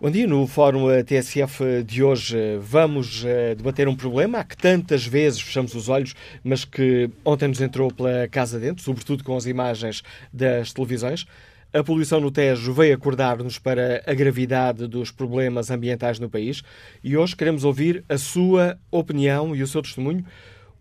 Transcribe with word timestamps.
Bom 0.00 0.12
dia. 0.12 0.28
No 0.28 0.46
Fórum 0.46 0.86
TSF 1.02 1.82
de 1.82 2.04
hoje 2.04 2.56
vamos 2.60 3.24
eh, 3.24 3.56
debater 3.56 3.88
um 3.88 3.96
problema 3.96 4.38
a 4.38 4.44
que 4.44 4.56
tantas 4.56 5.04
vezes 5.04 5.40
fechamos 5.40 5.74
os 5.74 5.88
olhos, 5.88 6.14
mas 6.44 6.64
que 6.64 7.10
ontem 7.24 7.48
nos 7.48 7.60
entrou 7.60 7.92
pela 7.92 8.28
casa 8.28 8.60
dentro, 8.60 8.84
sobretudo 8.84 9.24
com 9.24 9.36
as 9.36 9.44
imagens 9.44 10.04
das 10.32 10.72
televisões. 10.72 11.26
A 11.72 11.82
poluição 11.82 12.20
no 12.20 12.30
Tejo 12.30 12.72
veio 12.72 12.94
acordar-nos 12.94 13.58
para 13.58 14.00
a 14.06 14.14
gravidade 14.14 14.86
dos 14.86 15.10
problemas 15.10 15.68
ambientais 15.68 16.20
no 16.20 16.30
país 16.30 16.62
e 17.02 17.16
hoje 17.16 17.34
queremos 17.34 17.64
ouvir 17.64 18.04
a 18.08 18.16
sua 18.16 18.78
opinião 18.92 19.52
e 19.56 19.64
o 19.64 19.66
seu 19.66 19.82
testemunho. 19.82 20.24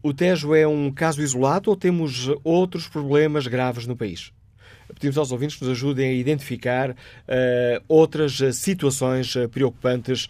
O 0.04 0.14
Tejo 0.14 0.54
é 0.54 0.68
um 0.68 0.92
caso 0.92 1.24
isolado 1.24 1.72
ou 1.72 1.76
temos 1.76 2.30
outros 2.44 2.88
problemas 2.88 3.48
graves 3.48 3.88
no 3.88 3.98
país? 3.98 4.32
Pedimos 4.94 5.18
aos 5.18 5.32
ouvintes 5.32 5.58
que 5.58 5.64
nos 5.64 5.72
ajudem 5.72 6.10
a 6.10 6.14
identificar 6.14 6.92
uh, 6.92 6.96
outras 7.88 8.40
uh, 8.40 8.54
situações 8.54 9.36
uh, 9.36 9.50
preocupantes 9.50 10.28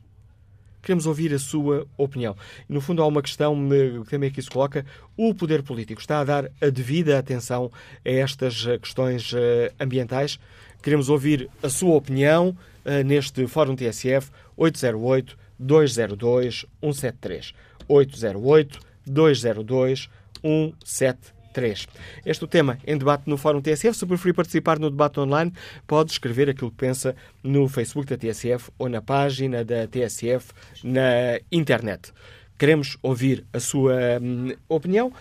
Queremos 0.81 1.07
ouvir 1.07 1.33
a 1.33 1.39
sua 1.39 1.87
opinião. 1.97 2.35
No 2.69 2.79
fundo, 2.79 3.01
há 3.01 3.07
uma 3.07 3.21
questão 3.21 3.57
que 4.03 4.09
também 4.11 4.29
aqui 4.29 4.39
se 4.39 4.49
coloca. 4.49 4.85
O 5.17 5.33
poder 5.33 5.63
político 5.63 5.99
está 5.99 6.19
a 6.19 6.23
dar 6.23 6.51
a 6.61 6.69
devida 6.69 7.17
atenção 7.17 7.71
a 8.05 8.09
estas 8.09 8.67
eh, 8.67 8.77
questões 8.77 9.33
ambientais? 9.79 10.39
Queremos 10.83 11.09
ouvir 11.09 11.49
a 11.63 11.69
sua 11.69 11.95
opinião 11.95 12.55
neste 13.03 13.47
Fórum 13.47 13.75
TSF 13.75 14.29
808 14.55 15.35
202 15.57 16.67
173. 16.83 17.53
808 17.87 18.79
202 19.07 20.09
173. 20.43 21.34
3. 21.55 21.87
Este 22.25 22.43
é 22.43 22.45
o 22.45 22.47
tema 22.49 22.77
em 22.85 22.97
debate 22.97 23.29
no 23.29 23.37
Fórum 23.37 23.61
TSF. 23.61 23.97
Se 23.97 24.05
preferir 24.05 24.33
participar 24.33 24.77
no 24.77 24.89
debate 24.89 25.21
online, 25.21 25.53
pode 25.87 26.11
escrever 26.11 26.49
aquilo 26.49 26.69
que 26.69 26.75
pensa 26.75 27.15
no 27.41 27.69
Facebook 27.69 28.09
da 28.09 28.17
TSF 28.17 28.69
ou 28.77 28.89
na 28.89 29.01
página 29.01 29.63
da 29.63 29.87
TSF 29.87 30.51
na 30.83 31.39
internet. 31.49 32.11
Queremos 32.59 32.97
ouvir 33.01 33.45
a 33.53 33.59
sua 33.61 33.95
hum, 34.21 34.53
opinião. 34.67 35.13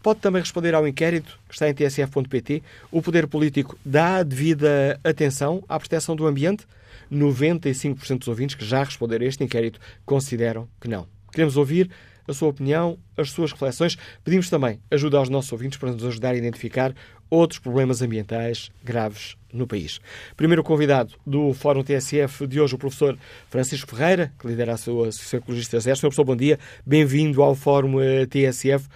Pode 0.00 0.20
também 0.20 0.40
responder 0.40 0.74
ao 0.74 0.86
inquérito 0.86 1.36
que 1.48 1.54
está 1.54 1.68
em 1.68 1.74
tsf.pt. 1.74 2.62
O 2.90 3.02
poder 3.02 3.26
político 3.26 3.76
dá 3.84 4.22
devida 4.22 4.98
atenção 5.02 5.62
à 5.68 5.78
proteção 5.78 6.14
do 6.14 6.24
ambiente? 6.24 6.66
95% 7.12 8.18
dos 8.18 8.28
ouvintes 8.28 8.54
que 8.54 8.64
já 8.64 8.84
responderam 8.84 9.24
a 9.24 9.28
este 9.28 9.42
inquérito 9.42 9.80
consideram 10.06 10.68
que 10.80 10.86
não. 10.86 11.06
Queremos 11.32 11.56
ouvir 11.56 11.90
a 12.30 12.34
sua 12.34 12.48
opinião, 12.48 12.98
as 13.16 13.30
suas 13.30 13.52
reflexões. 13.52 13.96
Pedimos 14.24 14.48
também 14.48 14.80
ajuda 14.90 15.18
aos 15.18 15.28
nossos 15.28 15.52
ouvintes 15.52 15.78
para 15.78 15.92
nos 15.92 16.04
ajudar 16.04 16.30
a 16.30 16.36
identificar 16.36 16.94
outros 17.28 17.58
problemas 17.60 18.02
ambientais 18.02 18.70
graves 18.82 19.36
no 19.52 19.66
país. 19.66 20.00
Primeiro 20.36 20.64
convidado 20.64 21.14
do 21.26 21.52
Fórum 21.54 21.82
TSF 21.82 22.46
de 22.46 22.60
hoje, 22.60 22.74
o 22.74 22.78
professor 22.78 23.16
Francisco 23.48 23.94
Ferreira, 23.94 24.32
que 24.38 24.46
lidera 24.46 24.74
a 24.74 24.76
sua 24.76 25.08
Associação 25.08 25.38
Ecologista 25.38 25.80
Zero. 25.80 25.96
Senhor 25.96 26.10
professor, 26.10 26.24
bom 26.24 26.36
dia. 26.36 26.58
Bem-vindo 26.84 27.42
ao 27.42 27.54
Fórum 27.54 28.00
eh, 28.00 28.26
TSF. 28.26 28.88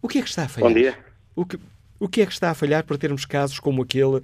O 0.00 0.08
que 0.08 0.18
é 0.18 0.22
que 0.22 0.28
está 0.28 0.44
a 0.44 0.48
falhar? 0.48 0.68
Bom 0.68 0.74
dia. 0.74 0.98
O 1.34 1.44
que, 1.44 1.58
o 2.00 2.08
que 2.08 2.20
é 2.20 2.26
que 2.26 2.32
está 2.32 2.50
a 2.50 2.54
falhar 2.54 2.84
para 2.84 2.96
termos 2.96 3.24
casos 3.24 3.58
como 3.58 3.82
aquele 3.82 4.16
uh, 4.16 4.22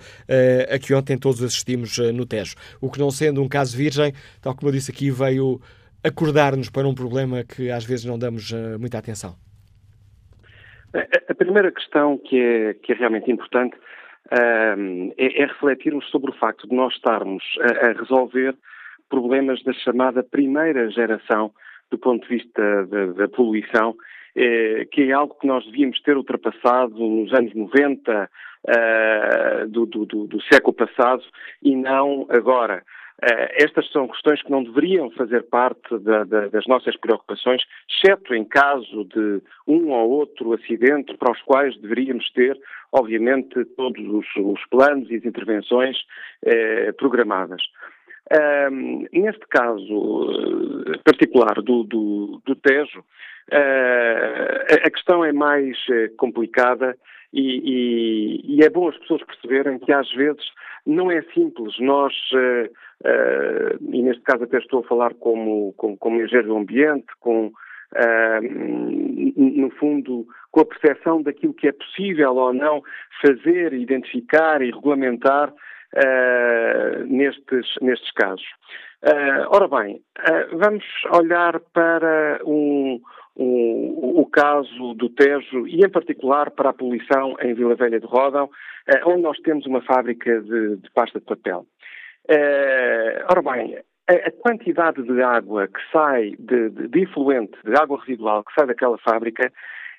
a 0.73 0.79
que 0.79 0.95
ontem 0.95 1.19
todos 1.19 1.43
assistimos 1.43 1.99
uh, 1.99 2.13
no 2.13 2.25
Tejo? 2.25 2.55
O 2.81 2.91
que, 2.91 2.99
não 2.99 3.11
sendo 3.11 3.43
um 3.43 3.49
caso 3.49 3.77
virgem, 3.77 4.13
tal 4.41 4.55
como 4.55 4.69
eu 4.69 4.73
disse 4.73 4.91
aqui, 4.91 5.11
veio 5.11 5.61
acordar-nos 6.05 6.71
para 6.71 6.87
um 6.87 6.95
problema 6.95 7.43
que 7.45 7.71
às 7.71 7.85
vezes 7.85 8.05
não 8.05 8.19
damos 8.19 8.51
uh, 8.51 8.79
muita 8.79 8.99
atenção? 8.99 9.35
A 11.29 11.35
primeira 11.35 11.73
questão 11.73 12.19
que 12.19 12.39
é, 12.39 12.75
que 12.75 12.93
é 12.93 12.95
realmente 12.95 13.31
importante 13.31 13.75
uh, 13.77 15.13
é, 15.17 15.43
é, 15.43 15.47
refletirmos 15.47 16.09
sobre 16.11 16.31
o 16.31 16.35
facto 16.35 16.69
de 16.69 16.75
nós 16.75 16.95
estarmos 16.95 17.43
a, 17.61 17.87
a, 17.87 17.93
resolver 17.93 18.55
problemas 19.09 19.63
da 19.65 19.73
chamada 19.73 20.23
primeira 20.23 20.91
geração 20.91 21.51
do 21.91 21.99
ponto 21.99 22.29
de 22.29 22.37
vista 22.37 22.87
da, 22.87 23.07
da 23.07 23.29
poluição, 23.29 23.97
eh, 24.37 24.87
que 24.91 25.03
é 25.03 25.13
algo 25.13 25.37
que 25.39 25.47
nós 25.47 25.65
devíamos 25.65 26.01
ter 26.03 26.17
ultrapassado 26.17 26.99
nos 26.99 27.33
anos 27.33 27.55
90 27.55 28.29
uh, 28.65 29.69
do, 29.69 29.87
do, 29.87 30.05
do, 30.05 30.43
século 30.53 30.75
passado 30.75 31.23
e 31.63 31.77
não 31.77 32.27
agora. 32.29 32.83
Eh, 33.23 33.63
estas 33.65 33.91
são 33.93 34.09
questões 34.09 34.43
que 34.43 34.51
não 34.51 34.63
deveriam 34.63 35.11
fazer 35.13 35.45
parte 35.45 35.99
da, 35.99 36.25
da, 36.25 36.49
das 36.49 36.67
nossas 36.67 36.97
preocupações, 36.97 37.63
exceto 37.89 38.35
em 38.35 38.45
caso 38.45 39.05
de 39.05 39.41
um 39.67 39.91
ou 39.91 40.11
outro 40.11 40.53
acidente 40.53 41.17
para 41.17 41.33
os 41.33 41.41
quais 41.43 41.77
deveríamos 41.81 42.31
ter, 42.33 42.59
obviamente, 42.93 43.65
todos 43.77 44.05
os, 44.07 44.27
os 44.37 44.67
planos 44.67 45.09
e 45.11 45.17
as 45.17 45.25
intervenções 45.25 45.97
eh, 46.45 46.93
programadas. 46.93 47.63
Um, 48.73 49.07
neste 49.13 49.47
caso 49.49 50.85
eh, 50.89 50.99
particular 51.05 51.55
do, 51.63 51.85
do, 51.85 52.43
do 52.45 52.57
Tejo, 52.57 53.01
uh, 53.01 54.65
a 54.83 54.91
questão 54.91 55.23
é 55.23 55.31
mais 55.31 55.77
complicada 56.17 56.97
e, 57.35 57.41
e, 57.65 58.57
e, 58.57 58.65
é 58.65 58.71
bom 58.71 58.89
as 58.89 58.97
pessoas 58.99 59.25
perceberem 59.25 59.81
que 59.81 59.93
às 59.93 60.09
vezes 60.13 60.45
não 60.87 61.11
é 61.11 61.21
simples. 61.35 61.75
Nós 61.81 62.15
uh, 62.33 62.71
uh, 63.05 63.93
e 63.93 64.03
neste 64.03 64.23
caso 64.23 64.45
até 64.45 64.59
estou 64.59 64.81
a 64.81 64.89
falar 64.89 65.15
como, 65.15 65.73
como, 65.77 65.97
como 65.97 66.23
engenheiro 66.23 66.49
do 66.49 66.57
ambiente, 66.57 67.07
com, 67.19 67.47
uh, 67.47 68.41
no 69.37 69.69
fundo, 69.71 70.25
com 70.53 70.61
a 70.61 70.65
percepção 70.65 71.23
daquilo 71.23 71.55
que 71.55 71.67
é 71.67 71.73
possível 71.73 72.37
ou 72.37 72.53
não 72.53 72.85
fazer, 73.21 73.73
identificar 73.73 74.63
e 74.63 74.71
regulamentar 74.71 75.53
nestes, 77.07 77.77
nestes 77.81 78.11
casos. 78.15 78.45
ora 79.49 79.69
bem, 79.69 80.01
vamos 80.55 80.85
olhar 81.13 81.61
para 81.73 82.41
um, 82.45 83.01
o, 83.37 84.21
o, 84.21 84.27
caso 84.27 84.95
do 84.95 85.09
Tejo 85.09 85.67
e, 85.67 85.85
em 85.85 85.91
particular, 85.91 86.51
para 86.51 86.71
a 86.71 86.75
poluição 86.75 87.37
em 87.41 87.55
Vila 87.55 87.75
Velha 87.75 87.99
de 87.99 88.07
Rodão, 88.07 88.49
onde 89.07 89.23
nós 89.23 89.39
temos 89.41 89.67
uma 89.67 89.83
fábrica 89.83 90.41
de, 90.41 90.77
de 90.77 90.91
pasta 90.93 91.19
de 91.19 91.25
papel. 91.25 91.67
Uh, 92.31 93.21
ora 93.29 93.43
bem, 93.43 93.77
a, 94.09 94.31
quantidade 94.31 95.03
de 95.03 95.23
água 95.23 95.69
que 95.69 95.81
sai, 95.93 96.35
de, 96.39 96.71
de, 96.71 96.89
de 96.89 97.03
efluente, 97.03 97.57
de 97.65 97.75
água 97.77 97.99
residual 98.01 98.45
que 98.45 98.53
sai 98.55 98.67
daquela 98.67 98.99
fábrica 98.99 99.53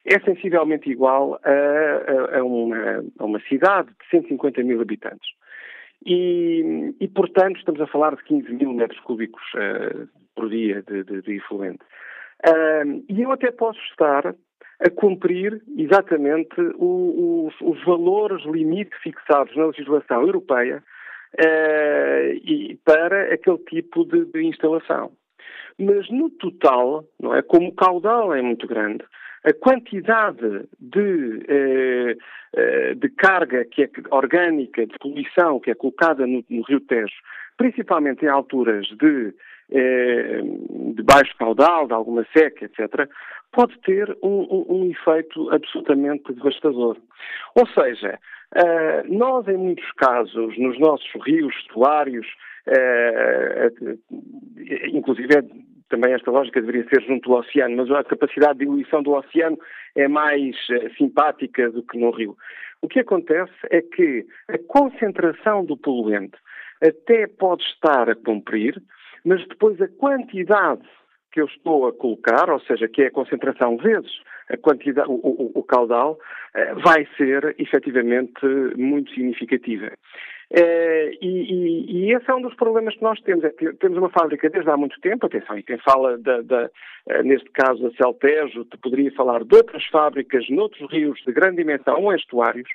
é 0.05 0.19
sensivelmente 0.19 0.89
igual 0.89 1.39
a, 1.43 1.49
a, 1.49 2.39
a, 2.39 2.43
uma, 2.43 3.03
a 3.17 3.25
uma, 3.25 3.39
cidade 3.49 3.89
de 3.89 4.09
150 4.11 4.61
mil 4.63 4.79
habitantes. 4.79 5.27
E, 6.05 6.93
e, 6.99 7.07
portanto, 7.07 7.57
estamos 7.57 7.81
a 7.81 7.87
falar 7.87 8.15
de 8.15 8.23
15 8.23 8.53
mil 8.53 8.71
metros 8.73 8.99
cúbicos 8.99 9.41
uh, 9.55 10.07
por 10.35 10.49
dia 10.49 10.83
de, 10.83 11.03
de 11.03 11.35
efluente. 11.35 11.83
Uh, 12.43 13.03
e 13.07 13.21
eu 13.21 13.31
até 13.31 13.51
posso 13.51 13.79
estar 13.91 14.35
a 14.79 14.89
cumprir 14.89 15.61
exatamente 15.77 16.59
o, 16.75 17.47
os, 17.47 17.61
os 17.61 17.83
valores 17.85 18.43
limite 18.45 18.95
fixados 19.01 19.55
na 19.55 19.67
legislação 19.67 20.21
europeia 20.21 20.83
uh, 21.39 22.33
e 22.43 22.77
para 22.83 23.33
aquele 23.33 23.57
tipo 23.59 24.05
de, 24.05 24.25
de, 24.25 24.43
instalação. 24.43 25.11
Mas 25.79 26.09
no 26.09 26.29
total, 26.29 27.05
não 27.19 27.35
é, 27.35 27.41
como 27.41 27.69
o 27.69 27.75
caudal 27.75 28.33
é 28.33 28.41
muito 28.41 28.67
grande, 28.67 29.03
a 29.43 29.53
quantidade 29.53 30.67
de, 30.79 30.99
uh, 30.99 32.17
uh, 32.57 32.95
de 32.95 33.09
carga 33.09 33.63
que 33.65 33.83
é 33.83 33.89
orgânica, 34.11 34.85
de 34.85 34.97
poluição 34.99 35.59
que 35.59 35.71
é 35.71 35.75
colocada 35.75 36.25
no, 36.25 36.43
no 36.49 36.63
Rio 36.63 36.81
Tejo, 36.81 37.13
principalmente 37.57 38.25
em 38.25 38.29
alturas 38.29 38.85
de, 38.87 39.33
de 39.69 41.03
baixo 41.03 41.35
caudal, 41.37 41.87
de 41.87 41.93
alguma 41.93 42.25
seca, 42.35 42.65
etc., 42.65 43.09
pode 43.51 43.77
ter 43.79 44.15
um, 44.21 44.41
um, 44.49 44.65
um 44.69 44.91
efeito 44.91 45.49
absolutamente 45.49 46.33
devastador. 46.33 46.97
Ou 47.55 47.67
seja, 47.67 48.19
Uh, 48.55 49.03
nós, 49.13 49.45
em 49.49 49.57
muitos 49.57 49.91
casos, 49.97 50.57
nos 50.57 50.79
nossos 50.79 51.09
rios, 51.25 51.53
estuários, 51.57 52.25
uh, 52.67 53.99
inclusive 54.93 55.27
também 55.89 56.13
esta 56.13 56.31
lógica 56.31 56.61
deveria 56.61 56.87
ser 56.87 57.01
junto 57.01 57.33
ao 57.33 57.39
oceano, 57.39 57.75
mas 57.75 57.91
a 57.91 58.03
capacidade 58.03 58.59
de 58.59 58.65
diluição 58.65 59.03
do 59.03 59.11
oceano 59.11 59.57
é 59.95 60.07
mais 60.07 60.55
simpática 60.97 61.69
do 61.69 61.83
que 61.83 61.97
no 61.97 62.11
rio. 62.11 62.37
O 62.81 62.87
que 62.87 63.01
acontece 63.01 63.53
é 63.69 63.81
que 63.81 64.25
a 64.47 64.57
concentração 64.67 65.65
do 65.65 65.75
poluente 65.75 66.37
até 66.81 67.27
pode 67.27 67.63
estar 67.63 68.09
a 68.09 68.15
cumprir, 68.15 68.81
mas 69.25 69.45
depois 69.47 69.81
a 69.81 69.87
quantidade 69.87 70.87
que 71.31 71.41
eu 71.41 71.45
estou 71.45 71.87
a 71.87 71.93
colocar, 71.93 72.49
ou 72.49 72.59
seja, 72.61 72.87
que 72.87 73.01
é 73.01 73.07
a 73.07 73.11
concentração 73.11 73.77
vezes 73.77 74.11
a 74.49 74.57
quantidade, 74.57 75.09
o, 75.09 75.15
o, 75.15 75.51
o 75.55 75.63
caudal, 75.63 76.19
vai 76.83 77.07
ser 77.17 77.55
efetivamente 77.57 78.45
muito 78.77 79.11
significativa. 79.11 79.91
Eh, 80.51 81.17
e, 81.21 81.27
e, 81.27 81.85
e, 81.97 82.13
esse 82.13 82.29
é 82.29 82.35
um 82.35 82.41
dos 82.41 82.53
problemas 82.55 82.95
que 82.95 83.01
nós 83.01 83.19
temos. 83.21 83.43
É 83.43 83.49
temos 83.49 83.97
uma 83.97 84.09
fábrica 84.09 84.49
desde 84.49 84.69
há 84.69 84.77
muito 84.77 84.99
tempo, 85.01 85.25
atenção, 85.25 85.57
e 85.57 85.63
quem 85.63 85.77
fala, 85.79 86.17
da, 86.17 86.41
da, 86.41 86.69
eh, 87.07 87.23
neste 87.23 87.49
caso, 87.51 87.81
da 87.81 87.95
Celtejo, 87.95 88.65
poderia 88.81 89.11
falar 89.13 89.43
de 89.43 89.55
outras 89.55 89.85
fábricas 89.87 90.47
noutros 90.49 90.89
rios 90.91 91.19
de 91.25 91.33
grande 91.33 91.57
dimensão 91.57 92.03
ou 92.03 92.13
estuários, 92.13 92.69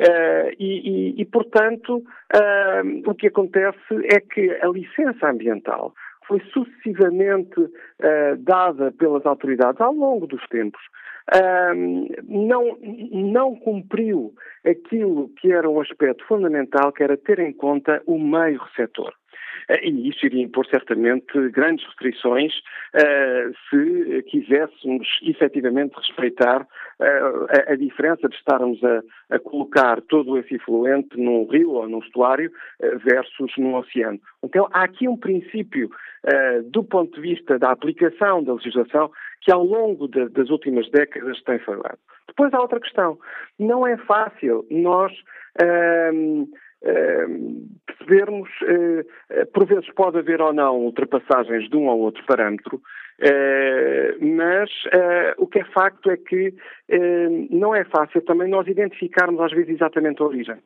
uh, 0.00 0.50
e, 0.58 1.20
e, 1.20 1.24
portanto, 1.24 2.02
o 3.06 3.14
que 3.14 3.28
acontece 3.28 3.78
é 4.12 4.20
que 4.20 4.50
a 4.62 4.68
licença 4.68 5.28
ambiental 5.28 5.94
foi 6.26 6.40
sucessivamente 6.52 7.56
dada 8.40 8.92
pelas 8.92 9.24
autoridades 9.24 9.80
ao 9.80 9.92
longo 9.92 10.26
dos 10.26 10.46
tempos 10.48 10.82
não, 12.24 12.78
não 12.80 13.56
cumpriu 13.56 14.32
aquilo 14.64 15.28
que 15.40 15.52
era 15.52 15.68
um 15.68 15.80
aspecto 15.80 16.24
fundamental, 16.26 16.92
que 16.92 17.02
era 17.02 17.16
ter 17.16 17.38
em 17.38 17.52
conta 17.52 18.02
o 18.06 18.18
meio 18.18 18.58
receptor. 18.58 19.12
Eh, 19.68 19.88
e 19.88 20.08
isso 20.08 20.24
iria 20.24 20.42
impor 20.42 20.66
certamente 20.66 21.50
grandes 21.50 21.84
restrições 21.86 22.52
uh, 22.94 23.54
se 23.68 24.22
quiséssemos 24.24 25.06
efetivamente 25.22 25.94
respeitar 25.94 26.62
uh, 26.62 27.72
a, 27.72 27.76
diferença 27.76 28.28
de 28.28 28.34
estarmos 28.34 28.80
a, 29.30 29.38
colocar 29.40 30.00
todo 30.02 30.38
esse 30.38 30.54
efluente 30.54 31.18
num 31.18 31.46
rio 31.46 31.72
ou 31.72 31.88
num 31.88 31.98
estuário 31.98 32.50
versus 33.04 33.52
num 33.58 33.74
oceano. 33.74 34.18
Então 34.42 34.68
há 34.72 34.84
aqui 34.84 35.06
um 35.08 35.16
princípio 35.16 35.90
do 36.70 36.82
ponto 36.82 37.14
de 37.14 37.20
vista 37.20 37.58
da 37.58 37.70
aplicação 37.70 38.42
da 38.42 38.54
legislação 38.54 39.10
que 39.40 39.52
ao 39.52 39.64
longo 39.64 40.08
de, 40.08 40.28
das 40.28 40.50
últimas 40.50 40.90
décadas 40.90 41.42
tem 41.42 41.58
falhado. 41.60 41.98
Depois 42.26 42.52
há 42.52 42.60
outra 42.60 42.80
questão. 42.80 43.18
Não 43.58 43.86
é 43.86 43.96
fácil 43.96 44.66
nós 44.70 45.12
percebermos, 47.86 48.48
uh, 48.62 49.46
por 49.52 49.66
vezes 49.66 49.90
pode 49.94 50.18
haver 50.18 50.40
ou 50.40 50.52
não 50.52 50.76
ultrapassagens 50.78 51.68
de 51.68 51.76
um 51.76 51.86
ou 51.88 51.98
outro 52.00 52.24
parâmetro, 52.26 52.76
uh, 52.76 54.24
mas 54.24 54.70
uh, 54.86 55.34
o 55.36 55.46
que 55.46 55.60
é 55.60 55.64
facto 55.64 56.10
é 56.10 56.16
que 56.16 56.54
não 57.50 57.74
é 57.74 57.84
fácil 57.84 58.22
também 58.22 58.48
nós 58.48 58.66
identificarmos 58.66 59.40
às 59.40 59.52
vezes 59.52 59.74
exatamente 59.74 60.22
a 60.22 60.26
origem. 60.26 60.56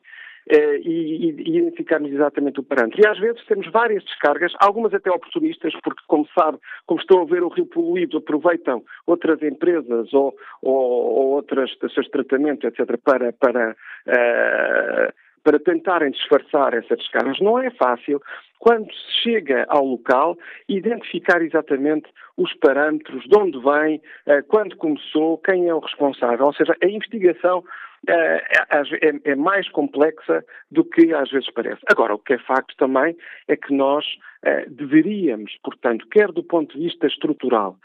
Uh, 0.51 0.75
e, 0.83 1.31
e, 1.31 1.59
identificarmos 1.59 2.11
exatamente 2.11 2.59
o 2.59 2.65
parâmetro. 2.65 3.01
E 3.01 3.07
às 3.07 3.17
vezes 3.19 3.45
temos 3.47 3.71
várias 3.71 4.03
descargas, 4.03 4.53
algumas 4.59 4.93
até 4.93 5.09
oportunistas, 5.09 5.73
porque, 5.85 6.03
como 6.09 6.27
sabe, 6.37 6.59
como 6.85 7.01
estão 7.01 7.23
a 7.23 7.25
ver 7.25 7.45
o 7.45 7.49
rio 7.49 7.65
poluído, 7.67 8.19
aproveitam 8.19 8.83
outras 9.07 9.41
empresas 9.41 10.13
ou, 10.13 10.35
ou, 10.61 10.75
ou 10.75 11.27
outras 11.35 11.71
estações 11.71 12.07
de 12.07 12.13
tratamento, 12.13 12.67
etc., 12.67 12.99
para, 13.05 13.33
para 13.33 13.77
uh, 14.09 15.13
para 15.45 15.59
tentarem 15.59 16.11
disfarçar 16.11 16.75
essas 16.75 16.99
descargas. 16.99 17.41
Não 17.41 17.59
é 17.59 17.71
fácil, 17.71 18.21
quando 18.59 18.93
se 18.93 19.23
chega 19.23 19.67
ao 19.69 19.85
local, 19.85 20.37
identificar 20.69 21.43
exatamente 21.43 22.09
os 22.37 22.53
parâmetros, 22.55 23.25
de 23.25 23.37
onde 23.37 23.59
vem, 23.59 24.01
eh, 24.27 24.43
quando 24.43 24.77
começou, 24.77 25.39
quem 25.39 25.69
é 25.69 25.75
o 25.75 25.81
responsável. 25.81 26.47
Ou 26.47 26.55
seja, 26.55 26.77
a 26.81 26.87
investigação 26.87 27.65
eh, 27.65 27.73
é, 28.09 28.43
é, 28.71 29.31
é 29.33 29.35
mais 29.37 29.69
complexa 29.71 30.45
do 30.71 30.85
que 30.85 31.13
às 31.15 31.31
vezes 31.31 31.51
parece. 31.51 31.81
Agora, 31.91 32.15
o 32.15 32.19
que 32.19 32.35
é 32.35 32.39
facto 32.39 32.77
também 32.77 33.17
é 33.49 33.57
que 33.57 33.73
nós 33.73 34.05
eh, 34.45 34.67
deveríamos, 34.69 35.57
portanto, 35.63 36.07
quer 36.09 36.33
do 36.33 36.43
ponto 36.43 36.77
de 36.77 36.85
vista 36.85 37.07
estrutural, 37.07 37.77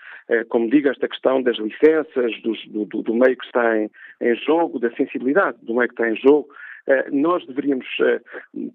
como 0.49 0.69
digo, 0.69 0.89
esta 0.89 1.07
questão 1.07 1.41
das 1.41 1.57
licenças, 1.57 2.41
do, 2.41 2.85
do, 2.85 3.01
do 3.01 3.13
meio 3.13 3.37
que 3.37 3.45
está 3.45 3.77
em, 3.77 3.89
em 4.19 4.35
jogo, 4.35 4.77
da 4.77 4.91
sensibilidade 4.91 5.57
do 5.61 5.73
meio 5.73 5.87
que 5.87 5.93
está 5.93 6.09
em 6.09 6.17
jogo, 6.17 6.49
eh, 6.87 7.09
nós 7.11 7.45
deveríamos 7.45 7.85
eh, 7.99 8.21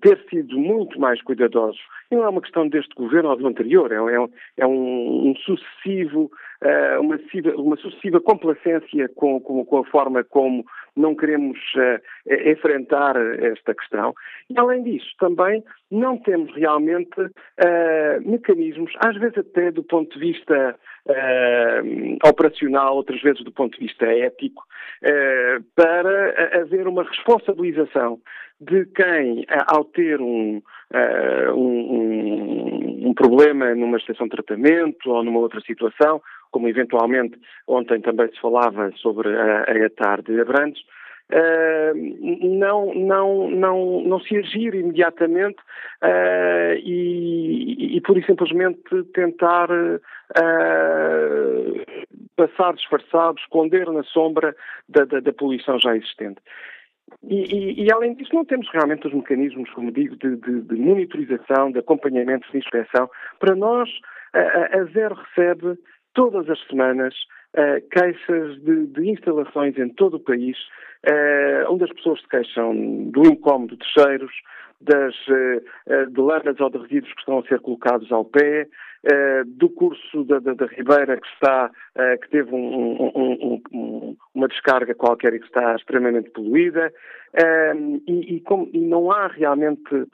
ter 0.03 0.23
sido 0.29 0.59
muito 0.59 1.01
mais 1.01 1.23
cuidadosos. 1.23 1.81
E 2.11 2.15
não 2.15 2.25
é 2.25 2.29
uma 2.29 2.43
questão 2.43 2.69
deste 2.69 2.95
governo 2.95 3.31
ou 3.31 3.37
do 3.37 3.47
anterior, 3.47 3.91
é, 3.91 4.21
um, 4.21 4.29
é 4.59 4.67
um, 4.67 5.31
um 5.31 5.37
sucessivo, 5.37 6.31
eh, 6.63 6.99
uma, 6.99 7.19
uma 7.57 7.77
sucessiva 7.77 8.21
complacência 8.21 9.09
com, 9.17 9.41
com, 9.41 9.65
com, 9.65 9.79
a 9.79 9.85
forma 9.85 10.25
como 10.25 10.65
não 10.95 11.15
queremos 11.15 11.59
enfrentar 12.47 13.17
esta 13.17 13.75
questão. 13.75 14.15
E, 14.51 14.59
além 14.59 14.83
disso, 14.83 15.09
também 15.19 15.65
não 15.91 16.19
temos 16.19 16.55
realmente 16.55 17.17
mecanismos, 18.27 18.93
às 18.99 19.17
vezes 19.17 19.39
até 19.39 19.71
do 19.71 19.83
ponto 19.83 20.13
de 20.13 20.33
vista 20.33 20.77
uh, 21.07 22.29
operacional, 22.29 22.97
outras 22.97 23.21
vezes 23.23 23.43
do 23.43 23.53
ponto 23.53 23.79
de 23.79 23.87
vista 23.87 24.07
ético, 24.07 24.63
uh, 25.03 25.63
para 25.75 26.61
haver 26.61 26.87
uma 26.87 27.05
responsabilização 27.05 28.21
de 28.61 28.87
quem, 28.87 29.45
ao 29.67 29.85
ter 29.85 30.21
um, 30.21 30.59
uh, 30.59 31.55
um, 31.55 33.09
um, 33.09 33.15
problema 33.15 33.75
numa 33.75 33.99
estação 33.99 34.29
de 34.29 34.37
tratamento 34.37 35.11
ou 35.11 35.25
numa 35.25 35.41
outra 35.41 35.61
situação, 35.63 36.23
como 36.53 36.69
eventualmente 36.69 37.37
ontem 37.67 38.01
também 38.01 38.29
se 38.29 38.41
falava 38.41 38.93
sobre 38.97 39.29
a, 39.37 39.65
a 39.69 39.75
ETAR 39.75 40.23
de 40.23 40.41
Abrantes, 40.41 40.83
Uh, 41.31 41.95
não, 42.59 42.95
não, 42.95 43.51
não, 43.51 44.03
não 44.03 44.21
se 44.21 44.37
agir 44.37 44.75
imediatamente 44.75 45.59
uh, 46.03 46.75
e, 46.77 47.97
e, 47.97 48.01
por 48.03 48.23
simplesmente 48.23 48.83
tentar 49.15 49.71
uh, 49.71 50.03
passar 52.37 52.75
disfarçado, 52.75 53.39
esconder 53.39 53.91
na 53.91 54.03
sombra 54.03 54.55
da, 54.87 55.07
da, 55.07 55.21
da 55.21 55.33
poluição 55.33 55.79
já 55.81 55.97
existente. 55.97 56.41
E, 57.23 57.45
e, 57.55 57.85
e, 57.85 57.93
além 57.93 58.15
disso, 58.15 58.35
não 58.35 58.45
temos 58.45 58.69
realmente 58.71 59.07
os 59.07 59.15
mecanismos, 59.15 59.71
como 59.71 59.91
digo, 59.91 60.17
de, 60.17 60.37
de, 60.37 60.61
de 60.61 60.75
monitorização, 60.75 61.73
de 61.73 61.79
acompanhamento, 61.79 62.51
de 62.51 62.59
inspeção. 62.59 63.09
Para 63.39 63.55
nós, 63.55 63.89
a, 64.35 64.79
a 64.79 64.85
Zero 64.93 65.15
recebe 65.15 65.79
todas 66.15 66.49
as 66.49 66.61
semanas 66.67 67.15
uh, 67.57 67.89
queixas 67.91 68.61
de, 68.63 68.87
de, 68.87 69.11
instalações 69.11 69.77
em 69.79 69.89
todo 69.91 70.15
o 70.15 70.21
país, 70.21 70.57
uh, 71.09 71.71
onde 71.73 71.85
as 71.85 71.93
pessoas 71.93 72.21
se 72.21 72.29
queixam 72.29 72.75
do 73.11 73.27
incómodo 73.27 73.77
de 73.77 73.85
cheiros, 73.87 74.33
das 74.81 75.15
uh, 75.29 76.11
de 76.11 76.21
lanas 76.21 76.59
ou 76.61 76.71
de 76.71 76.79
resíduos 76.79 77.13
que 77.13 77.21
estão 77.21 77.39
a 77.39 77.43
ser 77.45 77.61
colocados 77.61 78.11
ao 78.11 78.25
pé, 78.25 78.69
do 79.57 79.69
curso 79.69 80.23
da, 80.23 80.39
da, 80.39 80.55
da, 80.55 80.67
Ribeira 80.67 81.17
que 81.17 81.27
está, 81.27 81.73
que 82.23 82.31
teve 82.31 82.55
um, 82.55 83.11
um, 83.17 83.63
um, 83.73 84.17
uma 84.33 84.47
descarga 84.47 84.95
qualquer 84.95 85.35
e 85.35 85.41
que 85.41 85.47
está 85.47 85.75
extremamente 85.75 86.31
poluída, 86.31 86.93
e, 88.07 88.37
e, 88.37 88.41
como, 88.43 88.71
e, 88.73 88.79
não 88.79 89.11
há 89.11 89.27
realmente 89.27 90.07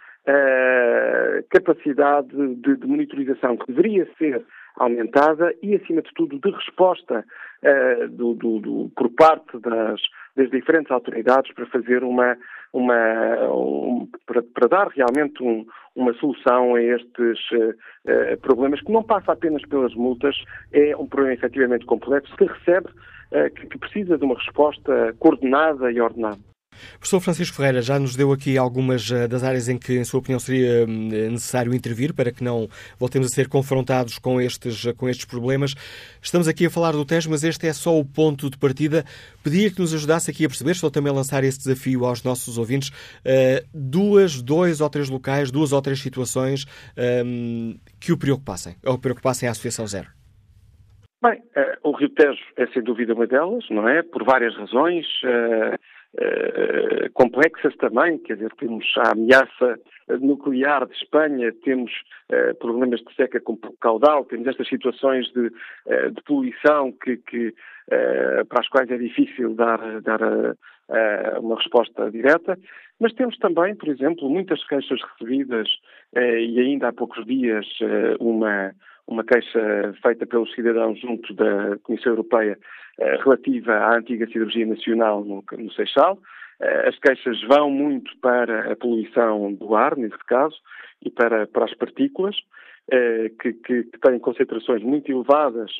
capacidade 1.50 2.31
de, 2.31 2.76
de 2.76 2.87
monitorização 2.87 3.59
que 3.59 3.71
deveria 3.71 4.09
ser 4.17 4.43
aumentada 4.78 5.54
e, 5.62 5.75
acima 5.75 6.02
de 6.02 6.12
tudo, 6.14 6.38
de 6.38 6.50
resposta 6.50 7.25
uh, 7.62 8.08
do, 8.08 8.35
do, 8.35 8.61
do, 8.61 8.92
por 8.97 9.11
parte 9.11 9.58
das, 9.61 10.00
das, 10.37 10.50
diferentes 10.50 10.90
autoridades 10.90 11.52
para 11.54 11.66
fazer 11.66 12.02
uma, 12.02 12.37
uma 12.73 13.52
um, 13.52 14.08
para, 14.26 14.42
para, 14.42 14.68
dar 14.68 14.88
realmente 14.88 15.42
um, 15.42 15.66
uma 15.94 16.12
solução 16.14 16.75
a 16.75 16.82
estes 16.82 17.38
uh, 17.52 18.40
problemas 18.40 18.80
que 18.80 18.92
não 18.92 19.02
passa 19.02 19.32
apenas 19.32 19.62
pelas 19.66 19.94
multas, 19.94 20.37
é 20.73 20.97
um 20.97 21.06
problema 21.06 21.35
efetivamente 21.35 21.85
complexo 21.85 22.35
que 22.37 22.44
recebe, 22.44 22.88
uh, 22.88 23.54
que, 23.54 23.66
que 23.66 23.78
precisa 23.78 24.16
de 24.16 24.25
uma 24.25 24.37
resposta 24.37 25.14
coordenada 25.18 25.90
e 25.90 26.00
ordenada. 26.00 26.38
Professor 26.99 27.20
Francisco 27.20 27.56
Ferreira 27.56 27.82
já 27.82 27.99
nos 27.99 28.16
deu 28.16 28.32
aqui 28.32 28.56
algumas 28.56 29.11
eh, 29.11 29.28
das 29.28 29.42
áreas 29.42 29.68
em 29.68 29.78
que, 29.78 29.99
em 29.99 30.04
sua 30.04 30.20
opinião, 30.20 30.38
seria 30.38 30.85
hum, 30.87 31.08
necessário 31.08 31.75
intervir 31.75 32.14
para 32.14 32.30
que 32.30 32.42
não 32.42 32.68
voltemos 32.99 33.28
a 33.28 33.35
ser 33.35 33.49
confrontados 33.49 34.18
com 34.18 34.40
estes, 34.40 34.85
com 34.97 35.08
estes 35.08 35.25
problemas. 35.25 35.75
Estamos 36.23 36.49
aqui 36.49 36.66
a 36.66 36.70
falar 36.70 36.92
do 36.92 37.04
Tejo, 37.04 37.30
mas 37.30 37.44
este 37.44 37.66
é 37.66 37.73
só 37.73 37.99
o 37.99 38.04
ponto 38.04 38.50
de 38.50 38.58
partida. 38.58 39.04
Pedia 39.42 39.70
que 39.70 39.80
nos 39.80 39.94
ajudasse 39.94 40.30
aqui 40.30 40.44
a 40.44 40.49
perceber, 40.49 40.73
estou 40.73 40.90
também 40.90 41.12
a 41.12 41.14
lançar 41.14 41.44
esse 41.44 41.58
desafio 41.58 42.04
aos 42.04 42.23
nossos 42.23 42.58
ouvintes, 42.58 42.88
uh, 42.88 43.66
duas, 43.73 44.42
dois 44.42 44.80
ou 44.80 44.90
três 44.90 45.08
locais, 45.08 45.50
duas 45.50 45.73
ou 45.73 45.80
três 45.80 46.00
situações 46.00 46.66
um, 47.25 47.78
que 48.00 48.12
o 48.12 48.18
preocupassem, 48.18 48.76
ou 48.85 48.99
preocupassem 48.99 49.49
a 49.49 49.52
Associação 49.52 49.87
Zero. 49.87 50.08
Bem, 51.20 51.42
o 51.82 51.92
Rio 51.92 52.11
Tejo 52.11 52.38
é 52.56 52.66
sem 52.68 52.82
dúvida 52.82 53.12
uma 53.12 53.26
delas, 53.26 53.64
não 53.70 53.88
é? 53.88 54.02
Por 54.02 54.25
várias 54.25 54.56
razões. 54.56 55.04
Uh, 56.15 57.12
complexas 57.12 57.77
também, 57.77 58.17
quer 58.19 58.35
dizer, 58.35 58.50
temos 58.59 58.87
a 58.97 59.12
ameaça 59.12 59.79
nuclear 60.21 60.87
de 60.87 60.95
Espanha, 60.95 61.53
temos 61.62 61.93
uh, 62.33 62.55
problemas 62.59 63.00
de 63.00 63.15
seca 63.15 63.38
com 63.38 63.59
caudal, 63.79 64.25
temos 64.25 64.47
estas 64.47 64.67
situações 64.69 65.31
de, 65.35 65.49
uh, 65.49 66.11
de 66.11 66.23
poluição 66.23 66.93
que, 66.93 67.19
que 67.19 67.55
para 68.50 68.61
as 68.61 68.69
quais 68.69 68.91
é 68.91 68.99
difícil 68.99 69.55
dar, 69.55 69.79
dar 70.03 70.21
uma 71.41 71.57
resposta 71.57 72.11
direta, 72.11 72.59
mas 73.00 73.15
temos 73.15 73.38
também, 73.38 73.75
por 73.75 73.88
exemplo, 73.88 74.29
muitas 74.29 74.62
queixas 74.67 75.00
recebidas 75.12 75.67
e 76.15 76.61
ainda 76.61 76.88
há 76.88 76.93
poucos 76.93 77.25
dias 77.25 77.65
uma 78.21 78.75
uma 79.09 79.25
queixa 79.25 79.95
feita 80.03 80.27
pelos 80.27 80.55
cidadãos 80.55 81.00
junto 81.00 81.35
da 81.35 81.79
Comissão 81.83 82.12
Europeia 82.12 82.59
relativa 83.25 83.73
à 83.73 83.97
antiga 83.97 84.27
cirurgia 84.27 84.67
nacional 84.67 85.25
no, 85.25 85.43
no 85.53 85.73
Seixal. 85.73 86.19
As 86.61 86.99
queixas 86.99 87.41
vão 87.45 87.71
muito 87.71 88.11
para 88.21 88.73
a 88.73 88.77
poluição 88.77 89.55
do 89.55 89.75
ar, 89.75 89.97
nesse 89.97 90.19
caso, 90.27 90.57
e 91.05 91.11
para, 91.11 91.47
para 91.47 91.65
as 91.65 91.75
partículas, 91.75 92.37
que, 93.41 93.53
que, 93.53 93.85
que 93.85 93.99
têm 93.99 94.19
concentrações 94.19 94.83
muito 94.83 95.11
elevadas 95.11 95.71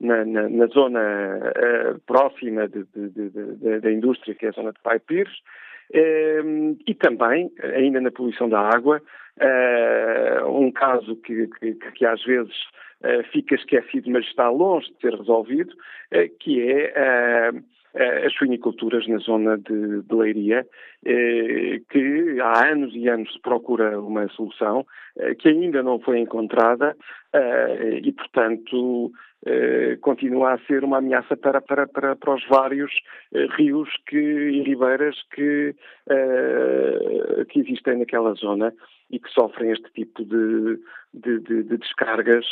na, 0.00 0.24
na, 0.24 0.48
na, 0.48 0.66
zona 0.66 1.52
próxima 2.06 2.68
de, 2.68 2.84
de, 2.94 3.30
de, 3.30 3.80
da 3.80 3.92
indústria, 3.92 4.34
que 4.34 4.46
é 4.46 4.50
a 4.50 4.52
zona 4.52 4.72
de 4.72 4.80
Pai 4.80 5.00
Pires, 5.00 5.34
e 5.92 6.94
também, 6.94 7.50
ainda 7.62 8.00
na 8.00 8.10
poluição 8.10 8.48
da 8.48 8.60
água, 8.60 9.00
eh, 9.40 10.42
um 10.46 10.70
caso 10.72 11.14
que, 11.16 11.46
que, 11.46 11.74
que 11.74 12.04
às 12.04 12.22
vezes 12.24 12.54
eh, 13.02 13.22
fica 13.32 13.54
esquecido, 13.54 14.10
mas 14.10 14.24
está 14.24 14.50
longe 14.50 14.88
de 14.92 15.00
ser 15.00 15.14
resolvido, 15.14 15.74
eh, 16.10 16.28
que 16.40 16.62
é 16.62 17.52
as 18.24 18.32
suiniculturas 18.34 19.08
na 19.08 19.16
zona 19.16 19.56
de, 19.56 20.02
de 20.02 20.14
Leiria, 20.14 20.64
que 21.02 22.38
há 22.40 22.68
anos 22.70 22.94
e 22.94 23.08
anos 23.08 23.32
se 23.32 23.40
procura 23.40 23.98
uma 23.98 24.28
solução, 24.28 24.86
que 25.40 25.48
ainda 25.48 25.82
não 25.82 25.98
foi 25.98 26.20
encontrada 26.20 26.94
e, 28.02 28.12
portanto, 28.12 29.12
eh, 29.46 29.96
continua 30.00 30.54
a 30.54 30.58
ser 30.66 30.82
uma 30.82 30.98
ameaça 30.98 31.36
para, 31.36 31.60
para, 31.60 31.86
para, 31.86 32.16
para 32.16 32.34
os 32.34 32.44
vários 32.48 32.92
eh, 33.32 33.46
rios 33.56 33.88
que, 34.06 34.16
e 34.16 34.62
ribeiras 34.62 35.16
que, 35.32 35.76
que 37.48 37.60
existem 37.60 37.98
naquela 37.98 38.34
zona 38.34 38.74
e 39.10 39.20
que 39.20 39.30
sofrem 39.30 39.70
este 39.70 39.90
tipo 39.92 40.24
de, 40.24 40.80
de, 41.14 41.38
de, 41.40 41.62
de 41.62 41.76
descargas 41.78 42.44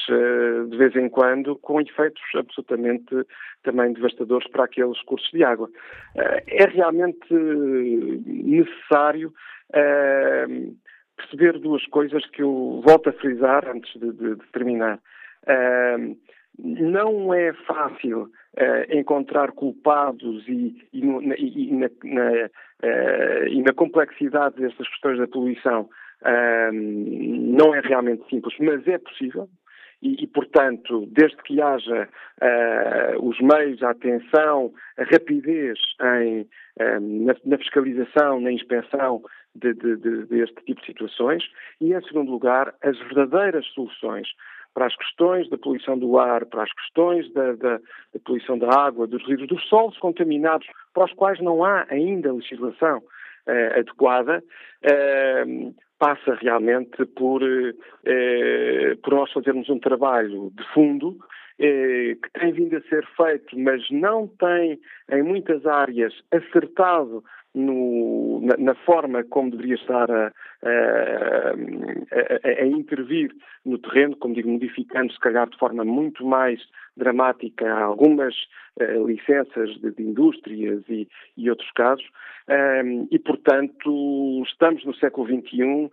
de 0.70 0.76
vez 0.76 0.94
em 0.94 1.08
quando, 1.08 1.56
com 1.56 1.80
efeitos 1.80 2.22
absolutamente 2.34 3.14
também 3.62 3.92
devastadores 3.92 4.48
para 4.50 4.64
aqueles 4.64 5.00
cursos 5.02 5.30
de 5.32 5.42
água. 5.42 5.68
é 6.14 6.66
realmente 6.66 7.34
necessário 7.34 9.32
perceber 11.16 11.58
duas 11.58 11.84
coisas 11.86 12.24
que 12.26 12.42
eu 12.42 12.82
volto 12.84 13.08
a 13.08 13.12
frisar 13.12 13.68
antes 13.68 13.92
de, 13.98 14.12
de, 14.12 14.36
de 14.36 14.46
terminar. 14.52 14.98
Uh, 15.44 16.16
não 16.58 17.34
é 17.34 17.52
fácil 17.66 18.22
uh, 18.22 18.96
encontrar 18.96 19.52
culpados 19.52 20.46
e, 20.48 20.88
e, 20.92 21.04
no, 21.04 21.20
na, 21.20 21.34
e, 21.36 21.70
na, 21.72 21.90
na, 22.04 22.30
uh, 22.30 23.48
e, 23.48 23.62
na, 23.62 23.72
complexidade 23.74 24.56
destas 24.56 24.88
questões 24.88 25.18
da 25.18 25.28
poluição 25.28 25.82
uh, 26.22 26.72
não 26.72 27.74
é 27.74 27.80
realmente 27.80 28.28
simples, 28.28 28.54
mas 28.58 28.86
é 28.88 28.98
possível. 28.98 29.48
E, 30.02 30.26
portanto, 30.26 31.06
desde 31.10 31.38
que 31.38 31.60
haja 31.60 32.08
os 33.18 33.40
meios, 33.40 33.82
a 33.82 33.90
atenção, 33.90 34.72
a 34.98 35.04
rapidez 35.04 35.78
em, 36.20 36.46
na, 37.44 37.56
fiscalização, 37.56 38.38
na 38.38 38.52
inspeção 38.52 39.22
de, 39.56 39.74
de, 39.74 39.96
de, 39.96 40.26
deste 40.26 40.56
tipo 40.64 40.80
de 40.80 40.86
situações, 40.86 41.44
e, 41.80 41.92
em 41.92 42.02
segundo 42.02 42.30
lugar, 42.30 42.74
as 42.82 42.98
verdadeiras 42.98 43.66
soluções 43.68 44.28
para 44.74 44.86
as 44.86 44.96
questões 44.96 45.48
da 45.48 45.56
poluição 45.56 45.98
do 45.98 46.18
ar, 46.18 46.44
para 46.44 46.64
as 46.64 46.72
questões 46.72 47.32
da, 47.32 47.52
da, 47.54 47.78
da 47.78 48.20
poluição 48.24 48.58
da 48.58 48.68
água, 48.78 49.06
dos 49.06 49.26
rios, 49.26 49.48
dos 49.48 49.66
solos 49.68 49.96
contaminados, 49.98 50.66
para 50.92 51.06
os 51.06 51.12
quais 51.14 51.40
não 51.40 51.64
há 51.64 51.86
ainda 51.88 52.30
legislação 52.30 53.02
eh, 53.46 53.78
adequada, 53.80 54.44
eh, 54.82 55.44
passa 55.98 56.34
realmente 56.34 57.06
por, 57.06 57.42
eh, 57.42 58.96
por 59.02 59.14
nós 59.14 59.32
fazermos 59.32 59.70
um 59.70 59.78
trabalho 59.78 60.52
de 60.54 60.62
fundo 60.74 61.16
eh, 61.58 62.16
que 62.22 62.38
tem 62.38 62.52
vindo 62.52 62.76
a 62.76 62.82
ser 62.82 63.06
feito, 63.16 63.58
mas 63.58 63.82
não 63.90 64.28
tem, 64.28 64.78
em 65.10 65.22
muitas 65.22 65.64
áreas, 65.64 66.12
acertado 66.30 67.24
no, 67.56 68.40
na, 68.42 68.54
na, 68.58 68.74
forma 68.74 69.24
como 69.24 69.50
deveria 69.50 69.76
estar 69.76 70.10
a, 70.10 70.26
a, 70.62 71.54
a, 72.44 72.62
a, 72.62 72.66
intervir 72.66 73.34
no 73.64 73.78
terreno, 73.78 74.14
como 74.16 74.34
digo, 74.34 74.50
modificando 74.50 75.10
se 75.10 75.18
calhar 75.18 75.48
de 75.48 75.56
forma 75.56 75.82
muito 75.82 76.24
mais 76.24 76.60
dramática 76.98 77.72
algumas 77.72 78.34
uh, 78.78 79.06
licenças 79.06 79.70
de, 79.80 79.90
de, 79.90 80.02
indústrias 80.02 80.82
e, 80.88 81.08
e 81.36 81.48
outros 81.48 81.70
casos. 81.72 82.06
E, 83.10 83.18
portanto, 83.18 84.44
estamos 84.46 84.84
no 84.84 84.94
século 84.94 85.26
XXI, 85.26 85.62
uh, 85.64 85.90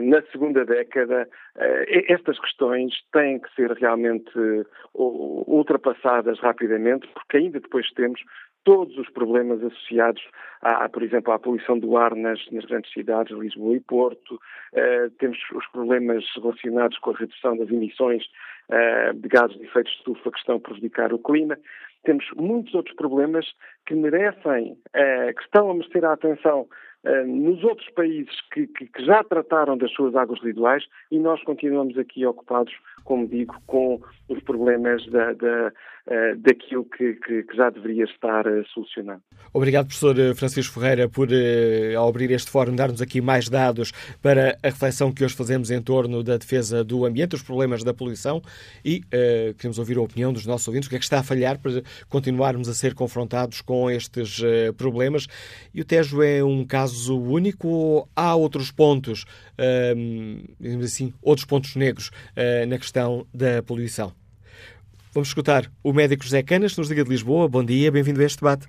na 0.00 0.22
segunda 0.30 0.64
década, 0.64 1.28
uh, 1.56 1.60
estas 2.08 2.38
questões 2.38 2.94
têm 3.12 3.40
que 3.40 3.52
ser 3.56 3.72
realmente 3.72 4.30
ultrapassadas 4.94 6.38
rapidamente, 6.38 7.08
porque 7.08 7.38
ainda 7.38 7.58
depois 7.58 7.90
temos 7.94 8.20
todos 8.64 8.96
os 8.96 9.08
problemas 9.10 9.62
associados, 9.62 10.22
à, 10.60 10.88
por 10.88 11.02
exemplo, 11.02 11.32
à 11.32 11.38
poluição 11.38 11.78
do 11.78 11.96
ar 11.96 12.14
nas, 12.14 12.40
nas 12.50 12.64
grandes 12.64 12.92
cidades, 12.92 13.36
Lisboa 13.36 13.76
e 13.76 13.80
Porto, 13.80 14.34
uh, 14.34 15.10
temos 15.18 15.38
os 15.54 15.66
problemas 15.68 16.24
relacionados 16.36 16.98
com 16.98 17.10
a 17.10 17.16
redução 17.16 17.56
das 17.56 17.68
emissões 17.70 18.24
uh, 18.70 19.14
de 19.14 19.28
gases 19.28 19.56
de 19.58 19.64
efeito 19.64 19.90
de 19.90 19.96
estufa 19.96 20.30
que 20.30 20.38
estão 20.38 20.56
a 20.56 20.60
prejudicar 20.60 21.12
o 21.12 21.18
clima. 21.18 21.58
Temos 22.04 22.24
muitos 22.36 22.74
outros 22.74 22.94
problemas 22.96 23.46
que 23.86 23.94
merecem, 23.94 24.72
uh, 24.72 25.34
que 25.34 25.42
estão 25.42 25.70
a 25.70 25.74
merecer 25.74 26.04
a 26.04 26.12
atenção 26.12 26.68
nos 27.26 27.64
outros 27.64 27.90
países 27.96 28.32
que, 28.52 28.64
que, 28.68 28.86
que, 28.86 29.04
já 29.04 29.24
trataram 29.24 29.76
das 29.76 29.90
suas 29.90 30.14
águas 30.14 30.40
residuais 30.40 30.84
e 31.10 31.18
nós 31.18 31.42
continuamos 31.42 31.98
aqui 31.98 32.24
ocupados, 32.24 32.72
como 33.02 33.26
digo, 33.26 33.56
com 33.66 34.00
os 34.28 34.40
problemas 34.44 35.04
da, 35.10 35.32
da, 35.32 35.72
uh, 36.06 36.38
daquilo 36.38 36.84
que, 36.84 37.14
que, 37.14 37.42
que, 37.42 37.56
já 37.56 37.70
deveria 37.70 38.04
estar 38.04 38.46
uh, 38.46 38.64
solucionado. 38.72 39.22
Obrigado, 39.52 39.86
professor 39.86 40.16
Francisco 40.34 40.80
Ferreira, 40.80 41.08
por, 41.08 41.28
uh, 41.28 42.08
abrir 42.08 42.30
este 42.30 42.50
fórum, 42.50 42.74
dar-nos 42.74 43.02
aqui 43.02 43.20
mais 43.20 43.48
dados 43.48 43.92
para 44.20 44.58
a 44.62 44.68
reflexão 44.68 45.12
que 45.12 45.24
hoje 45.24 45.34
fazemos 45.34 45.70
em 45.70 45.80
torno 45.80 46.22
da 46.22 46.36
defesa 46.36 46.82
do 46.84 47.04
ambiente, 47.04 47.34
os 47.34 47.42
problemas 47.42 47.84
da 47.84 47.92
poluição 47.92 48.42
e 48.84 49.02
queremos 49.56 49.78
ouvir 49.78 49.96
a 49.96 50.02
opinião 50.02 50.32
dos 50.32 50.46
nossos 50.46 50.66
ouvintes, 50.68 50.86
o 50.86 50.90
que 50.90 50.96
é 50.96 50.98
que 50.98 51.04
está 51.04 51.20
a 51.20 51.22
falhar 51.22 51.58
para 51.58 51.82
continuarmos 52.08 52.68
a 52.68 52.74
ser 52.74 52.94
confrontados 52.94 53.60
com 53.60 53.90
estes 53.90 54.40
problemas. 54.76 55.26
E 55.74 55.80
o 55.80 55.84
Tejo 55.84 56.22
é 56.22 56.42
um 56.42 56.64
caso 56.64 57.20
único 57.20 57.68
ou 57.68 58.08
há 58.14 58.34
outros 58.34 58.70
pontos, 58.70 59.24
digamos 60.60 60.84
assim, 60.84 61.12
outros 61.22 61.46
pontos 61.46 61.76
negros 61.76 62.08
uh, 62.08 62.66
na 62.66 62.78
questão 62.78 63.26
da 63.32 63.62
poluição? 63.62 64.21
Vamos 65.14 65.28
escutar 65.28 65.64
o 65.84 65.92
médico 65.92 66.24
José 66.24 66.42
Canas, 66.42 66.76
nos 66.76 66.88
Liga 66.88 67.04
de 67.04 67.10
Lisboa. 67.10 67.48
Bom 67.48 67.64
dia, 67.64 67.92
bem-vindo 67.92 68.20
a 68.20 68.24
este 68.24 68.40
debate. 68.40 68.66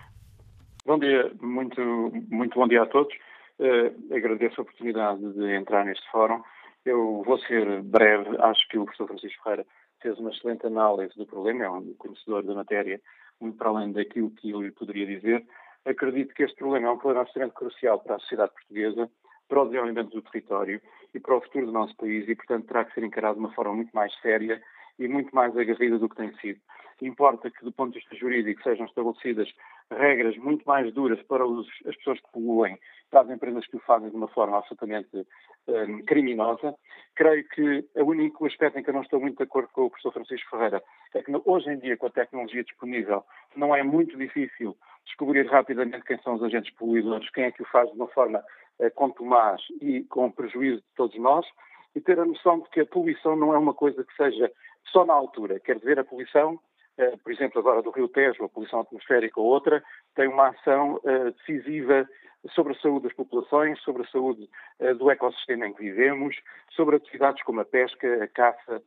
Bom 0.85 0.99
dia, 0.99 1.31
muito, 1.41 1.81
muito 2.29 2.59
bom 2.59 2.67
dia 2.67 2.83
a 2.83 2.85
todos. 2.85 3.13
Uh, 3.59 4.13
agradeço 4.13 4.59
a 4.59 4.63
oportunidade 4.63 5.21
de 5.33 5.55
entrar 5.55 5.85
neste 5.85 6.09
fórum. 6.11 6.41
Eu 6.85 7.23
vou 7.25 7.37
ser 7.39 7.81
breve, 7.83 8.35
acho 8.39 8.67
que 8.67 8.77
o 8.77 8.83
professor 8.83 9.07
Francisco 9.07 9.41
Ferreira 9.43 9.65
fez 10.01 10.19
uma 10.19 10.31
excelente 10.31 10.65
análise 10.67 11.15
do 11.15 11.25
problema, 11.25 11.63
é 11.63 11.69
um 11.69 11.93
conhecedor 11.93 12.43
da 12.43 12.53
matéria, 12.53 12.99
muito 13.39 13.57
para 13.57 13.69
além 13.69 13.93
daquilo 13.93 14.29
que 14.31 14.49
eu 14.49 14.61
lhe 14.61 14.71
poderia 14.71 15.05
dizer 15.05 15.45
acredito 15.85 16.33
que 16.33 16.43
este 16.43 16.57
problema 16.57 16.87
é 16.87 16.91
um 16.91 16.97
problema 16.97 17.21
absolutamente 17.21 17.55
crucial 17.55 17.99
para 17.99 18.15
a 18.15 18.19
sociedade 18.19 18.53
portuguesa, 18.53 19.09
para 19.47 19.61
o 19.61 19.65
desenvolvimento 19.65 20.09
do 20.11 20.21
território 20.21 20.81
e 21.13 21.19
para 21.19 21.35
o 21.35 21.41
futuro 21.41 21.67
do 21.67 21.71
nosso 21.71 21.95
país 21.95 22.27
e, 22.27 22.35
portanto, 22.35 22.65
terá 22.65 22.85
que 22.85 22.93
ser 22.93 23.03
encarado 23.03 23.35
de 23.35 23.39
uma 23.41 23.53
forma 23.53 23.75
muito 23.75 23.91
mais 23.93 24.13
séria 24.21 24.61
e 24.99 25.07
muito 25.07 25.33
mais 25.35 25.55
agarrida 25.57 25.97
do 25.97 26.09
que 26.09 26.15
tem 26.15 26.33
sido. 26.37 26.59
Importa 27.01 27.49
que, 27.49 27.63
do 27.65 27.71
ponto 27.71 27.93
de 27.93 27.99
vista 27.99 28.15
jurídico, 28.15 28.61
sejam 28.63 28.85
estabelecidas 28.85 29.49
regras 29.91 30.37
muito 30.37 30.63
mais 30.65 30.93
duras 30.93 31.21
para 31.23 31.45
os, 31.45 31.67
as 31.85 31.95
pessoas 31.97 32.19
que 32.19 32.31
poluem, 32.31 32.79
para 33.09 33.21
as 33.21 33.29
empresas 33.29 33.65
que 33.67 33.75
o 33.75 33.79
fazem 33.79 34.09
de 34.09 34.15
uma 34.15 34.27
forma 34.29 34.57
absolutamente 34.57 35.25
um, 35.67 36.01
criminosa. 36.05 36.75
Creio 37.15 37.47
que 37.49 37.85
o 37.95 38.05
único 38.05 38.45
aspecto 38.45 38.79
em 38.79 38.83
que 38.83 38.89
eu 38.89 38.93
não 38.93 39.01
estou 39.01 39.19
muito 39.19 39.37
de 39.37 39.43
acordo 39.43 39.69
com 39.73 39.85
o 39.85 39.89
professor 39.89 40.13
Francisco 40.13 40.49
Ferreira 40.49 40.81
é 41.13 41.21
que 41.21 41.31
hoje 41.45 41.69
em 41.69 41.79
dia, 41.79 41.97
com 41.97 42.07
a 42.07 42.11
tecnologia 42.11 42.63
disponível, 42.63 43.23
não 43.55 43.75
é 43.75 43.83
muito 43.83 44.17
difícil 44.17 44.75
descobrir 45.05 45.45
rapidamente 45.47 46.05
quem 46.05 46.17
são 46.19 46.35
os 46.35 46.43
agentes 46.43 46.73
poluidores, 46.75 47.29
quem 47.31 47.45
é 47.45 47.51
que 47.51 47.61
o 47.61 47.65
faz 47.65 47.89
de 47.89 47.95
uma 47.95 48.07
forma 48.07 48.43
uh, 48.79 48.91
contumaz 48.95 49.61
e 49.81 50.03
com 50.05 50.31
prejuízo 50.31 50.77
de 50.77 50.95
todos 50.95 51.17
nós, 51.19 51.45
e 51.95 52.01
ter 52.01 52.19
a 52.19 52.25
noção 52.25 52.59
de 52.59 52.69
que 52.69 52.79
a 52.79 52.85
poluição 52.85 53.35
não 53.35 53.53
é 53.53 53.57
uma 53.57 53.73
coisa 53.73 54.03
que 54.03 54.15
seja 54.15 54.51
só 54.91 55.05
na 55.05 55.13
altura. 55.13 55.59
Quer 55.59 55.77
dizer, 55.77 55.99
a 55.99 56.03
poluição 56.03 56.59
Uh, 56.95 57.17
por 57.23 57.31
exemplo, 57.31 57.59
agora 57.59 57.81
do 57.81 57.89
Rio 57.89 58.07
Tejo, 58.07 58.43
a 58.43 58.49
poluição 58.49 58.81
atmosférica 58.81 59.39
ou 59.39 59.47
outra, 59.47 59.83
tem 60.15 60.27
uma 60.27 60.49
ação 60.49 60.99
uh, 61.03 61.31
decisiva 61.39 62.07
sobre 62.53 62.73
a 62.73 62.79
saúde 62.79 63.05
das 63.05 63.13
populações, 63.13 63.81
sobre 63.81 64.03
a 64.03 64.07
saúde 64.07 64.47
uh, 64.79 64.93
do 64.93 65.09
ecossistema 65.09 65.65
em 65.65 65.73
que 65.73 65.81
vivemos, 65.81 66.35
sobre 66.69 66.97
atividades 66.97 67.41
como 67.43 67.61
a 67.61 67.65
pesca, 67.65 68.23
a 68.23 68.27
caça, 68.27 68.81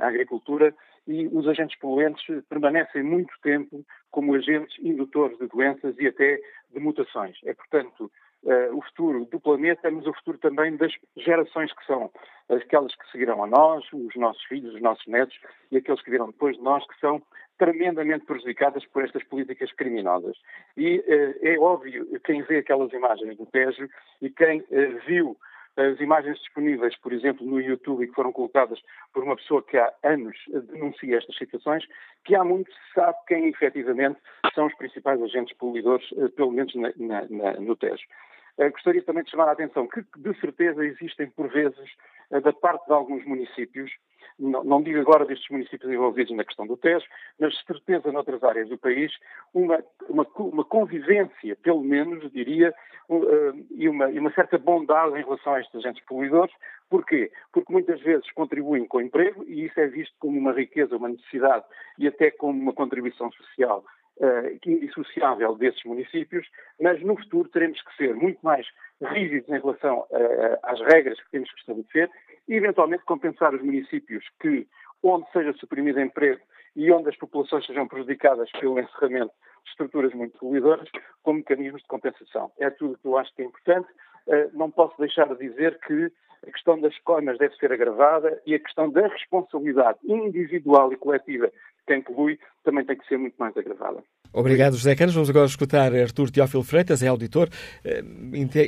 a 0.00 0.06
agricultura, 0.06 0.74
e 1.06 1.26
os 1.28 1.48
agentes 1.48 1.78
poluentes 1.78 2.22
permanecem 2.48 3.02
muito 3.02 3.32
tempo 3.42 3.84
como 4.10 4.34
agentes 4.34 4.76
indutores 4.78 5.38
de 5.38 5.46
doenças 5.46 5.96
e 5.98 6.08
até 6.08 6.38
de 6.70 6.80
mutações. 6.80 7.38
É, 7.44 7.54
portanto, 7.54 8.10
uh, 8.44 8.76
o 8.76 8.82
futuro 8.82 9.24
do 9.26 9.40
planeta, 9.40 9.90
mas 9.90 10.06
o 10.06 10.14
futuro 10.14 10.38
também 10.38 10.76
das 10.76 10.92
gerações 11.16 11.72
que 11.72 11.84
são 11.86 12.10
aquelas 12.48 12.94
que 12.96 13.10
seguirão 13.10 13.44
a 13.44 13.46
nós, 13.46 13.84
os 13.92 14.14
nossos 14.16 14.42
filhos, 14.44 14.74
os 14.74 14.82
nossos 14.82 15.06
netos 15.06 15.38
e 15.70 15.76
aqueles 15.76 16.02
que 16.02 16.10
virão 16.10 16.26
depois 16.26 16.56
de 16.56 16.62
nós, 16.62 16.84
que 16.86 16.98
são 16.98 17.22
tremendamente 17.58 18.24
prejudicadas 18.24 18.84
por 18.86 19.04
estas 19.04 19.22
políticas 19.24 19.70
criminosas. 19.72 20.36
E 20.76 20.98
uh, 20.98 21.46
é 21.46 21.58
óbvio, 21.58 22.06
quem 22.24 22.42
vê 22.42 22.58
aquelas 22.58 22.92
imagens 22.92 23.36
do 23.36 23.46
Tejo 23.46 23.88
e 24.20 24.30
quem 24.30 24.60
uh, 24.60 24.98
viu 25.06 25.36
as 25.76 26.00
imagens 26.00 26.38
disponíveis, 26.38 26.96
por 26.98 27.12
exemplo, 27.12 27.46
no 27.46 27.60
YouTube 27.60 28.04
e 28.04 28.08
que 28.08 28.14
foram 28.14 28.32
colocadas 28.32 28.80
por 29.12 29.22
uma 29.22 29.36
pessoa 29.36 29.62
que 29.62 29.78
há 29.78 29.92
anos 30.02 30.36
denuncia 30.68 31.16
estas 31.16 31.36
situações, 31.36 31.86
que 32.24 32.34
há 32.34 32.44
muito 32.44 32.70
se 32.72 32.94
sabe 32.94 33.16
quem 33.26 33.48
efetivamente 33.48 34.18
são 34.54 34.66
os 34.66 34.74
principais 34.74 35.22
agentes 35.22 35.56
poluidores, 35.56 36.06
pelo 36.36 36.50
menos 36.50 36.74
na, 36.74 36.92
na, 36.98 37.52
no 37.60 37.76
Tejo. 37.76 38.02
Gostaria 38.58 39.02
também 39.02 39.24
de 39.24 39.30
chamar 39.30 39.48
a 39.48 39.52
atenção 39.52 39.86
que, 39.86 40.04
de 40.16 40.40
certeza, 40.40 40.84
existem, 40.84 41.28
por 41.30 41.48
vezes, 41.48 41.90
da 42.30 42.52
parte 42.52 42.86
de 42.86 42.92
alguns 42.92 43.24
municípios, 43.24 43.90
não, 44.38 44.64
não, 44.64 44.82
digo 44.82 44.98
agora 45.00 45.26
destes 45.26 45.50
municípios 45.50 45.90
envolvidos 45.92 46.34
na 46.34 46.44
questão 46.44 46.66
do 46.66 46.76
Tejo, 46.76 47.04
mas 47.38 47.52
de 47.52 47.64
certeza 47.64 48.10
noutras 48.12 48.42
áreas 48.42 48.68
do 48.68 48.78
país, 48.78 49.12
uma, 49.52 49.82
uma, 50.08 50.26
uma 50.38 50.64
convivência, 50.64 51.56
pelo 51.56 51.82
menos, 51.82 52.30
diria, 52.32 52.72
uh, 53.08 53.66
e, 53.70 53.88
uma, 53.88 54.10
e 54.10 54.18
uma 54.18 54.32
certa 54.32 54.56
bondade 54.56 55.18
em 55.18 55.24
relação 55.24 55.54
a 55.54 55.60
estes 55.60 55.74
agentes 55.74 56.04
poluidores. 56.06 56.54
Porquê? 56.88 57.30
Porque 57.52 57.72
muitas 57.72 58.00
vezes 58.00 58.30
contribuem 58.32 58.86
com 58.86 58.98
o 58.98 59.02
emprego 59.02 59.44
e 59.46 59.66
isso 59.66 59.78
é 59.78 59.86
visto 59.86 60.14
como 60.18 60.38
uma 60.38 60.52
riqueza, 60.52 60.96
uma 60.96 61.08
necessidade 61.08 61.64
e 61.98 62.06
até 62.06 62.30
como 62.30 62.58
uma 62.60 62.72
contribuição 62.72 63.30
social 63.32 63.84
uh, 64.20 64.58
indissociável 64.66 65.54
desses 65.56 65.82
municípios, 65.84 66.46
mas 66.80 67.02
no 67.02 67.16
futuro 67.16 67.48
teremos 67.48 67.80
que 67.82 67.96
ser 67.96 68.14
muito 68.14 68.38
mais 68.42 68.66
rígidos 69.02 69.48
em 69.48 69.60
relação 69.60 70.00
uh, 70.10 70.58
às 70.62 70.80
regras 70.80 71.20
que 71.20 71.30
temos 71.30 71.50
que 71.52 71.60
estabelecer 71.60 72.10
e 72.48 72.54
eventualmente 72.54 73.04
compensar 73.04 73.54
os 73.54 73.62
municípios 73.62 74.24
que, 74.40 74.66
onde 75.02 75.30
seja 75.32 75.52
suprimido 75.54 76.00
emprego 76.00 76.40
e 76.76 76.90
onde 76.92 77.08
as 77.08 77.16
populações 77.16 77.66
sejam 77.66 77.88
prejudicadas 77.88 78.50
pelo 78.52 78.78
encerramento 78.78 79.32
de 79.64 79.70
estruturas 79.70 80.14
muito 80.14 80.38
poluidoras, 80.38 80.88
com 81.22 81.32
mecanismos 81.32 81.82
de 81.82 81.88
compensação. 81.88 82.52
É 82.58 82.70
tudo 82.70 82.98
que 82.98 83.06
eu 83.06 83.18
acho 83.18 83.34
que 83.34 83.42
é 83.42 83.46
importante. 83.46 83.88
Uh, 84.26 84.50
não 84.52 84.70
posso 84.70 84.96
deixar 84.98 85.26
de 85.34 85.48
dizer 85.48 85.78
que 85.80 86.12
a 86.46 86.50
questão 86.50 86.80
das 86.80 86.96
coimas 87.00 87.38
deve 87.38 87.54
ser 87.56 87.72
agravada 87.72 88.40
e 88.46 88.54
a 88.54 88.58
questão 88.58 88.90
da 88.90 89.06
responsabilidade 89.08 89.98
individual 90.04 90.92
e 90.92 90.96
coletiva 90.96 91.50
quem 91.90 92.00
polui 92.00 92.38
também 92.62 92.84
tem 92.84 92.96
que 92.96 93.06
ser 93.06 93.18
muito 93.18 93.34
mais 93.36 93.56
agravada. 93.56 93.98
Obrigado, 94.32 94.76
José 94.76 94.94
Canas. 94.94 95.12
Vamos 95.12 95.28
agora 95.28 95.46
escutar 95.46 95.92
Artur 95.92 96.30
Teófilo 96.30 96.62
Freitas, 96.62 97.02
é 97.02 97.08
auditor, 97.08 97.48
eh, 97.84 98.00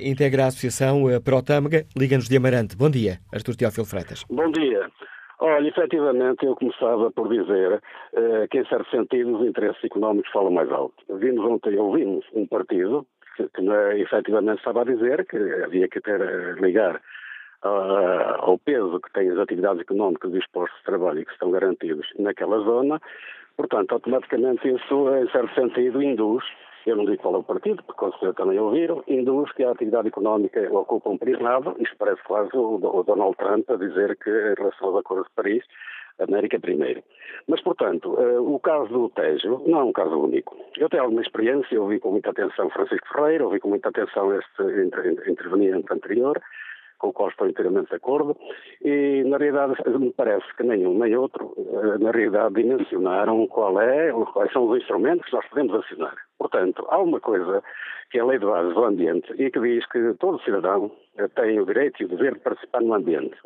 integra 0.03 0.45
a 0.45 0.47
Associação 0.49 1.09
eh, 1.09 1.21
Protâmega, 1.21 1.85
Liga-nos 1.97 2.29
de 2.29 2.37
Amarante. 2.37 2.77
Bom 2.77 2.91
dia, 2.91 3.21
Artur 3.33 3.55
Teófilo 3.55 3.87
Freitas. 3.87 4.25
Bom 4.29 4.51
dia. 4.51 4.91
Olha, 5.39 5.69
efetivamente, 5.69 6.45
eu 6.45 6.57
começava 6.57 7.11
por 7.11 7.29
dizer 7.29 7.75
uh, 7.75 8.49
que, 8.49 8.59
em 8.59 8.67
certo 8.67 8.89
sentido, 8.91 9.37
os 9.37 9.47
interesses 9.47 9.83
económicos 9.83 10.31
falam 10.31 10.53
mais 10.53 10.71
alto. 10.71 10.95
Vimos 11.19 11.45
ontem, 11.45 11.77
ouvimos 11.77 12.25
um 12.33 12.47
partido 12.47 13.05
que, 13.37 13.49
que 13.49 13.63
efetivamente 14.01 14.59
estava 14.59 14.83
a 14.83 14.85
dizer 14.85 15.27
que 15.27 15.37
havia 15.65 15.89
que 15.89 16.01
ter, 16.01 16.21
ligar 16.61 17.01
uh, 17.65 18.41
ao 18.41 18.59
peso 18.59 19.01
que 19.01 19.13
têm 19.13 19.31
as 19.31 19.39
atividades 19.39 19.81
económicas 19.81 20.33
e 20.33 20.39
os 20.39 20.47
postos 20.49 20.79
de 20.79 20.85
trabalho 20.85 21.25
que 21.25 21.33
estão 21.33 21.51
garantidos 21.51 22.07
naquela 22.19 22.59
zona. 22.61 23.01
Portanto, 23.57 23.93
automaticamente 23.93 24.67
isso, 24.69 25.15
em 25.15 25.29
certo 25.31 25.55
sentido, 25.55 26.03
induz, 26.03 26.45
eu 26.87 26.97
não 26.97 27.05
digo 27.05 27.23
qual 27.23 27.37
é 27.37 27.39
o 27.39 27.45
partido, 27.45 27.83
porque 27.85 28.11
certeza 28.11 28.35
também 28.35 28.59
ouviram, 28.59 29.05
induz 29.07 29.53
que 29.53 29.63
a 29.63 29.71
atividade 29.71 30.09
económica 30.09 30.61
ocupa 30.73 31.11
um 31.11 31.19
nada, 31.41 31.75
isto 31.79 31.97
parece 31.97 32.23
quase 32.25 32.51
o, 32.55 33.03
Donald 33.07 33.37
Trump 33.37 33.71
a 33.71 33.77
dizer 33.77 34.17
que, 34.17 34.31
em 34.31 34.55
relação 34.55 34.89
aos 34.89 34.99
acordos 34.99 35.29
de 35.29 35.35
Paris, 35.35 35.65
América 36.19 36.59
primeiro. 36.59 37.03
Mas, 37.47 37.61
portanto, 37.63 38.15
uh, 38.15 38.55
o 38.55 38.59
caso 38.61 38.89
do 38.89 39.09
Tejo 39.11 39.63
não 39.67 39.81
é 39.81 39.85
um 39.85 39.93
caso 39.93 40.19
único. 40.19 40.57
Eu 40.77 40.89
tenho 40.89 41.05
alguma 41.05 41.23
experiência, 41.23 41.81
ouvi 41.81 41.99
com 41.99 42.11
muita 42.11 42.31
atenção 42.31 42.69
Francisco 42.71 43.09
Ferreira, 43.13 43.45
ouvi 43.45 43.61
com 43.61 43.69
muita 43.69 43.89
atenção 43.89 44.33
este 44.37 44.63
interveniente 45.31 45.87
anterior, 45.91 46.41
com 47.03 47.09
o 47.09 47.13
qual 47.13 47.29
estou 47.29 47.49
inteiramente 47.49 47.89
de 47.89 47.97
acordo, 47.97 48.37
e 48.81 49.25
na 49.27 49.37
realidade 49.37 49.75
me 49.99 50.13
parece 50.13 50.47
que 50.57 50.63
nenhum 50.63 50.97
nem 50.97 51.17
outro, 51.17 51.53
eh, 51.59 51.99
na 51.99 52.13
realidade, 52.13 52.55
dimensionaram 52.55 53.49
qual 53.49 53.81
é, 53.81 54.13
quais 54.33 54.53
são 54.53 54.69
os 54.69 54.79
instrumentos 54.79 55.27
que 55.27 55.33
nós 55.33 55.45
podemos 55.49 55.75
assinar. 55.85 56.15
Portanto, 56.39 56.87
há 56.89 56.99
uma 56.99 57.19
coisa 57.19 57.61
que 58.11 58.19
é 58.19 58.21
a 58.21 58.25
lei 58.25 58.39
de 58.39 58.47
base 58.47 58.73
do 58.73 58.85
ambiente 58.85 59.33
e 59.37 59.51
que 59.51 59.59
diz 59.59 59.85
que 59.87 60.15
todo 60.21 60.41
cidadão 60.43 60.93
eh, 61.19 61.27
tem 61.35 61.59
o 61.59 61.67
direito 61.67 62.01
e 62.01 62.05
o 62.05 62.09
dever 62.09 62.35
de 62.35 62.41
participar 62.41 62.81
no 62.81 62.95
ambiente. 62.95 63.37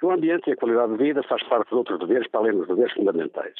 O 0.00 0.10
ambiente 0.10 0.48
e 0.48 0.52
a 0.52 0.56
qualidade 0.56 0.92
de 0.92 0.98
vida 0.98 1.22
faz 1.24 1.42
parte 1.48 1.70
de 1.70 1.74
outros 1.74 1.98
deveres 1.98 2.28
para 2.28 2.40
além 2.40 2.56
dos 2.56 2.68
deveres 2.68 2.92
fundamentais. 2.92 3.54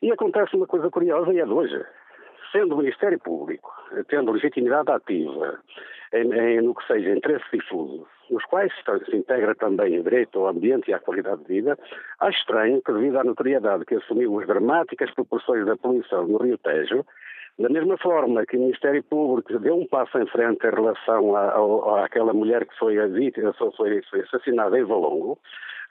E 0.00 0.12
acontece 0.12 0.54
uma 0.54 0.66
coisa 0.66 0.90
curiosa 0.90 1.32
e 1.32 1.40
é 1.40 1.44
de 1.44 1.52
hoje 1.52 1.84
sendo 2.52 2.74
o 2.74 2.78
Ministério 2.78 3.18
Público, 3.18 3.70
tendo 4.08 4.30
legitimidade 4.30 4.90
ativa 4.90 5.58
em, 6.12 6.32
em, 6.32 6.62
no 6.62 6.74
que 6.74 6.86
seja 6.86 7.10
interesses 7.10 7.50
difusos, 7.52 8.06
nos 8.30 8.44
quais 8.46 8.72
se 9.08 9.16
integra 9.16 9.54
também 9.54 9.98
o 9.98 10.02
direito 10.02 10.38
ao 10.38 10.48
ambiente 10.48 10.90
e 10.90 10.94
à 10.94 10.98
qualidade 10.98 11.42
de 11.42 11.48
vida, 11.48 11.78
acho 12.20 12.38
estranho 12.38 12.82
que, 12.82 12.92
devido 12.92 13.18
à 13.18 13.24
notoriedade 13.24 13.84
que 13.84 13.94
assumiu 13.94 14.38
as 14.40 14.46
dramáticas 14.46 15.10
proporções 15.14 15.66
da 15.66 15.76
poluição 15.76 16.26
no 16.26 16.38
Rio 16.38 16.58
Tejo, 16.58 17.04
da 17.58 17.68
mesma 17.68 17.96
forma 17.96 18.44
que 18.44 18.56
o 18.56 18.60
Ministério 18.60 19.02
Público 19.04 19.58
deu 19.58 19.76
um 19.78 19.86
passo 19.86 20.18
em 20.18 20.26
frente 20.26 20.66
em 20.66 20.70
relação 20.70 21.34
à, 21.34 22.04
àquela 22.04 22.32
mulher 22.32 22.66
que 22.66 22.78
foi, 22.78 22.96
vítima, 23.08 23.54
foi, 23.54 24.02
foi 24.02 24.20
assassinada 24.20 24.78
em 24.78 24.84
Valongo, 24.84 25.38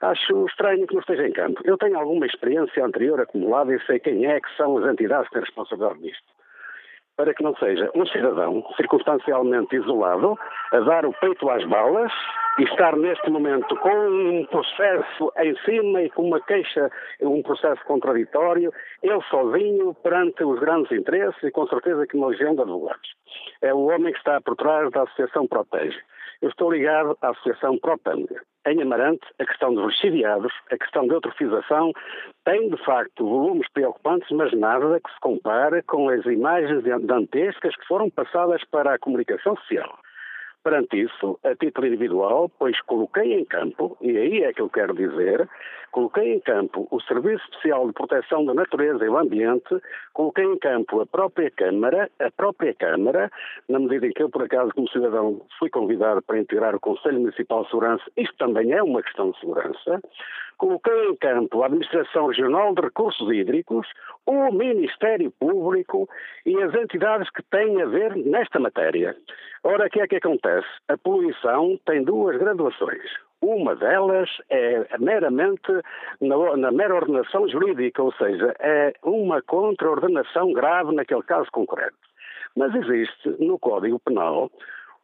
acho 0.00 0.46
estranho 0.46 0.86
que 0.86 0.94
não 0.94 1.00
esteja 1.00 1.26
em 1.26 1.32
campo. 1.32 1.60
Eu 1.64 1.76
tenho 1.76 1.98
alguma 1.98 2.26
experiência 2.26 2.84
anterior 2.84 3.20
acumulada 3.20 3.74
e 3.74 3.80
sei 3.86 3.98
quem 3.98 4.26
é 4.26 4.40
que 4.40 4.56
são 4.56 4.78
as 4.78 4.92
entidades 4.92 5.26
que 5.28 5.34
têm 5.34 5.42
responsabilidade 5.42 6.00
nisto 6.00 6.36
para 7.16 7.34
que 7.34 7.42
não 7.42 7.54
seja 7.56 7.90
um 7.94 8.06
cidadão 8.06 8.64
circunstancialmente 8.76 9.74
isolado 9.76 10.38
a 10.72 10.80
dar 10.80 11.06
o 11.06 11.12
peito 11.14 11.48
às 11.48 11.64
balas 11.64 12.12
e 12.58 12.64
estar 12.64 12.96
neste 12.96 13.28
momento 13.30 13.76
com 13.76 13.90
um 13.90 14.46
processo 14.46 15.32
em 15.38 15.56
cima 15.64 16.02
e 16.02 16.10
com 16.10 16.22
uma 16.22 16.40
queixa, 16.40 16.90
um 17.20 17.42
processo 17.42 17.84
contraditório, 17.84 18.72
ele 19.02 19.22
sozinho 19.30 19.94
perante 20.02 20.42
os 20.44 20.58
grandes 20.58 20.90
interesses 20.92 21.42
e 21.42 21.50
com 21.50 21.66
certeza 21.66 22.06
que 22.06 22.16
uma 22.16 22.28
legião 22.28 22.54
de 22.54 22.62
advogados. 22.62 23.14
É 23.60 23.74
o 23.74 23.86
homem 23.86 24.12
que 24.12 24.18
está 24.18 24.40
por 24.40 24.56
trás 24.56 24.90
da 24.90 25.02
Associação 25.02 25.46
Protege. 25.46 25.98
Eu 26.42 26.48
estou 26.48 26.70
ligado 26.70 27.16
à 27.22 27.30
Associação 27.30 27.78
Protâmega. 27.78 28.42
Em 28.66 28.82
Amarante, 28.82 29.24
a 29.38 29.46
questão 29.46 29.72
dos 29.74 29.86
lixiviados, 29.86 30.52
a 30.70 30.76
questão 30.76 31.06
da 31.06 31.14
eutrofização, 31.14 31.92
tem 32.44 32.68
de 32.68 32.84
facto 32.84 33.24
volumes 33.24 33.68
preocupantes, 33.72 34.28
mas 34.32 34.52
nada 34.52 35.00
que 35.00 35.12
se 35.12 35.20
compare 35.20 35.82
com 35.82 36.08
as 36.08 36.24
imagens 36.26 36.82
dantescas 37.02 37.76
que 37.76 37.86
foram 37.86 38.10
passadas 38.10 38.62
para 38.64 38.94
a 38.94 38.98
comunicação 38.98 39.56
social. 39.56 39.98
Perante 40.66 41.00
isso, 41.00 41.38
a 41.44 41.54
título 41.54 41.86
individual, 41.86 42.50
pois 42.58 42.80
coloquei 42.80 43.34
em 43.34 43.44
campo, 43.44 43.96
e 44.00 44.18
aí 44.18 44.42
é 44.42 44.52
que 44.52 44.60
eu 44.60 44.68
quero 44.68 44.94
dizer, 44.94 45.48
coloquei 45.92 46.34
em 46.34 46.40
campo 46.40 46.88
o 46.90 47.00
Serviço 47.02 47.44
Especial 47.44 47.86
de 47.86 47.92
Proteção 47.92 48.44
da 48.44 48.52
Natureza 48.52 49.04
e 49.04 49.06
do 49.06 49.16
Ambiente, 49.16 49.80
coloquei 50.12 50.44
em 50.44 50.58
campo 50.58 51.00
a 51.00 51.06
própria 51.06 51.52
Câmara, 51.52 52.10
a 52.18 52.32
própria 52.32 52.74
Câmara, 52.74 53.30
na 53.68 53.78
medida 53.78 54.08
em 54.08 54.10
que 54.10 54.20
eu, 54.20 54.28
por 54.28 54.42
acaso, 54.42 54.72
como 54.74 54.88
cidadão, 54.88 55.40
fui 55.56 55.70
convidado 55.70 56.20
para 56.22 56.40
integrar 56.40 56.74
o 56.74 56.80
Conselho 56.80 57.20
Municipal 57.20 57.62
de 57.62 57.70
Segurança, 57.70 58.04
isto 58.16 58.36
também 58.36 58.72
é 58.72 58.82
uma 58.82 59.04
questão 59.04 59.30
de 59.30 59.38
segurança, 59.38 60.02
coloquei 60.56 61.08
em 61.08 61.16
campo 61.16 61.62
a 61.62 61.66
Administração 61.66 62.26
Regional 62.26 62.74
de 62.74 62.82
Recursos 62.82 63.30
Hídricos, 63.30 63.86
o 64.26 64.52
Ministério 64.52 65.30
Público 65.32 66.08
e 66.44 66.56
as 66.62 66.74
entidades 66.74 67.30
que 67.30 67.42
têm 67.44 67.80
a 67.82 67.86
ver 67.86 68.16
nesta 68.16 68.58
matéria. 68.58 69.16
Ora, 69.62 69.86
o 69.86 69.90
que 69.90 70.00
é 70.00 70.06
que 70.06 70.16
acontece? 70.16 70.68
A 70.88 70.96
poluição 70.96 71.78
tem 71.84 72.02
duas 72.04 72.36
graduações. 72.36 73.02
Uma 73.40 73.76
delas 73.76 74.30
é 74.48 74.96
meramente 74.98 75.70
na, 76.20 76.56
na 76.56 76.72
mera 76.72 76.94
ordenação 76.94 77.48
jurídica, 77.48 78.02
ou 78.02 78.12
seja, 78.12 78.54
é 78.58 78.94
uma 79.02 79.42
contraordenação 79.42 80.52
grave 80.52 80.94
naquele 80.94 81.22
caso 81.22 81.50
concreto. 81.52 81.96
Mas 82.56 82.74
existe 82.74 83.28
no 83.38 83.58
Código 83.58 84.00
Penal 84.00 84.50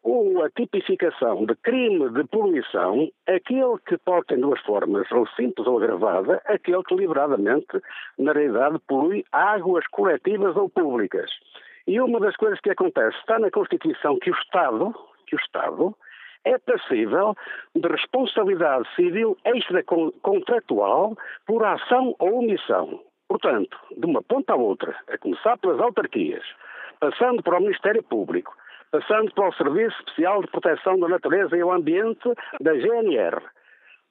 ou 0.03 0.43
a 0.43 0.51
tipificação 0.51 1.47
de 1.47 1.55
crime 1.57 2.11
de 2.11 2.25
poluição, 2.25 3.09
aquele 3.27 3.79
que 3.87 3.97
pode 3.99 4.27
ter 4.27 4.39
duas 4.39 4.61
formas, 4.63 5.11
ou 5.13 5.27
simples 5.29 5.67
ou 5.67 5.79
agravada, 5.79 6.43
aquele 6.47 6.83
que 6.83 6.95
deliberadamente, 6.95 7.81
na 8.19 8.33
realidade, 8.33 8.79
polui 8.89 9.25
águas 9.31 9.87
coletivas 9.89 10.57
ou 10.57 10.69
públicas. 10.69 11.31
E 11.87 12.01
uma 12.01 12.21
das 12.21 12.37
coisas 12.37 12.61
que 12.61 12.71
acontece 12.71 13.17
está 13.19 13.39
na 13.39 13.51
Constituição 13.51 14.19
que 14.19 14.31
o 14.31 14.35
Estado, 14.35 14.95
que 15.27 15.37
o 15.37 15.39
Estado 15.39 15.95
é 16.45 16.59
passível 16.59 17.37
de 17.75 17.89
responsabilidade 17.89 18.89
civil 18.97 19.37
extracontratual 19.45 21.17
por 21.47 21.65
ação 21.65 22.15
ou 22.19 22.41
omissão. 22.41 23.01
Portanto, 23.29 23.79
de 23.97 24.05
uma 24.05 24.23
ponta 24.23 24.53
à 24.53 24.57
outra, 24.57 24.95
a 25.09 25.17
começar 25.19 25.57
pelas 25.59 25.81
autarquias, 25.81 26.45
passando 27.01 27.43
para 27.43 27.59
o 27.59 27.61
Ministério 27.61 28.03
Público, 28.03 28.55
passando 28.93 29.33
pelo 29.33 29.53
Serviço 29.55 29.97
Especial 30.01 30.43
de 30.43 30.51
Proteção 30.51 31.01
da 31.01 31.09
Natureza 31.09 31.57
e 31.57 31.65
o 31.65 31.73
Ambiente 31.73 32.29
da 32.61 32.75
GNR, 32.75 33.43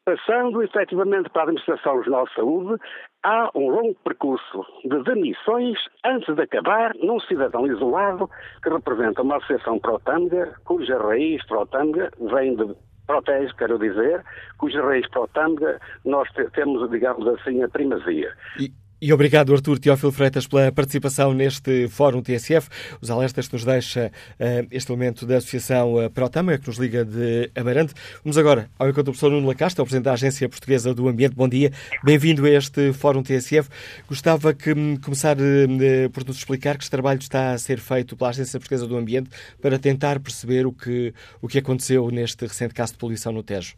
passando 0.03 0.63
efetivamente 0.63 1.29
para 1.29 1.43
a 1.43 1.45
Administração 1.45 1.97
Regional 1.97 2.25
de 2.25 2.33
Saúde, 2.33 2.81
há 3.23 3.51
um 3.53 3.69
longo 3.69 3.95
percurso 4.03 4.65
de 4.83 5.03
demissões 5.03 5.77
antes 6.03 6.35
de 6.35 6.41
acabar 6.41 6.93
num 6.95 7.19
cidadão 7.19 7.67
isolado 7.67 8.27
que 8.63 8.69
representa 8.69 9.21
uma 9.21 9.37
associação 9.37 9.79
pró-tâmega, 9.79 10.55
cuja 10.65 10.97
raiz 10.97 11.45
pró-tâmega 11.45 12.09
vem 12.19 12.55
de 12.55 12.75
protege, 13.05 13.53
quero 13.55 13.77
dizer, 13.77 14.23
cuja 14.57 14.81
raiz 14.81 15.07
pró-tâmega 15.11 15.79
nós 16.03 16.27
temos, 16.53 16.89
digamos 16.89 17.27
assim, 17.27 17.61
a 17.61 17.69
primazia. 17.69 18.33
E, 18.59 18.71
e 19.01 19.11
obrigado, 19.11 19.51
Artur 19.51 19.79
Teófilo 19.79 20.11
Freitas, 20.11 20.45
pela 20.45 20.71
participação 20.71 21.33
neste 21.33 21.87
Fórum 21.87 22.21
TSF. 22.21 22.69
Os 23.01 23.09
alertas 23.09 23.47
que 23.47 23.53
nos 23.53 23.65
deixa 23.65 24.11
uh, 24.39 24.67
este 24.69 24.91
elemento 24.91 25.25
da 25.25 25.37
Associação 25.37 25.95
uh, 25.95 26.07
Protama, 26.11 26.55
que 26.59 26.67
nos 26.67 26.77
liga 26.77 27.03
de 27.03 27.49
Amarante. 27.55 27.95
Vamos 28.23 28.37
agora 28.37 28.69
ao 28.77 28.87
encontro 28.87 29.05
do 29.05 29.11
professor 29.11 29.31
Nuno 29.31 29.47
Lacasta, 29.47 29.81
o 29.81 29.85
Presidente 29.85 30.05
da 30.05 30.13
Agência 30.13 30.47
Portuguesa 30.47 30.93
do 30.93 31.07
Ambiente. 31.07 31.35
Bom 31.35 31.49
dia, 31.49 31.71
bem-vindo 32.03 32.45
a 32.45 32.49
este 32.51 32.93
Fórum 32.93 33.23
TSF. 33.23 33.69
Gostava 34.07 34.53
que 34.53 34.71
um, 34.71 34.95
começar 34.97 35.35
uh, 35.35 36.09
por 36.11 36.23
nos 36.23 36.37
explicar 36.37 36.77
que 36.77 36.83
este 36.83 36.91
trabalho 36.91 37.19
está 37.19 37.53
a 37.53 37.57
ser 37.57 37.79
feito 37.79 38.15
pela 38.15 38.29
Agência 38.29 38.59
Portuguesa 38.59 38.85
do 38.85 38.95
Ambiente 38.95 39.31
para 39.59 39.79
tentar 39.79 40.19
perceber 40.19 40.67
o 40.67 40.71
que, 40.71 41.11
o 41.41 41.47
que 41.47 41.57
aconteceu 41.57 42.07
neste 42.11 42.45
recente 42.45 42.75
caso 42.75 42.93
de 42.93 42.99
poluição 42.99 43.31
no 43.31 43.41
Tejo. 43.41 43.73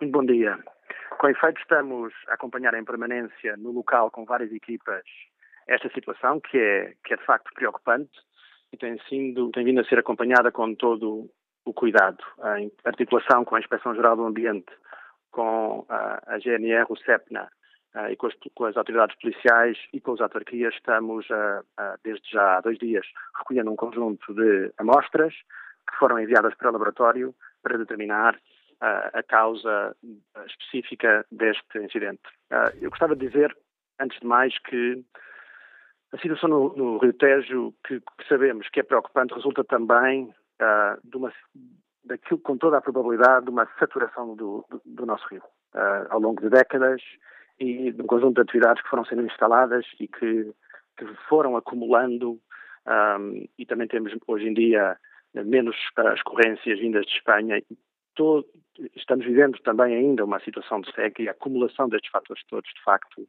Muito 0.00 0.12
bom 0.12 0.24
dia. 0.24 0.56
Com 1.22 1.28
efeito, 1.28 1.60
estamos 1.60 2.12
a 2.26 2.34
acompanhar 2.34 2.74
em 2.74 2.84
permanência 2.84 3.56
no 3.56 3.70
local 3.70 4.10
com 4.10 4.24
várias 4.24 4.50
equipas 4.50 5.04
esta 5.68 5.88
situação, 5.90 6.40
que 6.40 6.58
é, 6.58 6.94
que 7.04 7.14
é 7.14 7.16
de 7.16 7.24
facto 7.24 7.54
preocupante 7.54 8.10
e 8.72 8.76
tem, 8.76 8.98
sido, 9.08 9.48
tem 9.52 9.64
vindo 9.64 9.80
a 9.80 9.84
ser 9.84 10.00
acompanhada 10.00 10.50
com 10.50 10.74
todo 10.74 11.30
o 11.64 11.72
cuidado, 11.72 12.18
em 12.58 12.72
articulação 12.84 13.44
com 13.44 13.54
a 13.54 13.60
Inspeção-Geral 13.60 14.16
do 14.16 14.24
Ambiente, 14.24 14.72
com 15.30 15.86
a, 15.88 16.20
a 16.26 16.38
GNR, 16.40 16.86
o 16.88 16.96
CEPNA 16.96 17.48
e 18.10 18.16
com 18.16 18.26
as, 18.26 18.34
com 18.52 18.64
as, 18.64 18.76
autoridades 18.76 19.16
policiais 19.20 19.78
e 19.92 20.00
com 20.00 20.14
as 20.14 20.20
autarquias, 20.20 20.74
estamos, 20.74 21.24
desde 22.02 22.32
já 22.32 22.56
há 22.56 22.60
dois 22.62 22.78
dias, 22.78 23.06
recolhendo 23.38 23.70
um 23.70 23.76
conjunto 23.76 24.34
de 24.34 24.72
amostras 24.76 25.32
que 25.88 25.96
foram 26.00 26.18
enviadas 26.18 26.52
para 26.56 26.70
o 26.70 26.72
laboratório 26.72 27.32
para 27.62 27.78
determinar 27.78 28.36
a 28.82 29.22
causa 29.22 29.96
específica 30.46 31.24
deste 31.30 31.78
incidente. 31.78 32.22
Ah, 32.50 32.72
eu 32.80 32.90
gostava 32.90 33.14
de 33.14 33.28
dizer, 33.28 33.56
antes 34.00 34.18
de 34.18 34.26
mais, 34.26 34.58
que 34.58 35.04
a 36.12 36.18
situação 36.18 36.48
no, 36.48 36.76
no 36.76 36.98
Rio 36.98 37.12
Tejo, 37.12 37.72
que, 37.86 38.00
que, 38.00 38.28
sabemos 38.28 38.68
que 38.68 38.80
é 38.80 38.82
preocupante, 38.82 39.34
resulta 39.34 39.64
também 39.64 40.24
uh, 40.60 41.00
de 41.08 41.16
uma, 41.16 41.32
daquilo, 42.04 42.40
com 42.40 42.58
toda 42.58 42.78
a 42.78 42.82
probabilidade, 42.82 43.46
de 43.46 43.50
uma 43.50 43.66
saturação 43.78 44.34
do, 44.34 44.64
do, 44.68 44.82
do 44.84 45.06
nosso 45.06 45.26
rio 45.28 45.42
uh, 45.74 46.06
ao 46.10 46.20
longo 46.20 46.40
de 46.42 46.50
décadas 46.50 47.00
e 47.58 47.92
de 47.92 48.02
um 48.02 48.06
conjunto 48.06 48.34
de 48.34 48.40
atividades 48.42 48.82
que 48.82 48.90
foram 48.90 49.04
sendo 49.04 49.22
instaladas 49.22 49.86
e 49.98 50.08
que, 50.08 50.52
que 50.98 51.06
foram 51.28 51.56
acumulando 51.56 52.38
um, 52.84 53.48
e 53.56 53.64
também 53.64 53.86
temos 53.86 54.12
hoje 54.26 54.48
em 54.48 54.54
dia 54.54 54.98
menos 55.32 55.76
uh, 55.98 56.12
escorrências 56.14 56.78
vindas 56.78 57.06
de 57.06 57.12
Espanha 57.12 57.62
todo, 58.14 58.46
estamos 58.96 59.24
vivendo 59.24 59.58
também 59.60 59.94
ainda 59.94 60.24
uma 60.24 60.40
situação 60.40 60.80
de 60.80 60.92
seca 60.92 61.22
e 61.22 61.28
a 61.28 61.32
acumulação 61.32 61.88
destes 61.88 62.10
fatores 62.10 62.42
todos, 62.46 62.70
de 62.72 62.82
facto, 62.82 63.28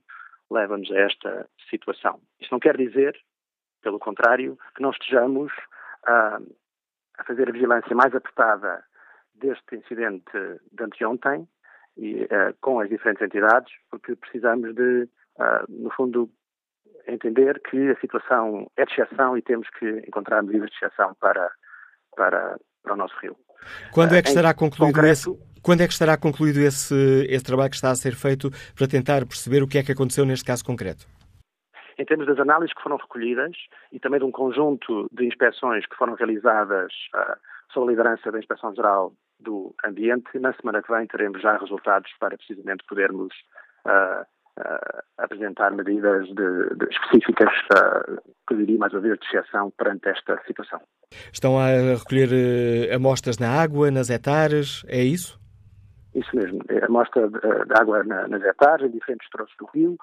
leva-nos 0.49 0.91
a 0.91 0.99
esta 0.99 1.49
situação. 1.69 2.19
Isso 2.39 2.51
não 2.51 2.59
quer 2.59 2.77
dizer, 2.77 3.17
pelo 3.81 3.99
contrário, 3.99 4.57
que 4.75 4.81
não 4.81 4.91
estejamos 4.91 5.51
a, 6.05 6.39
a 7.17 7.23
fazer 7.23 7.49
a 7.49 7.51
vigilância 7.51 7.95
mais 7.95 8.13
apertada 8.13 8.83
deste 9.35 9.75
incidente 9.75 10.31
de 10.71 10.83
anteontem 10.83 11.47
e, 11.97 12.23
uh, 12.23 12.55
com 12.61 12.79
as 12.79 12.89
diferentes 12.89 13.21
entidades, 13.21 13.71
porque 13.89 14.15
precisamos 14.15 14.73
de, 14.75 15.09
uh, 15.37 15.65
no 15.69 15.89
fundo, 15.91 16.29
entender 17.07 17.59
que 17.61 17.89
a 17.89 17.99
situação 17.99 18.69
é 18.77 18.85
de 18.85 18.93
exceção 18.93 19.37
e 19.37 19.41
temos 19.41 19.69
que 19.71 19.85
encontrar 20.07 20.41
medidas 20.41 20.69
de 20.69 20.77
exceção 20.77 21.13
para, 21.15 21.51
para, 22.15 22.57
para 22.81 22.93
o 22.93 22.97
nosso 22.97 23.15
rio. 23.17 23.37
Quando 23.91 24.13
é 24.15 24.21
que 24.21 24.29
estará 24.29 24.53
concluído 24.53 24.93
concreto, 24.93 25.11
esse, 25.11 25.61
quando 25.61 25.81
é 25.81 25.87
que 25.87 25.93
estará 25.93 26.17
concluído 26.17 26.57
esse, 26.57 27.25
esse 27.29 27.43
trabalho 27.43 27.69
que 27.69 27.75
está 27.75 27.89
a 27.89 27.95
ser 27.95 28.15
feito 28.15 28.51
para 28.75 28.87
tentar 28.87 29.25
perceber 29.25 29.63
o 29.63 29.67
que 29.67 29.77
é 29.77 29.83
que 29.83 29.91
aconteceu 29.91 30.25
neste 30.25 30.45
caso 30.45 30.63
concreto? 30.65 31.05
Em 31.97 32.05
termos 32.05 32.27
das 32.27 32.39
análises 32.39 32.73
que 32.73 32.81
foram 32.81 32.97
recolhidas 32.97 33.55
e 33.91 33.99
também 33.99 34.19
de 34.19 34.25
um 34.25 34.31
conjunto 34.31 35.07
de 35.11 35.25
inspeções 35.25 35.85
que 35.85 35.95
foram 35.95 36.15
realizadas 36.15 36.91
uh, 37.15 37.37
sob 37.71 37.87
a 37.87 37.91
liderança 37.91 38.31
da 38.31 38.39
Inspeção-Geral 38.39 39.13
do 39.39 39.73
Ambiente, 39.85 40.39
na 40.39 40.53
semana 40.53 40.81
que 40.81 40.91
vem 40.91 41.05
teremos 41.07 41.41
já 41.41 41.57
resultados 41.57 42.11
para 42.19 42.37
precisamente 42.37 42.83
podermos 42.87 43.33
uh, 43.85 44.25
apresentar 45.17 45.71
medidas 45.71 46.27
de, 46.27 46.75
de 46.75 46.85
específicas, 46.91 47.51
que 48.47 48.55
diria 48.55 48.77
mais 48.77 48.93
uma 48.93 49.01
vez, 49.01 49.17
de 49.19 49.25
exceção 49.25 49.71
perante 49.71 50.09
esta 50.09 50.39
situação. 50.45 50.79
Estão 51.31 51.57
a 51.57 51.67
recolher 51.97 52.29
uh, 52.29 52.95
amostras 52.95 53.37
na 53.37 53.49
água, 53.49 53.89
nas 53.89 54.09
hectares, 54.09 54.83
é 54.87 55.03
isso? 55.03 55.39
Isso 56.13 56.35
mesmo, 56.35 56.61
é 56.69 56.85
amostra 56.85 57.27
de, 57.27 57.39
de 57.39 57.73
água 57.79 58.03
na, 58.03 58.27
nas 58.27 58.43
hectares, 58.43 58.87
em 58.87 58.91
diferentes 58.91 59.27
troços 59.29 59.55
do 59.57 59.65
rio, 59.73 59.97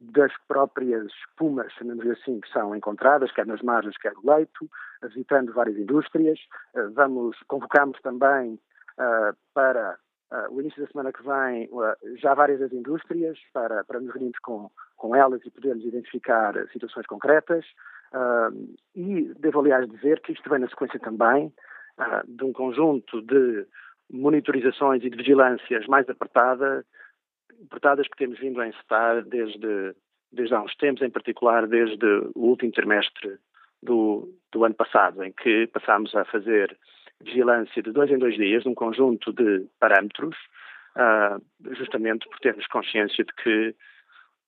das 0.00 0.32
próprias 0.46 1.06
espumas, 1.06 1.72
chamamos 1.72 2.06
assim, 2.06 2.40
que 2.40 2.48
são 2.52 2.76
encontradas, 2.76 3.32
quer 3.32 3.46
nas 3.46 3.62
margens, 3.62 3.96
quer 3.96 4.12
no 4.12 4.34
leito, 4.34 4.70
visitando 5.02 5.52
várias 5.52 5.76
indústrias. 5.76 6.38
Vamos, 6.94 7.36
convocamos 7.48 7.98
também 8.02 8.60
uh, 8.98 9.34
para 9.54 9.96
uh, 10.32 10.52
o 10.54 10.60
início 10.60 10.82
da 10.82 10.90
semana 10.90 11.12
que 11.12 11.22
vem 11.22 11.68
uh, 11.70 12.16
já 12.16 12.34
várias 12.34 12.60
das 12.60 12.72
indústrias 12.72 13.38
para, 13.52 13.84
para 13.84 14.00
nos 14.00 14.10
reunirmos 14.10 14.38
com, 14.40 14.70
com 14.96 15.14
elas 15.14 15.40
e 15.44 15.50
podermos 15.50 15.84
identificar 15.84 16.54
situações 16.72 17.06
concretas. 17.06 17.64
Uh, 18.12 18.76
e 18.94 19.34
devo, 19.38 19.60
aliás, 19.60 19.88
dizer 19.88 20.20
que 20.20 20.32
isto 20.32 20.48
vem 20.48 20.60
na 20.60 20.68
sequência 20.68 21.00
também 21.00 21.52
de 22.28 22.44
um 22.44 22.52
conjunto 22.52 23.22
de 23.22 23.66
monitorizações 24.10 25.02
e 25.02 25.10
de 25.10 25.16
vigilâncias 25.16 25.86
mais 25.86 26.08
apertada, 26.08 26.84
apertadas 27.64 28.06
que 28.06 28.16
temos 28.16 28.38
vindo 28.38 28.60
a 28.60 28.68
encetar 28.68 29.24
desde, 29.24 29.94
desde 30.30 30.54
há 30.54 30.60
uns 30.60 30.76
tempos, 30.76 31.02
em 31.02 31.10
particular 31.10 31.66
desde 31.66 32.06
o 32.34 32.48
último 32.48 32.70
trimestre 32.70 33.38
do, 33.82 34.32
do 34.52 34.64
ano 34.64 34.74
passado, 34.74 35.24
em 35.24 35.32
que 35.32 35.66
passámos 35.68 36.14
a 36.14 36.24
fazer 36.26 36.76
vigilância 37.22 37.82
de 37.82 37.92
dois 37.92 38.10
em 38.10 38.18
dois 38.18 38.34
dias, 38.34 38.64
num 38.64 38.74
conjunto 38.74 39.32
de 39.32 39.66
parâmetros, 39.80 40.36
uh, 40.96 41.74
justamente 41.74 42.28
por 42.28 42.38
termos 42.40 42.66
consciência 42.66 43.24
de 43.24 43.32
que 43.34 43.74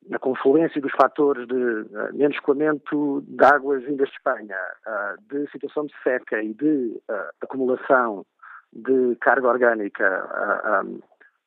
na 0.08 0.18
confluência 0.18 0.80
dos 0.80 0.92
fatores 0.92 1.46
de 1.46 1.54
uh, 1.54 2.14
menos 2.14 2.36
escoamento 2.36 3.22
de 3.26 3.44
águas 3.44 3.82
vindas 3.84 4.08
de 4.08 4.14
Espanha, 4.14 4.56
uh, 4.86 5.34
de 5.34 5.50
situação 5.50 5.86
de 5.86 5.94
seca 6.02 6.42
e 6.42 6.54
de 6.54 7.00
acumulação 7.42 8.24
de 8.72 9.16
carga 9.16 9.48
orgânica 9.48 10.84
um, 10.84 11.00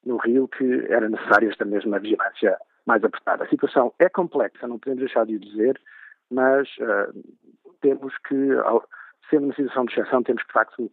no 0.03 0.17
rio, 0.17 0.47
que 0.47 0.85
era 0.89 1.07
necessária 1.07 1.47
esta 1.47 1.63
mesma 1.63 1.99
vigilância 1.99 2.57
mais 2.85 3.03
apertada. 3.03 3.43
A 3.43 3.47
situação 3.47 3.93
é 3.99 4.09
complexa, 4.09 4.67
não 4.67 4.79
podemos 4.79 5.01
deixar 5.01 5.27
de 5.27 5.35
o 5.35 5.39
dizer, 5.39 5.79
mas 6.31 6.67
temos 7.79 8.11
que, 8.27 8.53
ao, 8.63 8.83
sendo 9.29 9.45
uma 9.45 9.53
situação 9.53 9.85
de 9.85 9.93
exceção, 9.93 10.23
temos 10.23 10.41
que, 10.41 10.47
de 10.47 10.53
facto, 10.53 10.83
uh, 10.83 10.91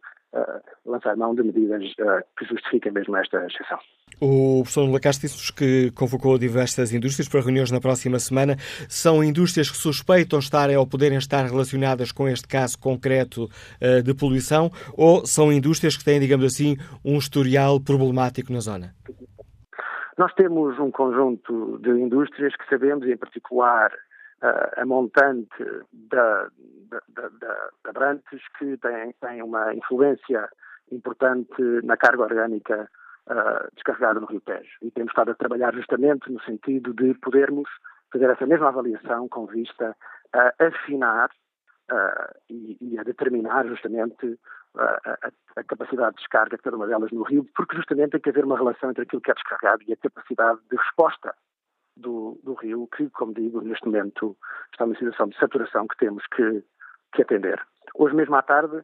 lançar 0.84 1.16
mão 1.16 1.34
de 1.34 1.42
medidas 1.42 1.82
uh, 2.00 2.22
que 2.38 2.44
justifiquem 2.46 2.92
mesmo 2.92 3.16
esta 3.16 3.44
exceção. 3.46 3.78
O 4.20 4.62
professor 4.62 4.90
Lacaste 4.90 5.22
disse-nos 5.22 5.50
que 5.50 5.90
convocou 5.92 6.38
diversas 6.38 6.92
indústrias 6.92 7.28
para 7.28 7.40
reuniões 7.40 7.70
na 7.70 7.80
próxima 7.80 8.18
semana. 8.18 8.56
São 8.88 9.22
indústrias 9.22 9.70
que 9.70 9.76
suspeitam 9.76 10.38
estarem 10.38 10.76
ou 10.76 10.86
poderem 10.86 11.18
estar 11.18 11.44
relacionadas 11.44 12.10
com 12.10 12.28
este 12.28 12.48
caso 12.48 12.78
concreto 12.78 13.44
uh, 13.44 14.02
de 14.02 14.14
poluição 14.14 14.70
ou 14.96 15.24
são 15.24 15.52
indústrias 15.52 15.96
que 15.96 16.04
têm, 16.04 16.20
digamos 16.20 16.44
assim, 16.44 16.76
um 17.04 17.16
historial 17.18 17.80
problemático 17.80 18.52
na 18.52 18.60
zona? 18.60 18.94
Nós 20.16 20.34
temos 20.34 20.78
um 20.80 20.90
conjunto 20.90 21.78
de 21.78 21.90
indústrias 21.90 22.54
que 22.56 22.68
sabemos, 22.68 23.06
em 23.06 23.16
particular 23.16 23.92
a 24.40 24.86
montante 24.86 25.64
da, 25.92 26.48
da, 27.08 27.28
da, 27.40 27.70
da 27.84 27.92
Brantes, 27.92 28.40
que 28.58 28.76
tem, 28.78 29.12
tem 29.20 29.42
uma 29.42 29.74
influência 29.74 30.48
importante 30.92 31.60
na 31.82 31.96
carga 31.96 32.22
orgânica 32.22 32.88
uh, 33.28 33.74
descarregada 33.74 34.20
no 34.20 34.26
Rio 34.26 34.40
Tejo. 34.40 34.70
E 34.82 34.90
temos 34.90 35.10
estado 35.10 35.32
a 35.32 35.34
trabalhar 35.34 35.74
justamente 35.74 36.30
no 36.30 36.40
sentido 36.42 36.94
de 36.94 37.14
podermos 37.14 37.68
fazer 38.12 38.30
essa 38.30 38.46
mesma 38.46 38.68
avaliação 38.68 39.28
com 39.28 39.46
vista 39.46 39.96
a 40.32 40.54
afinar 40.58 41.30
uh, 41.90 42.34
e, 42.48 42.76
e, 42.80 42.98
a 42.98 43.02
determinar 43.02 43.66
justamente 43.66 44.38
a, 44.76 45.18
a, 45.56 45.64
capacidade 45.64 46.16
de 46.16 46.22
descarga 46.22 46.56
de 46.56 46.62
cada 46.62 46.76
uma 46.76 46.86
delas 46.86 47.10
no 47.10 47.22
Rio, 47.22 47.46
porque 47.54 47.76
justamente 47.76 48.12
tem 48.12 48.20
que 48.20 48.30
haver 48.30 48.44
uma 48.44 48.56
relação 48.56 48.90
entre 48.90 49.02
aquilo 49.02 49.20
que 49.20 49.30
é 49.30 49.34
descarregado 49.34 49.82
e 49.86 49.92
a 49.92 49.96
capacidade 49.96 50.60
de 50.70 50.76
resposta 50.76 51.34
do, 51.98 52.38
do 52.42 52.54
rio, 52.54 52.88
que, 52.96 53.08
como 53.10 53.34
digo, 53.34 53.60
neste 53.60 53.86
momento 53.86 54.36
está 54.72 54.86
numa 54.86 54.96
situação 54.96 55.28
de 55.28 55.38
saturação 55.38 55.86
que 55.86 55.96
temos 55.96 56.24
que, 56.28 56.64
que 57.12 57.22
atender. 57.22 57.60
Hoje 57.94 58.14
mesmo 58.14 58.34
à 58.36 58.42
tarde 58.42 58.82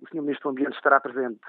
o 0.00 0.08
Sr. 0.08 0.22
Ministro 0.22 0.44
do 0.44 0.50
Ambiente 0.50 0.76
estará 0.76 0.98
presente, 1.00 1.40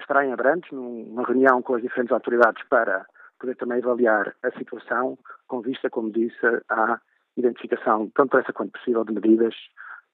estará 0.00 0.24
em 0.24 0.32
Abrantes, 0.32 0.70
numa 0.72 1.22
reunião 1.24 1.62
com 1.62 1.74
as 1.74 1.82
diferentes 1.82 2.12
autoridades 2.12 2.62
para 2.68 3.06
poder 3.38 3.56
também 3.56 3.82
avaliar 3.82 4.34
a 4.42 4.50
situação, 4.52 5.18
com 5.46 5.60
vista, 5.60 5.90
como 5.90 6.10
disse, 6.10 6.46
à 6.68 6.98
identificação, 7.36 8.10
tanto 8.14 8.30
pressa 8.30 8.52
quanto 8.52 8.72
possível, 8.72 9.04
de 9.04 9.12
medidas 9.12 9.54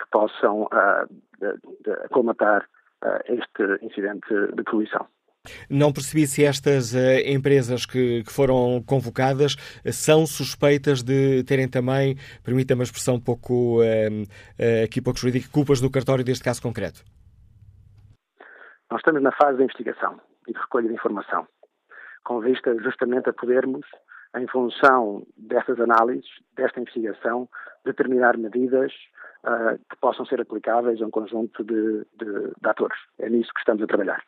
que 0.00 0.08
possam 0.10 0.62
uh, 0.62 1.06
de, 1.38 1.52
de, 1.84 1.90
uh, 1.90 3.20
este 3.26 3.84
incidente 3.84 4.28
de 4.54 4.62
poluição. 4.64 5.06
Não 5.70 5.92
percebi 5.92 6.26
se 6.26 6.44
estas 6.44 6.92
uh, 6.92 6.98
empresas 7.24 7.86
que, 7.86 8.22
que, 8.24 8.32
foram 8.32 8.82
convocadas 8.86 9.56
são 9.90 10.26
suspeitas 10.26 11.02
de 11.02 11.42
terem 11.44 11.68
também, 11.68 12.16
permita-me 12.44 12.82
a 12.82 12.84
expressão 12.84 13.18
pouco, 13.18 13.80
uh, 13.80 14.84
aqui 14.84 15.00
pouco 15.00 15.18
jurídica, 15.18 15.48
culpas 15.50 15.80
no 15.80 15.90
cartório 15.90 16.24
deste 16.24 16.44
caso 16.44 16.60
concreto. 16.60 17.02
Nós 18.90 19.00
estamos 19.00 19.22
na 19.22 19.32
fase 19.32 19.56
de 19.56 19.64
investigação 19.64 20.20
e 20.46 20.52
de 20.52 20.58
recolha 20.58 20.88
de 20.88 20.94
informação, 20.94 21.46
com 22.24 22.40
vista 22.40 22.76
justamente 22.82 23.30
a 23.30 23.32
podermos, 23.32 23.86
em 24.36 24.46
função 24.48 25.26
dessas 25.36 25.80
análises, 25.80 26.28
desta 26.54 26.80
investigação, 26.80 27.48
determinar 27.84 28.36
medidas 28.36 28.92
uh, 29.44 29.78
que 29.88 29.96
possam 30.00 30.26
ser 30.26 30.40
aplicáveis 30.42 31.00
a 31.00 31.06
um 31.06 31.10
conjunto 31.10 31.64
de, 31.64 32.04
de, 32.18 32.50
de 32.60 32.68
atores. 32.68 32.98
É 33.18 33.30
nisso 33.30 33.50
que 33.54 33.60
estamos 33.60 33.82
a 33.82 33.86
trabalhar. 33.86 34.22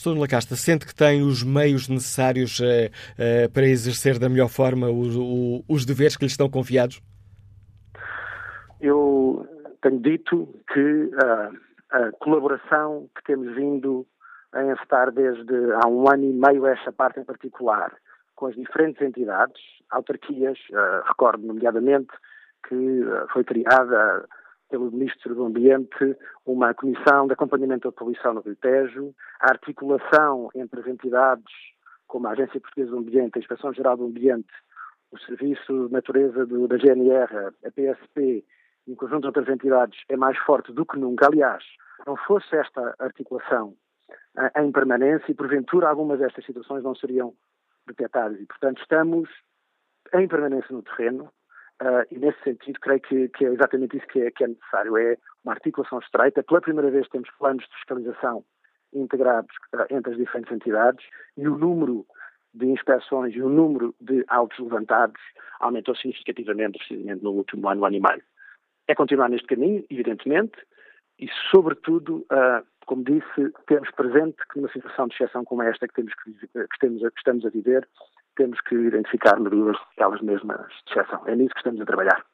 Professor 0.00 0.18
Lacasta, 0.18 0.56
sente 0.56 0.86
que 0.86 0.94
tem 0.94 1.20
os 1.20 1.42
meios 1.42 1.86
necessários 1.86 2.58
uh, 2.58 2.64
uh, 2.64 3.52
para 3.52 3.66
exercer 3.66 4.18
da 4.18 4.30
melhor 4.30 4.48
forma 4.48 4.88
os, 4.88 5.14
o, 5.14 5.62
os 5.68 5.84
deveres 5.84 6.16
que 6.16 6.24
lhe 6.24 6.30
estão 6.30 6.48
confiados? 6.48 7.02
Eu 8.80 9.46
tenho 9.82 10.00
dito 10.00 10.48
que 10.72 10.80
uh, 10.80 11.54
a 11.90 12.12
colaboração 12.12 13.10
que 13.14 13.22
temos 13.24 13.54
vindo 13.54 14.06
a 14.54 14.64
encetar 14.64 15.12
desde 15.12 15.54
há 15.84 15.86
um 15.86 16.10
ano 16.10 16.24
e 16.24 16.32
meio, 16.32 16.66
esta 16.66 16.90
parte 16.90 17.20
em 17.20 17.24
particular, 17.24 17.92
com 18.34 18.46
as 18.46 18.54
diferentes 18.54 19.02
entidades, 19.02 19.60
autarquias, 19.90 20.58
recordo 21.06 21.46
nomeadamente 21.46 22.08
que 22.66 23.02
foi 23.34 23.44
criada 23.44 24.26
pelo 24.70 24.90
Ministro 24.90 25.34
do 25.34 25.44
Ambiente 25.44 26.16
uma 26.46 26.72
comissão 26.72 27.26
de 27.26 27.32
acompanhamento 27.32 27.90
da 27.90 27.96
poluição 27.96 28.34
no 28.34 28.40
Rio 28.40 28.56
Tejo, 28.56 29.14
a 29.40 29.50
articulação 29.50 30.50
entre 30.54 30.80
as 30.80 30.86
entidades 30.86 31.52
como 32.06 32.26
a 32.26 32.32
Agência 32.32 32.60
Portuguesa 32.60 32.90
do 32.90 32.98
Ambiente, 32.98 33.36
a 33.36 33.38
Inspeção 33.38 33.72
Geral 33.72 33.96
do 33.96 34.06
Ambiente, 34.06 34.52
o 35.12 35.18
Serviço 35.18 35.86
de 35.86 35.92
Natureza 35.92 36.46
do, 36.46 36.66
da 36.66 36.76
GNR, 36.76 37.52
a 37.64 37.70
PSP 37.70 38.44
e 38.86 38.92
um 38.92 38.96
conjunto 38.96 39.20
de 39.20 39.26
outras 39.26 39.48
entidades 39.48 39.98
é 40.08 40.16
mais 40.16 40.36
forte 40.38 40.72
do 40.72 40.86
que 40.86 40.98
nunca. 40.98 41.26
Aliás, 41.26 41.64
não 42.06 42.16
fosse 42.16 42.56
esta 42.56 42.94
articulação 42.98 43.74
eh, 44.36 44.62
em 44.62 44.72
permanência 44.72 45.30
e, 45.30 45.34
porventura, 45.34 45.88
algumas 45.88 46.18
destas 46.18 46.44
situações 46.44 46.82
não 46.82 46.94
seriam 46.94 47.34
detectadas. 47.86 48.40
E, 48.40 48.46
portanto, 48.46 48.80
estamos 48.80 49.28
em 50.14 50.26
permanência 50.26 50.74
no 50.74 50.82
terreno, 50.82 51.30
Uh, 51.80 52.04
e 52.10 52.18
nesse 52.18 52.38
sentido, 52.42 52.78
creio 52.80 53.00
que, 53.00 53.28
que, 53.30 53.46
é 53.46 53.48
exatamente 53.48 53.96
isso 53.96 54.06
que 54.08 54.20
é, 54.20 54.30
que 54.30 54.44
é, 54.44 54.48
necessário: 54.48 54.98
é 54.98 55.16
uma 55.42 55.54
articulação 55.54 55.98
estreita. 55.98 56.42
Pela 56.42 56.60
primeira 56.60 56.90
vez, 56.90 57.08
temos 57.08 57.30
planos 57.38 57.64
de 57.64 57.74
fiscalização 57.76 58.44
integrados 58.92 59.54
uh, 59.74 59.86
entre 59.88 60.12
as 60.12 60.18
diferentes 60.18 60.52
entidades 60.52 61.04
e 61.36 61.48
o 61.48 61.56
número 61.56 62.04
de 62.52 62.66
inspeções 62.66 63.34
e 63.34 63.40
o 63.40 63.48
número 63.48 63.94
de 64.00 64.24
autos 64.28 64.58
levantados 64.58 65.20
aumentou 65.60 65.94
significativamente, 65.94 66.78
precisamente 66.78 67.22
no 67.22 67.30
último 67.30 67.68
ano, 67.68 67.84
ano 67.84 67.96
e 67.96 68.00
meio. 68.00 68.22
É 68.86 68.94
continuar 68.94 69.30
neste 69.30 69.46
caminho, 69.46 69.84
evidentemente, 69.88 70.58
e, 71.18 71.28
sobretudo, 71.50 72.26
uh, 72.32 72.66
como 72.86 73.04
disse, 73.04 73.52
temos 73.66 73.90
presente 73.92 74.36
que 74.52 74.58
numa 74.58 74.72
situação 74.72 75.06
de 75.06 75.14
exceção 75.14 75.44
como 75.44 75.62
esta 75.62 75.86
que, 75.86 75.94
temos 75.94 76.12
que, 76.14 76.32
que, 76.32 76.78
temos, 76.80 77.00
que 77.00 77.18
estamos 77.18 77.46
a 77.46 77.50
viver, 77.50 77.88
temos 78.40 78.58
que 78.62 78.74
identificar 78.74 79.38
medidas 79.38 79.76
elas 79.98 80.22
mesmas 80.22 80.66
de 80.86 80.98
exceção. 80.98 81.20
É 81.26 81.36
nisso 81.36 81.52
que 81.52 81.58
estamos 81.58 81.78
a 81.82 81.84
trabalhar. 81.84 82.24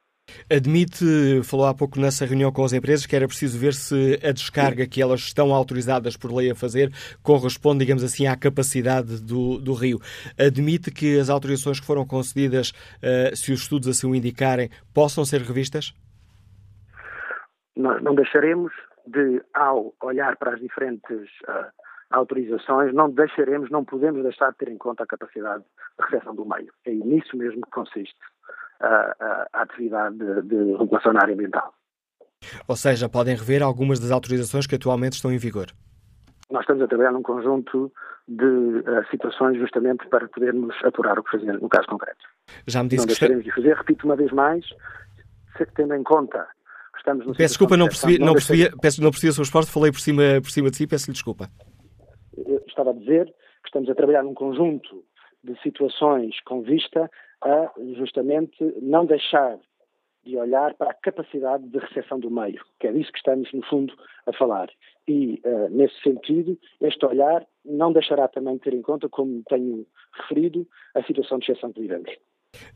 Admite, 0.50 1.04
falou 1.42 1.66
há 1.66 1.74
pouco 1.74 1.98
nessa 1.98 2.24
reunião 2.24 2.52
com 2.52 2.64
as 2.64 2.72
empresas, 2.72 3.06
que 3.06 3.16
era 3.16 3.26
preciso 3.26 3.58
ver 3.58 3.74
se 3.74 4.20
a 4.24 4.30
descarga 4.30 4.86
que 4.86 5.02
elas 5.02 5.20
estão 5.20 5.52
autorizadas 5.52 6.16
por 6.16 6.32
lei 6.32 6.50
a 6.50 6.54
fazer 6.54 6.90
corresponde, 7.24 7.80
digamos 7.80 8.04
assim, 8.04 8.28
à 8.28 8.36
capacidade 8.36 9.20
do, 9.20 9.58
do 9.58 9.72
rio. 9.72 9.98
Admite 10.38 10.92
que 10.92 11.18
as 11.18 11.28
autorizações 11.28 11.80
que 11.80 11.86
foram 11.86 12.06
concedidas, 12.06 12.70
uh, 12.70 13.34
se 13.34 13.52
os 13.52 13.62
estudos 13.62 13.88
assim 13.88 14.08
o 14.08 14.14
indicarem, 14.14 14.68
possam 14.94 15.24
ser 15.24 15.40
revistas? 15.40 15.92
Nós 17.76 18.00
não 18.02 18.14
deixaremos 18.14 18.72
de, 19.06 19.42
ao 19.54 19.92
olhar 20.02 20.36
para 20.36 20.54
as 20.54 20.60
diferentes 20.60 21.30
uh, 21.48 21.66
autorizações, 22.10 22.94
não 22.94 23.10
deixaremos, 23.10 23.70
não 23.70 23.84
podemos 23.84 24.22
deixar 24.22 24.50
de 24.50 24.58
ter 24.58 24.68
em 24.68 24.78
conta 24.78 25.04
a 25.04 25.06
capacidade 25.06 25.62
de 25.62 26.04
recepção 26.04 26.34
do 26.34 26.44
meio. 26.46 26.72
É 26.84 26.90
nisso 26.92 27.36
mesmo 27.36 27.62
que 27.62 27.70
consiste 27.70 28.18
a, 28.80 28.86
a, 28.86 29.48
a 29.52 29.62
atividade 29.62 30.16
de, 30.16 30.42
de 30.42 30.76
regulação 30.76 31.12
na 31.12 31.20
área 31.22 31.34
ambiental. 31.34 31.74
Ou 32.68 32.76
seja, 32.76 33.08
podem 33.08 33.34
rever 33.34 33.62
algumas 33.62 33.98
das 33.98 34.10
autorizações 34.10 34.66
que 34.66 34.74
atualmente 34.74 35.14
estão 35.14 35.32
em 35.32 35.38
vigor. 35.38 35.66
Nós 36.50 36.60
estamos 36.60 36.82
a 36.82 36.86
trabalhar 36.86 37.12
num 37.12 37.22
conjunto 37.22 37.92
de 38.28 38.44
uh, 38.44 39.04
situações 39.10 39.58
justamente 39.58 40.06
para 40.08 40.28
podermos 40.28 40.74
apurar 40.84 41.18
o 41.18 41.24
que 41.24 41.30
fazer 41.30 41.60
no 41.60 41.68
caso 41.68 41.88
concreto. 41.88 42.24
Já 42.66 42.82
me 42.82 42.88
disse 42.88 43.06
não 43.06 43.14
que 43.14 43.20
deixaremos 43.20 43.46
está... 43.46 43.56
de 43.56 43.62
fazer, 43.62 43.76
repito 43.76 44.06
uma 44.06 44.16
vez 44.16 44.30
mais, 44.32 44.64
tendo 45.74 45.94
em 45.94 46.02
conta 46.04 46.46
que 46.92 46.98
estamos 46.98 47.26
no 47.26 47.34
Peço 47.34 47.54
desculpa, 47.54 47.76
não 47.76 47.86
percebi, 47.86 48.18
não, 48.18 48.32
percebi, 48.32 48.70
peço, 48.80 49.02
não 49.02 49.10
percebi 49.10 49.30
a 49.30 49.32
sua 49.32 49.42
resposta, 49.42 49.72
falei 49.72 49.90
por 49.90 50.00
cima, 50.00 50.22
por 50.40 50.50
cima 50.50 50.70
de 50.70 50.76
si, 50.76 50.86
peço-lhe 50.86 51.12
desculpa 51.12 51.48
estava 52.76 52.90
a 52.90 52.94
dizer 52.94 53.26
que 53.26 53.68
estamos 53.68 53.88
a 53.88 53.94
trabalhar 53.94 54.22
num 54.22 54.34
conjunto 54.34 55.04
de 55.42 55.60
situações 55.62 56.40
com 56.42 56.62
vista 56.62 57.10
a 57.42 57.72
justamente 57.94 58.56
não 58.80 59.06
deixar 59.06 59.58
de 60.24 60.36
olhar 60.36 60.74
para 60.74 60.90
a 60.90 60.94
capacidade 60.94 61.68
de 61.68 61.78
recepção 61.78 62.18
do 62.18 62.30
meio, 62.30 62.60
que 62.80 62.88
é 62.88 62.92
disso 62.92 63.12
que 63.12 63.18
estamos, 63.18 63.52
no 63.52 63.62
fundo, 63.62 63.94
a 64.26 64.32
falar. 64.32 64.68
E, 65.06 65.40
uh, 65.44 65.68
nesse 65.70 66.00
sentido, 66.02 66.58
este 66.80 67.06
olhar 67.06 67.46
não 67.64 67.92
deixará 67.92 68.26
também 68.26 68.54
de 68.56 68.62
ter 68.62 68.74
em 68.74 68.82
conta, 68.82 69.08
como 69.08 69.42
tenho 69.48 69.86
referido, 70.12 70.66
a 70.96 71.02
situação 71.04 71.38
de 71.38 71.44
exceção 71.44 71.72
que 71.72 71.80
vivemos. 71.80 72.10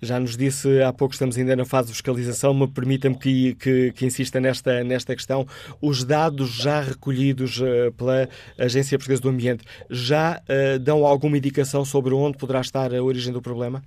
Já 0.01 0.19
nos 0.19 0.37
disse 0.37 0.83
há 0.83 0.93
pouco, 0.93 1.15
estamos 1.15 1.37
ainda 1.37 1.55
na 1.57 1.65
fase 1.65 1.89
de 1.89 1.95
fiscalização, 1.95 2.55
mas 2.55 2.71
permita-me 2.71 3.19
que, 3.19 3.55
que, 3.55 3.93
que, 3.93 4.07
insista 4.07 4.41
nesta, 4.41 4.83
nesta 4.85 5.15
questão. 5.15 5.47
Os 5.83 6.05
dados 6.05 6.51
já 6.51 6.81
recolhidos 6.81 7.61
uh, 7.61 7.93
pela 7.97 8.29
Agência 8.59 8.99
Portuguesa 8.99 9.23
do 9.23 9.29
Ambiente 9.29 9.65
já 9.89 10.41
uh, 10.41 10.79
dão 10.79 11.05
alguma 11.07 11.37
indicação 11.37 11.85
sobre 11.85 12.15
onde 12.15 12.39
poderá 12.39 12.61
estar 12.61 12.95
a 12.95 13.03
origem 13.03 13.33
do 13.33 13.43
problema? 13.43 13.83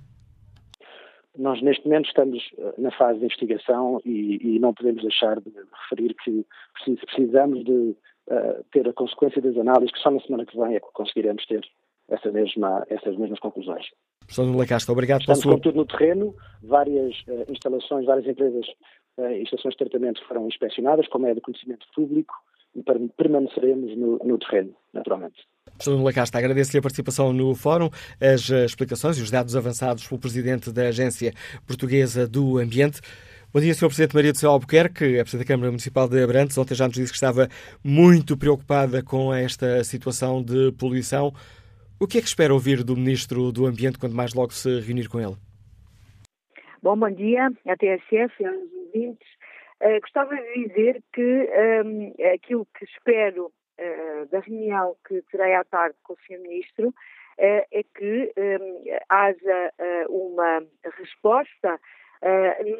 Nós, 1.36 1.60
neste 1.62 1.84
momento, 1.84 2.06
estamos 2.06 2.38
eh, 2.56 2.74
na 2.78 2.92
fase 2.92 3.18
de 3.18 3.24
investigação 3.24 4.00
e, 4.04 4.54
e 4.54 4.58
não 4.60 4.72
podemos 4.72 5.02
deixar 5.02 5.40
de 5.40 5.50
referir 5.82 6.14
que 6.22 6.46
precisamos 7.06 7.64
de 7.64 7.72
uh, 8.28 8.64
ter 8.70 8.88
a 8.88 8.92
consequência 8.92 9.42
das 9.42 9.56
análises, 9.56 9.92
que 9.92 9.98
só 9.98 10.12
na 10.12 10.20
semana 10.20 10.46
que 10.46 10.56
vem 10.56 10.76
é 10.76 10.80
que 10.80 10.86
conseguiremos 10.92 11.44
ter 11.46 11.66
essa 12.08 12.30
mesma, 12.30 12.84
essas 12.88 13.16
mesmas 13.16 13.40
conclusões. 13.40 13.84
Professor 14.26 14.44
Nuno 14.44 14.58
Lacasta, 14.58 14.92
obrigado 14.92 15.20
Estamos 15.20 15.42
pela 15.42 15.54
sua... 15.54 15.60
tudo 15.60 15.76
no 15.76 15.86
terreno, 15.86 16.34
várias 16.62 17.14
uh, 17.28 17.50
instalações, 17.50 18.06
várias 18.06 18.26
empresas 18.26 18.66
uh, 19.18 19.26
estações 19.42 19.74
de 19.74 19.78
tratamento 19.78 20.20
foram 20.26 20.46
inspecionadas, 20.48 21.06
como 21.08 21.26
é 21.26 21.34
de 21.34 21.40
conhecimento 21.40 21.86
público, 21.94 22.34
e 22.74 22.82
permaneceremos 23.16 23.96
no, 23.96 24.18
no 24.18 24.38
terreno, 24.38 24.74
naturalmente. 24.92 25.36
Professor 25.66 25.92
Nuno 25.92 26.04
Lacasta, 26.04 26.38
agradeço-lhe 26.38 26.78
a 26.78 26.82
participação 26.82 27.32
no 27.32 27.54
fórum, 27.54 27.88
as 28.20 28.48
uh, 28.48 28.64
explicações 28.64 29.18
e 29.18 29.22
os 29.22 29.30
dados 29.30 29.54
avançados 29.54 30.06
pelo 30.06 30.20
Presidente 30.20 30.72
da 30.72 30.88
Agência 30.88 31.32
Portuguesa 31.66 32.26
do 32.26 32.58
Ambiente. 32.58 33.00
Bom 33.52 33.60
dia, 33.60 33.72
Sr. 33.72 33.86
Presidente 33.86 34.14
Maria 34.16 34.32
do 34.32 34.38
Céu 34.38 34.50
Albuquerque, 34.50 35.16
é 35.16 35.22
Presidente 35.22 35.46
da 35.46 35.54
Câmara 35.54 35.70
Municipal 35.70 36.08
de 36.08 36.20
Abrantes. 36.20 36.58
Ontem 36.58 36.74
já 36.74 36.88
nos 36.88 36.96
disse 36.96 37.12
que 37.12 37.16
estava 37.16 37.48
muito 37.84 38.36
preocupada 38.36 39.00
com 39.00 39.32
esta 39.32 39.84
situação 39.84 40.42
de 40.42 40.72
poluição. 40.72 41.32
O 42.00 42.08
que 42.08 42.18
é 42.18 42.20
que 42.20 42.26
espera 42.26 42.52
ouvir 42.52 42.82
do 42.82 42.96
Ministro 42.96 43.52
do 43.52 43.66
Ambiente 43.66 43.98
quando 43.98 44.16
mais 44.16 44.34
logo 44.34 44.52
se 44.52 44.80
reunir 44.80 45.08
com 45.08 45.20
ele? 45.20 45.36
Bom, 46.82 46.98
bom 46.98 47.10
dia 47.10 47.46
a 47.46 47.76
TSF 47.76 48.44
aos 48.44 48.72
ouvintes. 48.72 49.28
Uh, 49.80 50.00
gostava 50.00 50.34
de 50.34 50.66
dizer 50.66 51.02
que 51.12 51.22
um, 51.22 52.12
ehm, 52.18 52.34
aquilo 52.34 52.66
que 52.76 52.84
espero 52.84 53.46
uh, 53.46 54.26
da 54.30 54.40
reunião 54.40 54.96
que 55.06 55.22
terei 55.30 55.54
à 55.54 55.62
tarde 55.64 55.96
com 56.02 56.14
o 56.14 56.16
Sr. 56.26 56.40
Ministro 56.40 56.88
uh, 56.88 56.92
é 57.38 57.84
que 57.96 58.32
um, 58.36 58.42
ehm, 58.42 58.98
haja 59.08 59.72
uma 60.08 60.66
resposta 60.98 61.80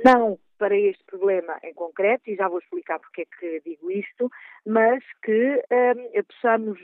não 0.05 0.39
para 0.59 0.77
este 0.77 1.05
problema 1.05 1.59
em 1.63 1.75
concreto, 1.75 2.31
e 2.31 2.37
já 2.37 2.49
vou 2.49 2.59
explicar 2.59 2.99
porque 2.99 3.23
é 3.23 3.27
que 3.39 3.61
digo 3.65 3.91
isto, 3.91 4.31
mas 4.65 5.03
que 5.23 5.63
um, 5.71 6.01
ehm, 6.15 6.23
possamos 6.27 6.79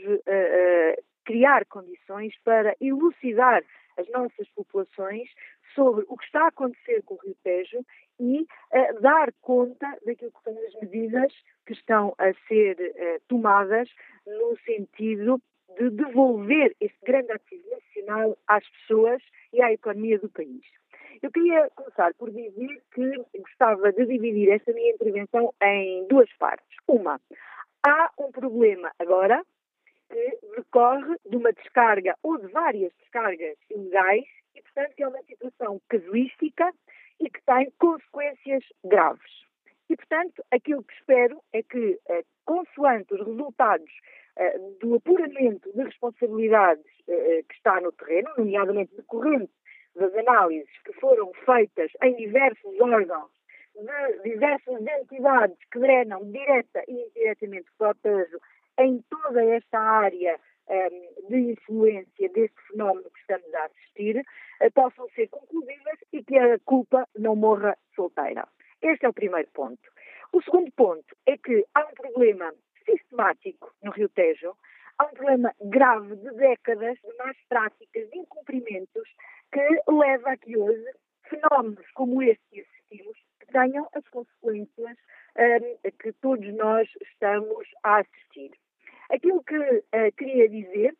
criar 1.24 1.64
condições 1.66 2.34
para 2.44 2.74
elucidar 2.80 3.62
as 3.98 4.08
nossas 4.10 4.48
populações 4.50 5.28
sobre 5.74 6.04
o 6.08 6.16
que 6.16 6.24
está 6.24 6.44
a 6.44 6.48
acontecer 6.48 7.02
com 7.02 7.14
o 7.14 7.18
Rio 7.18 7.36
Tejo 7.42 7.84
e 8.18 8.42
uh, 8.42 9.00
dar 9.00 9.32
conta 9.40 9.86
daquilo 10.04 10.32
que 10.32 10.42
são 10.42 10.66
as 10.66 10.74
medidas 10.80 11.32
que 11.66 11.72
estão 11.72 12.14
a 12.18 12.32
ser 12.48 12.76
uh, 12.78 13.22
tomadas 13.28 13.88
no 14.26 14.56
sentido 14.64 15.40
de 15.78 15.90
devolver 15.90 16.74
esse 16.80 16.96
grande 17.04 17.32
ativo 17.32 17.62
nacional 17.70 18.36
às 18.48 18.68
pessoas 18.68 19.22
e 19.52 19.62
à 19.62 19.72
economia 19.72 20.18
do 20.18 20.28
país. 20.28 20.62
Eu 21.22 21.30
queria 21.30 21.70
começar 21.74 22.14
por 22.14 22.30
dizer 22.30 22.82
que 22.94 23.38
gostava 23.38 23.92
de 23.92 24.06
dividir 24.06 24.50
esta 24.50 24.72
minha 24.72 24.92
intervenção 24.92 25.54
em 25.62 26.06
duas 26.08 26.32
partes. 26.38 26.76
Uma, 26.88 27.20
há 27.86 28.10
um 28.18 28.32
problema 28.32 28.90
agora 28.98 29.44
que 30.10 30.38
decorre 30.56 31.16
de 31.28 31.36
uma 31.36 31.52
descarga 31.52 32.16
ou 32.22 32.38
de 32.38 32.48
várias 32.48 32.92
descargas 33.00 33.56
ilegais 33.70 34.24
e, 34.54 34.62
portanto, 34.62 34.94
é 34.98 35.08
uma 35.08 35.22
situação 35.22 35.80
casuística 35.88 36.72
e 37.20 37.30
que 37.30 37.40
tem 37.44 37.70
consequências 37.78 38.64
graves. 38.84 39.30
E, 39.88 39.96
portanto, 39.96 40.42
aquilo 40.50 40.82
que 40.84 40.94
espero 40.94 41.42
é 41.52 41.62
que, 41.62 41.98
eh, 42.08 42.24
consoante 42.44 43.14
os 43.14 43.26
resultados 43.26 43.90
eh, 44.36 44.58
do 44.80 44.94
apuramento 44.94 45.72
de 45.72 45.82
responsabilidades 45.82 46.86
eh, 47.08 47.42
que 47.48 47.54
está 47.54 47.80
no 47.80 47.92
terreno, 47.92 48.30
nomeadamente 48.38 48.94
decorrente 48.96 49.52
das 49.94 50.14
análises 50.14 50.70
que 50.84 50.92
foram 50.94 51.32
feitas 51.44 51.90
em 52.02 52.14
diversos 52.16 52.80
órgãos 52.80 53.30
de 53.74 54.30
diversas 54.30 54.80
entidades 54.80 55.58
que 55.72 55.78
drenam 55.78 56.30
direta 56.30 56.84
e 56.86 56.92
indiretamente 56.92 57.68
o 57.70 57.76
em 58.80 59.02
toda 59.10 59.44
esta 59.44 59.78
área 59.78 60.40
ehm, 60.68 61.28
de 61.28 61.52
influência 61.52 62.28
deste 62.30 62.56
fenómeno 62.68 63.10
que 63.10 63.20
estamos 63.20 63.54
a 63.54 63.64
assistir, 63.66 64.16
uh, 64.18 64.70
possam 64.72 65.06
ser 65.10 65.28
conclusivas 65.28 65.98
e 66.12 66.24
que 66.24 66.38
a 66.38 66.58
culpa 66.60 67.06
não 67.18 67.36
morra 67.36 67.76
solteira. 67.94 68.48
Este 68.80 69.04
é 69.04 69.08
o 69.08 69.12
primeiro 69.12 69.48
ponto. 69.52 69.82
O 70.32 70.42
segundo 70.42 70.72
ponto 70.72 71.14
é 71.26 71.36
que 71.36 71.66
há 71.74 71.84
um 71.84 71.94
problema 71.94 72.54
sistemático 72.86 73.70
no 73.82 73.90
Rio 73.90 74.08
Tejo, 74.08 74.56
há 74.98 75.04
um 75.04 75.10
problema 75.10 75.54
grave 75.60 76.16
de 76.16 76.30
décadas 76.32 76.98
de 77.04 77.16
más 77.18 77.36
práticas, 77.48 78.08
de 78.10 78.18
incumprimentos, 78.18 79.08
que 79.52 79.60
leva 79.88 80.32
a 80.32 80.36
que 80.38 80.56
hoje 80.56 80.90
fenómenos 81.28 81.90
como 81.92 82.22
este 82.22 82.42
que 82.50 82.60
assistimos 82.60 83.18
tenham 83.52 83.86
as 83.92 84.08
consequências 84.08 84.96
um, 85.36 85.90
que 85.98 86.12
todos 86.14 86.54
nós 86.54 86.88
estamos 87.02 87.66
a 87.82 87.98
assistir. 87.98 88.52
Aquilo 89.10 89.42
que 89.42 89.58
uh, 89.58 90.12
queria 90.16 90.48
dizer, 90.48 90.94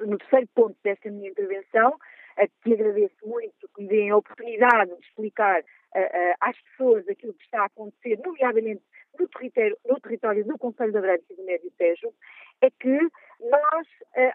no 0.00 0.18
terceiro 0.18 0.48
ponto 0.54 0.76
desta 0.82 1.10
minha 1.10 1.30
intervenção, 1.30 1.90
uh, 1.90 2.50
que 2.62 2.72
agradeço 2.72 3.16
muito 3.26 3.68
que 3.74 3.82
me 3.82 3.88
deem 3.88 4.10
a 4.10 4.16
oportunidade 4.16 4.94
de 4.94 5.06
explicar 5.06 5.60
uh, 5.60 6.34
às 6.40 6.58
pessoas 6.62 7.06
aquilo 7.08 7.34
que 7.34 7.44
está 7.44 7.62
a 7.62 7.66
acontecer, 7.66 8.18
nomeadamente 8.24 8.82
no 9.18 9.28
território, 9.28 9.76
no 9.86 10.00
território 10.00 10.44
do 10.44 10.58
Conselho 10.58 10.92
de 10.92 10.98
Abrantes 10.98 11.30
e 11.30 11.36
do 11.36 11.44
Médio 11.44 11.70
Tejo, 11.72 12.12
é 12.62 12.70
que 12.70 12.98
nós, 13.40 13.86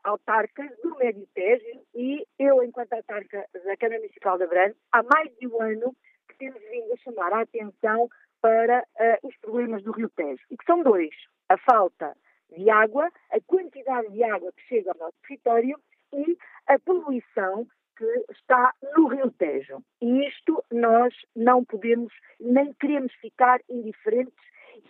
autarcas 0.03 0.69
do 0.83 0.95
Médio 0.97 1.27
Tejo, 1.33 1.83
e 1.95 2.25
eu, 2.37 2.63
enquanto 2.63 2.93
autarca 2.93 3.45
da 3.53 3.77
Câmara 3.77 3.99
Municipal 3.99 4.37
de 4.37 4.43
Abrantes, 4.43 4.79
há 4.91 5.01
mais 5.01 5.35
de 5.37 5.47
um 5.47 5.61
ano 5.61 5.95
que 6.27 6.37
temos 6.37 6.61
vindo 6.69 6.93
a 6.93 6.97
chamar 6.97 7.33
a 7.33 7.41
atenção 7.41 8.07
para 8.41 8.81
uh, 8.81 9.27
os 9.27 9.35
problemas 9.37 9.83
do 9.83 9.91
Rio 9.91 10.09
Tejo, 10.09 10.43
e 10.49 10.57
que 10.57 10.65
são 10.65 10.83
dois. 10.83 11.13
A 11.49 11.57
falta 11.57 12.15
de 12.51 12.69
água, 12.69 13.09
a 13.31 13.39
quantidade 13.41 14.09
de 14.11 14.23
água 14.23 14.51
que 14.53 14.61
chega 14.63 14.91
ao 14.91 14.97
nosso 14.97 15.17
território 15.27 15.79
e 16.13 16.37
a 16.67 16.77
poluição 16.79 17.67
que 17.97 18.25
está 18.31 18.73
no 18.95 19.07
Rio 19.07 19.31
Tejo. 19.31 19.83
E 20.01 20.27
isto 20.27 20.63
nós 20.71 21.13
não 21.35 21.63
podemos, 21.63 22.13
nem 22.39 22.73
queremos 22.73 23.13
ficar 23.15 23.59
indiferentes 23.69 24.33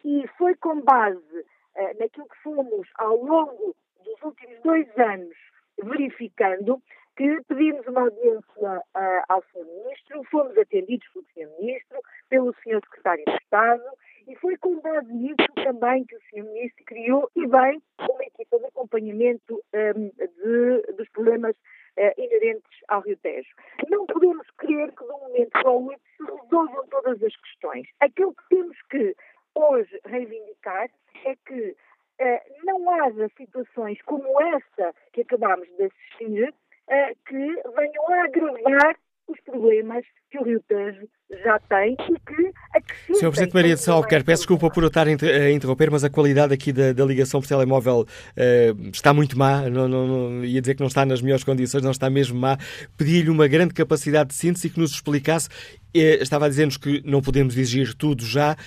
e 0.04 0.28
foi 0.38 0.56
com 0.56 0.82
base 0.82 1.40
uh, 1.40 2.00
naquilo 2.00 2.28
que 2.28 2.38
fomos 2.44 2.88
ao 2.96 3.18
longo 3.18 3.76
dos 4.04 4.22
últimos 4.24 4.60
dois 4.62 4.88
anos 4.98 5.36
verificando 5.84 6.82
que 7.16 7.42
pedimos 7.48 7.86
uma 7.88 8.02
audiência 8.02 8.78
uh, 8.96 9.24
ao 9.28 9.44
Sr. 9.52 9.66
Ministro, 9.66 10.24
fomos 10.32 10.58
atendidos 10.58 11.08
pelo 11.10 11.26
Sr. 11.34 11.60
Ministro, 11.60 12.00
pelo 12.30 12.54
Sr. 12.64 12.80
Secretário 12.86 13.26
de 13.26 13.36
Estado, 13.36 13.84
e 14.28 14.36
foi 14.36 14.58
com 14.58 14.80
base 14.80 15.12
nisso 15.14 15.48
também 15.64 16.06
que 16.06 16.16
o 16.16 16.20
Sr. 16.30 16.44
Ministro 16.44 16.86
criou, 16.86 17.30
e 17.36 17.48
bem, 17.48 17.82
uma 18.00 18.24
equipa 18.24 18.60
de 18.60 18.66
acompanhamento 18.66 19.62
um, 19.74 20.10
de, 20.10 20.94
dos 20.94 21.10
problemas 21.10 21.56
uh, 21.56 22.22
inerentes 22.22 22.80
ao 22.88 23.02
Rio 23.02 23.18
Tejo. 23.18 23.50
Não 23.90 24.06
podemos 24.06 24.48
crer 24.58 24.92
que 24.92 25.04
de 25.04 25.12
um 25.12 25.20
momento 25.20 25.50
para 25.52 25.70
o 25.70 25.86
outro 25.86 26.02
se 26.18 26.24
resolvam 26.24 26.88
todas 26.88 27.24
as 27.24 27.36
questões. 27.36 27.88
Aquilo 28.00 28.34
que 28.34 28.56
temos 28.56 28.78
que 28.90 29.16
hoje 29.56 30.00
reivindicar 30.06 30.90
é 31.26 31.36
que 31.46 31.72
uh, 31.72 32.66
não 32.66 32.90
haja 32.90 33.30
situações 33.38 34.02
como 34.04 34.42
essa 34.42 34.94
que 35.14 35.22
acabámos 35.22 35.68
de 35.78 35.84
assistir, 35.86 36.50
uh, 36.50 37.18
que 37.26 37.62
venham 37.76 38.08
a 38.10 38.24
agravar 38.24 38.96
os 39.28 39.40
problemas 39.46 40.04
que 40.30 40.38
o 40.40 40.44
Rio 40.44 40.62
Tejo 40.68 41.08
já 41.44 41.60
tem 41.70 41.94
e 41.94 42.20
que 42.20 42.52
acrescentem... 42.74 43.16
Sr. 43.16 43.30
Presidente 43.30 43.54
Maria 43.54 43.76
de 43.76 43.82
Salgueiro, 43.82 44.26
peço 44.26 44.42
desculpa 44.42 44.70
por 44.70 44.84
eu 44.84 44.88
estar 44.88 45.08
a 45.08 45.52
interromper, 45.52 45.90
mas 45.90 46.04
a 46.04 46.10
qualidade 46.10 46.54
aqui 46.54 46.74
da, 46.74 46.92
da 46.92 47.06
ligação 47.06 47.40
por 47.40 47.48
telemóvel 47.48 48.02
uh, 48.02 48.90
está 48.92 49.14
muito 49.14 49.38
má, 49.38 49.70
não, 49.70 49.88
não, 49.88 50.08
não, 50.08 50.46
ia 50.46 50.60
dizer 50.62 50.76
que 50.76 50.82
não 50.82 50.88
está 50.88 51.06
nas 51.06 51.22
melhores 51.22 51.44
condições, 51.44 51.84
não 51.84 51.92
está 51.92 52.10
mesmo 52.10 52.40
má. 52.40 52.58
Pedi-lhe 52.98 53.30
uma 53.30 53.48
grande 53.48 53.74
capacidade 53.74 54.30
de 54.30 54.36
síntese 54.36 54.68
e 54.68 54.70
que 54.70 54.80
nos 54.80 54.92
explicasse, 54.92 55.48
uh, 55.48 56.22
estava 56.22 56.46
a 56.46 56.50
dizer-nos 56.50 56.78
que 56.78 57.02
não 57.06 57.22
podemos 57.22 57.58
exigir 57.58 57.94
tudo 57.96 58.26
já, 58.26 58.58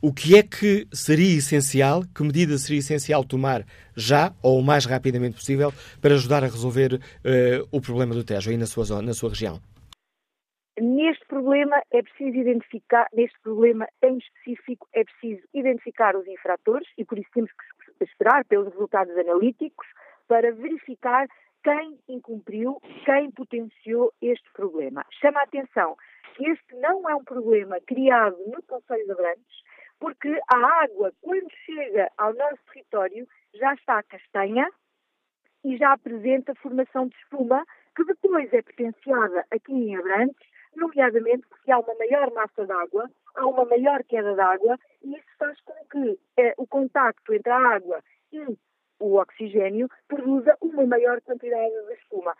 o 0.00 0.12
que 0.12 0.36
é 0.36 0.42
que 0.42 0.86
seria 0.92 1.38
essencial, 1.38 2.04
que 2.14 2.22
medida 2.22 2.56
seria 2.56 2.78
essencial 2.78 3.24
tomar 3.24 3.64
já 3.96 4.32
ou 4.40 4.60
o 4.60 4.62
mais 4.62 4.84
rapidamente 4.84 5.36
possível 5.36 5.72
para 6.00 6.14
ajudar 6.14 6.44
a 6.44 6.46
resolver 6.46 6.94
uh, 6.94 7.68
o 7.70 7.80
problema 7.80 8.14
do 8.14 8.22
Tejo 8.22 8.50
aí 8.50 8.56
na 8.56 8.66
sua, 8.66 8.84
zona, 8.84 9.02
na 9.02 9.14
sua 9.14 9.30
região? 9.30 9.60
Neste 10.80 11.24
problema 11.26 11.82
é 11.90 12.02
preciso 12.02 12.36
identificar, 12.36 13.08
neste 13.12 13.38
problema 13.40 13.88
em 14.02 14.18
específico, 14.18 14.88
é 14.92 15.02
preciso 15.02 15.42
identificar 15.52 16.14
os 16.14 16.26
infratores 16.26 16.88
e 16.96 17.04
por 17.04 17.18
isso 17.18 17.30
temos 17.34 17.50
que 17.50 18.04
esperar 18.04 18.44
pelos 18.44 18.72
resultados 18.72 19.16
analíticos 19.16 19.86
para 20.28 20.52
verificar 20.52 21.26
quem 21.64 21.98
incumpriu, 22.08 22.80
quem 23.04 23.30
potenciou 23.32 24.12
este 24.22 24.48
problema. 24.52 25.04
Chama 25.20 25.40
a 25.40 25.44
atenção 25.44 25.96
que 26.36 26.48
este 26.48 26.76
não 26.76 27.08
é 27.08 27.14
um 27.14 27.24
problema 27.24 27.80
criado 27.80 28.36
no 28.46 28.62
Conselho 28.62 29.04
de 29.04 29.12
Abrantes, 29.12 29.62
porque 29.98 30.40
a 30.48 30.82
água, 30.84 31.12
quando 31.20 31.50
chega 31.66 32.08
ao 32.16 32.32
nosso 32.34 32.62
território, 32.72 33.26
já 33.54 33.74
está 33.74 34.00
castanha 34.04 34.70
e 35.64 35.76
já 35.76 35.92
apresenta 35.92 36.54
formação 36.54 37.08
de 37.08 37.16
espuma, 37.16 37.64
que 37.96 38.04
depois 38.04 38.52
é 38.52 38.62
potenciada 38.62 39.44
aqui 39.50 39.72
em 39.72 39.96
Abrantes, 39.96 40.57
nomeadamente 40.78 41.46
porque 41.48 41.70
há 41.70 41.78
uma 41.78 41.94
maior 41.94 42.32
massa 42.32 42.66
d'água, 42.66 43.10
há 43.34 43.46
uma 43.46 43.64
maior 43.64 44.02
queda 44.04 44.34
d'água, 44.34 44.78
e 45.02 45.16
isso 45.16 45.28
faz 45.38 45.60
com 45.62 45.74
que 45.90 46.18
eh, 46.38 46.54
o 46.56 46.66
contacto 46.66 47.34
entre 47.34 47.50
a 47.50 47.58
água 47.58 48.02
e 48.32 48.44
o 49.00 49.16
oxigênio 49.16 49.88
produza 50.08 50.56
uma 50.60 50.86
maior 50.86 51.20
quantidade 51.20 51.86
de 51.86 51.94
espuma. 51.94 52.32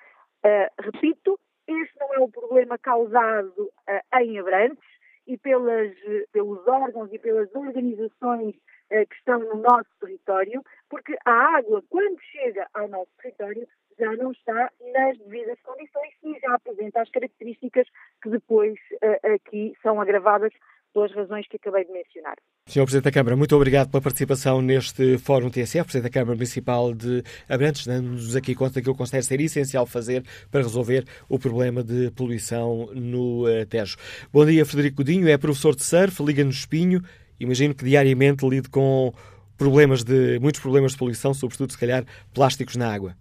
Uh, 0.45 0.83
repito, 0.83 1.39
este 1.67 1.99
não 2.01 2.15
é 2.15 2.19
um 2.21 2.31
problema 2.31 2.79
causado 2.79 3.63
uh, 3.63 4.19
em 4.21 4.39
Abrantes, 4.39 4.89
e 5.29 5.37
pelas, 5.37 5.93
pelos 6.33 6.67
órgãos 6.67 7.13
e 7.13 7.19
pelas 7.19 7.55
organizações 7.55 8.55
eh, 8.91 9.05
que 9.05 9.15
estão 9.17 9.39
no 9.39 9.57
nosso 9.57 9.91
território, 10.01 10.65
porque 10.89 11.15
a 11.23 11.57
água, 11.59 11.85
quando 11.91 12.19
chega 12.23 12.67
ao 12.73 12.89
nosso 12.89 13.11
território, 13.21 13.69
já 13.99 14.13
não 14.17 14.33
está 14.33 14.71
nas 14.93 15.19
devidas 15.19 15.59
condições 15.63 16.13
e 16.25 16.39
já 16.41 16.55
apresenta 16.55 17.03
as 17.03 17.11
características 17.11 17.87
que 18.23 18.31
depois 18.31 18.79
eh, 19.03 19.35
aqui 19.35 19.75
são 19.83 20.01
agravadas 20.01 20.53
pelas 20.93 21.13
razões 21.13 21.47
que 21.49 21.57
acabei 21.57 21.85
de 21.85 21.93
mencionar. 21.93 22.37
Senhor 22.67 22.85
Presidente 22.85 23.05
da 23.05 23.13
Câmara, 23.13 23.37
muito 23.37 23.55
obrigado 23.55 23.91
pela 23.91 24.03
participação 24.03 24.61
neste 24.61 25.19
Fórum 25.19 25.51
TSF, 25.51 25.85
Presidente 25.85 26.11
da 26.11 26.21
Câmara 26.21 26.35
Municipal 26.35 26.95
de 26.95 27.23
Abrantes, 27.49 27.87
dando-nos 27.87 28.35
aqui 28.35 28.55
conta 28.55 28.75
daquilo 28.75 28.95
que 28.95 28.99
considero 28.99 29.25
ser 29.25 29.41
essencial 29.41 29.87
fazer 29.87 30.25
para 30.51 30.63
resolver 30.63 31.05
o 31.29 31.39
problema 31.39 31.83
de 31.83 32.11
poluição 32.13 32.91
no 32.95 33.47
uh, 33.47 33.67
Tejo. 33.67 33.97
Bom 34.33 34.45
dia, 34.45 34.65
Frederico 34.65 34.99
Godinho, 34.99 35.29
é 35.29 35.37
professor 35.39 35.75
de 35.75 35.85
surf, 35.85 36.23
liga-nos 36.23 36.57
Espinho. 36.57 37.03
Imagino 37.39 37.75
que 37.75 37.85
diariamente 37.85 38.47
lide 38.47 38.69
com 38.69 39.13
problemas 39.57 40.03
de, 40.03 40.39
muitos 40.41 40.61
problemas 40.61 40.93
de 40.93 40.99
poluição, 40.99 41.33
sobretudo, 41.33 41.73
se 41.73 41.79
calhar, 41.79 42.05
plásticos 42.35 42.77
na 42.77 42.93
água. 42.93 43.15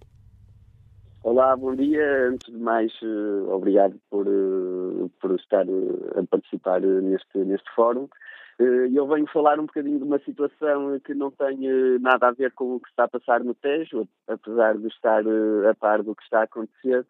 Olá, 1.29 1.57
bom 1.57 1.75
dia. 1.75 2.29
Antes 2.29 2.53
de 2.53 2.57
mais, 2.57 2.89
uh, 3.01 3.49
obrigado 3.51 3.99
por, 4.09 4.25
uh, 4.25 5.11
por 5.19 5.35
estar 5.35 5.67
uh, 5.67 6.19
a 6.19 6.23
participar 6.25 6.79
neste, 6.79 7.39
neste 7.39 7.69
fórum. 7.75 8.07
Eu 8.57 9.05
venho 9.07 9.27
falar 9.27 9.59
um 9.59 9.65
bocadinho 9.65 9.99
de 9.99 10.05
uma 10.05 10.19
situação 10.19 10.97
que 11.01 11.13
não 11.13 11.29
tem 11.29 11.59
nada 11.99 12.29
a 12.29 12.31
ver 12.31 12.53
com 12.53 12.75
o 12.75 12.79
que 12.79 12.87
está 12.89 13.03
a 13.03 13.09
passar 13.09 13.43
no 13.43 13.53
Tejo, 13.53 14.07
apesar 14.25 14.77
de 14.77 14.87
estar 14.87 15.21
a 15.69 15.75
par 15.75 16.01
do 16.01 16.15
que 16.15 16.23
está 16.23 16.39
a 16.39 16.43
acontecer. 16.43 17.05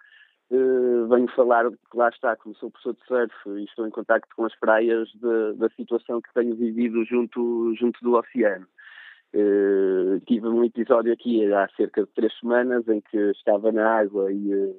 Venho 0.49 1.27
falar, 1.35 1.69
lá 1.93 2.09
está, 2.09 2.35
como 2.35 2.55
sou 2.55 2.71
professor 2.71 2.95
de 2.95 3.05
surf 3.05 3.59
e 3.59 3.65
estou 3.65 3.87
em 3.87 3.91
contacto 3.91 4.35
com 4.35 4.45
as 4.45 4.55
praias 4.59 5.07
de, 5.09 5.53
da 5.57 5.69
situação 5.69 6.19
que 6.21 6.33
tenho 6.33 6.55
vivido 6.55 7.05
junto, 7.05 7.73
junto 7.79 8.03
do 8.03 8.15
oceano. 8.15 8.67
Uh, 9.33 10.19
tive 10.25 10.47
um 10.47 10.63
episódio 10.63 11.11
aqui 11.11 11.51
há 11.53 11.67
cerca 11.75 12.01
de 12.01 12.09
três 12.15 12.33
semanas 12.39 12.87
em 12.87 13.01
que 13.01 13.17
estava 13.31 13.71
na 13.71 13.99
água 13.99 14.31
e, 14.31 14.53
uh, 14.53 14.75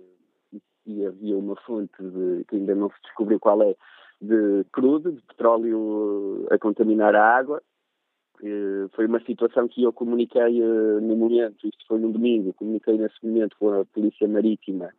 e 0.86 1.05
havia 1.05 1.36
uma 1.36 1.55
fonte 1.57 2.03
de, 2.03 2.44
que 2.44 2.57
ainda 2.57 2.74
não 2.74 2.88
se 2.88 2.96
descobriu 3.03 3.38
qual 3.38 3.62
é, 3.62 3.76
de 4.20 4.64
crudo, 4.72 5.12
de 5.12 5.22
petróleo 5.22 6.46
a 6.51 6.59
contaminar 6.59 7.14
a 7.14 7.36
água. 7.36 7.62
Uh, 8.40 8.88
foi 8.94 9.07
uma 9.07 9.20
situação 9.20 9.68
que 9.68 9.82
eu 9.82 9.92
comuniquei 9.92 10.61
no 10.61 11.16
momento, 11.16 11.66
isto 11.66 11.86
foi 11.86 11.99
no 11.99 12.12
domingo, 12.12 12.55
comuniquei 12.55 12.96
nesse 12.96 13.24
momento 13.24 13.57
com 13.59 13.80
a 13.80 13.84
Polícia 13.84 14.26
Marítima 14.26 14.90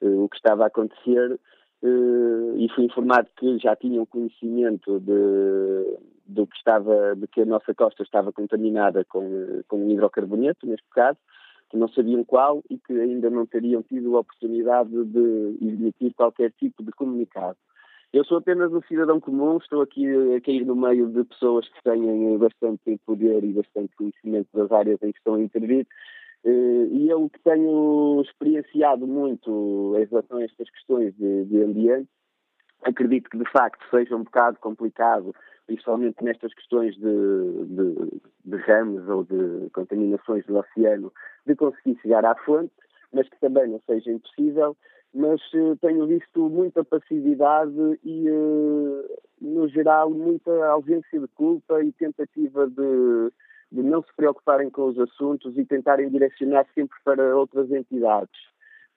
o 0.00 0.28
que 0.28 0.36
estava 0.36 0.64
a 0.64 0.66
acontecer 0.66 1.38
e 1.84 2.68
fui 2.74 2.84
informado 2.84 3.28
que 3.36 3.58
já 3.58 3.74
tinham 3.74 4.06
conhecimento 4.06 5.00
de, 5.00 5.98
do 6.26 6.46
que 6.46 6.56
estava, 6.56 7.16
de 7.16 7.26
que 7.26 7.40
a 7.40 7.46
nossa 7.46 7.74
costa 7.74 8.02
estava 8.02 8.32
contaminada 8.32 9.04
com, 9.04 9.62
com 9.66 9.90
hidrocarboneto, 9.90 10.66
neste 10.66 10.88
caso, 10.90 11.18
que 11.70 11.76
não 11.76 11.88
sabiam 11.88 12.22
qual 12.24 12.62
e 12.70 12.78
que 12.78 12.92
ainda 12.92 13.30
não 13.30 13.46
teriam 13.46 13.82
tido 13.82 14.16
a 14.16 14.20
oportunidade 14.20 14.90
de 14.90 15.56
emitir 15.60 16.14
qualquer 16.14 16.52
tipo 16.52 16.82
de 16.84 16.92
comunicado. 16.92 17.56
Eu 18.12 18.24
sou 18.26 18.36
apenas 18.36 18.70
um 18.70 18.82
cidadão 18.82 19.18
comum, 19.18 19.56
estou 19.56 19.80
aqui 19.80 20.06
a 20.36 20.40
cair 20.42 20.66
no 20.66 20.76
meio 20.76 21.08
de 21.08 21.24
pessoas 21.24 21.66
que 21.66 21.82
têm 21.82 22.36
bastante 22.36 23.00
poder 23.06 23.42
e 23.42 23.54
bastante 23.54 23.96
conhecimento 23.96 24.48
das 24.52 24.70
áreas 24.70 25.02
em 25.02 25.12
que 25.12 25.18
estão 25.18 25.36
a 25.36 25.40
intervir, 25.40 25.86
eh, 25.86 25.86
e 26.44 27.08
eu 27.08 27.30
que 27.30 27.38
tenho 27.40 28.20
experienciado 28.22 29.06
muito 29.06 29.94
em 29.96 30.04
relação 30.04 30.38
a 30.38 30.44
estas 30.44 30.68
questões 30.70 31.14
de, 31.16 31.44
de 31.44 31.62
ambiente, 31.62 32.08
acredito 32.82 33.30
que 33.30 33.38
de 33.38 33.50
facto 33.50 33.84
seja 33.90 34.16
um 34.16 34.24
bocado 34.24 34.58
complicado 34.58 35.34
principalmente 35.66 36.22
nestas 36.22 36.52
questões 36.54 36.94
de, 36.96 37.64
de, 37.66 38.20
de 38.44 38.56
ramos 38.56 39.08
ou 39.08 39.24
de 39.24 39.70
contaminações 39.70 40.44
do 40.46 40.56
oceano, 40.56 41.12
de 41.46 41.54
conseguir 41.54 41.98
chegar 42.00 42.24
à 42.24 42.34
fonte, 42.34 42.72
mas 43.12 43.28
que 43.28 43.38
também 43.40 43.68
não 43.68 43.80
seja 43.86 44.10
impossível. 44.10 44.76
Mas 45.14 45.40
uh, 45.52 45.76
tenho 45.80 46.06
visto 46.06 46.48
muita 46.48 46.82
passividade 46.84 47.98
e, 48.02 48.30
uh, 48.30 49.20
no 49.42 49.68
geral, 49.68 50.10
muita 50.10 50.50
ausência 50.68 51.20
de 51.20 51.28
culpa 51.28 51.82
e 51.84 51.92
tentativa 51.92 52.66
de, 52.66 53.30
de 53.72 53.82
não 53.82 54.02
se 54.02 54.14
preocuparem 54.14 54.70
com 54.70 54.88
os 54.88 54.98
assuntos 54.98 55.56
e 55.56 55.64
tentarem 55.64 56.10
direcionar 56.10 56.66
sempre 56.74 56.96
para 57.04 57.34
outras 57.34 57.70
entidades. 57.70 58.38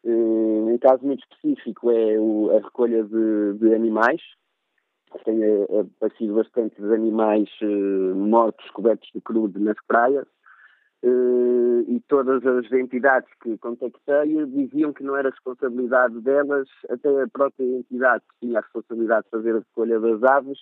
Uh, 0.03 0.67
um 0.69 0.77
caso 0.77 1.03
muito 1.03 1.23
específico 1.23 1.89
é 1.89 2.15
a 2.57 2.61
recolha 2.61 3.03
de, 3.03 3.53
de 3.57 3.73
animais, 3.73 4.21
tem 5.23 5.39
aparecido 5.79 6.35
bastantes 6.35 6.83
animais 6.83 7.49
uh, 7.61 8.15
mortos 8.15 8.69
cobertos 8.71 9.09
de 9.15 9.21
crudo 9.21 9.57
nas 9.59 9.77
praias 9.87 10.27
uh, 11.03 11.85
e 11.87 12.01
todas 12.09 12.45
as 12.45 12.69
entidades 12.73 13.29
que 13.41 13.57
contactei 13.57 14.45
diziam 14.47 14.91
que 14.91 15.03
não 15.03 15.15
era 15.15 15.29
responsabilidade 15.29 16.19
delas, 16.19 16.67
até 16.89 17.23
a 17.23 17.27
própria 17.29 17.63
entidade 17.63 18.23
que 18.29 18.47
tinha 18.47 18.59
a 18.59 18.61
responsabilidade 18.61 19.23
de 19.23 19.31
fazer 19.31 19.55
a 19.55 19.59
recolha 19.59 19.99
das 20.01 20.23
aves 20.23 20.59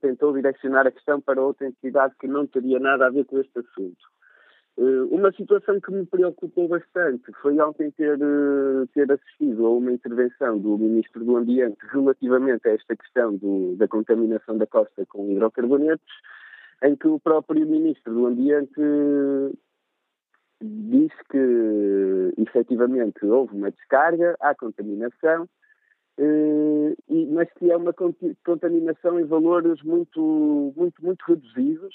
tentou 0.00 0.32
direcionar 0.32 0.86
a 0.86 0.92
questão 0.92 1.20
para 1.20 1.42
outra 1.42 1.66
entidade 1.66 2.14
que 2.20 2.26
não 2.26 2.46
teria 2.46 2.78
nada 2.78 3.06
a 3.06 3.10
ver 3.10 3.24
com 3.24 3.38
este 3.38 3.58
assunto. 3.58 4.12
Eh, 4.78 5.02
uma 5.10 5.30
situação 5.32 5.80
que 5.80 5.92
me 5.92 6.06
preocupou 6.06 6.68
bastante 6.68 7.30
foi 7.42 7.58
ontem 7.60 7.90
ter, 7.90 8.18
eh, 8.18 8.86
ter 8.94 9.10
assistido 9.12 9.66
a 9.66 9.70
uma 9.70 9.92
intervenção 9.92 10.58
do 10.58 10.78
Ministro 10.78 11.24
do 11.24 11.36
Ambiente 11.36 11.78
relativamente 11.90 12.66
a 12.68 12.72
esta 12.72 12.96
questão 12.96 13.36
do, 13.36 13.76
da 13.76 13.86
contaminação 13.86 14.56
da 14.56 14.66
costa 14.66 15.04
com 15.06 15.30
hidrocarbonetos, 15.30 16.12
em 16.82 16.96
que 16.96 17.06
o 17.06 17.20
próprio 17.20 17.66
Ministro 17.66 18.14
do 18.14 18.26
Ambiente 18.26 18.80
disse 20.62 21.16
que 21.28 22.32
efetivamente 22.38 23.26
houve 23.26 23.54
uma 23.54 23.70
descarga, 23.70 24.36
há 24.40 24.54
contaminação, 24.54 25.44
eh, 25.44 25.61
mas 26.18 27.50
que 27.54 27.70
é 27.70 27.76
uma 27.76 27.94
contaminação 28.44 29.18
em 29.18 29.24
valores 29.24 29.82
muito, 29.82 30.72
muito, 30.76 31.04
muito 31.04 31.22
reduzidos 31.26 31.94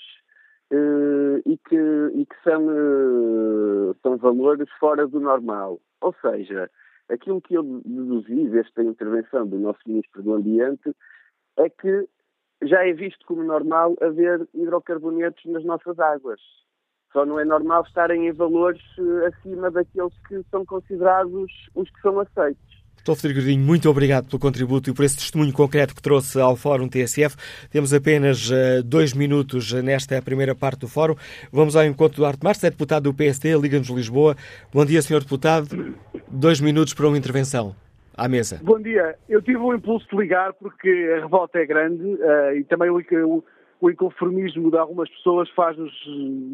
uh, 0.71 1.41
e, 1.45 1.57
que, 1.57 2.11
e 2.15 2.25
que 2.25 2.35
são, 2.43 2.67
uh, 2.67 3.95
são 4.01 4.17
valores 4.17 4.69
fora 4.79 5.07
do 5.07 5.19
normal. 5.19 5.79
Ou 6.01 6.13
seja, 6.21 6.69
aquilo 7.09 7.41
que 7.41 7.55
eu 7.55 7.63
deduzi 7.63 8.49
desta 8.49 8.83
intervenção 8.83 9.47
do 9.47 9.59
nosso 9.59 9.79
Ministro 9.85 10.21
do 10.23 10.33
Ambiente 10.33 10.93
é 11.57 11.69
que 11.69 12.07
já 12.63 12.85
é 12.85 12.93
visto 12.93 13.25
como 13.25 13.43
normal 13.43 13.95
haver 14.01 14.47
hidrocarbonetos 14.53 15.45
nas 15.45 15.63
nossas 15.63 15.99
águas. 15.99 16.41
Só 17.13 17.25
não 17.25 17.39
é 17.39 17.45
normal 17.45 17.83
estarem 17.83 18.27
em 18.27 18.31
valores 18.31 18.81
eh, 18.97 19.27
acima 19.27 19.71
daqueles 19.71 20.13
que 20.27 20.43
são 20.49 20.65
considerados 20.65 21.51
os 21.73 21.89
que 21.89 22.01
são 22.01 22.19
aceitos. 22.19 22.76
Doutor 23.07 23.21
Frederico 23.21 23.45
Godinho, 23.45 23.65
muito 23.65 23.89
obrigado 23.89 24.27
pelo 24.27 24.37
contributo 24.37 24.89
e 24.89 24.93
por 24.93 25.05
esse 25.05 25.15
testemunho 25.15 25.53
concreto 25.53 25.95
que 25.95 26.01
trouxe 26.01 26.41
ao 26.41 26.57
Fórum 26.57 26.89
TSF. 26.89 27.37
Temos 27.71 27.93
apenas 27.93 28.49
uh, 28.51 28.83
dois 28.83 29.13
minutos 29.13 29.71
nesta 29.81 30.21
primeira 30.21 30.53
parte 30.53 30.81
do 30.81 30.89
Fórum. 30.89 31.15
Vamos 31.49 31.77
ao 31.77 31.85
encontro 31.85 32.17
do 32.17 32.25
Arte 32.25 32.43
Marques, 32.43 32.65
é 32.65 32.69
deputado 32.69 33.03
do 33.03 33.13
PSD, 33.13 33.57
Liga-nos 33.57 33.87
Lisboa. 33.87 34.35
Bom 34.73 34.83
dia, 34.83 35.01
senhor 35.01 35.21
deputado. 35.21 35.95
Dois 36.27 36.59
minutos 36.59 36.93
para 36.93 37.07
uma 37.07 37.17
intervenção. 37.17 37.73
À 38.13 38.27
mesa. 38.27 38.59
Bom 38.61 38.81
dia. 38.81 39.15
Eu 39.29 39.41
tive 39.41 39.59
o 39.59 39.73
impulso 39.73 40.05
de 40.11 40.17
ligar 40.17 40.51
porque 40.55 40.89
a 41.15 41.21
revolta 41.21 41.59
é 41.59 41.65
grande 41.65 42.03
uh, 42.03 42.57
e 42.57 42.65
também 42.65 42.89
o, 42.89 42.97
o, 42.97 43.43
o, 43.79 43.89
inconformismo 43.89 44.69
de 44.69 44.77
algumas 44.77 45.09
pessoas 45.11 45.49
faz-nos 45.51 45.93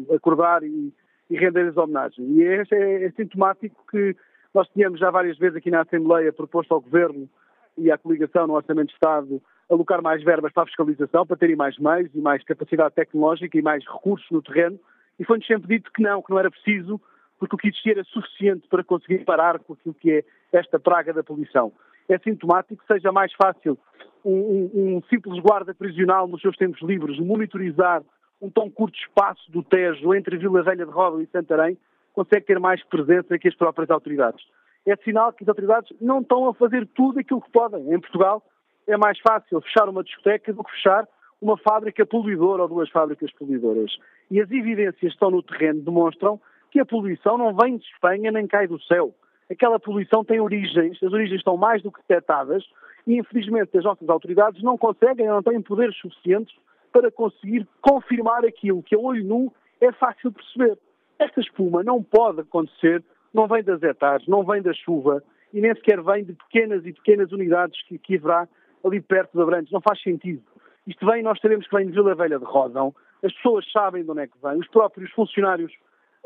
eh, 0.08 0.14
acordar 0.14 0.62
e, 0.62 0.92
e 1.28 1.36
render-lhes 1.36 1.76
homenagem. 1.76 2.24
E 2.36 2.44
é, 2.44 2.62
é, 2.70 3.04
é 3.06 3.10
sintomático 3.16 3.74
que 3.90 4.14
nós 4.54 4.68
tínhamos 4.68 5.00
já 5.00 5.10
várias 5.10 5.36
vezes 5.36 5.56
aqui 5.56 5.70
na 5.70 5.82
Assembleia 5.82 6.32
proposto 6.32 6.72
ao 6.72 6.80
Governo 6.80 7.28
e 7.76 7.90
à 7.90 7.98
coligação 7.98 8.46
no 8.46 8.54
Orçamento 8.54 8.88
de 8.88 8.94
Estado 8.94 9.42
alocar 9.68 10.00
mais 10.00 10.22
verbas 10.22 10.52
para 10.52 10.62
a 10.62 10.66
fiscalização, 10.66 11.26
para 11.26 11.36
terem 11.36 11.56
mais 11.56 11.76
meios 11.78 12.10
e 12.14 12.20
mais 12.20 12.44
capacidade 12.44 12.94
tecnológica 12.94 13.58
e 13.58 13.62
mais 13.62 13.84
recursos 13.84 14.30
no 14.30 14.42
terreno, 14.42 14.78
e 15.18 15.24
foi-nos 15.24 15.46
sempre 15.46 15.68
dito 15.68 15.90
que 15.90 16.02
não, 16.02 16.22
que 16.22 16.30
não 16.30 16.38
era 16.38 16.50
preciso, 16.50 17.00
porque 17.38 17.56
o 17.56 17.58
que 17.58 17.68
existia 17.68 17.92
era 17.92 18.04
suficiente 18.04 18.68
para 18.68 18.84
conseguir 18.84 19.24
parar 19.24 19.58
com 19.58 19.72
aquilo 19.72 19.94
que 19.94 20.12
é 20.12 20.24
esta 20.52 20.78
praga 20.78 21.12
da 21.12 21.24
poluição. 21.24 21.72
É 22.08 22.18
sintomático 22.18 22.82
que 22.82 22.92
seja 22.92 23.10
mais 23.10 23.32
fácil 23.32 23.78
um, 24.24 24.30
um, 24.32 24.96
um 24.96 25.02
simples 25.08 25.40
guarda 25.40 25.74
prisional 25.74 26.28
nos 26.28 26.40
seus 26.40 26.56
tempos 26.56 26.80
livres 26.82 27.18
monitorizar 27.18 28.02
um 28.40 28.50
tão 28.50 28.70
curto 28.70 28.96
espaço 28.98 29.50
do 29.50 29.62
Tejo 29.62 30.14
entre 30.14 30.36
Vila 30.36 30.62
Velha 30.62 30.84
de 30.84 30.92
Roda 30.92 31.22
e 31.22 31.26
Santarém 31.26 31.78
consegue 32.14 32.46
ter 32.46 32.58
mais 32.58 32.82
presença 32.84 33.38
que 33.38 33.48
as 33.48 33.54
próprias 33.54 33.90
autoridades. 33.90 34.42
É 34.86 34.96
sinal 34.96 35.32
que 35.32 35.44
as 35.44 35.48
autoridades 35.48 35.92
não 36.00 36.20
estão 36.20 36.48
a 36.48 36.54
fazer 36.54 36.86
tudo 36.94 37.18
aquilo 37.18 37.42
que 37.42 37.50
podem. 37.50 37.92
Em 37.92 38.00
Portugal 38.00 38.42
é 38.86 38.96
mais 38.96 39.18
fácil 39.18 39.60
fechar 39.60 39.88
uma 39.88 40.04
discoteca 40.04 40.52
do 40.52 40.62
que 40.62 40.70
fechar 40.72 41.06
uma 41.40 41.58
fábrica 41.58 42.06
poluidora 42.06 42.62
ou 42.62 42.68
duas 42.68 42.88
fábricas 42.90 43.32
poluidoras. 43.32 43.90
E 44.30 44.40
as 44.40 44.50
evidências 44.50 44.96
que 44.98 45.06
estão 45.06 45.30
no 45.30 45.42
terreno 45.42 45.82
demonstram 45.82 46.40
que 46.70 46.80
a 46.80 46.86
poluição 46.86 47.36
não 47.36 47.54
vem 47.54 47.76
de 47.76 47.84
Espanha 47.84 48.32
nem 48.32 48.46
cai 48.46 48.66
do 48.66 48.80
céu. 48.82 49.14
Aquela 49.50 49.78
poluição 49.78 50.24
tem 50.24 50.40
origens, 50.40 51.02
as 51.02 51.12
origens 51.12 51.38
estão 51.38 51.56
mais 51.56 51.82
do 51.82 51.92
que 51.92 52.00
detectadas 52.00 52.64
e, 53.06 53.18
infelizmente, 53.18 53.76
as 53.76 53.84
nossas 53.84 54.08
autoridades 54.08 54.62
não 54.62 54.78
conseguem, 54.78 55.26
não 55.26 55.42
têm 55.42 55.60
poderes 55.60 55.96
suficientes 55.98 56.54
para 56.92 57.10
conseguir 57.10 57.66
confirmar 57.82 58.44
aquilo 58.44 58.82
que 58.82 58.94
a 58.94 58.98
olho 58.98 59.24
nu 59.24 59.52
é 59.80 59.92
fácil 59.92 60.32
perceber. 60.32 60.78
Esta 61.18 61.40
espuma 61.40 61.82
não 61.82 62.02
pode 62.02 62.40
acontecer, 62.40 63.02
não 63.32 63.46
vem 63.46 63.62
das 63.62 63.82
hectares, 63.82 64.26
não 64.26 64.44
vem 64.44 64.62
da 64.62 64.72
chuva 64.72 65.22
e 65.52 65.60
nem 65.60 65.74
sequer 65.74 66.02
vem 66.02 66.24
de 66.24 66.32
pequenas 66.32 66.84
e 66.84 66.92
pequenas 66.92 67.32
unidades 67.32 67.80
que, 67.86 67.98
que 67.98 68.16
haverá 68.16 68.48
ali 68.84 69.00
perto 69.00 69.32
de 69.36 69.42
Abrantes. 69.42 69.72
Não 69.72 69.80
faz 69.80 70.00
sentido. 70.02 70.42
Isto 70.86 71.06
vem, 71.06 71.22
nós 71.22 71.40
sabemos 71.40 71.66
que 71.66 71.74
vem 71.74 71.86
de 71.86 71.92
Vila 71.92 72.14
Velha 72.14 72.38
de 72.38 72.44
Rodão, 72.44 72.94
as 73.22 73.32
pessoas 73.32 73.64
sabem 73.72 74.04
de 74.04 74.10
onde 74.10 74.20
é 74.20 74.26
que 74.26 74.36
vem, 74.42 74.58
os 74.58 74.68
próprios 74.68 75.10
funcionários 75.12 75.72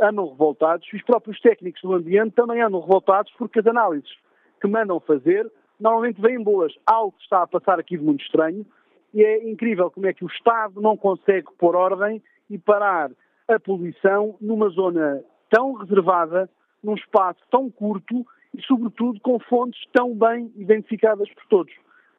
andam 0.01 0.29
revoltados 0.29 0.87
e 0.93 0.97
os 0.97 1.03
próprios 1.03 1.41
técnicos 1.41 1.81
do 1.83 1.95
ambiente 1.95 2.35
também 2.35 2.61
andam 2.61 2.81
revoltados 2.81 3.33
porque 3.39 3.61
as 3.61 3.67
análises 3.67 4.11
que 4.61 4.67
mandam 4.67 4.99
fazer 5.01 5.51
normalmente 5.79 6.21
vêm 6.21 6.43
boas. 6.43 6.75
Algo 6.87 7.15
está 7.21 7.43
a 7.43 7.47
passar 7.47 7.79
aqui 7.79 7.97
de 7.97 8.05
muito 8.05 8.25
estranho 8.25 8.67
e 9.15 9.23
é 9.23 9.49
incrível 9.49 9.91
como 9.91 10.07
é 10.07 10.13
que 10.13 10.25
o 10.25 10.29
Estado 10.29 10.81
não 10.81 10.97
consegue 10.97 11.47
pôr 11.57 11.77
ordem 11.77 12.23
e 12.51 12.59
parar 12.59 13.11
a 13.49 13.59
poluição 13.59 14.37
numa 14.41 14.69
zona 14.69 15.23
tão 15.51 15.73
reservada, 15.73 16.49
num 16.83 16.95
espaço 16.95 17.41
tão 17.51 17.71
curto 17.71 18.27
e, 18.55 18.63
sobretudo, 18.63 19.21
com 19.21 19.39
fontes 19.41 19.81
tão 19.93 20.15
bem 20.15 20.53
identificadas 20.57 21.29
por 21.31 21.47
todos. 21.47 21.75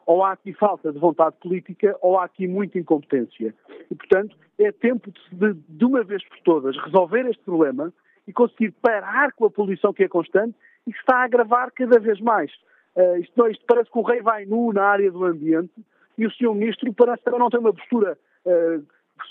Ou 0.06 0.24
há 0.24 0.32
aqui 0.32 0.54
falta 0.54 0.92
de 0.92 0.98
vontade 0.98 1.36
política, 1.40 1.96
ou 2.02 2.18
há 2.18 2.26
aqui 2.26 2.48
muita 2.48 2.80
incompetência. 2.80 3.54
E, 3.90 3.96
portanto, 3.96 4.36
é 4.58 4.72
tempo 4.72 5.12
de, 5.32 5.54
de 5.54 5.86
uma 5.86 6.04
vez 6.04 6.28
por 6.28 6.40
todas, 6.40 6.76
resolver 6.78 7.28
este 7.28 7.44
problema 7.44 7.94
e 8.28 8.34
conseguir 8.34 8.72
parar 8.82 9.32
com 9.34 9.46
a 9.46 9.52
poluição 9.52 9.94
que 9.94 10.04
é 10.04 10.08
constante 10.08 10.56
e 10.86 10.92
que 10.92 11.00
está 11.00 11.18
a 11.18 11.24
agravar 11.24 11.72
cada 11.72 12.00
vez 12.00 12.20
mais. 12.20 12.52
Uh, 12.96 13.18
isto, 13.18 13.48
isto, 13.48 13.66
parece 13.68 13.92
que 13.92 13.98
o 13.98 14.02
rei 14.02 14.22
vai 14.22 14.46
nu 14.46 14.74
na 14.74 14.84
área 14.84 15.12
do 15.12 15.24
ambiente 15.24 15.74
e 16.18 16.26
o 16.26 16.32
senhor 16.32 16.54
ministro 16.54 16.92
parece 16.94 17.24
também 17.24 17.40
não 17.40 17.50
ter 17.50 17.60
uma 17.60 17.74
postura 17.74 18.18
uh, 18.46 18.86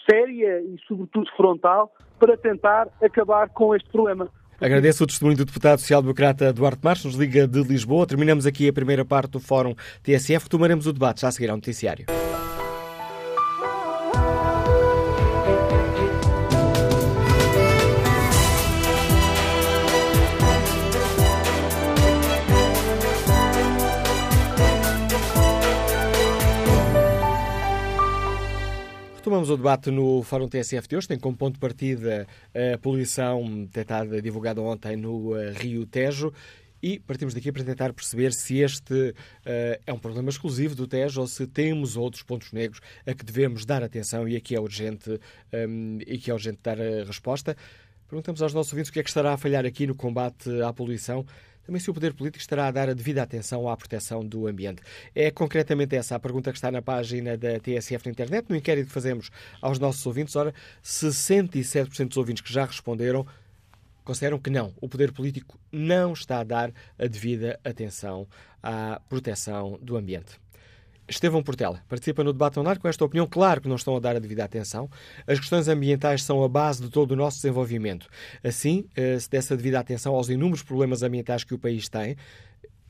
séria 0.09 0.61
e, 0.61 0.77
sobretudo, 0.87 1.29
frontal 1.37 1.93
para 2.19 2.37
tentar 2.37 2.89
acabar 3.03 3.49
com 3.49 3.75
este 3.75 3.89
problema. 3.91 4.29
Agradeço 4.61 5.05
o 5.05 5.07
testemunho 5.07 5.37
do 5.37 5.45
deputado 5.45 5.79
social-democrata 5.79 6.53
Duarte 6.53 6.81
Marques, 6.83 7.05
nos 7.05 7.15
Liga 7.15 7.47
de 7.47 7.63
Lisboa. 7.63 8.07
Terminamos 8.07 8.45
aqui 8.45 8.69
a 8.69 8.73
primeira 8.73 9.05
parte 9.05 9.31
do 9.33 9.41
Fórum 9.41 9.75
TSF. 10.03 10.45
Retomaremos 10.45 10.87
o 10.87 10.93
debate 10.93 11.21
já 11.21 11.29
a 11.29 11.31
seguir 11.31 11.49
ao 11.49 11.57
noticiário. 11.57 12.07
Retomamos 29.39 29.51
o 29.51 29.57
debate 29.57 29.91
no 29.93 30.21
Fórum 30.25 30.49
TSF 30.49 30.89
de 30.89 30.97
hoje. 30.97 31.07
Tem 31.07 31.17
como 31.17 31.37
ponto 31.37 31.55
de 31.55 31.61
partida 31.61 32.27
a 32.75 32.77
poluição 32.79 33.45
detectada, 33.67 34.21
divulgada 34.21 34.61
ontem 34.61 34.97
no 34.97 35.33
uh, 35.33 35.53
Rio 35.55 35.87
Tejo. 35.87 36.33
E 36.83 36.99
partimos 36.99 37.35
daqui 37.35 37.53
para 37.53 37.63
tentar 37.63 37.93
perceber 37.93 38.33
se 38.33 38.59
este 38.59 38.93
uh, 38.93 39.15
é 39.87 39.93
um 39.93 39.99
problema 39.99 40.29
exclusivo 40.29 40.75
do 40.75 40.89
Tejo 40.89 41.21
ou 41.21 41.29
se 41.29 41.47
temos 41.47 41.97
outros 41.97 42.25
pontos 42.25 42.51
negros 42.51 42.81
a 43.07 43.15
que 43.15 43.25
devemos 43.25 43.65
dar 43.65 43.81
atenção 43.85 44.27
e 44.27 44.35
a 44.35 44.41
que 44.41 44.57
é 44.57 44.61
urgente, 44.61 45.09
um, 45.09 45.19
ehm, 45.53 45.99
e 46.05 46.19
que 46.19 46.33
é 46.33 46.35
urgente 46.35 46.59
dar 46.61 46.81
a 46.81 47.05
resposta. 47.05 47.57
Perguntamos 48.09 48.43
aos 48.43 48.53
nossos 48.53 48.73
ouvintes 48.73 48.91
o 48.91 48.93
que 48.93 48.99
é 48.99 49.05
que 49.05 49.11
estará 49.11 49.35
a 49.35 49.37
falhar 49.37 49.65
aqui 49.65 49.87
no 49.87 49.95
combate 49.95 50.51
à 50.63 50.73
poluição 50.73 51.25
também 51.69 51.81
se 51.81 51.91
o 51.91 51.95
poder 51.95 52.15
político 52.15 52.41
estará 52.41 52.67
a 52.67 52.71
dar 52.71 52.89
a 52.89 52.95
devida 52.95 53.23
atenção 53.23 53.69
à 53.69 53.77
proteção 53.77 54.25
do 54.25 54.47
ambiente. 54.47 54.81
É 55.15 55.31
concretamente 55.31 55.95
essa 55.95 56.17
a 56.17 56.19
pergunta 56.19 56.51
que 56.51 56.57
está 56.57 56.73
na 56.73 56.81
página 56.81 57.37
da 57.37 57.61
TSF 57.61 58.07
na 58.07 58.11
internet, 58.11 58.47
no 58.49 58.57
inquérito 58.57 58.87
que 58.87 58.93
fazemos 58.93 59.31
aos 59.61 59.79
nossos 59.79 60.05
ouvintes. 60.07 60.35
Ora, 60.35 60.55
67% 60.83 62.09
dos 62.09 62.17
ouvintes 62.17 62.43
que 62.43 62.51
já 62.51 62.65
responderam 62.65 63.27
consideram 64.03 64.39
que 64.39 64.49
não, 64.49 64.73
o 64.81 64.89
poder 64.89 65.13
político 65.13 65.61
não 65.71 66.15
está 66.15 66.41
a 66.41 66.45
dar 66.45 66.73
a 66.99 67.07
devida 67.07 67.61
atenção 67.63 68.27
à 68.63 68.99
proteção 69.07 69.79
do 69.83 69.99
ambiente. 69.99 70.41
Estevão 71.09 71.43
Portela 71.43 71.83
participa 71.89 72.23
no 72.23 72.33
debate 72.33 72.61
online 72.61 72.79
com 72.79 72.87
esta 72.87 73.05
opinião. 73.05 73.27
Claro 73.27 73.61
que 73.61 73.69
não 73.69 73.77
estão 73.77 73.97
a 73.97 74.01
dar 74.01 74.15
a 74.15 74.19
devida 74.19 74.45
atenção. 74.45 74.91
As 75.27 75.39
questões 75.39 75.67
ambientais 75.67 76.23
são 76.23 76.45
a 76.45 76.49
base 76.49 76.83
de 76.83 76.91
todo 76.91 77.13
o 77.13 77.17
nosso 77.17 77.39
desenvolvimento. 77.39 78.07
Assim, 78.45 78.85
eh, 78.95 79.19
se 79.19 79.31
desse 79.31 79.53
a 79.53 79.57
devida 79.57 79.81
atenção 79.81 80.15
aos 80.15 80.29
inúmeros 80.29 80.63
problemas 80.63 81.03
ambientais 81.03 81.45
que 81.45 81.55
o 81.55 81.59
país 81.59 81.89
tem, 81.89 82.17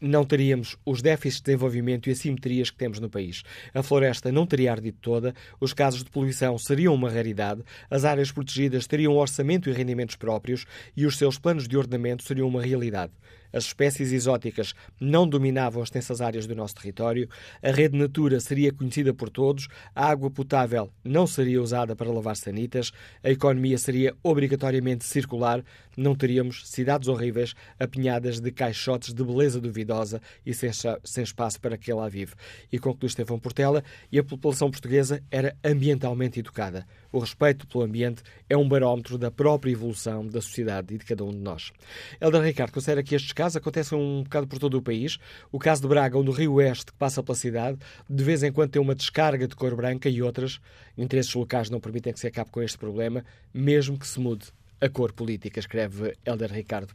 não 0.00 0.24
teríamos 0.24 0.76
os 0.84 1.02
déficits 1.02 1.38
de 1.38 1.46
desenvolvimento 1.46 2.08
e 2.08 2.12
assimetrias 2.12 2.70
que 2.70 2.76
temos 2.76 3.00
no 3.00 3.10
país. 3.10 3.42
A 3.74 3.82
floresta 3.82 4.30
não 4.30 4.46
teria 4.46 4.72
ardido 4.72 4.98
toda, 5.00 5.34
os 5.60 5.72
casos 5.72 6.04
de 6.04 6.10
poluição 6.10 6.56
seriam 6.58 6.94
uma 6.94 7.10
raridade, 7.10 7.62
as 7.90 8.04
áreas 8.04 8.30
protegidas 8.30 8.86
teriam 8.86 9.16
orçamento 9.16 9.68
e 9.68 9.72
rendimentos 9.72 10.16
próprios 10.16 10.66
e 10.96 11.06
os 11.06 11.16
seus 11.16 11.38
planos 11.38 11.66
de 11.66 11.76
ordenamento 11.76 12.22
seriam 12.22 12.48
uma 12.48 12.62
realidade 12.62 13.12
as 13.52 13.64
espécies 13.64 14.12
exóticas 14.12 14.74
não 15.00 15.28
dominavam 15.28 15.82
as 15.82 15.88
extensas 15.88 16.20
áreas 16.20 16.46
do 16.46 16.54
nosso 16.54 16.74
território, 16.74 17.28
a 17.62 17.70
rede 17.70 17.96
Natura 17.96 18.40
seria 18.40 18.72
conhecida 18.72 19.12
por 19.14 19.30
todos, 19.30 19.68
a 19.94 20.06
água 20.06 20.30
potável 20.30 20.90
não 21.04 21.26
seria 21.26 21.62
usada 21.62 21.94
para 21.94 22.10
lavar 22.10 22.36
sanitas, 22.36 22.92
a 23.22 23.30
economia 23.30 23.78
seria 23.78 24.14
obrigatoriamente 24.22 25.04
circular, 25.04 25.64
não 25.96 26.14
teríamos 26.14 26.68
cidades 26.68 27.08
horríveis 27.08 27.54
apinhadas 27.78 28.40
de 28.40 28.50
caixotes 28.52 29.12
de 29.12 29.24
beleza 29.24 29.60
duvidosa 29.60 30.20
e 30.46 30.54
sem, 30.54 30.70
sem 31.04 31.24
espaço 31.24 31.60
para 31.60 31.76
quem 31.76 31.94
lá 31.94 32.08
vive. 32.08 32.34
E 32.70 32.78
conclui 32.78 33.08
Estevão 33.08 33.38
Portela, 33.38 33.82
e 34.10 34.18
a 34.18 34.24
população 34.24 34.70
portuguesa 34.70 35.22
era 35.30 35.56
ambientalmente 35.64 36.38
educada. 36.40 36.86
O 37.10 37.18
respeito 37.18 37.66
pelo 37.66 37.84
ambiente 37.84 38.22
é 38.48 38.56
um 38.56 38.68
barómetro 38.68 39.16
da 39.16 39.30
própria 39.30 39.70
evolução 39.70 40.26
da 40.26 40.42
sociedade 40.42 40.94
e 40.94 40.98
de 40.98 41.04
cada 41.04 41.24
um 41.24 41.30
de 41.30 41.38
nós. 41.38 41.72
Helder 42.20 42.42
Ricardo 42.42 42.72
considera 42.72 43.02
que 43.02 43.14
estes 43.14 43.32
casos 43.32 43.56
acontecem 43.56 43.98
um 43.98 44.22
bocado 44.22 44.46
por 44.46 44.58
todo 44.58 44.76
o 44.76 44.82
país. 44.82 45.18
O 45.50 45.58
caso 45.58 45.82
de 45.82 45.88
Braga, 45.88 46.18
onde 46.18 46.28
o 46.28 46.32
Rio 46.32 46.54
Oeste, 46.54 46.86
que 46.86 46.98
passa 46.98 47.22
pela 47.22 47.36
cidade, 47.36 47.78
de 48.08 48.22
vez 48.24 48.42
em 48.42 48.52
quando 48.52 48.70
tem 48.70 48.82
uma 48.82 48.94
descarga 48.94 49.48
de 49.48 49.56
cor 49.56 49.74
branca 49.74 50.08
e 50.08 50.20
outras. 50.20 50.60
Interesses 50.96 51.32
locais 51.34 51.70
não 51.70 51.80
permitem 51.80 52.12
que 52.12 52.20
se 52.20 52.26
acabe 52.26 52.50
com 52.50 52.62
este 52.62 52.76
problema, 52.76 53.24
mesmo 53.54 53.98
que 53.98 54.06
se 54.06 54.20
mude 54.20 54.46
a 54.80 54.88
cor 54.88 55.12
política, 55.12 55.58
escreve 55.58 56.14
Helder 56.24 56.52
Ricardo. 56.52 56.92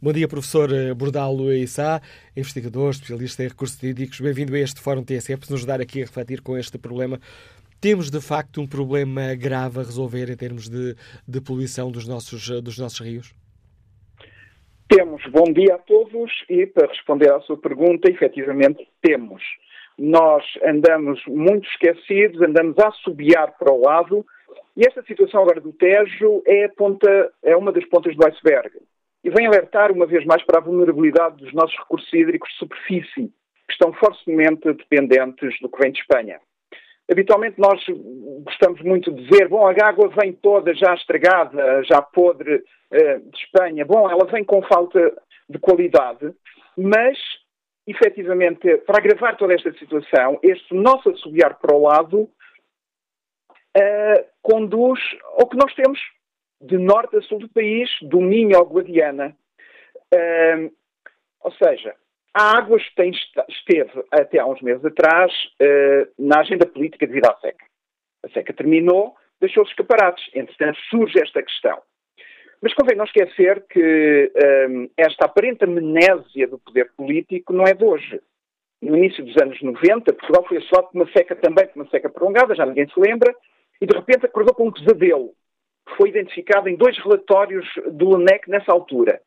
Bom 0.00 0.12
dia, 0.12 0.28
professor 0.28 0.68
Bordalo 0.94 1.52
Issa, 1.52 2.00
investigador, 2.36 2.90
especialista 2.90 3.44
em 3.44 3.48
recursos 3.48 3.78
jurídicos. 3.78 4.20
Bem-vindo 4.20 4.54
a 4.54 4.58
este 4.58 4.80
Fórum 4.80 5.02
TSE, 5.02 5.36
para 5.36 5.50
nos 5.50 5.60
ajudar 5.60 5.80
aqui 5.80 6.02
a 6.02 6.04
refletir 6.04 6.42
com 6.42 6.56
este 6.56 6.76
problema 6.78 7.20
temos 7.84 8.10
de 8.10 8.18
facto 8.18 8.62
um 8.62 8.66
problema 8.66 9.34
grave 9.34 9.78
a 9.78 9.82
resolver 9.82 10.30
em 10.30 10.36
termos 10.38 10.70
de, 10.70 10.96
de 11.28 11.38
poluição 11.38 11.90
dos 11.90 12.08
nossos, 12.08 12.48
dos 12.62 12.78
nossos 12.78 12.98
rios? 12.98 13.34
Temos. 14.88 15.22
Bom 15.26 15.52
dia 15.52 15.74
a 15.74 15.78
todos 15.78 16.32
e 16.48 16.64
para 16.64 16.88
responder 16.88 17.30
à 17.30 17.40
sua 17.40 17.58
pergunta, 17.58 18.10
efetivamente 18.10 18.88
temos. 19.02 19.42
Nós 19.98 20.42
andamos 20.64 21.20
muito 21.26 21.68
esquecidos, 21.68 22.40
andamos 22.40 22.78
a 22.78 22.90
subiar 23.04 23.52
para 23.58 23.70
o 23.70 23.82
lado 23.82 24.24
e 24.74 24.86
esta 24.86 25.02
situação 25.02 25.42
agora 25.42 25.60
do 25.60 25.74
Tejo 25.74 26.42
é, 26.46 26.68
ponta, 26.68 27.30
é 27.42 27.54
uma 27.54 27.70
das 27.70 27.84
pontas 27.84 28.16
do 28.16 28.26
iceberg 28.26 28.78
e 29.22 29.28
vem 29.28 29.46
alertar 29.46 29.92
uma 29.92 30.06
vez 30.06 30.24
mais 30.24 30.42
para 30.42 30.58
a 30.58 30.64
vulnerabilidade 30.64 31.36
dos 31.36 31.52
nossos 31.52 31.76
recursos 31.78 32.10
hídricos 32.14 32.48
de 32.48 32.56
superfície, 32.60 33.30
que 33.66 33.72
estão 33.72 33.92
fortemente 33.92 34.72
dependentes 34.72 35.60
do 35.60 35.68
que 35.68 35.82
vem 35.82 35.92
de 35.92 36.00
Espanha. 36.00 36.40
Habitualmente 37.10 37.60
nós 37.60 37.84
gostamos 38.44 38.80
muito 38.80 39.12
de 39.12 39.24
dizer, 39.24 39.48
bom, 39.48 39.66
a 39.66 39.86
água 39.86 40.08
vem 40.20 40.32
toda 40.32 40.74
já 40.74 40.94
estragada, 40.94 41.82
já 41.84 42.00
podre 42.00 42.56
uh, 42.56 43.30
de 43.30 43.38
Espanha. 43.38 43.84
Bom, 43.84 44.10
ela 44.10 44.24
vem 44.26 44.42
com 44.42 44.62
falta 44.62 45.14
de 45.48 45.58
qualidade, 45.58 46.34
mas, 46.76 47.18
efetivamente, 47.86 48.78
para 48.78 48.98
agravar 48.98 49.36
toda 49.36 49.52
esta 49.52 49.70
situação, 49.74 50.38
este 50.42 50.74
nosso 50.74 51.10
assobiar 51.10 51.58
para 51.58 51.76
o 51.76 51.82
lado 51.82 52.22
uh, 52.22 52.30
conduz 54.40 54.98
ao 55.38 55.46
que 55.46 55.58
nós 55.58 55.74
temos 55.74 56.00
de 56.62 56.78
norte 56.78 57.16
a 57.16 57.22
sul 57.22 57.38
do 57.38 57.48
país, 57.50 57.90
do 58.00 58.20
Minho 58.20 58.56
ao 58.56 58.64
Guadiana. 58.64 59.36
Uh, 60.14 60.72
ou 61.40 61.52
seja, 61.52 61.94
a 62.34 62.58
água 62.58 62.78
tem, 62.96 63.12
esteve 63.48 64.04
até 64.10 64.40
há 64.40 64.46
uns 64.46 64.60
meses 64.60 64.84
atrás 64.84 65.32
uh, 65.60 66.12
na 66.18 66.40
agenda 66.40 66.66
política 66.66 67.06
devido 67.06 67.26
à 67.26 67.36
seca. 67.36 67.64
A 68.24 68.28
seca 68.30 68.52
terminou, 68.52 69.14
deixou 69.40 69.62
os 69.62 69.70
escaparates. 69.70 70.24
Entretanto, 70.34 70.78
surge 70.90 71.20
esta 71.22 71.42
questão. 71.42 71.80
Mas 72.60 72.72
convém 72.74 72.96
não 72.96 73.04
esquecer 73.04 73.62
que 73.68 74.32
eh, 74.34 74.88
esta 74.96 75.26
aparente 75.26 75.64
amnésia 75.64 76.48
do 76.48 76.58
poder 76.58 76.90
político 76.96 77.52
não 77.52 77.64
é 77.64 77.74
de 77.74 77.84
hoje. 77.84 78.22
No 78.80 78.96
início 78.96 79.22
dos 79.22 79.36
anos 79.36 79.60
90, 79.60 80.14
Portugal 80.14 80.46
foi 80.48 80.56
assolado 80.56 80.88
por 80.88 80.98
uma 80.98 81.12
seca 81.12 81.36
também, 81.36 81.66
por 81.66 81.82
uma 81.82 81.90
seca 81.90 82.08
prolongada, 82.08 82.54
já 82.54 82.64
ninguém 82.64 82.88
se 82.88 82.98
lembra, 82.98 83.34
e 83.82 83.86
de 83.86 83.94
repente 83.94 84.24
acordou 84.24 84.54
com 84.54 84.68
um 84.68 84.72
pesadelo, 84.72 85.34
foi 85.98 86.08
identificado 86.08 86.66
em 86.66 86.76
dois 86.76 86.96
relatórios 86.98 87.68
do 87.92 88.16
ANEC 88.16 88.48
nessa 88.48 88.72
altura. 88.72 89.20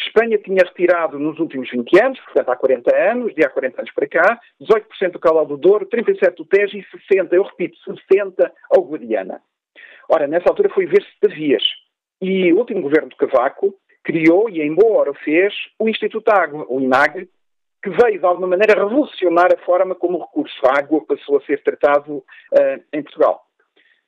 Espanha 0.00 0.38
tinha 0.38 0.64
retirado 0.64 1.18
nos 1.18 1.38
últimos 1.38 1.70
20 1.70 2.00
anos, 2.00 2.20
portanto 2.20 2.48
há 2.48 2.56
40 2.56 2.96
anos, 2.96 3.34
de 3.34 3.44
há 3.44 3.50
40 3.50 3.80
anos 3.80 3.92
para 3.92 4.08
cá, 4.08 4.40
18% 4.60 5.12
do 5.12 5.18
Calal 5.18 5.46
do 5.46 5.56
Douro, 5.56 5.86
37% 5.86 6.36
do 6.36 6.44
Tejo 6.44 6.76
e 6.76 6.84
60%, 7.12 7.32
eu 7.32 7.42
repito, 7.42 7.76
60% 8.10 8.50
ao 8.70 8.82
Guadiana. 8.82 9.42
Ora, 10.08 10.26
nessa 10.26 10.48
altura 10.48 10.70
foi 10.70 10.86
ver-se 10.86 11.10
de 11.22 11.34
vias. 11.34 11.62
E 12.20 12.52
o 12.52 12.58
último 12.58 12.82
governo 12.82 13.08
de 13.08 13.16
Cavaco 13.16 13.74
criou, 14.02 14.48
e 14.48 14.62
em 14.62 14.74
boa 14.74 15.00
hora 15.00 15.14
fez, 15.14 15.52
o 15.78 15.88
Instituto 15.88 16.28
Água, 16.30 16.64
o 16.68 16.80
INAG, 16.80 17.28
que 17.82 17.90
veio 17.90 18.18
de 18.18 18.26
alguma 18.26 18.48
maneira 18.48 18.74
revolucionar 18.74 19.52
a 19.52 19.64
forma 19.64 19.94
como 19.94 20.18
o 20.18 20.22
recurso 20.22 20.60
água 20.66 21.04
passou 21.06 21.36
a 21.36 21.42
ser 21.42 21.62
tratado 21.62 22.16
uh, 22.16 22.84
em 22.92 23.02
Portugal. 23.02 23.47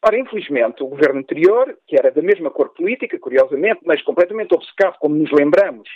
Ora, 0.02 0.18
infelizmente, 0.18 0.82
o 0.82 0.88
governo 0.88 1.20
anterior, 1.20 1.76
que 1.86 1.96
era 1.96 2.10
da 2.10 2.22
mesma 2.22 2.50
cor 2.50 2.70
política, 2.70 3.18
curiosamente, 3.18 3.80
mas 3.84 4.00
completamente 4.02 4.54
obcecado, 4.54 4.96
como 4.98 5.14
nos 5.14 5.30
lembramos, 5.30 5.88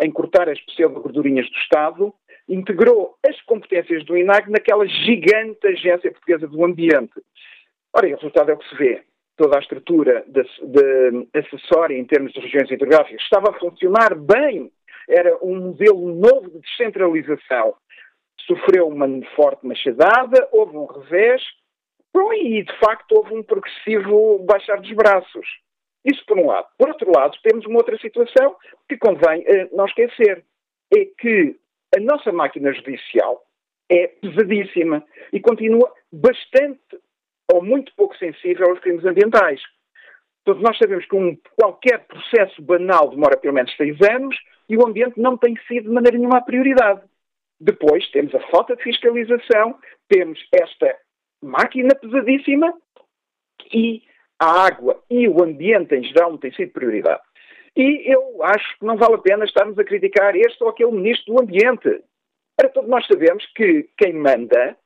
em 0.00 0.10
cortar 0.12 0.48
as 0.48 0.60
pseudo-gordurinhas 0.60 1.50
do 1.50 1.56
Estado, 1.56 2.14
integrou 2.48 3.16
as 3.26 3.40
competências 3.42 4.04
do 4.04 4.16
INAG 4.16 4.48
naquela 4.48 4.86
gigante 4.86 5.66
agência 5.66 6.10
portuguesa 6.12 6.46
do 6.46 6.64
ambiente. 6.64 7.20
Ora, 7.92 8.08
e 8.08 8.12
o 8.12 8.16
resultado 8.16 8.50
é 8.50 8.54
o 8.54 8.58
que 8.58 8.68
se 8.68 8.76
vê. 8.76 9.02
Toda 9.36 9.56
a 9.56 9.60
estrutura 9.60 10.24
de, 10.26 10.42
de 10.42 11.28
acessória 11.34 11.96
em 11.96 12.04
termos 12.04 12.32
de 12.32 12.40
regiões 12.40 12.70
hidrográficas 12.70 13.22
estava 13.22 13.50
a 13.50 13.58
funcionar 13.58 14.14
bem. 14.14 14.70
Era 15.08 15.36
um 15.42 15.56
modelo 15.56 16.14
novo 16.14 16.50
de 16.50 16.60
descentralização. 16.60 17.74
Sofreu 18.46 18.88
uma 18.88 19.06
forte 19.34 19.66
machadada, 19.66 20.48
houve 20.52 20.76
um 20.76 20.86
revés, 20.86 21.42
Bom, 22.12 22.32
e 22.32 22.62
de 22.62 22.78
facto 22.78 23.12
houve 23.12 23.34
um 23.34 23.42
progressivo 23.42 24.38
baixar 24.40 24.80
dos 24.80 24.92
braços. 24.92 25.46
Isso 26.04 26.24
por 26.26 26.38
um 26.38 26.46
lado. 26.46 26.66
Por 26.78 26.88
outro 26.88 27.10
lado, 27.14 27.36
temos 27.42 27.66
uma 27.66 27.78
outra 27.78 27.98
situação 27.98 28.56
que 28.88 28.96
convém 28.96 29.42
uh, 29.42 29.76
não 29.76 29.84
esquecer. 29.84 30.44
É 30.94 31.04
que 31.04 31.56
a 31.96 32.00
nossa 32.00 32.32
máquina 32.32 32.72
judicial 32.72 33.42
é 33.90 34.06
pesadíssima 34.06 35.04
e 35.32 35.40
continua 35.40 35.92
bastante 36.12 36.80
ou 37.52 37.62
muito 37.62 37.92
pouco 37.94 38.16
sensível 38.16 38.70
aos 38.70 38.80
crimes 38.80 39.04
ambientais. 39.04 39.60
Todos 40.44 40.62
nós 40.62 40.78
sabemos 40.78 41.04
que 41.06 41.16
um, 41.16 41.36
qualquer 41.60 42.06
processo 42.06 42.62
banal 42.62 43.10
demora 43.10 43.36
pelo 43.36 43.54
menos 43.54 43.74
seis 43.76 43.96
anos 44.00 44.36
e 44.68 44.76
o 44.76 44.86
ambiente 44.86 45.20
não 45.20 45.36
tem 45.36 45.54
sido 45.66 45.84
de 45.84 45.94
maneira 45.94 46.16
nenhuma 46.16 46.38
a 46.38 46.42
prioridade. 46.42 47.02
Depois 47.60 48.08
temos 48.10 48.34
a 48.34 48.40
falta 48.48 48.76
de 48.76 48.82
fiscalização, 48.82 49.78
temos 50.08 50.38
esta 50.54 50.96
máquina 51.42 51.94
pesadíssima 51.94 52.72
e 53.72 54.02
a 54.38 54.66
água 54.66 55.02
e 55.10 55.28
o 55.28 55.42
ambiente 55.42 55.94
em 55.94 56.04
geral 56.04 56.30
não 56.30 56.38
têm 56.38 56.52
sido 56.52 56.72
prioridade. 56.72 57.22
E 57.76 58.12
eu 58.12 58.42
acho 58.42 58.78
que 58.78 58.84
não 58.84 58.96
vale 58.96 59.14
a 59.14 59.18
pena 59.18 59.44
estarmos 59.44 59.78
a 59.78 59.84
criticar 59.84 60.34
este 60.34 60.62
ou 60.62 60.70
aquele 60.70 60.92
ministro 60.92 61.34
do 61.34 61.40
Ambiente. 61.40 62.02
Para 62.56 62.68
todos 62.70 62.90
nós 62.90 63.06
sabemos 63.06 63.44
que 63.54 63.88
quem 63.96 64.14
manda 64.14 64.76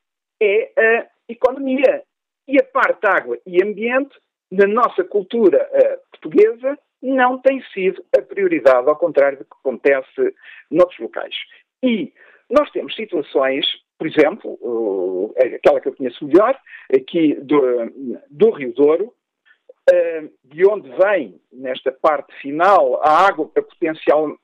é 0.42 0.72
a 0.76 1.06
economia. 1.28 2.02
E 2.46 2.58
a 2.60 2.64
parte 2.64 3.06
água 3.06 3.38
e 3.46 3.62
ambiente, 3.62 4.14
na 4.50 4.66
nossa 4.66 5.04
cultura 5.04 5.66
uh, 5.72 6.10
portuguesa, 6.10 6.78
não 7.00 7.38
tem 7.38 7.62
sido 7.72 8.04
a 8.16 8.20
prioridade, 8.20 8.88
ao 8.88 8.96
contrário 8.96 9.38
do 9.38 9.44
que 9.44 9.56
acontece 9.60 10.34
noutros 10.70 10.98
locais. 10.98 11.34
E 11.82 12.12
nós 12.50 12.70
temos 12.72 12.94
situações, 12.94 13.64
por 13.98 14.06
exemplo, 14.06 14.58
uh, 14.60 15.34
aquela 15.56 15.80
que 15.80 15.88
eu 15.88 15.94
conheço 15.94 16.26
melhor, 16.26 16.58
aqui 16.92 17.34
do, 17.34 18.20
do 18.30 18.50
Rio 18.50 18.72
Douro, 18.72 19.14
uh, 19.90 20.30
de 20.44 20.66
onde 20.66 20.90
vem, 20.90 21.40
nesta 21.52 21.92
parte 21.92 22.34
final, 22.40 23.00
a 23.02 23.26
água 23.26 23.48
para, 23.48 23.62
potencial, 23.62 24.36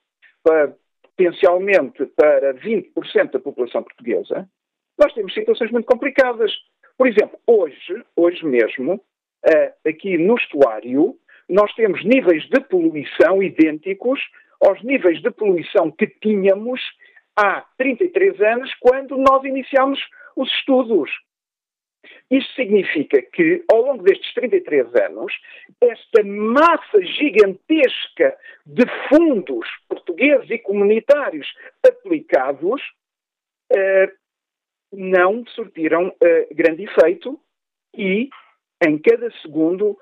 para 0.42 0.74
potencialmente 1.16 2.06
para 2.14 2.54
20% 2.54 3.32
da 3.32 3.40
população 3.40 3.82
portuguesa, 3.82 4.48
nós 4.96 5.12
temos 5.12 5.34
situações 5.34 5.70
muito 5.70 5.86
complicadas. 5.86 6.52
Por 6.96 7.06
exemplo, 7.06 7.38
hoje, 7.46 8.04
hoje 8.16 8.44
mesmo, 8.44 8.94
uh, 8.94 9.88
aqui 9.88 10.16
no 10.16 10.36
estuário, 10.36 11.16
nós 11.48 11.72
temos 11.74 12.04
níveis 12.04 12.44
de 12.48 12.60
poluição 12.60 13.42
idênticos 13.42 14.20
aos 14.60 14.82
níveis 14.82 15.22
de 15.22 15.30
poluição 15.30 15.90
que 15.90 16.06
tínhamos 16.06 16.80
há 17.38 17.64
33 17.78 18.40
anos, 18.40 18.74
quando 18.80 19.16
nós 19.16 19.44
iniciámos 19.44 20.00
os 20.34 20.50
estudos. 20.54 21.10
Isto 22.30 22.52
significa 22.54 23.22
que, 23.22 23.64
ao 23.70 23.82
longo 23.82 24.02
destes 24.02 24.32
33 24.34 24.94
anos, 24.96 25.32
esta 25.80 26.22
massa 26.24 27.02
gigantesca 27.02 28.36
de 28.66 28.84
fundos 29.08 29.66
portugueses 29.88 30.50
e 30.50 30.58
comunitários 30.58 31.46
aplicados 31.86 32.82
eh, 33.72 34.12
não 34.92 35.44
surtiram 35.46 36.08
uh, 36.08 36.54
grande 36.54 36.84
efeito 36.84 37.38
e, 37.94 38.30
em 38.86 38.98
cada 38.98 39.30
segundo, 39.42 39.98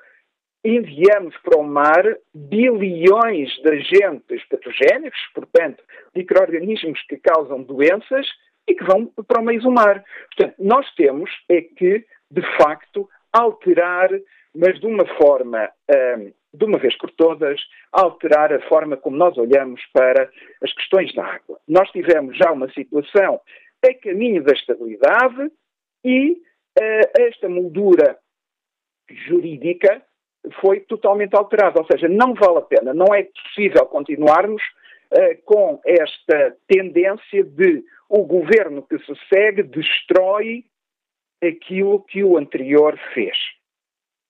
enviamos 0.67 1.37
para 1.39 1.59
o 1.59 1.63
mar 1.63 2.03
bilhões 2.35 3.51
de 3.63 3.69
agentes 3.69 4.45
patogénicos, 4.49 5.21
portanto, 5.33 5.83
micro-organismos 6.15 7.01
que 7.03 7.17
causam 7.19 7.63
doenças 7.63 8.27
e 8.67 8.75
que 8.75 8.85
vão 8.85 9.07
para 9.07 9.41
o 9.41 9.45
meio 9.45 9.61
do 9.61 9.71
mar. 9.71 10.05
Portanto, 10.35 10.57
nós 10.59 10.93
temos 10.97 11.31
é 11.49 11.63
que, 11.63 12.05
de 12.31 12.43
facto, 12.59 13.09
alterar, 13.33 14.11
mas 14.55 14.81
de 14.81 14.87
uma 14.87 15.07
forma, 15.17 15.71
um, 16.19 16.33
de 16.53 16.65
uma 16.65 16.79
vez 16.79 16.97
por 16.99 17.13
todas, 17.13 17.61
alterar 17.93 18.53
a 18.53 18.61
forma 18.69 18.97
como 18.97 19.17
nós 19.17 19.39
olhamos 19.39 19.81
para 19.93 20.29
as 20.61 20.73
questões 20.73 21.15
da 21.15 21.25
água. 21.25 21.61
Nós 21.69 21.89
tivemos 21.91 22.37
já 22.37 22.51
uma 22.51 22.69
situação 22.73 23.41
a 23.85 23.95
caminho 24.03 24.43
da 24.43 24.53
estabilidade 24.53 25.49
e 26.05 26.33
uh, 26.33 27.21
esta 27.21 27.49
moldura 27.49 28.19
jurídica 29.09 30.03
foi 30.61 30.81
totalmente 30.81 31.35
alterada. 31.35 31.81
Ou 31.81 31.87
seja, 31.87 32.09
não 32.09 32.35
vale 32.35 32.59
a 32.59 32.63
pena, 32.63 32.95
não 32.95 33.15
é 33.15 33.25
possível 33.25 33.87
continuarmos 33.87 34.63
uh, 35.13 35.43
com 35.45 35.81
esta 35.85 36.57
tendência 36.67 37.45
de 37.45 37.85
o 38.09 38.25
governo 38.25 38.83
que 38.83 38.99
se 38.99 39.13
segue 39.29 39.63
destrói 39.63 40.65
aquilo 41.43 42.03
que 42.05 42.23
o 42.23 42.39
anterior 42.39 42.99
fez. 43.13 43.37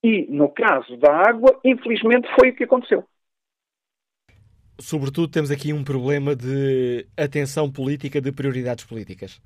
E, 0.02 0.26
no 0.30 0.48
caso 0.48 0.96
da 0.96 1.12
água, 1.12 1.58
infelizmente 1.64 2.28
foi 2.38 2.50
o 2.50 2.54
que 2.54 2.64
aconteceu. 2.64 3.04
Sobretudo, 4.78 5.30
temos 5.30 5.50
aqui 5.50 5.72
um 5.72 5.82
problema 5.82 6.36
de 6.36 7.06
atenção 7.16 7.70
política, 7.70 8.20
de 8.20 8.30
prioridades 8.30 8.84
políticas. 8.84 9.40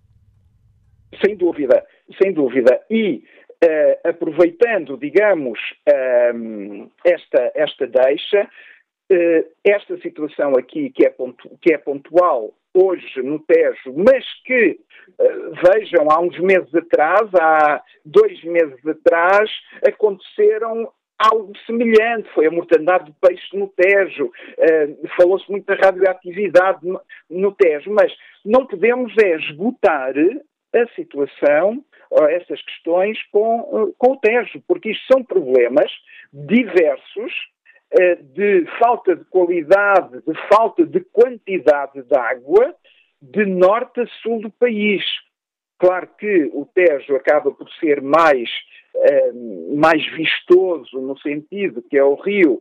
Sem 1.24 1.36
dúvida, 1.36 1.84
sem 2.20 2.32
dúvida. 2.32 2.80
E 2.90 3.22
uh, 3.64 4.08
aproveitando, 4.08 4.96
digamos, 4.96 5.58
uh, 5.88 6.90
esta, 7.04 7.52
esta 7.54 7.86
deixa, 7.86 8.48
uh, 9.12 9.50
esta 9.64 9.98
situação 10.00 10.56
aqui 10.56 10.90
que 10.90 11.06
é, 11.06 11.10
pontu, 11.10 11.50
que 11.60 11.72
é 11.72 11.78
pontual 11.78 12.54
hoje 12.72 13.22
no 13.22 13.40
Tejo, 13.40 13.92
mas 13.96 14.24
que, 14.44 14.78
vejam, 15.68 16.08
há 16.08 16.20
uns 16.20 16.38
meses 16.38 16.72
atrás, 16.72 17.28
há 17.34 17.82
dois 18.04 18.40
meses 18.44 18.86
atrás, 18.86 19.50
aconteceram 19.84 20.88
algo 21.20 21.52
semelhante, 21.66 22.30
foi 22.32 22.46
a 22.46 22.50
mortandade 22.50 23.04
de 23.04 23.12
peixe 23.20 23.54
no 23.54 23.68
Tejo, 23.68 24.26
uh, 24.26 25.08
falou-se 25.16 25.50
muito 25.50 25.66
da 25.66 25.74
radioatividade 25.74 26.78
no, 26.82 27.00
no, 27.28 27.52
Tejo, 27.52 27.92
mas 27.92 28.10
não 28.44 28.66
podemos 28.66 29.12
é 29.22 29.36
esgotar 29.36 30.14
a 30.72 30.86
situação, 30.94 31.84
essas 32.30 32.60
questões 32.62 33.18
com, 33.30 33.92
com 33.96 34.12
o 34.12 34.16
Tejo, 34.16 34.62
porque 34.66 34.90
isto 34.90 35.12
são 35.12 35.22
problemas 35.22 35.90
diversos 36.32 37.32
eh, 37.92 38.16
de 38.16 38.66
falta 38.78 39.16
de 39.16 39.24
qualidade, 39.24 40.20
de 40.26 40.48
falta 40.48 40.84
de 40.84 41.00
quantidade 41.00 42.02
de 42.02 42.16
água 42.16 42.74
de 43.20 43.44
norte 43.44 44.00
a 44.00 44.06
sul 44.22 44.40
do 44.40 44.50
país. 44.50 45.04
Claro 45.78 46.08
que 46.18 46.50
o 46.52 46.66
Tejo 46.66 47.16
acaba 47.16 47.50
por 47.50 47.68
ser 47.80 48.00
mais, 48.02 48.48
eh, 48.94 49.32
mais 49.74 50.04
vistoso 50.12 51.00
no 51.00 51.18
sentido 51.18 51.82
que 51.82 51.96
é 51.96 52.04
o 52.04 52.14
rio 52.14 52.60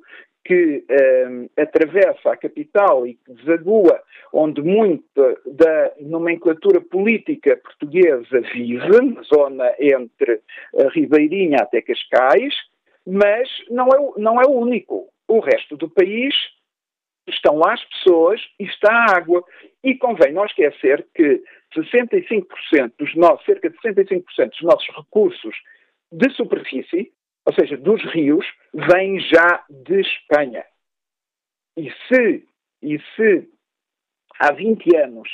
que 0.50 0.84
um, 1.30 1.48
atravessa 1.56 2.32
a 2.32 2.36
capital 2.36 3.06
e 3.06 3.14
que 3.14 3.34
desagua 3.34 4.02
onde 4.34 4.64
muita 4.64 5.38
da 5.46 5.94
nomenclatura 6.00 6.82
política 6.82 7.56
portuguesa 7.58 8.42
vive, 8.52 9.14
na 9.14 9.22
zona 9.22 9.72
entre 9.80 10.42
Ribeirinha 10.92 11.58
até 11.62 11.84
Cascais, 11.84 12.56
mas 13.06 13.48
não 13.70 13.90
é, 13.90 14.20
não 14.20 14.42
é 14.42 14.48
o 14.48 14.54
único. 14.54 15.10
O 15.28 15.40
resto 15.40 15.78
do 15.78 15.88
país 15.88 16.34
estão 17.28 17.58
lá 17.58 17.74
as 17.74 17.86
pessoas 17.86 18.42
e 18.60 18.64
está 18.64 18.92
a 18.92 19.18
água. 19.18 19.44
E 19.84 19.94
convém 19.94 20.34
não 20.34 20.46
esquecer 20.46 21.06
que 21.14 21.44
65% 21.76 22.94
dos 22.98 23.16
nossos, 23.16 23.46
cerca 23.46 23.70
de 23.70 23.78
65% 23.78 24.24
dos 24.50 24.62
nossos 24.64 24.88
recursos 24.96 25.56
de 26.12 26.28
superfície 26.32 27.12
ou 27.50 27.54
seja, 27.56 27.76
dos 27.78 28.00
rios, 28.14 28.46
vem 28.72 29.20
já 29.20 29.66
de 29.68 30.02
Espanha. 30.02 30.64
E 31.76 31.90
se, 32.08 32.46
e 32.80 33.00
se 33.16 33.50
há 34.40 34.52
20 34.52 34.96
anos 34.98 35.28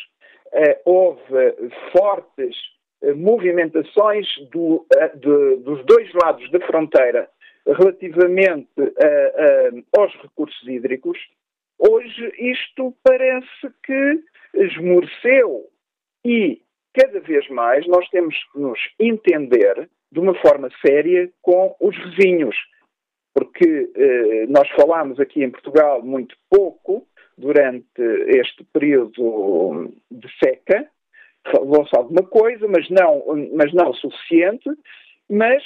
eh, 0.53 0.81
houve 0.85 1.53
fortes 1.91 2.55
eh, 3.01 3.11
movimentações 3.13 4.25
do, 4.49 4.85
eh, 4.95 5.09
de, 5.09 5.57
dos 5.57 5.85
dois 5.85 6.09
lados 6.13 6.49
da 6.51 6.65
fronteira 6.65 7.29
relativamente 7.65 8.69
aos 9.97 10.13
recursos 10.21 10.67
hídricos, 10.67 11.17
hoje 11.77 12.31
isto 12.37 12.95
parece 13.03 13.73
que 13.83 14.23
esmoreceu 14.53 15.67
e 16.23 16.61
cada 16.93 17.19
vez 17.19 17.49
mais 17.49 17.85
nós 17.87 18.07
temos 18.09 18.35
que 18.53 18.59
nos 18.59 18.79
entender 18.99 19.89
de 20.15 20.19
uma 20.21 20.33
forma 20.35 20.69
séria 20.83 21.29
com 21.41 21.75
os 21.77 21.93
vizinhos, 21.97 22.55
porque 23.33 23.91
eh, 23.93 24.45
nós 24.47 24.65
falámos 24.69 25.19
aqui 25.19 25.43
em 25.43 25.51
Portugal 25.51 26.01
muito 26.01 26.37
pouco 26.49 27.05
durante 27.37 28.01
este 28.29 28.63
período 28.71 29.91
de 30.09 30.27
seca, 30.41 30.87
falou-se 31.51 31.93
alguma 31.97 32.23
coisa, 32.23 32.65
mas 32.65 32.89
não, 32.89 33.23
mas 33.53 33.73
não 33.73 33.89
o 33.89 33.95
suficiente, 33.95 34.69
mas 35.29 35.61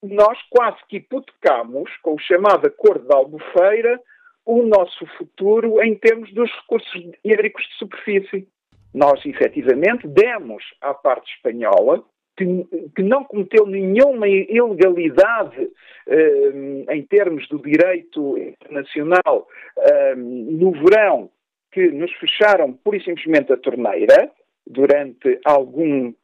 nós 0.00 0.38
quase 0.48 0.78
que 0.88 0.98
hipotecamos, 0.98 1.90
com 2.00 2.14
o 2.14 2.20
chamado 2.20 2.68
Acordo 2.68 3.08
de 3.08 3.16
Albufeira, 3.16 4.00
o 4.46 4.62
nosso 4.62 5.04
futuro 5.18 5.82
em 5.82 5.96
termos 5.96 6.32
dos 6.32 6.48
recursos 6.52 7.10
hídricos 7.24 7.64
de 7.64 7.74
superfície. 7.78 8.48
Nós, 8.94 9.26
efetivamente, 9.26 10.06
demos 10.06 10.62
à 10.80 10.94
parte 10.94 11.34
espanhola 11.34 12.04
que, 12.38 12.90
que 12.94 13.02
não 13.02 13.24
cometeu 13.24 13.66
nenhuma 13.66 14.28
ilegalidade 14.28 15.68
eh, 16.06 16.84
em 16.90 17.02
termos 17.02 17.46
do 17.48 17.58
direito 17.58 18.38
internacional 18.38 19.48
eh, 19.76 20.14
no 20.14 20.70
verão, 20.70 21.28
que 21.72 21.90
nos 21.90 22.12
fecharam 22.14 22.72
pura 22.72 22.96
e 22.96 23.04
simplesmente 23.04 23.52
a 23.52 23.56
torneira, 23.56 24.30
durante 24.66 25.40
alguns 25.44 26.14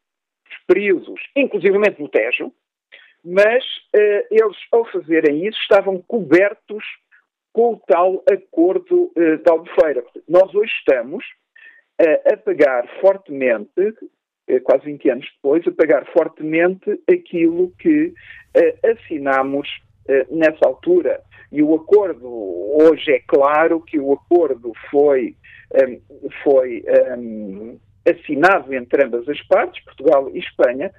períodos, 0.67 1.21
inclusivamente 1.35 2.01
no 2.01 2.09
Tejo, 2.09 2.53
mas 3.25 3.65
uh, 3.65 4.27
eles, 4.31 4.57
ao 4.71 4.85
fazerem 4.91 5.47
isso, 5.47 5.59
estavam 5.61 6.01
cobertos 6.03 6.85
com 7.53 7.73
o 7.73 7.81
tal 7.87 8.23
acordo 8.31 9.11
uh, 9.17 9.39
de 9.39 9.51
Albufeira. 9.51 10.05
Nós 10.29 10.55
hoje 10.55 10.73
estamos 10.79 11.25
uh, 12.01 12.33
a 12.33 12.37
pagar 12.37 12.87
fortemente, 13.01 13.95
quase 14.63 14.85
20 14.85 15.11
anos 15.11 15.27
depois, 15.37 15.67
a 15.67 15.73
pagar 15.73 16.05
fortemente 16.13 17.01
aquilo 17.11 17.73
que 17.79 18.13
assinámos 18.85 19.69
nessa 20.31 20.67
altura. 20.67 21.21
E 21.51 21.63
o 21.63 21.75
acordo, 21.75 22.29
hoje 22.29 23.13
é 23.13 23.21
claro 23.27 23.81
que 23.81 23.99
o 23.99 24.13
acordo 24.13 24.73
foi, 24.91 25.35
foi 26.43 26.85
assinado 28.07 28.75
entre 28.75 29.05
ambas 29.05 29.29
as 29.29 29.41
partes, 29.47 29.83
Portugal 29.85 30.31
e 30.35 30.39
Espanha, 30.39 30.93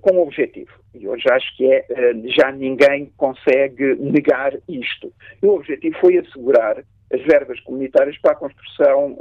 com 0.00 0.16
um 0.16 0.22
objetivo. 0.22 0.70
E 0.94 1.06
hoje 1.06 1.24
acho 1.30 1.56
que 1.56 1.66
é, 1.66 1.84
já 2.26 2.50
ninguém 2.52 3.12
consegue 3.16 3.94
negar 3.96 4.52
isto. 4.68 5.12
E 5.42 5.46
o 5.46 5.54
objetivo 5.54 5.96
foi 6.00 6.18
assegurar 6.18 6.82
as 7.12 7.22
verbas 7.22 7.60
comunitárias 7.60 8.16
para 8.18 8.32
a 8.32 8.36
construção 8.36 9.16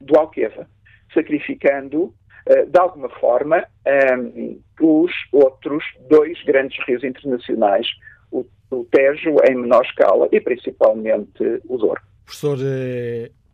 do 0.00 0.18
Alqueva, 0.18 0.68
sacrificando, 1.14 2.12
de 2.46 2.78
alguma 2.78 3.08
forma, 3.08 3.64
um, 4.18 4.60
os 4.80 5.12
outros 5.32 5.82
dois 6.08 6.40
grandes 6.44 6.78
rios 6.86 7.02
internacionais, 7.02 7.86
o, 8.30 8.44
Tejo 8.90 9.36
em 9.48 9.54
menor 9.54 9.84
escala 9.84 10.28
e 10.32 10.40
principalmente 10.40 11.60
o 11.68 11.78
Douro. 11.78 12.00
Professor 12.24 12.58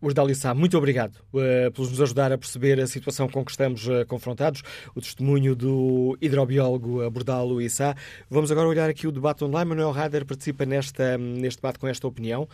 Urdali 0.00 0.34
Sá, 0.34 0.54
muito 0.54 0.76
obrigado 0.76 1.16
uh, 1.32 1.70
por 1.72 1.82
nos 1.82 2.00
ajudar 2.00 2.32
a 2.32 2.38
perceber 2.38 2.80
a 2.80 2.86
situação 2.86 3.28
com 3.28 3.44
que 3.44 3.50
estamos 3.50 3.86
confrontados, 4.08 4.62
o 4.94 5.00
testemunho 5.00 5.54
do 5.54 6.16
hidrobiólogo 6.20 7.08
Bordalo 7.10 7.60
Issa. 7.60 7.94
Vamos 8.28 8.50
agora 8.50 8.66
olhar 8.68 8.88
aqui 8.88 9.06
o 9.06 9.12
debate 9.12 9.44
online. 9.44 9.68
Manuel 9.68 9.90
Rader 9.90 10.24
participa 10.24 10.64
nesta, 10.64 11.18
neste 11.18 11.60
debate 11.60 11.78
com 11.78 11.86
esta 11.86 12.06
opinião. 12.06 12.48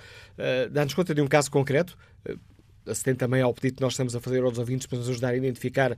Dá-nos 0.71 0.95
conta 0.95 1.15
de 1.15 1.23
um 1.23 1.27
caso 1.29 1.51
concreto. 1.51 1.97
Acedendo 2.91 3.19
também 3.19 3.43
ao 3.43 3.53
pedido 3.53 3.77
que 3.77 3.83
nós 3.83 3.93
estamos 3.93 4.15
a 4.15 4.21
fazer 4.21 4.43
aos 4.43 4.59
ouvintes 4.59 4.87
para 4.87 4.99
nos 4.99 5.09
ajudar 5.09 5.31
a 5.31 5.37
identificar 5.37 5.93
uh, 5.93 5.97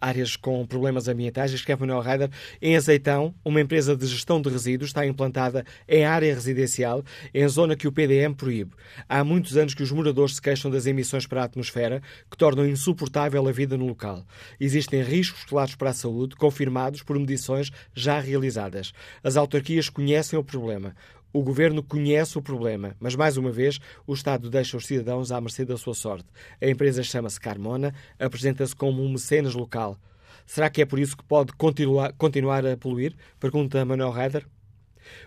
áreas 0.00 0.36
com 0.36 0.66
problemas 0.66 1.08
ambientais. 1.08 1.52
Escreve 1.52 1.80
Manuel 1.80 2.00
Reider. 2.00 2.30
Em 2.60 2.76
Azeitão, 2.76 3.34
uma 3.44 3.60
empresa 3.60 3.96
de 3.96 4.06
gestão 4.06 4.40
de 4.40 4.48
resíduos 4.48 4.90
está 4.90 5.06
implantada 5.06 5.64
em 5.88 6.04
área 6.04 6.34
residencial, 6.34 7.04
em 7.32 7.46
zona 7.48 7.76
que 7.76 7.88
o 7.88 7.92
PDM 7.92 8.34
proíbe. 8.34 8.72
Há 9.08 9.22
muitos 9.24 9.56
anos 9.56 9.74
que 9.74 9.82
os 9.82 9.92
moradores 9.92 10.36
se 10.36 10.42
queixam 10.42 10.70
das 10.70 10.86
emissões 10.86 11.26
para 11.26 11.42
a 11.42 11.44
atmosfera, 11.44 12.02
que 12.30 12.36
tornam 12.36 12.66
insuportável 12.66 13.46
a 13.46 13.52
vida 13.52 13.76
no 13.76 13.86
local. 13.86 14.24
Existem 14.60 15.02
riscos 15.02 15.44
claros 15.44 15.74
para 15.74 15.90
a 15.90 15.94
saúde, 15.94 16.36
confirmados 16.36 17.02
por 17.02 17.18
medições 17.18 17.70
já 17.94 18.20
realizadas. 18.20 18.92
As 19.22 19.36
autarquias 19.36 19.88
conhecem 19.88 20.38
o 20.38 20.44
problema. 20.44 20.94
O 21.32 21.42
governo 21.42 21.82
conhece 21.82 22.38
o 22.38 22.42
problema, 22.42 22.96
mas 22.98 23.14
mais 23.14 23.36
uma 23.36 23.50
vez 23.50 23.78
o 24.06 24.14
Estado 24.14 24.48
deixa 24.48 24.76
os 24.76 24.86
cidadãos 24.86 25.30
à 25.30 25.40
mercê 25.40 25.64
da 25.64 25.76
sua 25.76 25.92
sorte. 25.92 26.26
A 26.60 26.66
empresa 26.66 27.02
chama-se 27.02 27.38
Carmona, 27.38 27.92
apresenta-se 28.18 28.74
como 28.74 29.02
um 29.02 29.10
mecenas 29.10 29.54
local. 29.54 29.96
Será 30.46 30.70
que 30.70 30.80
é 30.80 30.86
por 30.86 30.98
isso 30.98 31.16
que 31.16 31.24
pode 31.24 31.52
continuar, 31.52 32.14
continuar 32.14 32.66
a 32.66 32.76
poluir? 32.76 33.14
Pergunta 33.38 33.84
Manuel 33.84 34.10
Reider. 34.10 34.46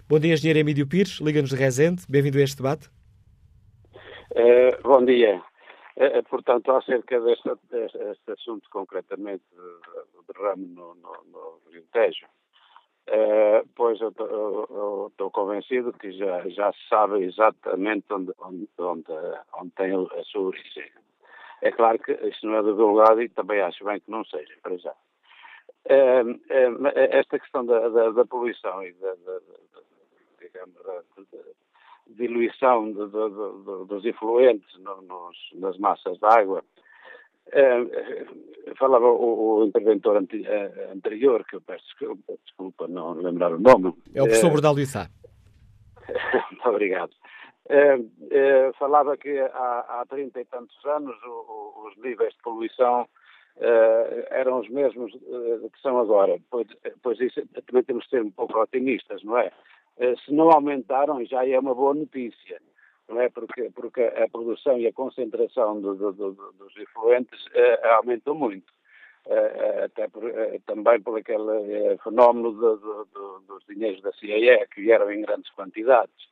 Bom 0.10 0.20
dia, 0.20 0.34
engenheiro 0.34 0.60
Emílio 0.60 0.88
Pires, 0.88 1.20
Liga-nos 1.22 1.52
de 1.52 1.56
Rezende. 1.56 2.04
Bem-vindo 2.10 2.39
a 2.39 2.41
este 2.41 2.58
debate. 2.58 2.89
Uh, 4.32 4.82
bom 4.82 5.06
dia. 5.06 5.41
Uh, 5.97 6.24
portanto, 6.30 6.72
acerca 6.72 7.20
deste, 7.20 7.52
deste, 7.70 8.32
assunto, 8.32 8.68
concretamente, 8.72 9.43
derrame 10.28 10.68
no, 10.68 10.95
no, 10.95 11.14
no 11.32 11.60
Rio 11.72 11.84
Tejo, 11.91 12.26
Uh, 13.10 13.68
pois 13.76 13.99
eu 13.99 14.10
estou 15.08 15.32
convencido 15.32 15.91
que 15.93 16.12
já, 16.12 16.47
já 16.49 16.72
sabe 16.88 17.24
exatamente 17.24 18.06
onde, 18.12 18.32
onde, 18.39 18.70
onde, 18.78 19.12
onde, 19.58 19.72
tem 19.72 19.91
a 19.93 20.24
sua 20.24 20.41
origem. 20.41 20.91
É 21.62 21.72
claro 21.72 21.99
que 21.99 22.12
isto 22.12 22.45
não 22.45 22.58
é 22.58 22.64
divulgado 22.64 23.22
e 23.22 23.30
também 23.30 23.60
acho 23.62 23.84
bem 23.84 23.99
que 23.99 24.10
não 24.10 24.24
seja, 24.26 24.54
para 24.62 24.78
já. 24.78 24.93
Uh, 25.89 26.32
uh, 26.32 26.88
esta 26.95 27.39
questão 27.39 27.66
da, 27.66 27.89
da, 27.89 28.12
da, 28.12 28.26
poluição 28.26 28.84
e 28.84 28.93
da, 28.93 29.14
da 29.16 29.39
digamos, 30.39 30.76
diluição 32.08 32.91
de, 32.91 33.06
de, 33.08 33.86
dos 33.88 34.06
efluentes 34.06 34.78
no, 34.80 35.02
nos, 35.02 35.38
nas 35.54 35.78
massas 35.80 36.18
de 36.18 36.26
água 36.26 36.64
Uh, 37.52 38.76
falava 38.78 39.06
o, 39.06 39.60
o 39.60 39.66
interventor 39.66 40.16
anti, 40.18 40.41
uh, 40.41 40.91
anterior, 40.93 41.43
que 41.45 41.58
eu 41.58 41.62
peço 41.62 41.84
desculpa 42.45 42.88
não 42.88 43.14
lembrar 43.14 43.54
o 43.54 43.60
nome. 43.60 43.93
É 44.14 44.22
o 44.22 44.26
professor 44.26 44.47
uh, 44.47 44.52
Bordal 44.52 44.76
Muito 46.52 46.70
obrigado. 46.70 47.12
falava 48.80 49.18
que 49.18 49.38
há, 49.39 50.02
há 50.02 50.06
30 50.10 50.39
e 50.39 50.45
tantos 50.45 50.86
anos 50.86 51.16
o, 51.24 51.30
o, 51.30 51.88
os 51.88 51.97
níveis 51.97 52.34
de 52.34 52.41
poluição 52.41 53.08
eram 54.30 54.60
os 54.60 54.70
mesmos 54.70 55.12
que 55.12 55.82
são 55.82 55.99
agora. 55.99 56.39
Pois, 56.49 56.68
pois 57.04 57.20
isso 57.20 57.41
também 57.68 57.84
temos 57.84 58.06
de 58.06 58.10
ser 58.12 58.22
um 58.24 58.32
pouco 58.32 58.58
otimistas, 58.60 59.22
não 59.24 59.38
é? 59.38 59.52
se 60.26 60.34
não 60.34 60.49
aumentaram, 60.49 61.24
já 61.26 61.45
é 61.45 61.60
uma 61.60 61.76
boa 61.76 61.93
notícia 61.93 62.60
não 63.12 63.22
é? 63.22 63.30
Porque, 63.30 63.70
porque 63.72 64.01
a 64.01 64.28
produção 64.30 64.78
e 64.80 64.88
a 64.88 64.93
concentração 64.93 65.80
do, 65.80 65.95
do, 65.95 66.12
do, 66.14 66.34
dos 66.53 66.76
efluentes 66.78 67.45
uh, 67.47 67.88
aumentou 67.95 68.34
muito. 68.34 68.72
Uh, 69.26 69.86
até 69.86 70.07
por, 70.07 70.24
uh, 70.24 70.59
também 70.66 70.99
por 71.01 71.18
aquele 71.20 71.97
fenómeno 72.03 72.51
dos 72.53 73.64
dinheiros 73.70 74.01
da 74.01 74.12
CIE 74.14 74.66
que 74.74 74.82
vieram 74.82 75.12
em 75.12 75.22
grandes 75.22 75.51
quantidades. 75.51 76.32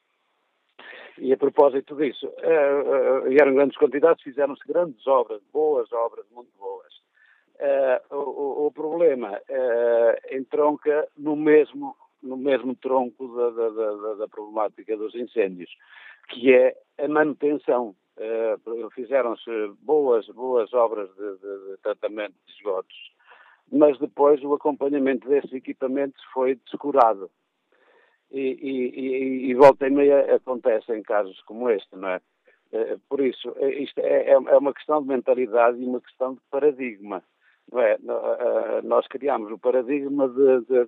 E 1.17 1.33
a 1.33 1.37
propósito 1.37 1.95
disso, 1.97 2.31
vieram 3.27 3.51
em 3.51 3.55
grandes 3.55 3.77
quantidades, 3.77 4.23
fizeram-se 4.23 4.65
grandes 4.65 5.05
obras, 5.05 5.41
boas 5.51 5.91
obras, 5.91 6.25
muito 6.31 6.49
boas. 6.57 6.93
O, 8.09 8.67
o, 8.67 8.71
problema 8.71 9.37
entronca 10.31 11.09
no 11.17 11.35
mesmo 11.35 11.93
no 12.21 12.37
mesmo 12.37 12.75
tronco 12.75 13.27
da, 13.35 13.49
da, 13.49 13.69
da, 13.69 14.13
da 14.15 14.27
problemática 14.27 14.95
dos 14.97 15.15
incêndios 15.15 15.69
que 16.29 16.53
é 16.53 16.75
a 16.97 17.07
manutenção. 17.07 17.95
Uh, 18.17 18.89
Fizeram-se 18.91 19.49
boas, 19.81 20.27
boas 20.27 20.73
obras 20.73 21.09
de, 21.15 21.37
de, 21.37 21.71
de, 21.71 21.77
tratamento 21.81 22.35
de 22.45 22.53
esgotos, 22.53 22.95
mas 23.71 23.97
depois 23.97 24.43
o 24.43 24.53
acompanhamento 24.53 25.27
desses 25.27 25.53
equipamentos 25.53 26.21
foi 26.33 26.55
descurado. 26.55 27.29
E, 28.31 28.39
e, 28.39 28.99
e, 28.99 29.49
e 29.49 29.53
volta 29.55 29.87
e 29.87 29.89
meia 29.89 30.35
acontece 30.35 30.93
em 30.93 31.01
casos 31.01 31.41
como 31.43 31.69
este, 31.69 31.95
não 31.95 32.09
é? 32.09 32.21
Uh, 32.71 32.99
por 33.09 33.21
isso, 33.21 33.51
eh, 33.57 33.81
isto 33.81 33.99
é, 33.99 34.25
é, 34.25 34.31
é 34.33 34.57
uma 34.57 34.73
questão 34.73 35.01
de 35.01 35.07
mentalidade 35.07 35.81
e 35.81 35.85
uma 35.85 36.01
questão 36.01 36.35
de 36.35 36.41
paradigma. 36.51 37.23
Não 37.71 37.81
é? 37.81 37.97
Nós 38.83 39.07
criamos 39.07 39.51
o 39.51 39.57
paradigma 39.57 40.27
de, 40.27 40.61
de 40.61 40.79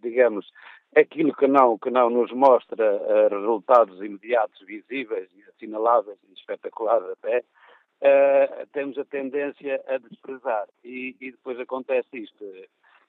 digamos, 0.00 0.50
aquilo 0.94 1.34
que 1.34 1.46
não, 1.46 1.78
que 1.78 1.90
não 1.90 2.10
nos 2.10 2.30
mostra 2.32 2.96
uh, 2.96 3.28
resultados 3.28 4.02
imediatos, 4.02 4.60
visíveis 4.66 5.28
e 5.34 5.42
assinaláveis 5.50 6.18
e 6.28 6.32
espetaculares 6.34 7.08
até, 7.10 7.38
uh, 7.38 8.66
temos 8.72 8.98
a 8.98 9.04
tendência 9.04 9.82
a 9.88 9.98
desprezar. 9.98 10.66
E, 10.84 11.16
e 11.20 11.30
depois 11.30 11.58
acontece 11.58 12.08
isto. 12.18 12.44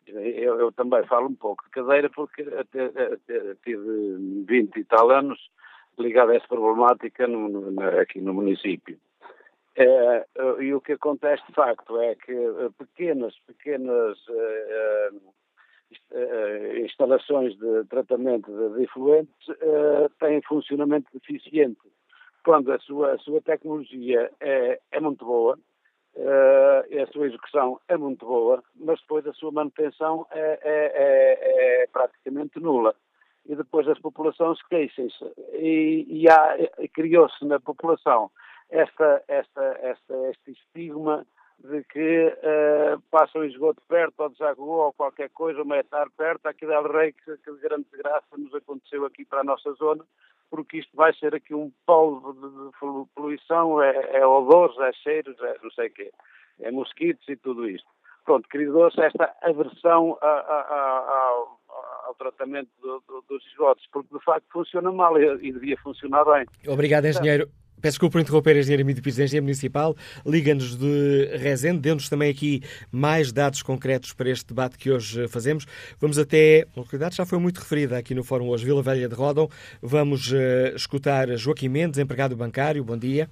Eu, 0.06 0.60
eu, 0.60 0.72
também 0.74 1.06
falo 1.06 1.28
um 1.28 1.36
pouco 1.36 1.64
de 1.64 1.70
cadeira 1.70 2.10
porque 2.10 2.42
até, 2.42 2.86
até, 2.86 3.56
tive 3.64 4.44
20 4.46 4.78
e 4.78 4.84
tal 4.84 5.10
anos 5.12 5.40
ligado 5.98 6.32
a 6.32 6.36
essa 6.36 6.48
problemática 6.48 7.26
no, 7.28 7.48
no, 7.48 7.82
aqui 8.00 8.20
no 8.20 8.34
município. 8.34 9.00
Uh, 9.76 10.62
e 10.62 10.74
o 10.74 10.82
que 10.82 10.94
acontece 10.94 11.44
de 11.48 11.54
facto 11.54 12.00
é 12.00 12.16
que 12.16 12.34
pequenas, 12.78 13.34
pequenas 13.48 14.18
uh, 14.28 15.34
instalações 16.84 17.58
de 17.58 17.84
tratamento 17.86 18.52
de 18.74 18.84
efluentes 18.84 19.48
uh, 19.48 20.10
têm 20.20 20.41
funcionamento 20.41 21.10
deficiente. 21.14 21.82
Quando 22.44 22.72
a 22.72 22.80
sua, 22.80 23.14
a 23.14 23.18
sua 23.20 23.41
tecnologia 23.41 24.30
é, 24.39 24.80
é 24.91 25.00
muito 25.00 25.26
boa, 25.26 25.58
a 26.16 27.12
sua 27.12 27.28
execução 27.28 27.80
é 27.88 27.98
muito 27.98 28.26
boa, 28.26 28.64
mas 28.76 29.00
depois 29.00 29.26
a 29.26 29.34
sua 29.34 29.52
manutenção 29.52 30.28
é, 30.32 30.60
é, 30.62 30.91
é, 30.94 31.84
é 31.84 31.88
praticamente 31.88 32.60
nula. 32.60 32.94
E 33.46 33.56
depois 33.56 33.88
as 33.88 34.00
populações 34.00 34.62
queixam-se. 34.68 35.26
E, 35.54 36.26
e 36.80 36.88
criou-se 36.89 37.44
na 37.46 37.60
população 37.60 38.30
esta, 38.70 39.24
esta, 39.28 39.64
esta, 39.82 40.30
este 40.30 40.52
estigma 40.52 41.26
de 41.60 41.84
que 41.86 42.28
uh, 42.28 43.01
passa 43.10 43.39
o 43.39 43.45
esgoto 43.45 43.82
perto, 43.88 44.20
ou 44.20 44.30
desaguou, 44.30 44.86
ou 44.86 44.93
qualquer 44.93 45.30
coisa, 45.30 45.62
uma 45.62 45.78
etar 45.78 46.10
perto, 46.18 46.45
aqui 46.45 46.66
dá 46.66 46.82
rei 46.82 47.14
que, 47.14 47.38
que 47.38 47.51
de 47.51 47.60
grande 47.60 47.86
desgraça 47.91 48.38
nos 48.38 48.54
aconteceu 48.54 49.06
aqui 49.06 49.24
para 49.26 49.41
a 49.41 49.43
nossa 49.43 49.72
zona, 49.74 50.04
porque 50.49 50.78
isto 50.78 50.95
vai 50.95 51.14
ser 51.16 51.34
aqui 51.34 51.54
um 51.54 51.72
polo 51.86 52.34
de, 52.34 52.49
de 52.49 53.10
poluição, 53.16 53.82
é, 53.82 54.18
é 54.18 54.28
odores, 54.28 54.78
é 54.80 54.93
cheiros, 54.93 55.39
é 55.41 55.58
não 55.64 55.72
sei 55.72 55.88
o 55.88 55.93
quê. 55.93 56.12
é 56.60 56.72
mosquitos 56.72 57.28
e 57.28 57.36
tudo 57.36 57.68
isto. 57.68 57.88
Pronto, 58.26 58.47
criou-se 58.47 59.01
esta 59.01 59.34
aversão 59.41 60.18
a, 60.22 60.28
a, 60.28 60.62
a, 60.62 61.28
ao, 61.30 61.60
ao, 62.08 62.16
tratamento 62.16 62.70
do, 62.82 63.04
do, 63.08 63.24
dos 63.28 63.45
esgotos, 63.47 63.86
porque 63.91 64.16
de 64.16 64.24
facto 64.24 64.45
funciona 64.51 64.91
mal 64.91 65.20
e, 65.20 65.47
e 65.47 65.51
devia 65.51 65.78
funcionar 65.78 66.24
bem. 66.24 66.45
Obrigado, 66.68 67.06
engenheiro. 67.06 67.49
Peço 67.82 67.96
desculpa 67.96 68.14
por 68.14 68.22
interromper, 68.22 68.56
engenheiro 68.56 68.82
Emílio 68.82 69.04
Pires, 69.04 69.20
engenheiro 69.20 69.44
municipal. 69.44 69.94
Liga-nos 70.26 70.78
de 70.78 71.26
Rezende, 71.38 71.80
dê-nos 71.80 72.08
também 72.08 72.32
aqui 72.32 72.62
mais 72.90 73.34
dados 73.34 73.62
concretos 73.62 74.14
para 74.14 74.30
este 74.30 74.48
debate 74.48 74.78
que 74.78 74.90
hoje 74.90 75.28
fazemos. 75.28 75.66
Vamos 76.00 76.18
até, 76.18 76.66
a 76.76 76.80
localidade 76.80 77.18
já 77.18 77.26
foi 77.26 77.40
muito 77.40 77.58
referida 77.58 77.98
aqui 77.98 78.16
no 78.16 78.24
Fórum 78.24 78.48
hoje, 78.48 78.64
Vila 78.64 78.82
Velha 78.82 79.10
de 79.10 79.16
Rodão. 79.16 79.50
Vamos 79.82 80.32
uh, 80.32 80.76
escutar 80.76 81.28
Joaquim 81.36 81.68
Mendes, 81.68 82.00
empregado 82.00 82.38
bancário. 82.38 82.84
Bom 82.86 82.98
dia. 82.98 83.30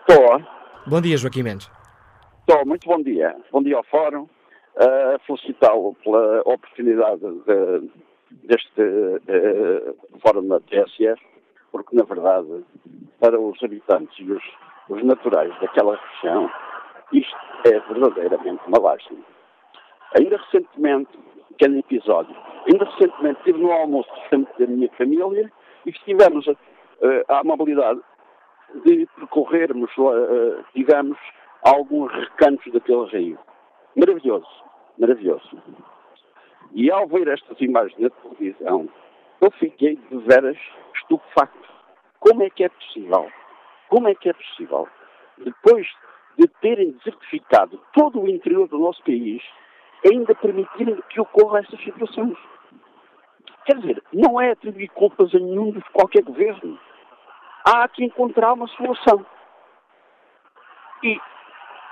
Estou. 0.00 0.42
Bom 0.86 1.00
dia, 1.00 1.16
Joaquim 1.16 1.44
Mendes. 1.44 1.70
Estou, 2.40 2.66
muito 2.66 2.88
bom 2.88 3.00
dia. 3.02 3.36
Bom 3.52 3.62
dia 3.62 3.76
ao 3.76 3.84
Fórum. 3.84 4.22
Uh, 4.22 5.18
Felicitá-lo 5.26 5.94
pela 6.02 6.40
oportunidade 6.40 7.20
de, 7.20 7.90
deste 8.48 8.80
uh, 8.80 9.96
Fórum 10.20 10.48
da 10.48 10.58
TSF 10.58 11.35
porque, 11.76 11.94
na 11.94 12.04
verdade, 12.04 12.64
para 13.20 13.38
os 13.38 13.62
habitantes 13.62 14.18
e 14.18 14.32
os, 14.32 14.42
os 14.88 15.04
naturais 15.04 15.52
daquela 15.60 15.94
região, 15.94 16.50
isto 17.12 17.36
é 17.66 17.78
verdadeiramente 17.80 18.62
uma 18.66 18.80
lástima. 18.80 19.20
Ainda 20.18 20.38
recentemente, 20.38 21.10
aquele 21.52 21.80
episódio, 21.80 22.34
ainda 22.66 22.86
recentemente 22.86 23.40
estive 23.40 23.60
no 23.60 23.70
almoço 23.72 24.08
da 24.58 24.66
minha 24.66 24.88
família 24.96 25.52
e 25.84 25.92
tivemos 25.92 26.48
a, 26.48 26.54
a 27.34 27.40
amabilidade 27.40 28.00
de 28.86 29.06
percorrermos, 29.16 29.90
uh, 29.98 30.64
digamos, 30.74 31.18
alguns 31.62 32.10
recantos 32.10 32.72
daquele 32.72 33.04
rio. 33.08 33.38
Maravilhoso, 33.94 34.48
maravilhoso. 34.98 35.62
E 36.72 36.90
ao 36.90 37.06
ver 37.06 37.28
estas 37.28 37.60
imagens 37.60 37.98
na 37.98 38.08
televisão, 38.08 38.88
eu 39.40 39.50
fiquei 39.52 39.96
de 39.96 40.16
veras 40.18 40.56
estupefacto. 40.94 41.68
Como 42.20 42.42
é 42.42 42.50
que 42.50 42.64
é 42.64 42.68
possível? 42.68 43.30
Como 43.88 44.08
é 44.08 44.14
que 44.14 44.28
é 44.28 44.32
possível? 44.32 44.88
Depois 45.38 45.86
de 46.38 46.46
terem 46.60 46.92
desertificado 46.92 47.80
todo 47.94 48.20
o 48.20 48.28
interior 48.28 48.68
do 48.68 48.78
nosso 48.78 49.02
país, 49.02 49.42
ainda 50.04 50.34
permitirem 50.34 50.98
que 51.08 51.20
ocorram 51.20 51.58
essas 51.58 51.80
situações. 51.82 52.36
Quer 53.64 53.78
dizer, 53.78 54.02
não 54.12 54.40
é 54.40 54.52
atribuir 54.52 54.88
culpas 54.90 55.34
a 55.34 55.38
nenhum 55.38 55.72
de 55.72 55.80
qualquer 55.92 56.22
governo. 56.22 56.78
Há 57.64 57.88
que 57.88 58.04
encontrar 58.04 58.52
uma 58.52 58.68
solução. 58.68 59.26
E, 61.02 61.18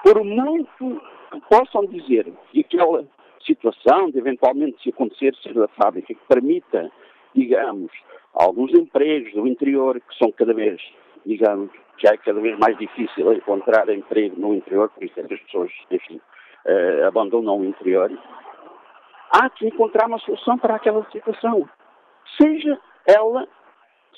por 0.03 0.22
muito 0.22 1.03
que 1.32 1.40
possam 1.49 1.86
dizer 1.86 2.32
que 2.51 2.61
aquela 2.61 3.05
situação 3.45 4.11
de 4.11 4.18
eventualmente 4.18 4.82
se 4.82 4.90
acontecer 4.90 5.34
ser 5.36 5.55
da 5.55 5.68
fábrica 5.68 6.14
que 6.14 6.26
permita 6.28 6.90
digamos, 7.35 7.91
alguns 8.32 8.72
empregos 8.72 9.32
do 9.32 9.47
interior 9.47 10.01
que 10.01 10.16
são 10.16 10.30
cada 10.32 10.55
vez, 10.55 10.80
digamos, 11.24 11.70
já 11.99 12.11
é 12.11 12.16
cada 12.16 12.41
vez 12.41 12.59
mais 12.59 12.76
difícil 12.78 13.32
encontrar 13.32 13.89
emprego 13.89 14.39
no 14.39 14.55
interior, 14.55 14.91
por 14.91 15.05
isso 15.05 15.18
é 15.18 15.22
que 15.22 15.35
as 15.35 15.41
pessoas, 15.41 15.72
enfim, 15.91 16.20
uh, 16.66 17.07
abandonam 17.07 17.61
o 17.61 17.64
interior. 17.64 18.11
Há 19.30 19.51
que 19.51 19.66
encontrar 19.66 20.07
uma 20.07 20.18
solução 20.18 20.59
para 20.59 20.76
aquela 20.76 21.05
situação. 21.11 21.68
Seja 22.41 22.78
ela, 23.07 23.47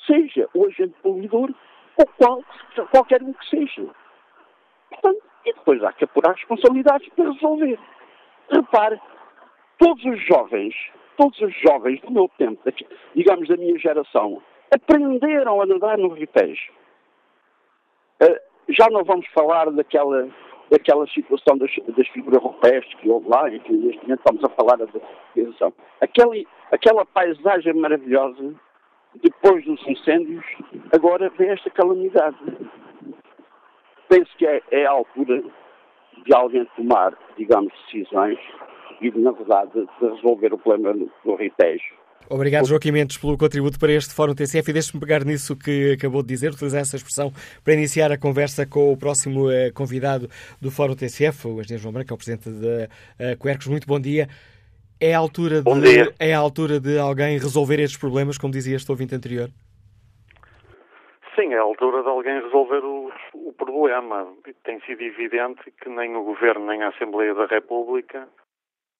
seja 0.07 0.49
o 0.55 0.67
agente 0.67 0.95
poluidor, 1.03 1.51
ou 1.99 2.07
qual, 2.19 2.45
qualquer 2.91 3.23
um 3.23 3.33
que 3.33 3.49
seja. 3.49 3.87
Portanto, 4.91 5.23
e 5.45 5.53
depois 5.53 5.83
há 5.85 5.93
que 5.93 6.05
apurar 6.05 6.35
responsabilidades 6.35 7.09
para 7.11 7.31
resolver. 7.31 7.79
Repare, 8.51 9.01
todos 9.79 10.05
os 10.05 10.21
jovens 10.27 10.75
todos 11.17 11.41
os 11.41 11.55
jovens 11.61 12.01
do 12.01 12.11
meu 12.11 12.31
tempo, 12.39 12.61
digamos 13.14 13.49
da 13.49 13.57
minha 13.57 13.79
geração, 13.79 14.43
aprenderam 14.75 15.61
a 15.61 15.67
nadar 15.67 15.99
no 15.99 16.09
Rio 16.09 16.27
Tejo. 16.29 16.73
Uh, 18.23 18.37
já 18.69 18.89
não 18.91 19.05
vamos 19.05 19.27
falar 19.29 19.71
daquela, 19.71 20.29
daquela 20.71 21.07
situação 21.09 21.57
das, 21.59 21.71
das 21.97 22.09
figuras 22.09 22.43
rupestres 22.43 22.95
que 23.01 23.09
houve 23.09 23.29
lá, 23.29 23.49
e 23.51 23.61
que 23.61 23.73
neste 23.73 24.03
momento 24.03 24.19
estamos 24.19 24.45
a 24.45 24.49
falar 24.51 24.77
da 24.77 24.87
situação. 25.35 25.73
Aquele, 26.01 26.47
aquela 26.73 27.05
paisagem 27.05 27.75
maravilhosa, 27.75 28.55
depois 29.23 29.64
dos 29.64 29.87
incêndios, 29.87 30.45
agora 30.95 31.31
vem 31.31 31.51
esta 31.51 31.71
calamidade. 31.71 32.37
Penso 34.09 34.37
que 34.37 34.47
é, 34.47 34.62
é 34.71 34.87
a 34.87 34.91
altura 34.91 35.43
de 36.25 36.35
alguém 36.35 36.64
tomar, 36.77 37.17
digamos, 37.37 37.73
decisões 37.87 38.39
e, 39.01 39.11
na 39.18 39.32
verdade, 39.32 39.72
de 40.01 40.07
resolver 40.09 40.53
o 40.53 40.59
problema 40.59 40.94
do 41.24 41.34
Ritejo. 41.34 41.94
Obrigado, 42.28 42.66
Joaquim 42.66 42.90
Mendes, 42.90 43.16
pelo 43.18 43.38
contributo 43.38 43.78
para 43.78 43.92
este 43.92 44.12
Fórum 44.12 44.34
TCF 44.34 44.70
e 44.70 44.72
deixe-me 44.72 45.01
pegar 45.01 45.24
nisso 45.24 45.57
que 45.57 45.92
acabou 45.92 46.22
de 46.22 46.28
dizer, 46.28 46.51
utilizar 46.51 46.80
essa 46.80 46.97
expressão 46.97 47.30
para 47.62 47.74
iniciar 47.74 48.11
a 48.11 48.18
conversa 48.18 48.66
com 48.66 48.92
o 48.92 48.97
próximo 48.97 49.49
uh, 49.49 49.72
convidado 49.72 50.26
do 50.61 50.70
Fórum 50.70 50.97
TCF, 50.97 51.47
o 51.47 51.61
engenheiro 51.61 51.82
João 51.82 51.92
Branco, 51.92 52.09
que 52.09 52.12
é 52.12 52.14
o 52.14 52.18
presidente 52.18 52.51
da 52.51 53.32
uh, 53.32 53.38
Quercos. 53.40 53.68
Muito 53.68 53.86
bom 53.86 54.01
dia. 54.01 54.26
É 55.01 55.14
a, 55.14 55.18
altura 55.18 55.62
de, 55.62 56.14
é 56.18 56.34
a 56.34 56.38
altura 56.38 56.80
de 56.80 56.99
alguém 56.99 57.38
resolver 57.38 57.78
estes 57.78 57.99
problemas, 57.99 58.38
como 58.38 58.53
dizia 58.53 58.74
este 58.74 58.90
ouvinte 58.90 59.14
anterior? 59.14 59.49
Sim, 61.36 61.53
é 61.53 61.59
a 61.59 61.62
altura 61.62 62.03
de 62.03 62.09
alguém 62.09 62.42
resolver 62.42 62.82
o, 62.82 63.12
o 63.34 63.53
problema. 63.53 64.26
Tem 64.64 64.80
sido 64.80 65.03
evidente 65.03 65.70
que 65.80 65.88
nem 65.88 66.16
o 66.16 66.24
Governo 66.24 66.66
nem 66.66 66.82
a 66.82 66.88
Assembleia 66.88 67.34
da 67.34 67.47
República 67.47 68.26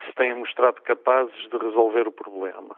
se 0.07 0.13
têm 0.15 0.35
mostrado 0.35 0.81
capazes 0.83 1.37
de 1.51 1.57
resolver 1.57 2.07
o 2.07 2.13
problema. 2.13 2.77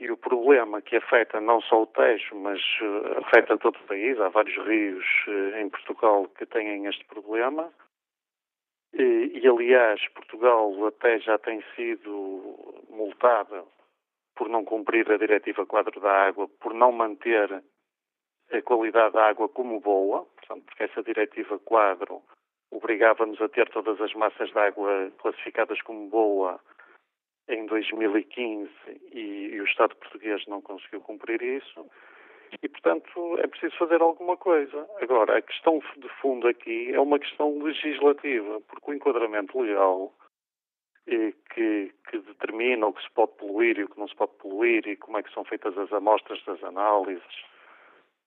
E 0.00 0.10
o 0.10 0.16
problema 0.16 0.82
que 0.82 0.96
afeta 0.96 1.40
não 1.40 1.60
só 1.62 1.82
o 1.82 1.86
Tejo, 1.86 2.34
mas 2.34 2.60
uh, 2.80 3.18
afeta 3.18 3.56
todo 3.56 3.76
o 3.76 3.86
país, 3.86 4.20
há 4.20 4.28
vários 4.28 4.56
rios 4.66 5.06
uh, 5.28 5.58
em 5.58 5.70
Portugal 5.70 6.28
que 6.36 6.44
têm 6.44 6.86
este 6.86 7.04
problema. 7.04 7.72
E, 8.92 9.40
e, 9.42 9.48
aliás, 9.48 10.06
Portugal 10.08 10.86
até 10.86 11.20
já 11.20 11.38
tem 11.38 11.62
sido 11.76 12.74
multada 12.90 13.64
por 14.34 14.48
não 14.48 14.64
cumprir 14.64 15.10
a 15.10 15.16
Diretiva 15.16 15.64
Quadro 15.64 16.00
da 16.00 16.10
Água, 16.26 16.48
por 16.60 16.74
não 16.74 16.90
manter 16.90 17.62
a 18.50 18.62
qualidade 18.62 19.14
da 19.14 19.28
água 19.28 19.48
como 19.48 19.80
boa, 19.80 20.24
portanto, 20.24 20.64
porque 20.64 20.82
essa 20.82 21.02
Diretiva 21.02 21.58
Quadro 21.60 22.22
obrigava-nos 22.72 23.40
a 23.40 23.48
ter 23.48 23.68
todas 23.68 24.00
as 24.00 24.12
massas 24.14 24.50
de 24.50 24.58
água 24.58 25.12
classificadas 25.18 25.80
como 25.82 26.08
boa 26.08 26.58
em 27.48 27.66
2015 27.66 28.70
e, 29.12 29.50
e, 29.52 29.60
o 29.60 29.64
Estado 29.64 29.94
português 29.96 30.44
não 30.46 30.62
conseguiu 30.62 31.00
cumprir 31.00 31.42
isso. 31.42 31.86
E, 32.62 32.68
portanto, 32.68 33.38
é 33.38 33.46
preciso 33.46 33.76
fazer 33.76 34.00
alguma 34.00 34.36
coisa. 34.36 34.86
Agora, 35.00 35.38
a 35.38 35.42
questão 35.42 35.80
de 35.96 36.08
fundo 36.20 36.46
aqui 36.46 36.92
é 36.92 37.00
uma 37.00 37.18
questão 37.18 37.62
legislativa, 37.62 38.60
porque 38.62 38.90
o 38.90 38.94
enquadramento 38.94 39.58
legal 39.58 40.12
eh, 41.06 41.32
que, 41.54 41.92
que, 42.10 42.18
determina 42.18 42.86
o 42.86 42.92
que 42.92 43.02
se 43.02 43.10
pode 43.10 43.32
poluir 43.32 43.78
e 43.78 43.84
o 43.84 43.88
que 43.88 43.98
não 43.98 44.08
se 44.08 44.14
pode 44.14 44.32
poluir 44.34 44.86
e 44.86 44.96
como 44.96 45.18
é 45.18 45.22
que 45.22 45.32
são 45.32 45.44
feitas 45.44 45.76
as 45.78 45.92
amostras 45.92 46.42
das 46.44 46.62
análises 46.62 47.51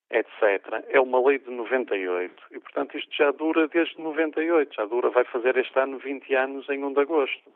etc. 0.10 0.84
É 0.90 1.00
uma 1.00 1.26
lei 1.26 1.40
de 1.40 1.50
98 1.50 2.44
e, 2.52 2.60
portanto, 2.60 2.98
isto 2.98 3.14
já 3.16 3.32
dura 3.32 3.68
desde 3.68 4.00
98, 4.00 4.76
já 4.76 4.86
dura, 4.86 5.10
vai 5.10 5.24
fazer 5.26 5.58
este 5.58 5.78
ano 5.80 5.98
20 5.98 6.36
anos 6.36 6.70
em 6.70 6.84
1 6.84 6.94
de 6.94 7.00
agosto. 7.00 7.52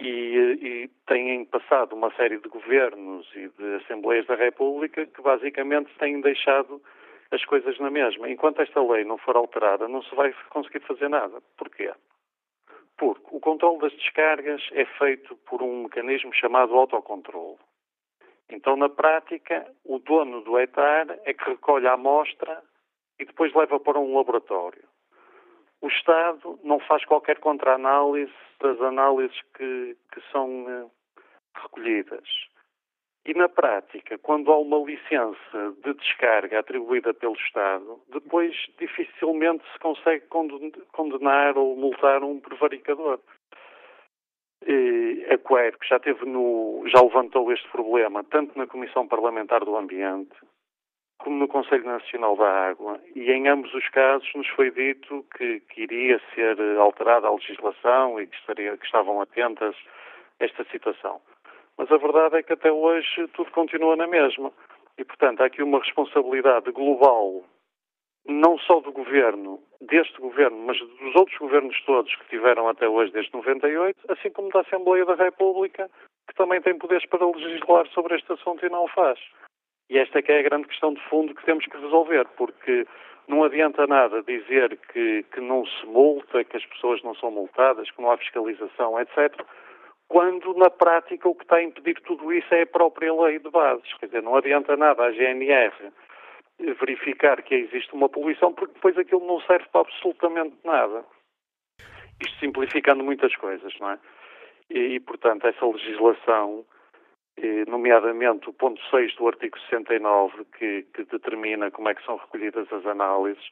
E, 0.00 0.06
e 0.06 0.88
têm 1.06 1.44
passado 1.44 1.94
uma 1.94 2.12
série 2.14 2.38
de 2.38 2.48
governos 2.48 3.30
e 3.36 3.48
de 3.48 3.74
Assembleias 3.76 4.26
da 4.26 4.34
República 4.34 5.06
que 5.06 5.22
basicamente 5.22 5.94
têm 5.98 6.20
deixado 6.20 6.82
as 7.30 7.44
coisas 7.44 7.78
na 7.78 7.90
mesma. 7.90 8.28
Enquanto 8.28 8.62
esta 8.62 8.82
lei 8.82 9.04
não 9.04 9.18
for 9.18 9.36
alterada, 9.36 9.86
não 9.88 10.02
se 10.02 10.14
vai 10.14 10.34
conseguir 10.50 10.80
fazer 10.80 11.08
nada. 11.08 11.40
Porquê? 11.56 11.92
Porque 12.96 13.26
o 13.30 13.40
controle 13.40 13.78
das 13.78 13.92
descargas 13.92 14.62
é 14.72 14.84
feito 14.84 15.36
por 15.48 15.62
um 15.62 15.84
mecanismo 15.84 16.32
chamado 16.34 16.74
autocontrole. 16.74 17.58
Então, 18.52 18.76
na 18.76 18.90
prática, 18.90 19.66
o 19.82 19.98
dono 19.98 20.42
do 20.42 20.58
hectare 20.58 21.18
é 21.24 21.32
que 21.32 21.48
recolhe 21.48 21.86
a 21.86 21.94
amostra 21.94 22.62
e 23.18 23.24
depois 23.24 23.52
leva 23.54 23.80
para 23.80 23.98
um 23.98 24.14
laboratório. 24.14 24.84
O 25.80 25.88
Estado 25.88 26.60
não 26.62 26.78
faz 26.80 27.02
qualquer 27.06 27.38
contra-análise 27.38 28.32
das 28.60 28.78
análises 28.82 29.40
que, 29.56 29.96
que 30.12 30.20
são 30.30 30.64
uh, 30.66 30.90
recolhidas. 31.62 32.28
E 33.24 33.32
na 33.32 33.48
prática, 33.48 34.18
quando 34.18 34.52
há 34.52 34.58
uma 34.58 34.78
licença 34.84 35.74
de 35.82 35.94
descarga 35.94 36.58
atribuída 36.58 37.14
pelo 37.14 37.34
Estado, 37.34 38.02
depois 38.12 38.54
dificilmente 38.78 39.64
se 39.72 39.78
consegue 39.78 40.26
condenar 40.92 41.56
ou 41.56 41.74
multar 41.74 42.22
um 42.22 42.38
prevaricador 42.38 43.18
a 45.30 45.38
Coer, 45.38 45.78
que 45.78 45.88
já 45.88 45.98
teve 45.98 46.24
no, 46.24 46.82
já 46.86 47.00
levantou 47.00 47.52
este 47.52 47.68
problema, 47.70 48.24
tanto 48.24 48.56
na 48.58 48.66
Comissão 48.66 49.06
Parlamentar 49.06 49.64
do 49.64 49.76
Ambiente, 49.76 50.34
como 51.18 51.36
no 51.36 51.48
Conselho 51.48 51.84
Nacional 51.84 52.36
da 52.36 52.48
Água. 52.48 53.00
E 53.14 53.30
em 53.30 53.48
ambos 53.48 53.72
os 53.74 53.88
casos 53.88 54.28
nos 54.34 54.48
foi 54.48 54.70
dito 54.70 55.24
que, 55.36 55.60
que 55.60 55.82
iria 55.82 56.20
ser 56.34 56.58
alterada 56.78 57.28
a 57.28 57.34
legislação 57.34 58.20
e 58.20 58.26
que, 58.26 58.36
estaria, 58.36 58.76
que 58.76 58.84
estavam 58.84 59.20
atentas 59.20 59.76
a 60.40 60.44
esta 60.44 60.64
situação. 60.64 61.20
Mas 61.78 61.90
a 61.90 61.96
verdade 61.96 62.36
é 62.36 62.42
que 62.42 62.52
até 62.52 62.70
hoje 62.70 63.28
tudo 63.34 63.50
continua 63.50 63.96
na 63.96 64.06
mesma. 64.06 64.52
E, 64.98 65.04
portanto, 65.04 65.40
há 65.40 65.46
aqui 65.46 65.62
uma 65.62 65.78
responsabilidade 65.78 66.70
global, 66.70 67.44
não 68.26 68.58
só 68.58 68.80
do 68.80 68.92
governo, 68.92 69.60
deste 69.80 70.20
governo, 70.20 70.56
mas 70.66 70.78
dos 70.78 71.14
outros 71.16 71.36
governos 71.38 71.80
todos 71.84 72.14
que 72.14 72.28
tiveram 72.28 72.68
até 72.68 72.88
hoje, 72.88 73.12
desde 73.12 73.32
98, 73.32 73.98
assim 74.08 74.30
como 74.30 74.50
da 74.50 74.60
Assembleia 74.60 75.04
da 75.04 75.14
República, 75.14 75.90
que 76.28 76.34
também 76.34 76.60
tem 76.60 76.78
poderes 76.78 77.06
para 77.06 77.26
legislar 77.26 77.86
sobre 77.88 78.16
este 78.16 78.32
assunto 78.32 78.64
e 78.64 78.70
não 78.70 78.84
o 78.84 78.88
faz. 78.88 79.18
E 79.90 79.98
esta 79.98 80.20
é 80.20 80.22
que 80.22 80.32
é 80.32 80.38
a 80.38 80.42
grande 80.42 80.68
questão 80.68 80.94
de 80.94 81.00
fundo 81.08 81.34
que 81.34 81.44
temos 81.44 81.66
que 81.66 81.76
resolver, 81.76 82.26
porque 82.36 82.86
não 83.26 83.44
adianta 83.44 83.86
nada 83.86 84.22
dizer 84.22 84.78
que, 84.92 85.24
que 85.32 85.40
não 85.40 85.66
se 85.66 85.86
multa, 85.86 86.44
que 86.44 86.56
as 86.56 86.64
pessoas 86.66 87.02
não 87.02 87.14
são 87.16 87.30
multadas, 87.30 87.90
que 87.90 88.00
não 88.00 88.10
há 88.10 88.16
fiscalização, 88.16 88.98
etc., 89.00 89.44
quando 90.08 90.52
na 90.54 90.68
prática 90.68 91.26
o 91.26 91.34
que 91.34 91.42
está 91.42 91.56
a 91.56 91.62
impedir 91.62 91.98
tudo 92.02 92.32
isso 92.32 92.54
é 92.54 92.62
a 92.62 92.66
própria 92.66 93.12
lei 93.14 93.38
de 93.38 93.48
bases. 93.48 93.94
Quer 93.94 94.06
dizer, 94.06 94.22
não 94.22 94.36
adianta 94.36 94.76
nada 94.76 95.04
a 95.04 95.10
GNR 95.10 95.72
verificar 96.78 97.42
que 97.42 97.54
existe 97.54 97.92
uma 97.94 98.08
poluição, 98.08 98.52
porque 98.52 98.74
depois 98.74 98.96
aquilo 98.96 99.26
não 99.26 99.40
serve 99.42 99.66
para 99.70 99.82
absolutamente 99.82 100.56
nada. 100.64 101.04
Isto 102.20 102.38
simplificando 102.38 103.02
muitas 103.02 103.34
coisas, 103.36 103.72
não 103.80 103.90
é? 103.90 103.98
E, 104.70 104.78
e 104.94 105.00
portanto, 105.00 105.46
essa 105.46 105.66
legislação, 105.66 106.64
nomeadamente 107.66 108.48
o 108.48 108.52
ponto 108.52 108.80
6 108.90 109.16
do 109.16 109.26
artigo 109.28 109.58
69, 109.70 110.44
que, 110.58 110.82
que 110.94 111.04
determina 111.04 111.70
como 111.70 111.88
é 111.88 111.94
que 111.94 112.04
são 112.04 112.16
recolhidas 112.16 112.72
as 112.72 112.86
análises 112.86 113.44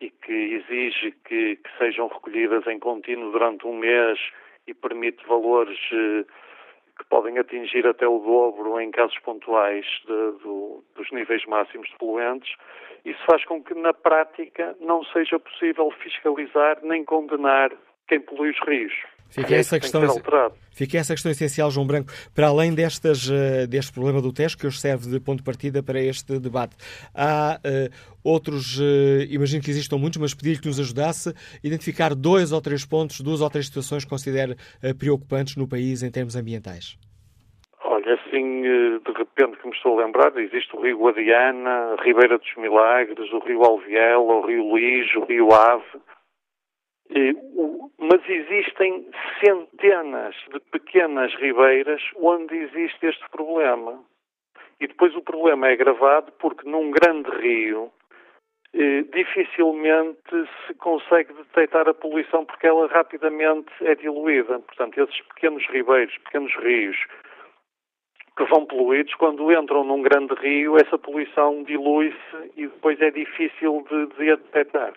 e 0.00 0.10
que 0.10 0.32
exige 0.32 1.12
que, 1.24 1.56
que 1.56 1.78
sejam 1.78 2.08
recolhidas 2.08 2.66
em 2.66 2.78
contínuo 2.78 3.32
durante 3.32 3.66
um 3.66 3.76
mês 3.76 4.18
e 4.66 4.74
permite 4.74 5.26
valores 5.26 5.78
eh, 5.92 6.24
que 6.98 7.04
podem 7.06 7.38
atingir 7.38 7.86
até 7.86 8.06
o 8.06 8.18
dobro 8.18 8.80
em 8.80 8.90
casos 8.90 9.18
pontuais 9.20 9.86
de, 10.06 10.42
do, 10.42 10.84
dos 10.94 11.10
níveis 11.12 11.44
máximos 11.46 11.88
de 11.88 11.96
poluentes. 11.96 12.52
Isso 13.04 13.24
faz 13.24 13.44
com 13.44 13.62
que, 13.62 13.74
na 13.74 13.94
prática, 13.94 14.76
não 14.80 15.04
seja 15.04 15.38
possível 15.38 15.90
fiscalizar 16.02 16.78
nem 16.82 17.04
condenar 17.04 17.70
quem 18.08 18.20
polui 18.20 18.50
os 18.50 18.60
rios. 18.66 18.92
Fica 19.30 19.54
essa, 19.54 19.78
questão, 19.78 20.02
fica 20.72 20.96
essa 20.96 21.12
questão 21.12 21.30
essencial, 21.30 21.70
João 21.70 21.86
Branco, 21.86 22.10
para 22.34 22.48
além 22.48 22.74
destas, 22.74 23.28
uh, 23.28 23.66
deste 23.68 23.92
problema 23.92 24.22
do 24.22 24.32
teste, 24.32 24.56
que 24.56 24.66
hoje 24.66 24.80
serve 24.80 25.08
de 25.08 25.20
ponto 25.20 25.38
de 25.38 25.44
partida 25.44 25.82
para 25.82 26.00
este 26.00 26.38
debate. 26.38 26.76
Há 27.14 27.58
uh, 27.58 28.18
outros, 28.24 28.78
uh, 28.78 29.22
imagino 29.28 29.62
que 29.62 29.70
existam 29.70 29.98
muitos, 29.98 30.18
mas 30.18 30.32
pedi-lhe 30.32 30.58
que 30.58 30.66
nos 30.66 30.80
ajudasse 30.80 31.28
a 31.28 31.32
identificar 31.62 32.14
dois 32.14 32.52
ou 32.52 32.60
três 32.60 32.86
pontos, 32.86 33.20
duas 33.20 33.42
ou 33.42 33.50
três 33.50 33.66
situações 33.66 34.04
que 34.04 34.10
considere 34.10 34.56
preocupantes 34.98 35.56
no 35.56 35.68
país 35.68 36.02
em 36.02 36.10
termos 36.10 36.34
ambientais. 36.34 36.96
Olha, 37.84 38.14
assim, 38.14 38.62
de 38.62 39.12
repente 39.16 39.58
que 39.58 39.68
me 39.68 39.74
estou 39.74 39.98
a 39.98 40.04
lembrar, 40.04 40.36
existe 40.38 40.74
o 40.74 40.80
Rio 40.80 40.98
Guadiana, 40.98 41.94
a 41.98 42.02
Ribeira 42.02 42.38
dos 42.38 42.56
Milagres, 42.56 43.30
o 43.32 43.38
Rio 43.40 43.62
Alviela, 43.62 44.18
o 44.18 44.46
Rio 44.46 44.64
Luís, 44.64 45.14
o 45.16 45.24
Rio 45.24 45.52
Ave, 45.52 45.84
mas 47.98 48.28
existem 48.28 49.08
centenas 49.44 50.34
de 50.52 50.60
pequenas 50.70 51.34
ribeiras 51.34 52.02
onde 52.16 52.56
existe 52.56 53.06
este 53.06 53.28
problema. 53.30 54.02
E 54.80 54.86
depois 54.86 55.14
o 55.16 55.22
problema 55.22 55.68
é 55.68 55.72
agravado 55.72 56.30
porque 56.38 56.68
num 56.68 56.90
grande 56.90 57.30
rio 57.30 57.90
eh, 58.74 59.02
dificilmente 59.12 60.48
se 60.66 60.74
consegue 60.74 61.32
detectar 61.32 61.88
a 61.88 61.94
poluição 61.94 62.44
porque 62.44 62.66
ela 62.66 62.86
rapidamente 62.86 63.70
é 63.80 63.94
diluída. 63.94 64.58
Portanto, 64.60 65.02
esses 65.02 65.20
pequenos 65.28 65.66
ribeiros, 65.68 66.16
pequenos 66.18 66.54
rios 66.56 66.96
que 68.36 68.44
vão 68.44 68.66
poluídos, 68.66 69.14
quando 69.14 69.50
entram 69.52 69.82
num 69.82 70.00
grande 70.00 70.32
rio, 70.34 70.76
essa 70.76 70.96
poluição 70.96 71.64
dilui-se 71.64 72.52
e 72.56 72.68
depois 72.68 73.00
é 73.00 73.10
difícil 73.10 73.84
de, 73.90 74.06
de 74.14 74.36
detectar. 74.36 74.94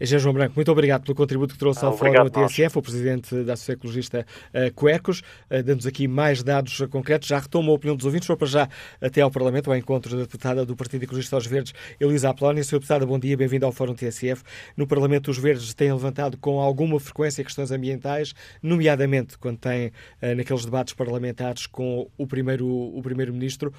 Engenheiro 0.00 0.22
João 0.22 0.34
Branco, 0.34 0.52
muito 0.56 0.70
obrigado 0.72 1.02
pelo 1.02 1.14
contributo 1.14 1.54
que 1.54 1.58
trouxe 1.58 1.84
ao 1.84 1.96
Fórum 1.96 2.28
TSF, 2.28 2.78
o 2.78 2.82
Presidente 2.82 3.34
da 3.44 3.52
Associação 3.52 3.74
Ecologista 3.74 4.26
uh, 4.54 4.72
Cuecos, 4.74 5.20
uh, 5.20 5.62
dando-nos 5.62 5.86
aqui 5.86 6.08
mais 6.08 6.42
dados 6.42 6.82
concretos. 6.90 7.28
Já 7.28 7.38
retomo 7.38 7.70
a 7.70 7.74
opinião 7.74 7.96
dos 7.96 8.06
ouvintes, 8.06 8.26
foi 8.26 8.36
para 8.36 8.46
já 8.46 8.68
até 9.00 9.20
ao 9.20 9.30
Parlamento, 9.30 9.70
ao 9.70 9.76
encontro 9.76 10.16
da 10.16 10.22
deputada 10.22 10.64
do 10.64 10.74
Partido 10.74 11.04
Ecologista 11.04 11.36
aos 11.36 11.46
Verdes, 11.46 11.72
Elisa 12.00 12.30
Apolónia. 12.30 12.62
Sra. 12.62 12.78
Deputada, 12.78 13.06
bom 13.06 13.18
dia, 13.18 13.36
bem-vindo 13.36 13.64
ao 13.64 13.72
Fórum 13.72 13.94
TSF. 13.94 14.42
No 14.76 14.86
Parlamento, 14.86 15.30
os 15.30 15.38
Verdes 15.38 15.72
têm 15.74 15.92
levantado 15.92 16.36
com 16.36 16.60
alguma 16.60 16.98
frequência 16.98 17.44
questões 17.44 17.70
ambientais, 17.70 18.34
nomeadamente 18.62 19.38
quando 19.38 19.58
têm 19.58 19.88
uh, 19.88 20.34
naqueles 20.36 20.64
debates 20.64 20.94
parlamentares 20.94 21.66
com 21.66 22.10
o 22.18 22.26
Primeiro-Ministro. 22.26 22.98
O 22.98 23.02
primeiro 23.02 23.32
-ministro. 23.32 23.72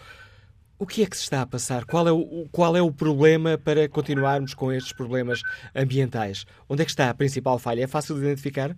O 0.83 0.85
que 0.85 1.01
é 1.01 1.05
que 1.05 1.15
se 1.15 1.23
está 1.23 1.41
a 1.41 1.47
passar? 1.47 1.85
Qual 1.85 2.05
é, 2.05 2.11
o, 2.11 2.45
qual 2.51 2.75
é 2.75 2.81
o 2.81 2.91
problema 2.91 3.57
para 3.57 3.87
continuarmos 3.87 4.53
com 4.53 4.69
estes 4.69 4.91
problemas 4.91 5.41
ambientais? 5.73 6.43
Onde 6.69 6.81
é 6.81 6.83
que 6.83 6.91
está 6.91 7.09
a 7.09 7.13
principal 7.13 7.57
falha? 7.57 7.85
É 7.85 7.87
fácil 7.87 8.15
de 8.15 8.23
identificar? 8.23 8.71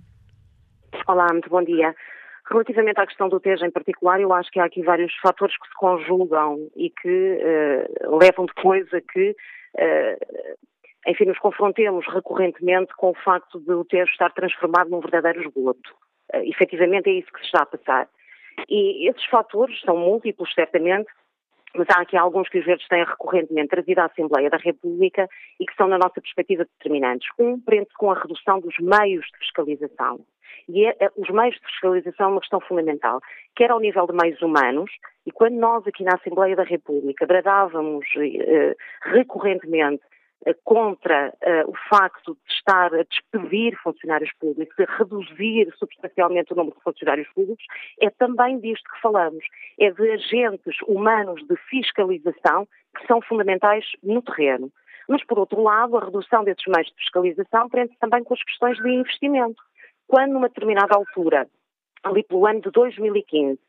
Olá, 1.07 1.25
muito 1.31 1.49
bom 1.49 1.63
dia. 1.63 1.95
Relativamente 2.47 2.99
à 2.99 3.07
questão 3.07 3.27
do 3.27 3.39
Tejo 3.39 3.65
em 3.65 3.71
particular, 3.71 4.21
eu 4.21 4.31
acho 4.33 4.51
que 4.51 4.59
há 4.59 4.65
aqui 4.65 4.83
vários 4.83 5.15
fatores 5.15 5.57
que 5.57 5.67
se 5.67 5.73
conjugam 5.73 6.69
e 6.75 6.91
que 6.91 7.39
uh, 7.41 8.17
levam 8.19 8.45
depois 8.45 8.85
a 8.93 9.01
que, 9.01 9.31
uh, 9.31 10.55
enfim, 11.07 11.25
nos 11.25 11.39
confrontemos 11.39 12.05
recorrentemente 12.13 12.93
com 12.97 13.09
o 13.09 13.15
facto 13.15 13.59
de 13.59 13.73
o 13.73 13.83
Tejo 13.83 14.11
estar 14.11 14.31
transformado 14.31 14.91
num 14.91 14.99
verdadeiro 14.99 15.41
esgoto. 15.41 15.89
Uh, 16.31 16.43
efetivamente 16.43 17.09
é 17.09 17.13
isso 17.13 17.33
que 17.33 17.39
se 17.39 17.45
está 17.47 17.63
a 17.63 17.65
passar. 17.65 18.07
E 18.69 19.09
esses 19.09 19.25
fatores 19.25 19.81
são 19.81 19.97
múltiplos, 19.97 20.53
certamente, 20.53 21.09
mas 21.75 21.87
há 21.95 22.01
aqui 22.01 22.17
alguns 22.17 22.49
que 22.49 22.59
os 22.59 22.65
verdes 22.65 22.87
têm 22.87 23.03
recorrentemente 23.03 23.69
trazido 23.69 23.99
à 23.99 24.05
Assembleia 24.05 24.49
da 24.49 24.57
República 24.57 25.27
e 25.59 25.65
que 25.65 25.75
são, 25.75 25.87
na 25.87 25.97
nossa 25.97 26.21
perspectiva, 26.21 26.65
determinantes. 26.65 27.27
Um 27.39 27.59
prende-se 27.59 27.93
com 27.95 28.11
a 28.11 28.19
redução 28.19 28.59
dos 28.59 28.75
meios 28.79 29.25
de 29.25 29.37
fiscalização. 29.39 30.19
E 30.67 30.85
é, 30.85 30.95
é, 30.99 31.09
os 31.15 31.29
meios 31.29 31.55
de 31.55 31.65
fiscalização 31.67 32.27
é 32.27 32.31
uma 32.31 32.39
questão 32.39 32.59
fundamental, 32.61 33.19
quer 33.55 33.71
ao 33.71 33.79
nível 33.79 34.07
de 34.07 34.13
meios 34.13 34.41
humanos, 34.41 34.91
e 35.25 35.31
quando 35.31 35.55
nós 35.55 35.85
aqui 35.85 36.03
na 36.03 36.15
Assembleia 36.15 36.55
da 36.55 36.63
República 36.63 37.25
bradávamos 37.25 38.05
eh, 38.17 38.75
recorrentemente 39.03 40.03
contra 40.63 41.29
uh, 41.29 41.69
o 41.69 41.73
facto 41.89 42.33
de 42.33 42.53
estar 42.53 42.93
a 42.93 43.03
despedir 43.03 43.75
funcionários 43.81 44.31
públicos, 44.39 44.75
a 44.79 44.97
reduzir 44.97 45.73
substancialmente 45.77 46.53
o 46.53 46.55
número 46.55 46.75
de 46.75 46.83
funcionários 46.83 47.27
públicos, 47.29 47.63
é 47.99 48.09
também 48.09 48.59
disto 48.59 48.89
que 48.91 49.01
falamos. 49.01 49.43
É 49.79 49.89
de 49.91 50.11
agentes 50.11 50.75
humanos 50.87 51.41
de 51.47 51.55
fiscalização 51.69 52.67
que 52.95 53.07
são 53.07 53.21
fundamentais 53.21 53.85
no 54.03 54.21
terreno. 54.21 54.71
Mas, 55.07 55.23
por 55.25 55.39
outro 55.39 55.61
lado, 55.61 55.97
a 55.97 56.05
redução 56.05 56.43
desses 56.43 56.65
meios 56.67 56.87
de 56.87 56.95
fiscalização 56.95 57.69
prende-se 57.69 57.99
também 57.99 58.23
com 58.23 58.33
as 58.33 58.43
questões 58.43 58.77
de 58.77 58.89
investimento. 58.89 59.61
Quando, 60.07 60.33
numa 60.33 60.47
determinada 60.47 60.95
altura, 60.95 61.47
ali 62.03 62.23
pelo 62.23 62.45
ano 62.45 62.61
de 62.61 62.71
2015, 62.71 63.59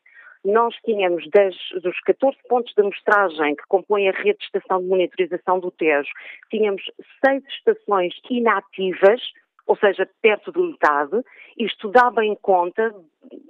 nós 0.47 0.75
tínhamos 0.85 1.29
das, 1.31 1.55
dos 1.83 1.99
14 2.01 2.37
pontos 2.49 2.73
de 2.75 2.81
amostragem 2.81 3.57
que 3.57 3.67
compõem 3.69 4.09
a 4.09 4.13
rede 4.13 4.39
de 4.39 4.45
estação 4.45 4.81
de 4.81 4.87
monitorização 4.87 5.59
do 5.61 5.71
Tejo, 5.71 6.11
tínhamos 6.51 6.83
seis 7.25 7.43
estações 7.49 8.15
inativas, 8.31 9.21
ou 9.67 9.77
seja, 9.77 10.09
perto 10.23 10.53
de 10.53 10.61
metade, 10.61 11.23
isto 11.59 11.91
dava 11.91 12.25
em 12.25 12.37
conta 12.37 12.95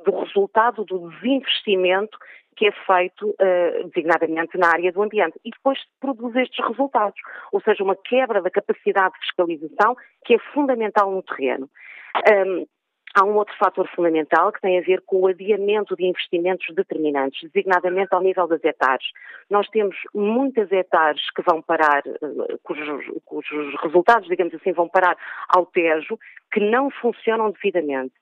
do 0.04 0.18
resultado 0.20 0.84
do 0.84 1.10
desinvestimento 1.10 2.16
que 2.56 2.66
é 2.66 2.72
feito 2.72 3.28
uh, 3.28 3.88
designadamente 3.88 4.56
na 4.56 4.68
área 4.68 4.90
do 4.90 5.02
ambiente 5.02 5.38
e 5.44 5.50
depois 5.50 5.78
produz 6.00 6.34
estes 6.36 6.66
resultados, 6.66 7.20
ou 7.52 7.60
seja, 7.60 7.84
uma 7.84 7.94
quebra 7.94 8.40
da 8.40 8.50
capacidade 8.50 9.12
de 9.14 9.20
fiscalização 9.26 9.94
que 10.24 10.34
é 10.34 10.38
fundamental 10.54 11.10
no 11.10 11.22
terreno. 11.22 11.68
Um, 12.46 12.66
Há 13.18 13.24
um 13.24 13.34
outro 13.36 13.56
fator 13.56 13.88
fundamental 13.96 14.52
que 14.52 14.60
tem 14.60 14.78
a 14.78 14.82
ver 14.82 15.00
com 15.06 15.20
o 15.20 15.26
adiamento 15.26 15.96
de 15.96 16.04
investimentos 16.04 16.66
determinantes, 16.74 17.50
designadamente 17.50 18.14
ao 18.14 18.20
nível 18.20 18.46
das 18.46 18.62
hectares. 18.62 19.06
Nós 19.48 19.66
temos 19.70 19.96
muitas 20.14 20.70
hectares 20.70 21.22
que 21.30 21.40
vão 21.40 21.62
parar, 21.62 22.02
eh, 22.06 22.56
cujos, 22.62 23.06
cujos 23.24 23.74
resultados, 23.82 24.28
digamos 24.28 24.54
assim, 24.54 24.70
vão 24.72 24.86
parar 24.86 25.16
ao 25.48 25.64
Tejo, 25.64 26.18
que 26.52 26.60
não 26.60 26.90
funcionam 26.90 27.50
devidamente 27.52 28.12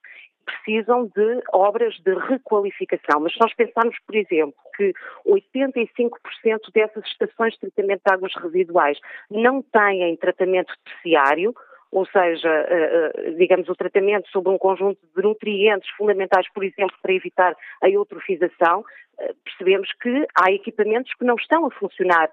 precisam 0.45 1.07
de 1.07 1.43
obras 1.53 1.95
de 2.05 2.15
requalificação. 2.15 3.19
Mas 3.19 3.33
se 3.33 3.41
nós 3.41 3.55
pensarmos, 3.55 3.97
por 4.07 4.15
exemplo, 4.15 4.55
que 4.77 4.93
85% 5.27 6.71
dessas 6.73 7.03
estações 7.07 7.55
de 7.55 7.61
tratamento 7.61 8.03
de 8.07 8.15
águas 8.15 8.33
residuais 8.37 8.99
não 9.31 9.63
têm 9.63 10.15
tratamento 10.19 10.75
terciário, 10.85 11.55
ou 11.95 12.05
seja, 12.07 12.49
eh, 12.49 13.13
eh, 13.15 13.31
digamos, 13.39 13.69
o 13.69 13.75
tratamento 13.77 14.29
sobre 14.31 14.51
um 14.51 14.59
conjunto 14.59 14.99
de 15.17 15.23
nutrientes 15.23 15.89
fundamentais, 15.91 16.45
por 16.53 16.65
exemplo, 16.65 16.97
para 17.01 17.15
evitar 17.15 17.57
a 17.81 17.89
eutrofização, 17.89 18.85
eh, 19.17 19.33
percebemos 19.45 19.89
que 20.03 20.27
há 20.35 20.51
equipamentos 20.51 21.15
que 21.15 21.25
não 21.25 21.37
estão 21.37 21.65
a 21.65 21.71
funcionar 21.71 22.31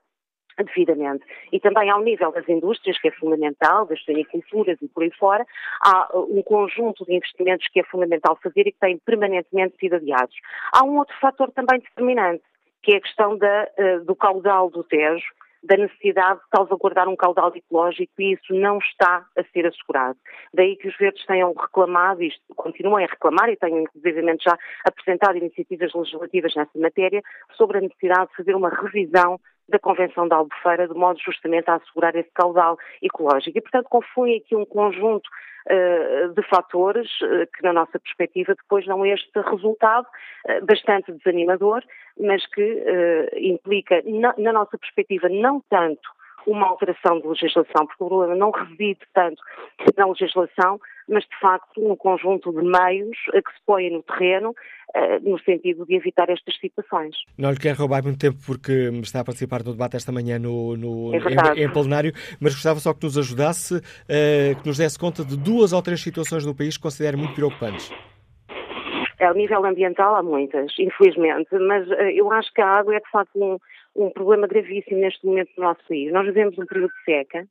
devidamente. 0.57 1.23
E 1.51 1.59
também 1.59 1.91
ao 1.91 2.01
nível 2.01 2.31
das 2.31 2.49
indústrias, 2.49 2.99
que 2.99 3.09
é 3.09 3.11
fundamental, 3.11 3.85
das 3.85 4.01
suiniculturas 4.01 4.79
e 4.81 4.87
por 4.87 5.03
aí 5.03 5.11
fora, 5.11 5.45
há 5.85 6.09
um 6.17 6.41
conjunto 6.41 7.05
de 7.05 7.13
investimentos 7.13 7.67
que 7.67 7.81
é 7.81 7.83
fundamental 7.83 8.39
fazer 8.41 8.61
e 8.61 8.71
que 8.71 8.79
têm 8.79 8.97
permanentemente 8.97 9.77
sido 9.77 9.97
adiados. 9.97 10.35
Há 10.73 10.83
um 10.83 10.97
outro 10.97 11.15
fator 11.19 11.51
também 11.51 11.79
determinante, 11.79 12.43
que 12.81 12.93
é 12.93 12.97
a 12.97 13.01
questão 13.01 13.37
da, 13.37 13.67
do 14.05 14.15
caudal 14.15 14.71
do 14.71 14.83
Tejo, 14.83 15.31
da 15.63 15.77
necessidade 15.77 16.39
de 16.39 16.45
salvaguardar 16.55 17.07
um 17.07 17.15
caudal 17.15 17.51
ecológico 17.55 18.13
e 18.19 18.33
isso 18.33 18.53
não 18.53 18.79
está 18.79 19.25
a 19.37 19.43
ser 19.51 19.67
assegurado. 19.67 20.17
Daí 20.53 20.75
que 20.75 20.87
os 20.87 20.97
verdes 20.97 21.25
tenham 21.25 21.53
reclamado, 21.53 22.23
isto 22.23 22.41
continuam 22.55 22.97
a 22.97 23.07
reclamar 23.07 23.49
e 23.49 23.57
tenham 23.57 23.79
inclusive 23.79 24.21
já 24.41 24.57
apresentado 24.85 25.37
iniciativas 25.37 25.93
legislativas 25.93 26.55
nessa 26.55 26.77
matéria 26.77 27.21
sobre 27.55 27.77
a 27.77 27.81
necessidade 27.81 28.29
de 28.29 28.35
fazer 28.37 28.55
uma 28.55 28.69
revisão 28.69 29.39
da 29.71 29.79
Convenção 29.79 30.27
da 30.27 30.35
Albufeira, 30.35 30.87
de 30.87 30.93
modo 30.93 31.19
justamente 31.19 31.69
a 31.69 31.75
assegurar 31.75 32.15
esse 32.15 32.29
caudal 32.33 32.77
ecológico. 33.01 33.57
E, 33.57 33.61
portanto, 33.61 33.87
confluem 33.89 34.37
aqui 34.37 34.55
um 34.55 34.65
conjunto 34.65 35.27
uh, 35.27 36.33
de 36.33 36.41
fatores 36.43 37.09
uh, 37.21 37.47
que, 37.55 37.63
na 37.63 37.73
nossa 37.73 37.99
perspectiva, 37.99 38.53
depois 38.53 38.85
dão 38.85 39.05
este 39.05 39.39
resultado 39.39 40.05
uh, 40.05 40.65
bastante 40.65 41.11
desanimador, 41.11 41.81
mas 42.19 42.45
que 42.47 43.31
implica, 43.37 44.03
na 44.37 44.53
nossa 44.53 44.77
perspectiva, 44.77 45.29
não 45.29 45.61
tanto 45.69 46.20
uma 46.47 46.67
alteração 46.67 47.19
de 47.19 47.27
legislação, 47.27 47.85
porque 47.85 48.03
o 48.03 48.07
problema 48.07 48.35
não 48.35 48.51
reside 48.51 49.01
tanto 49.13 49.41
na 49.97 50.07
legislação, 50.07 50.79
mas 51.07 51.23
de 51.23 51.39
facto 51.39 51.85
um 51.85 51.95
conjunto 51.95 52.51
de 52.51 52.63
meios 52.63 53.17
a 53.29 53.41
que 53.41 53.51
se 53.51 53.59
põem 53.65 53.91
no 53.91 54.03
terreno 54.03 54.51
uh, 54.51 55.29
no 55.29 55.39
sentido 55.39 55.85
de 55.85 55.95
evitar 55.95 56.29
estas 56.29 56.57
situações. 56.59 57.15
Não 57.37 57.51
lhe 57.51 57.59
quero 57.59 57.77
roubar 57.77 58.03
muito 58.03 58.19
tempo 58.19 58.37
porque 58.45 58.71
está 59.01 59.21
a 59.21 59.25
participar 59.25 59.63
no 59.63 59.71
debate 59.71 59.97
esta 59.97 60.11
manhã 60.11 60.39
no, 60.39 60.77
no 60.77 61.13
é 61.13 61.17
em, 61.17 61.63
em, 61.63 61.71
plenário, 61.71 62.13
mas 62.39 62.53
gostava 62.53 62.79
só 62.79 62.93
que 62.93 63.03
nos 63.03 63.17
ajudasse, 63.17 63.77
uh, 63.77 64.61
que 64.61 64.67
nos 64.67 64.77
desse 64.77 64.97
conta 64.97 65.23
de 65.23 65.37
duas 65.37 65.73
ou 65.73 65.81
três 65.81 66.01
situações 66.01 66.45
no 66.45 66.55
país 66.55 66.77
que 66.77 66.83
considera 66.83 67.17
muito 67.17 67.33
preocupantes. 67.33 67.91
Ao 69.19 69.35
nível 69.35 69.63
ambiental 69.65 70.15
há 70.15 70.23
muitas, 70.23 70.73
infelizmente, 70.79 71.49
mas 71.59 71.87
uh, 71.87 71.93
eu 72.13 72.31
acho 72.31 72.51
que 72.53 72.61
a 72.61 72.67
água 72.67 72.95
é 72.95 72.99
de 72.99 73.09
facto 73.11 73.35
um, 73.35 73.57
um 73.95 74.09
problema 74.09 74.47
gravíssimo 74.47 74.99
neste 74.99 75.25
momento 75.25 75.49
no 75.57 75.63
nosso 75.63 75.81
país. 75.87 76.11
Nós 76.11 76.25
vivemos 76.25 76.57
um 76.57 76.65
período 76.65 76.91
de 76.91 77.03
seca 77.03 77.47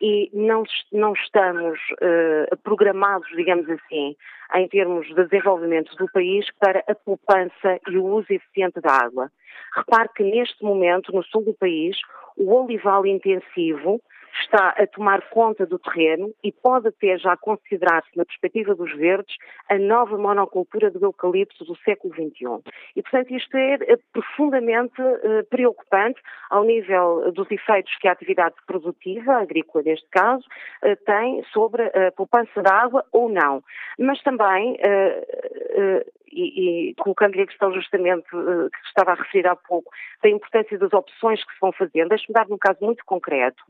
e 0.00 0.30
não, 0.32 0.62
não 0.92 1.12
estamos 1.12 1.78
uh, 1.92 2.56
programados, 2.62 3.28
digamos 3.34 3.68
assim, 3.68 4.16
em 4.54 4.68
termos 4.68 5.06
de 5.08 5.14
desenvolvimento 5.14 5.94
do 5.96 6.10
país 6.12 6.46
para 6.60 6.84
a 6.88 6.94
poupança 6.94 7.80
e 7.88 7.98
o 7.98 8.04
uso 8.04 8.26
eficiente 8.30 8.80
da 8.80 8.92
água. 8.92 9.30
Repare 9.74 10.08
que 10.14 10.22
neste 10.22 10.62
momento, 10.62 11.12
no 11.12 11.22
sul 11.24 11.44
do 11.44 11.54
país, 11.54 11.96
o 12.36 12.54
olival 12.54 13.04
intensivo 13.06 14.00
está 14.40 14.70
a 14.70 14.86
tomar 14.86 15.22
conta 15.30 15.66
do 15.66 15.78
terreno 15.78 16.32
e 16.42 16.52
pode 16.52 16.88
até 16.88 17.18
já 17.18 17.36
considerar-se, 17.36 18.16
na 18.16 18.24
perspectiva 18.24 18.74
dos 18.74 18.94
verdes, 18.96 19.36
a 19.68 19.78
nova 19.78 20.16
monocultura 20.16 20.90
do 20.90 21.04
eucalipto 21.04 21.64
do 21.64 21.76
século 21.78 22.14
XXI. 22.14 22.72
E, 22.96 23.02
portanto, 23.02 23.34
isto 23.34 23.56
é, 23.56 23.74
é 23.74 23.98
profundamente 24.12 25.00
uh, 25.00 25.44
preocupante 25.50 26.20
ao 26.50 26.64
nível 26.64 27.32
dos 27.32 27.50
efeitos 27.50 27.94
que 27.98 28.08
a 28.08 28.12
atividade 28.12 28.54
produtiva, 28.66 29.34
agrícola 29.34 29.84
neste 29.84 30.08
caso, 30.10 30.44
uh, 30.84 30.96
tem 31.04 31.42
sobre 31.52 31.82
a 31.84 32.12
poupança 32.12 32.62
da 32.62 32.72
água 32.74 33.04
ou 33.12 33.28
não. 33.28 33.62
Mas 33.98 34.22
também 34.22 34.74
uh, 34.74 36.17
e, 36.32 36.90
e 36.90 36.94
colocando-lhe 36.94 37.42
a 37.42 37.46
questão 37.46 37.72
justamente 37.72 38.26
uh, 38.34 38.70
que 38.70 38.86
estava 38.86 39.12
a 39.12 39.14
referir 39.14 39.46
há 39.46 39.56
pouco, 39.56 39.90
da 40.22 40.28
importância 40.28 40.78
das 40.78 40.92
opções 40.92 41.42
que 41.44 41.52
se 41.52 41.60
vão 41.60 41.72
fazendo, 41.72 42.08
deixe-me 42.08 42.34
dar 42.34 42.46
um 42.50 42.58
caso 42.58 42.78
muito 42.80 43.04
concreto 43.04 43.62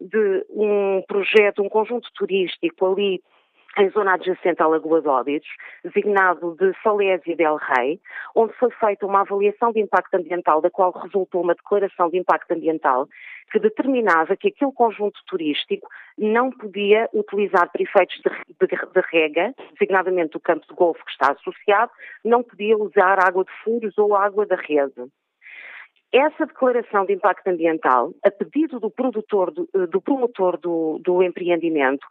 de 0.00 0.44
um 0.50 1.02
projeto, 1.06 1.62
um 1.62 1.68
conjunto 1.68 2.08
turístico 2.14 2.86
ali 2.86 3.22
em 3.76 3.90
zona 3.90 4.14
adjacente 4.14 4.62
à 4.62 4.66
Lagoa 4.66 5.00
de 5.00 5.08
Óbidos, 5.08 5.48
designado 5.84 6.56
de 6.56 6.72
Falésia 6.82 7.36
del 7.36 7.56
Rei, 7.56 8.00
onde 8.34 8.52
foi 8.54 8.70
feita 8.70 9.06
uma 9.06 9.20
avaliação 9.20 9.72
de 9.72 9.80
impacto 9.80 10.14
ambiental, 10.14 10.60
da 10.60 10.70
qual 10.70 10.90
resultou 10.90 11.42
uma 11.42 11.54
declaração 11.54 12.08
de 12.08 12.18
impacto 12.18 12.52
ambiental 12.52 13.08
que 13.50 13.58
determinava 13.58 14.36
que 14.36 14.48
aquele 14.48 14.72
conjunto 14.72 15.20
turístico 15.26 15.88
não 16.16 16.50
podia 16.50 17.08
utilizar 17.12 17.70
para 17.70 17.82
efeitos 17.82 18.16
de, 18.16 18.66
de, 18.66 18.76
de 18.76 19.00
rega, 19.10 19.54
designadamente 19.72 20.36
o 20.36 20.40
campo 20.40 20.66
de 20.66 20.74
golfe 20.74 21.04
que 21.04 21.10
está 21.10 21.32
associado, 21.32 21.90
não 22.24 22.42
podia 22.42 22.76
usar 22.76 23.18
água 23.26 23.44
de 23.44 23.52
furos 23.64 23.96
ou 23.96 24.14
água 24.14 24.44
da 24.44 24.56
rede. 24.56 25.08
Essa 26.12 26.46
declaração 26.46 27.04
de 27.04 27.12
impacto 27.12 27.48
ambiental, 27.48 28.14
a 28.24 28.30
pedido 28.30 28.80
do 28.80 28.90
produtor, 28.90 29.50
do, 29.50 29.68
eh, 29.74 30.00
promotor 30.02 30.58
do, 30.58 30.98
do, 31.04 31.22
empreendimento, 31.22 32.06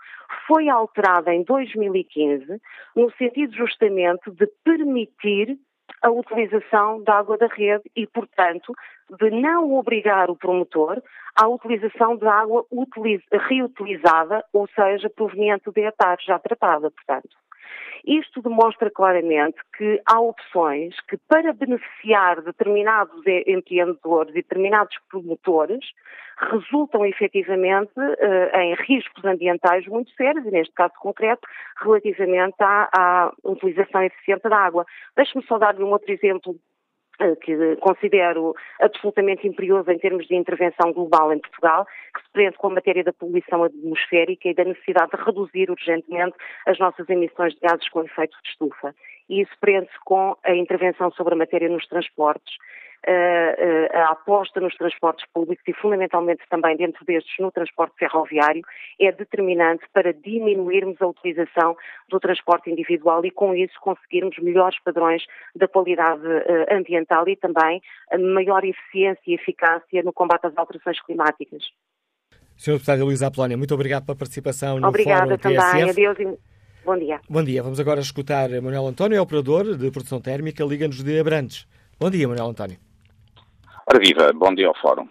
foi 0.46 0.70
alterada 0.70 1.34
em 1.34 1.44
2015 1.44 2.62
no 2.96 3.12
sentido 3.14 3.56
justamente 3.56 4.30
de 4.30 4.46
permitir 4.64 5.58
a 6.04 6.12
utilização 6.12 7.02
da 7.02 7.16
água 7.16 7.40
da 7.40 7.48
rede 7.48 7.90
e, 7.96 8.06
portanto, 8.06 8.72
de 9.20 9.32
não 9.32 9.74
obrigar 9.74 10.30
o 10.30 10.36
promotor 10.36 11.02
à 11.36 11.48
utilização 11.48 12.16
de 12.18 12.28
água 12.28 12.66
reutilizada, 13.50 14.44
ou 14.54 14.68
seja, 14.76 15.10
proveniente 15.10 15.72
de 15.72 15.82
hectares 15.82 16.24
já 16.24 16.38
tratada, 16.38 16.92
portanto. 16.92 17.30
Isto 18.06 18.42
demonstra 18.42 18.90
claramente 18.90 19.58
que 19.78 20.02
há 20.06 20.20
opções 20.20 20.96
que, 21.10 21.18
para 21.28 21.54
beneficiar 21.54 22.42
determinados 22.42 23.22
empreendedores 23.46 24.32
e 24.32 24.42
determinados 24.42 24.96
promotores, 25.10 25.86
resultam 26.40 27.06
efetivamente 27.06 27.92
uh, 27.98 28.58
em 28.58 28.76
riscos 28.76 29.26
ambientais 29.26 29.88
muito 29.88 30.12
sérios, 30.12 30.46
e 30.46 30.52
neste 30.52 30.74
caso 30.74 30.94
concreto, 31.00 31.48
relativamente 31.82 32.56
à, 32.60 32.90
à 32.94 33.34
utilização 33.44 34.04
eficiente 34.04 34.48
da 34.48 34.58
água. 34.58 34.86
Deixe-me 35.16 35.44
só 35.46 35.58
dar-lhe 35.58 35.84
um 35.84 35.92
outro 35.92 36.12
exemplo 36.12 36.56
eh, 36.56 36.67
que 37.42 37.76
considero 37.78 38.54
absolutamente 38.80 39.48
imperioso 39.48 39.90
em 39.92 39.98
termos 39.98 40.28
de 40.28 40.36
intervenção 40.36 40.94
global 40.94 41.34
em 41.34 41.40
Portugal, 41.40 41.86
que 42.14 42.22
se 42.22 42.30
prende 42.32 42.58
com 42.58 42.68
a 42.68 42.76
matéria 42.76 43.04
da 43.04 43.14
poluição 43.14 43.64
atmosférica 43.64 44.50
e 44.50 44.54
da 44.54 44.64
necessidade 44.64 45.12
de 45.12 45.24
reduzir 45.24 45.70
urgentemente 45.70 46.36
as 46.66 46.78
nossas 46.78 47.10
emissões 47.10 47.54
de 47.54 47.60
gases 47.60 47.90
com 47.90 48.04
efeito 48.04 48.38
de 48.44 48.50
estufa. 48.50 48.94
E 49.30 49.42
isso 49.42 49.52
prende-se 49.60 49.98
com 50.06 50.36
a 50.44 50.56
intervenção 50.56 51.12
sobre 51.12 51.34
a 51.34 51.38
matéria 51.38 51.70
nos 51.70 51.88
transportes, 51.88 52.56
a 53.94 54.12
aposta 54.12 54.60
nos 54.60 54.76
transportes 54.76 55.26
públicos 55.34 55.64
e, 55.68 55.74
fundamentalmente, 55.74 56.44
também 56.50 56.76
dentro 56.76 57.06
destes 57.06 57.34
no 57.40 57.52
transporte 57.52 57.96
ferroviário, 57.98 58.62
é 59.00 59.12
determinante 59.12 59.86
para 59.94 60.14
diminuirmos 60.14 61.02
a 61.02 61.08
utilização 61.08 61.76
do 62.10 62.20
transporte 62.20 62.70
individual 62.70 63.26
e, 63.26 63.32
com 63.32 63.54
isso, 63.54 63.74
conseguirmos 63.82 64.38
melhores 64.40 64.78
padrões 64.84 65.24
da 65.56 65.68
qualidade 65.68 66.26
eh, 66.26 66.76
ambiental 66.76 67.28
e 67.28 67.36
também 67.36 67.82
maior 68.34 68.64
eficiência 68.64 69.22
e 69.28 69.36
eficácia 69.36 70.04
no 70.04 70.14
combate 70.14 70.48
às 70.48 70.58
alterações 70.58 71.02
climáticas. 71.02 71.64
Sr. 72.58 72.74
Deputado 72.74 73.06
Luísa 73.06 73.28
Apolónia, 73.28 73.58
muito 73.58 73.74
obrigado 73.74 74.06
pela 74.06 74.18
participação 74.18 74.80
no 74.80 74.88
Obrigada 74.88 75.38
Fórum 75.38 75.56
também. 75.56 75.90
Adeus 75.90 76.20
e 76.20 76.38
bom 76.84 76.98
dia. 76.98 77.22
Bom 77.30 77.44
dia. 77.44 77.62
Vamos 77.62 77.80
agora 77.80 78.00
escutar 78.00 78.50
Manuel 78.50 78.88
António, 78.88 79.22
operador 79.22 79.78
de 79.78 79.92
produção 79.92 80.20
térmica, 80.20 80.64
Liga-nos 80.64 81.04
de 81.04 81.20
Abrantes. 81.20 81.68
Bom 82.00 82.10
dia, 82.10 82.28
Manuel 82.28 82.50
António. 82.50 82.87
Ora 83.90 84.00
viva, 84.04 84.34
bom 84.34 84.54
dia 84.54 84.68
ao 84.68 84.76
Fórum. 84.76 85.08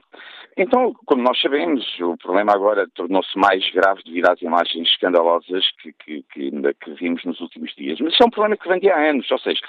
Então, 0.55 0.93
como 1.07 1.23
nós 1.23 1.41
sabemos, 1.41 1.83
o 1.99 2.15
problema 2.19 2.53
agora 2.53 2.87
tornou-se 2.95 3.39
mais 3.39 3.67
grave 3.71 4.03
devido 4.05 4.27
às 4.27 4.43
imagens 4.43 4.87
escandalosas 4.89 5.65
que, 5.81 5.95
que, 5.95 6.23
que, 6.31 6.51
que 6.51 6.91
vimos 6.91 7.25
nos 7.25 7.41
últimos 7.41 7.75
dias. 7.75 7.99
Mas 8.01 8.13
isso 8.13 8.23
é 8.23 8.27
um 8.27 8.31
problema 8.31 8.55
que 8.55 8.69
vem 8.69 8.79
de 8.79 8.91
há 8.91 9.09
anos, 9.09 9.31
ou 9.31 9.39
seja, 9.39 9.61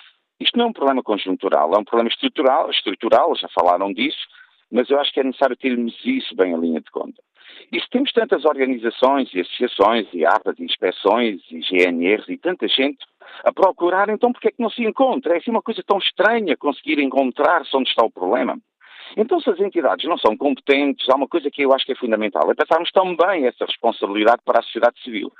isto 0.42 0.58
não 0.58 0.66
é 0.66 0.68
um 0.68 0.74
problema 0.74 1.02
conjuntural, 1.02 1.72
é 1.74 1.80
um 1.80 1.86
problema 1.86 2.10
estrutural, 2.10 2.70
estrutural, 2.70 3.34
já 3.38 3.48
falaram 3.48 3.94
disso, 3.94 4.28
mas 4.70 4.90
eu 4.90 5.00
acho 5.00 5.14
que 5.14 5.22
é 5.22 5.24
necessário 5.24 5.56
termos 5.56 5.96
isso 6.04 6.36
bem 6.36 6.52
em 6.52 6.60
linha 6.60 6.82
de 6.82 6.92
conta. 6.92 7.24
E 7.72 7.80
se 7.80 7.90
temos 7.90 8.12
tantas 8.12 8.44
organizações 8.44 9.34
e 9.34 9.40
associações 9.40 10.06
e 10.14 10.26
APAs 10.26 10.60
e 10.60 10.66
inspeções 10.66 11.42
e 11.50 11.62
GNRs 11.62 12.28
e 12.28 12.38
tanta 12.38 12.68
gente 12.68 13.06
a 13.46 13.54
procurar, 13.54 14.10
então 14.10 14.34
porquê 14.34 14.50
é 14.50 14.52
que 14.52 14.62
não 14.62 14.70
se 14.70 14.84
encontra? 14.84 15.34
É 15.34 15.38
assim 15.38 15.52
uma 15.52 15.62
coisa 15.62 15.82
tão 15.88 15.98
estranha 15.98 16.58
conseguir 16.58 17.00
encontrar-se 17.00 17.74
onde 17.74 17.88
está 17.88 18.04
o 18.04 18.12
problema. 18.12 18.60
Então, 19.16 19.40
se 19.40 19.50
as 19.50 19.60
entidades 19.60 20.08
não 20.08 20.18
são 20.18 20.36
competentes, 20.36 21.08
há 21.10 21.16
uma 21.16 21.28
coisa 21.28 21.50
que 21.50 21.62
eu 21.62 21.74
acho 21.74 21.86
que 21.86 21.94
é 21.94 21.96
fundamental, 21.96 22.50
é 22.52 22.56
passarmos 22.56 22.92
também 22.92 23.46
essa 23.46 23.66
responsabilidade 23.66 24.42
para 24.44 24.60
a 24.60 24.64
sociedade 24.64 25.02
civil. 25.02 25.32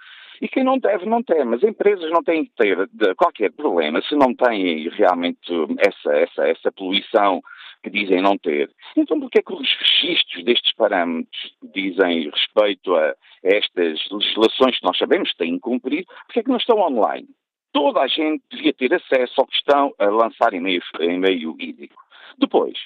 E 0.42 0.48
quem 0.48 0.64
não 0.64 0.78
deve, 0.78 1.06
não 1.06 1.24
tem. 1.24 1.44
Mas 1.46 1.64
empresas 1.64 2.10
não 2.12 2.24
têm 2.24 2.46
que 2.46 2.52
ter 2.56 2.88
qualquer 3.16 3.52
problema 3.52 4.02
se 4.02 4.16
não 4.16 4.34
têm 4.36 4.88
realmente 4.90 5.52
essa, 5.80 6.14
essa, 6.14 6.48
essa 6.48 6.72
poluição 6.72 7.42
que 7.84 7.90
dizem 7.90 8.22
não 8.22 8.38
ter. 8.38 8.70
Então, 8.96 9.20
porquê 9.20 9.40
é 9.40 9.42
que 9.42 9.54
os 9.54 9.78
registros 9.80 10.44
destes 10.44 10.74
parâmetros 10.74 11.54
dizem 11.74 12.30
respeito 12.30 12.96
a 12.96 13.16
estas 13.44 14.00
legislações 14.12 14.80
que 14.80 14.86
nós 14.86 14.98
sabemos 14.98 15.32
que 15.32 15.38
têm 15.38 15.60
cumprido, 15.60 16.08
porquê 16.26 16.40
é 16.40 16.44
que 16.44 16.50
não 16.50 16.58
estão 16.58 16.80
online? 16.80 17.28
Toda 17.72 18.02
a 18.02 18.08
gente 18.08 18.44
devia 18.50 18.74
ter 18.74 18.94
acesso 18.94 19.34
ao 19.38 19.48
que 19.48 19.56
estão 19.56 19.94
a 20.00 20.06
lançar 20.06 20.54
em 20.54 20.62
meio, 20.62 20.82
em 21.00 21.20
meio 21.20 21.56
hídrico. 21.60 22.07
Depois, 22.38 22.78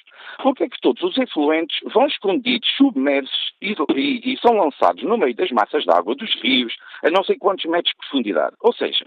porque 0.42 0.64
é 0.64 0.68
que 0.68 0.80
todos 0.80 1.02
os 1.02 1.16
efluentes 1.16 1.76
vão 1.92 2.06
escondidos, 2.06 2.68
submersos 2.76 3.52
e, 3.60 3.74
e, 3.94 4.32
e, 4.32 4.38
são 4.38 4.56
lançados 4.56 5.02
no 5.02 5.18
meio 5.18 5.34
das 5.34 5.50
massas 5.50 5.84
de 5.84 5.90
água 5.90 6.14
dos 6.14 6.34
rios, 6.42 6.74
a 7.04 7.10
não 7.10 7.22
sei 7.24 7.36
quantos 7.36 7.64
metros 7.66 7.92
de 7.92 7.98
profundidade? 7.98 8.56
Ou 8.60 8.72
seja, 8.72 9.04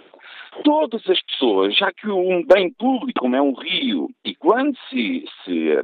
todas 0.64 1.08
as 1.10 1.22
pessoas, 1.22 1.76
já 1.76 1.92
que 1.92 2.10
um 2.10 2.46
bem 2.46 2.72
público 2.72 3.20
como 3.20 3.36
é 3.36 3.42
um 3.42 3.54
rio, 3.54 4.10
e 4.24 4.36
quando 4.36 4.78
se, 4.90 5.26
se 5.44 5.72
eh, 5.72 5.84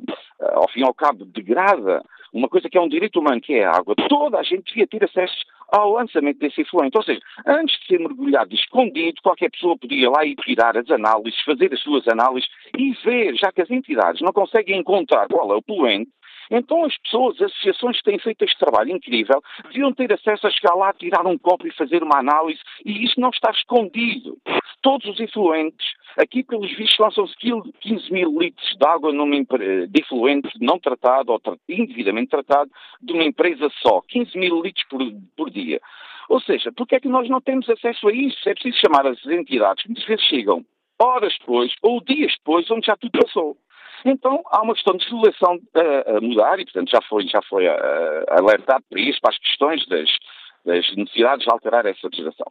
ao 0.53 0.69
fim 0.69 0.81
e 0.81 0.83
ao 0.83 0.93
cabo, 0.93 1.25
degrada 1.25 2.03
uma 2.33 2.47
coisa 2.47 2.69
que 2.69 2.77
é 2.77 2.81
um 2.81 2.87
direito 2.87 3.19
humano, 3.19 3.41
que 3.41 3.53
é 3.53 3.65
a 3.65 3.71
água, 3.71 3.95
toda 4.07 4.39
a 4.39 4.43
gente 4.43 4.65
devia 4.65 4.87
ter 4.87 5.03
acesso 5.03 5.35
ao 5.71 5.93
lançamento 5.93 6.39
desse 6.39 6.61
efluente. 6.61 6.97
Ou 6.97 7.03
seja, 7.03 7.19
antes 7.45 7.79
de 7.79 7.87
ser 7.87 7.99
mergulhado 7.99 8.53
escondido, 8.53 9.21
qualquer 9.21 9.49
pessoa 9.49 9.77
podia 9.77 10.09
lá 10.09 10.25
ir 10.25 10.35
tirar 10.35 10.77
as 10.77 10.89
análises, 10.89 11.39
fazer 11.41 11.73
as 11.73 11.81
suas 11.81 12.07
análises 12.07 12.49
e 12.77 12.91
ver, 13.03 13.35
já 13.35 13.51
que 13.51 13.61
as 13.61 13.71
entidades 13.71 14.21
não 14.21 14.33
conseguem 14.33 14.79
encontrar 14.79 15.27
qual 15.27 15.51
é 15.51 15.55
o 15.55 15.61
poluente, 15.61 16.11
então 16.51 16.83
as 16.83 16.97
pessoas, 16.97 17.41
as 17.41 17.51
associações 17.51 17.97
que 17.97 18.03
têm 18.03 18.19
feito 18.19 18.43
este 18.43 18.59
trabalho 18.59 18.91
incrível, 18.91 19.41
deviam 19.63 19.93
ter 19.93 20.11
acesso 20.11 20.45
a 20.45 20.51
chegar 20.51 20.75
lá, 20.75 20.93
tirar 20.93 21.25
um 21.25 21.37
copo 21.37 21.65
e 21.65 21.73
fazer 21.73 22.03
uma 22.03 22.19
análise, 22.19 22.59
e 22.85 23.05
isso 23.05 23.19
não 23.19 23.29
está 23.29 23.49
escondido. 23.51 24.37
Todos 24.81 25.07
os 25.07 25.19
efluentes, 25.19 25.87
aqui 26.17 26.43
pelos 26.43 26.69
vistos 26.75 26.99
lançam-se 26.99 27.35
15 27.37 28.11
mil 28.11 28.37
litros 28.37 28.75
de 28.77 28.85
água 28.85 29.13
numa, 29.13 29.35
de 29.37 30.01
efluente 30.01 30.49
não 30.59 30.77
tratado 30.77 31.31
ou 31.31 31.41
indevidamente 31.69 32.29
tratado 32.29 32.69
de 33.01 33.13
uma 33.13 33.23
empresa 33.23 33.69
só, 33.81 34.01
15 34.09 34.37
mil 34.37 34.61
litros 34.61 34.85
por, 34.89 35.01
por 35.37 35.49
dia. 35.49 35.79
Ou 36.27 36.41
seja, 36.41 36.71
porque 36.71 36.95
é 36.95 36.99
que 36.99 37.07
nós 37.07 37.29
não 37.29 37.41
temos 37.41 37.69
acesso 37.69 38.07
a 38.07 38.13
isso? 38.13 38.47
É 38.47 38.53
preciso 38.53 38.77
chamar 38.79 39.07
as 39.07 39.25
entidades, 39.25 39.85
muitas 39.85 40.05
vezes 40.05 40.25
chegam 40.25 40.65
horas 41.01 41.35
depois 41.39 41.73
ou 41.81 41.99
dias 42.03 42.33
depois, 42.37 42.69
onde 42.69 42.85
já 42.85 42.95
tudo 42.95 43.19
passou. 43.19 43.57
Então 44.05 44.41
há 44.47 44.61
uma 44.61 44.73
questão 44.73 44.95
de 44.95 45.05
legislação 45.05 45.59
a, 45.75 46.17
a 46.17 46.21
mudar 46.21 46.59
e, 46.59 46.65
portanto, 46.65 46.89
já 46.89 47.01
foi, 47.03 47.27
já 47.27 47.41
foi 47.43 47.67
alertado 47.67 48.83
para 48.89 48.99
isso, 48.99 49.19
para 49.21 49.31
as 49.31 49.37
questões 49.39 49.85
das, 49.87 50.09
das 50.65 50.95
necessidades 50.95 51.45
de 51.45 51.51
alterar 51.51 51.85
essa 51.85 52.07
legislação. 52.07 52.45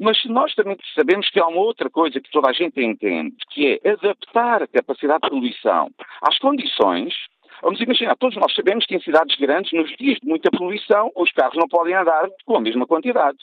Mas 0.00 0.24
nós 0.26 0.54
também 0.54 0.76
sabemos 0.94 1.28
que 1.30 1.40
há 1.40 1.46
uma 1.46 1.60
outra 1.60 1.90
coisa 1.90 2.20
que 2.20 2.30
toda 2.30 2.50
a 2.50 2.52
gente 2.52 2.80
entende, 2.82 3.36
que 3.50 3.80
é 3.82 3.90
adaptar 3.90 4.62
a 4.62 4.66
capacidade 4.66 5.22
de 5.22 5.30
poluição 5.30 5.90
às 6.22 6.38
condições. 6.38 7.14
Vamos 7.62 7.80
imaginar, 7.80 8.16
todos 8.16 8.36
nós 8.36 8.54
sabemos 8.54 8.84
que 8.84 8.94
em 8.94 9.00
cidades 9.00 9.34
grandes, 9.36 9.72
nos 9.72 9.90
dias 9.96 10.18
de 10.20 10.28
muita 10.28 10.50
poluição, 10.50 11.10
os 11.16 11.32
carros 11.32 11.56
não 11.56 11.66
podem 11.68 11.94
andar 11.94 12.28
com 12.44 12.56
a 12.56 12.60
mesma 12.60 12.86
quantidade. 12.86 13.38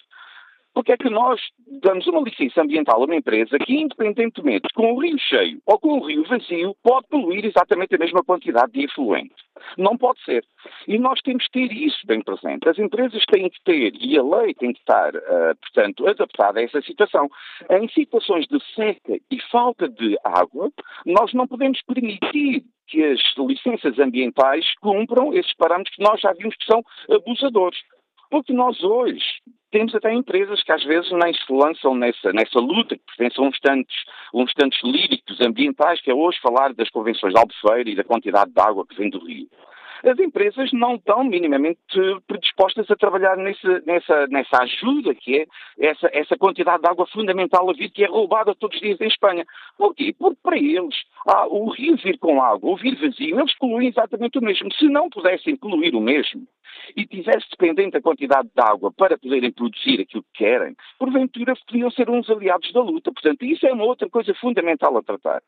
Porque 0.73 0.91
é 0.91 0.97
que 0.97 1.09
nós 1.09 1.39
damos 1.81 2.07
uma 2.07 2.21
licença 2.21 2.61
ambiental 2.61 3.01
a 3.01 3.05
uma 3.05 3.15
empresa 3.15 3.59
que, 3.59 3.73
independentemente 3.73 4.67
com 4.73 4.93
o 4.93 4.99
rio 4.99 5.17
cheio 5.19 5.61
ou 5.65 5.79
com 5.79 5.99
o 5.99 6.05
rio 6.05 6.23
vazio, 6.23 6.75
pode 6.83 7.07
poluir 7.07 7.45
exatamente 7.45 7.95
a 7.95 7.97
mesma 7.99 8.23
quantidade 8.23 8.71
de 8.71 8.85
efluente? 8.85 9.35
Não 9.77 9.97
pode 9.97 10.21
ser. 10.23 10.43
E 10.87 10.97
nós 10.97 11.21
temos 11.21 11.45
que 11.45 11.51
ter 11.51 11.71
isso 11.71 12.05
bem 12.07 12.21
presente. 12.21 12.67
As 12.67 12.79
empresas 12.79 13.23
têm 13.31 13.49
que 13.49 13.63
ter, 13.63 13.93
e 13.99 14.17
a 14.17 14.23
lei 14.23 14.53
tem 14.55 14.73
que 14.73 14.79
estar, 14.79 15.15
uh, 15.15 15.55
portanto, 15.61 16.07
adaptada 16.07 16.59
a 16.59 16.63
essa 16.63 16.81
situação. 16.81 17.29
Em 17.69 17.87
situações 17.89 18.47
de 18.47 18.59
seca 18.73 19.19
e 19.29 19.39
falta 19.51 19.87
de 19.87 20.17
água, 20.23 20.71
nós 21.05 21.33
não 21.33 21.47
podemos 21.47 21.81
permitir 21.83 22.63
que 22.87 23.03
as 23.03 23.21
licenças 23.37 23.97
ambientais 23.99 24.65
cumpram 24.81 25.33
esses 25.33 25.53
parâmetros 25.55 25.95
que 25.95 26.03
nós 26.03 26.19
já 26.19 26.33
vimos 26.33 26.55
que 26.55 26.65
são 26.65 26.83
abusadores. 27.09 27.79
Porque 28.29 28.51
nós 28.51 28.83
hoje 28.83 29.23
temos 29.73 29.95
até 29.95 30.13
empresas 30.13 30.61
que 30.61 30.71
às 30.71 30.83
vezes 30.83 31.11
nem 31.11 31.33
se 31.33 31.51
lançam 31.51 31.95
nessa, 31.95 32.31
nessa 32.31 32.59
luta, 32.59 32.95
que 32.95 33.03
pertencem 33.17 33.43
a 33.43 33.47
uns 33.49 33.59
tantos, 33.59 33.95
uns 34.31 34.53
tantos 34.53 34.79
líricos 34.83 35.41
ambientais, 35.41 35.99
que 35.99 36.11
é 36.11 36.13
hoje 36.13 36.39
falar 36.39 36.75
das 36.75 36.91
convenções 36.91 37.33
de 37.33 37.39
Albufeira 37.39 37.89
e 37.89 37.95
da 37.95 38.03
quantidade 38.03 38.51
de 38.53 38.61
água 38.61 38.85
que 38.85 38.95
vem 38.95 39.09
do 39.09 39.17
rio. 39.25 39.47
As 40.03 40.19
empresas 40.19 40.71
não 40.73 40.95
estão 40.95 41.23
minimamente 41.23 41.79
predispostas 42.27 42.89
a 42.91 42.95
trabalhar 42.95 43.37
nessa, 43.37 43.81
nessa, 43.85 44.27
nessa 44.27 44.57
ajuda, 44.63 45.15
que 45.15 45.39
é 45.39 45.45
essa, 45.79 46.09
essa 46.11 46.37
quantidade 46.37 46.83
de 46.83 46.89
água 46.89 47.07
fundamental 47.07 47.69
a 47.69 47.73
vir, 47.73 47.89
que 47.89 48.03
é 48.03 48.07
roubada 48.07 48.53
todos 48.53 48.75
os 48.75 48.81
dias 48.81 48.99
em 48.99 49.07
Espanha. 49.07 49.45
Por 49.77 49.95
quê? 49.95 50.13
Porque 50.17 50.39
para 50.43 50.57
eles, 50.57 50.95
ah, 51.25 51.47
o 51.47 51.69
rio 51.69 51.95
vir 51.95 52.17
com 52.19 52.41
água, 52.41 52.71
o 52.71 52.75
vir 52.75 52.95
vazio, 52.99 53.39
eles 53.39 53.57
poluem 53.57 53.87
exatamente 53.87 54.37
o 54.37 54.41
mesmo. 54.41 54.73
Se 54.73 54.89
não 54.89 55.09
pudessem 55.09 55.55
poluir 55.55 55.95
o 55.95 56.01
mesmo, 56.01 56.45
e 56.95 57.05
tivesse 57.05 57.49
dependente 57.51 57.91
da 57.91 58.01
quantidade 58.01 58.49
de 58.53 58.61
água 58.61 58.91
para 58.91 59.17
poderem 59.17 59.51
produzir 59.51 60.01
aquilo 60.01 60.23
que 60.23 60.43
querem, 60.43 60.75
porventura 60.99 61.53
podiam 61.67 61.89
ser 61.91 62.09
uns 62.09 62.29
aliados 62.29 62.71
da 62.73 62.81
luta. 62.81 63.11
Portanto, 63.11 63.43
isso 63.43 63.65
é 63.65 63.73
uma 63.73 63.85
outra 63.85 64.09
coisa 64.09 64.33
fundamental 64.35 64.97
a 64.97 65.03
tratar. 65.03 65.41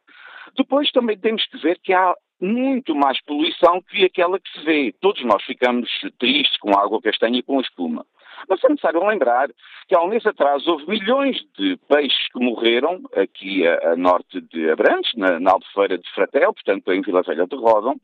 Depois 0.56 0.92
também 0.92 1.18
temos 1.18 1.46
que 1.48 1.58
ver 1.58 1.80
que 1.80 1.92
há 1.94 2.16
muito 2.40 2.96
mais 2.96 3.22
poluição 3.24 3.82
que 3.82 4.06
aquela 4.06 4.40
que 4.40 4.52
se 4.52 4.66
vê. 4.66 4.96
Todos 5.00 5.24
nós 5.24 5.44
ficamos 5.44 5.90
tristes 6.20 6.58
com 6.58 6.76
a 6.78 6.84
água 6.84 7.02
castanha 7.02 7.40
e 7.40 7.44
com 7.44 7.60
a 7.60 7.62
espuma. 7.62 8.06
Mas 8.50 8.64
é 8.64 8.70
necessário 8.70 9.06
lembrar 9.06 9.50
que 9.88 9.96
há 9.96 10.02
um 10.02 10.08
mês 10.08 10.26
atrás 10.26 10.68
houve 10.68 10.88
milhões 10.88 11.38
de 11.58 11.78
peixes 11.88 12.28
que 12.32 12.44
morreram 12.44 13.02
aqui 13.16 13.66
a, 13.66 13.92
a 13.92 13.96
norte 13.96 14.42
de 14.42 14.70
Abrantes, 14.70 15.14
na, 15.16 15.40
na 15.40 15.52
Albufeira 15.52 15.98
de 15.98 16.10
Fratel, 16.12 16.54
portanto 16.54 16.92
em 16.92 17.02
Vila 17.02 17.22
Velha 17.22 17.48
de 17.48 17.56
Rodão, 17.56 17.96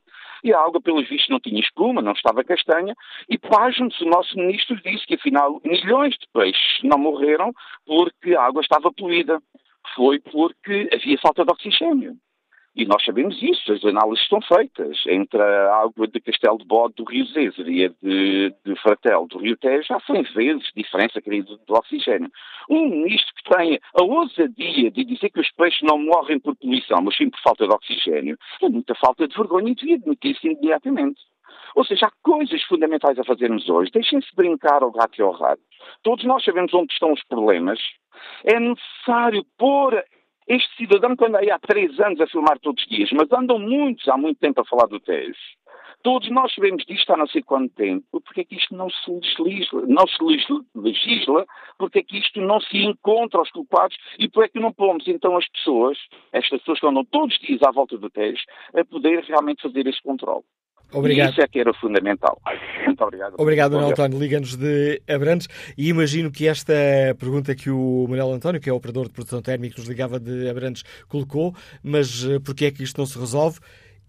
e 0.44 0.54
a 0.54 0.60
água, 0.60 0.82
pelos 0.82 1.08
vistos, 1.08 1.30
não 1.30 1.40
tinha 1.40 1.60
espuma, 1.60 2.02
não 2.02 2.14
estava 2.14 2.44
castanha, 2.44 2.96
e 3.30 3.38
pasme-se, 3.38 4.04
o 4.04 4.10
nosso 4.10 4.36
ministro 4.36 4.76
disse 4.82 5.06
que, 5.06 5.16
afinal, 5.16 5.62
milhões 5.64 6.16
de 6.16 6.28
peixes 6.34 6.82
não 6.84 6.98
morreram 6.98 7.54
porque 7.86 8.36
a 8.36 8.44
água 8.44 8.62
estava 8.62 8.92
poluída. 8.92 9.40
Foi 9.96 10.20
porque 10.20 10.90
havia 10.94 11.18
falta 11.20 11.44
de 11.44 11.52
oxigênio. 11.52 12.16
E 12.74 12.86
nós 12.86 13.04
sabemos 13.04 13.38
isso, 13.42 13.74
as 13.74 13.84
análises 13.84 14.24
estão 14.24 14.40
feitas 14.42 14.98
entre 15.06 15.42
a 15.42 15.76
água 15.82 16.08
de 16.08 16.22
Castelo 16.22 16.58
de 16.58 16.66
Bode 16.66 16.94
do 16.96 17.04
Rio 17.04 17.26
Zezer 17.26 17.68
e 17.68 17.86
a 17.86 17.90
de, 18.02 18.56
de 18.66 18.76
Fratel 18.82 19.28
do 19.28 19.40
Rio 19.40 19.58
Tejo, 19.58 19.84
já 19.84 20.00
são 20.00 20.24
vezes 20.24 20.72
diferença, 20.74 21.22
querido, 21.22 21.60
do 21.68 21.74
oxigênio. 21.74 22.32
Um 22.70 22.88
ministro 22.88 23.34
que 23.36 23.56
tenha 23.56 23.80
a 23.94 24.04
ousadia 24.04 24.90
de 24.90 25.04
dizer 25.04 25.30
que 25.32 25.42
os 25.42 25.52
peixes 25.52 25.82
não 25.82 25.98
morrem 25.98 26.40
por 26.40 26.56
poluição, 26.56 27.02
mas 27.02 27.18
sim 27.18 27.30
por 27.30 27.42
falta 27.42 27.68
de 27.68 27.74
oxigênio, 27.74 28.38
é 28.62 28.70
muita 28.70 28.96
falta 28.96 29.28
de 29.28 29.36
vergonha 29.36 29.72
e 29.72 29.76
devia 29.76 29.96
admitir-se 29.96 30.48
imediatamente. 30.48 31.20
Ou 31.76 31.84
seja, 31.86 32.08
há 32.08 32.12
coisas 32.24 32.62
fundamentais 32.64 33.20
a 33.20 33.24
fazermos 33.24 33.68
hoje. 33.70 33.92
Deixem-se 33.92 34.34
brincar 34.36 34.82
ao 34.82 34.92
gato 34.92 35.20
e 35.20 35.22
ao 35.22 35.32
rato. 35.32 35.62
Todos 36.04 36.24
nós 36.26 36.44
sabemos 36.44 36.74
onde 36.74 36.94
estão 36.94 37.12
os 37.12 37.24
problemas. 37.26 37.80
É 38.46 38.60
necessário 38.60 39.46
pôr 39.58 40.04
este 40.52 40.76
cidadão 40.76 41.16
que 41.16 41.26
anda 41.26 41.40
aí 41.40 41.50
há 41.50 41.58
três 41.58 41.98
anos 42.02 42.20
a 42.20 42.28
filmar 42.28 42.60
todos 42.60 42.84
os 42.84 42.90
dias, 42.90 43.10
mas 43.14 43.32
andam 43.32 43.58
muitos 43.58 44.06
há 44.10 44.18
muito 44.18 44.38
tempo 44.38 44.60
a 44.60 44.66
falar 44.66 44.86
do 44.88 45.00
Tejo. 45.00 45.40
Todos 46.04 46.30
nós 46.30 46.54
sabemos 46.54 46.84
disto 46.86 47.10
há 47.14 47.18
não 47.18 47.28
sei 47.28 47.42
quanto 47.42 47.74
tempo, 47.74 48.06
porque 48.12 48.42
é 48.42 48.44
que 48.44 48.56
isto 48.56 48.76
não 48.76 48.90
se 48.90 49.42
legisla, 49.42 49.84
não 49.88 50.06
se 50.08 50.22
legisla, 50.76 51.46
porque 51.78 52.00
é 52.00 52.04
que 52.04 52.18
isto 52.18 52.42
não 52.42 52.60
se 52.60 52.78
encontra 52.78 53.40
aos 53.40 53.50
culpados 53.52 53.96
e 54.20 54.28
porque 54.28 54.50
é 54.50 54.52
que 54.52 54.60
não 54.60 54.74
pomos 54.74 55.08
então 55.08 55.38
as 55.38 55.48
pessoas, 55.48 55.98
estas 56.34 56.60
pessoas 56.60 56.80
que 56.82 56.88
andam 56.88 57.06
todos 57.06 57.34
os 57.34 57.42
dias 57.42 57.62
à 57.64 57.72
volta 57.72 57.98
do 57.98 58.10
Tejo, 58.10 58.44
a 58.74 58.84
poder 58.84 59.24
realmente 59.24 59.62
fazer 59.62 59.88
esse 59.88 60.02
controle. 60.02 60.44
Obrigado. 60.94 61.30
E 61.30 61.32
isso 61.32 61.42
é 61.42 61.48
que 61.48 61.60
era 61.60 61.74
fundamental. 61.74 62.40
Muito 62.86 63.04
obrigado. 63.04 63.36
Obrigado, 63.38 63.72
Manuel 63.74 63.92
António. 63.92 64.20
Liga-nos 64.20 64.56
de 64.56 65.02
Abrantes. 65.08 65.48
E 65.78 65.90
imagino 65.90 66.32
que 66.32 66.48
esta 66.48 66.74
pergunta 67.18 67.56
que 67.56 67.70
o 67.70 68.06
Manuel 68.10 68.34
António, 68.34 68.60
que 68.60 68.70
é 68.70 68.74
o 68.74 68.76
operador 68.76 69.08
de 69.08 69.14
produção 69.14 69.42
térmica 69.42 69.76
nos 69.78 69.88
ligava 69.88 70.20
de 70.20 70.50
Abrantes, 70.50 70.84
colocou, 71.08 71.56
mas 71.84 72.26
eh, 72.26 72.40
porquê 72.40 72.66
é 72.66 72.72
que 72.72 72.84
isto 72.84 72.98
não 72.98 73.06
se 73.06 73.18
resolve? 73.18 73.60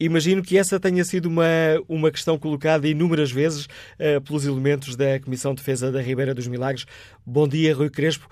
Imagino 0.01 0.43
que 0.43 0.59
essa 0.59 0.81
tenha 0.81 1.05
sido 1.05 1.27
uma, 1.27 1.45
uma 1.89 2.11
questão 2.11 2.37
colocada 2.37 2.89
inúmeras 2.89 3.31
vezes 3.31 3.67
uh, 3.67 4.21
pelos 4.25 4.45
elementos 4.45 4.97
da 4.97 5.21
Comissão 5.21 5.55
de 5.55 5.59
Defesa 5.59 5.93
da 5.93 6.03
Ribeira 6.03 6.35
dos 6.35 6.49
Milagres. 6.49 6.87
Bom 7.25 7.47
dia, 7.47 7.73
Rui 7.73 7.89
Crespo. 7.89 8.29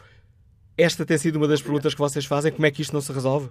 Esta 0.77 1.07
tem 1.07 1.17
sido 1.17 1.37
uma 1.37 1.47
das 1.47 1.63
perguntas 1.63 1.95
que 1.95 2.01
vocês 2.01 2.25
fazem. 2.25 2.51
Como 2.51 2.67
é 2.67 2.73
que 2.73 2.83
isto 2.83 2.93
não 2.93 3.01
se 3.01 3.13
resolve? 3.13 3.51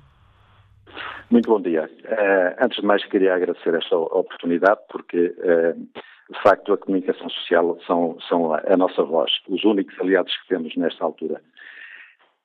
Muito 1.30 1.47
bom 1.47 1.61
dia. 1.61 1.89
Uh, 2.05 2.63
antes 2.63 2.80
de 2.80 2.85
mais, 2.85 3.05
queria 3.05 3.35
agradecer 3.35 3.73
esta 3.76 3.95
oportunidade, 3.95 4.80
porque, 4.89 5.27
uh, 5.38 5.73
de 5.76 6.41
facto, 6.41 6.73
a 6.73 6.77
comunicação 6.77 7.30
social 7.30 7.77
são, 7.85 8.17
são 8.27 8.51
a, 8.51 8.63
a, 8.67 8.76
nossa 8.76 9.03
voz, 9.03 9.31
os 9.47 9.63
únicos 9.63 9.99
aliados 9.99 10.35
que 10.38 10.47
temos 10.47 10.76
nesta 10.76 11.03
altura. 11.03 11.39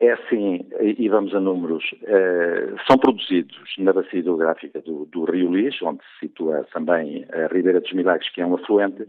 É 0.01 0.13
assim, 0.13 0.67
e 0.81 1.09
vamos 1.09 1.35
a 1.35 1.41
números, 1.41 1.85
uh, 2.03 2.77
são 2.87 2.99
produzidos 2.99 3.57
na 3.79 3.93
bacia 3.93 4.19
hidrográfica 4.19 4.83
do, 4.83 5.07
do, 5.07 5.25
Rio 5.25 5.55
Lis, 5.55 5.81
onde 5.81 6.01
se 6.01 6.27
situa 6.27 6.67
também 6.73 7.25
a 7.33 7.47
Ribeira 7.47 7.81
dos 7.81 7.93
Milagres, 7.93 8.31
que 8.33 8.43
é 8.43 8.47
um 8.47 8.55
afluente, 8.55 9.09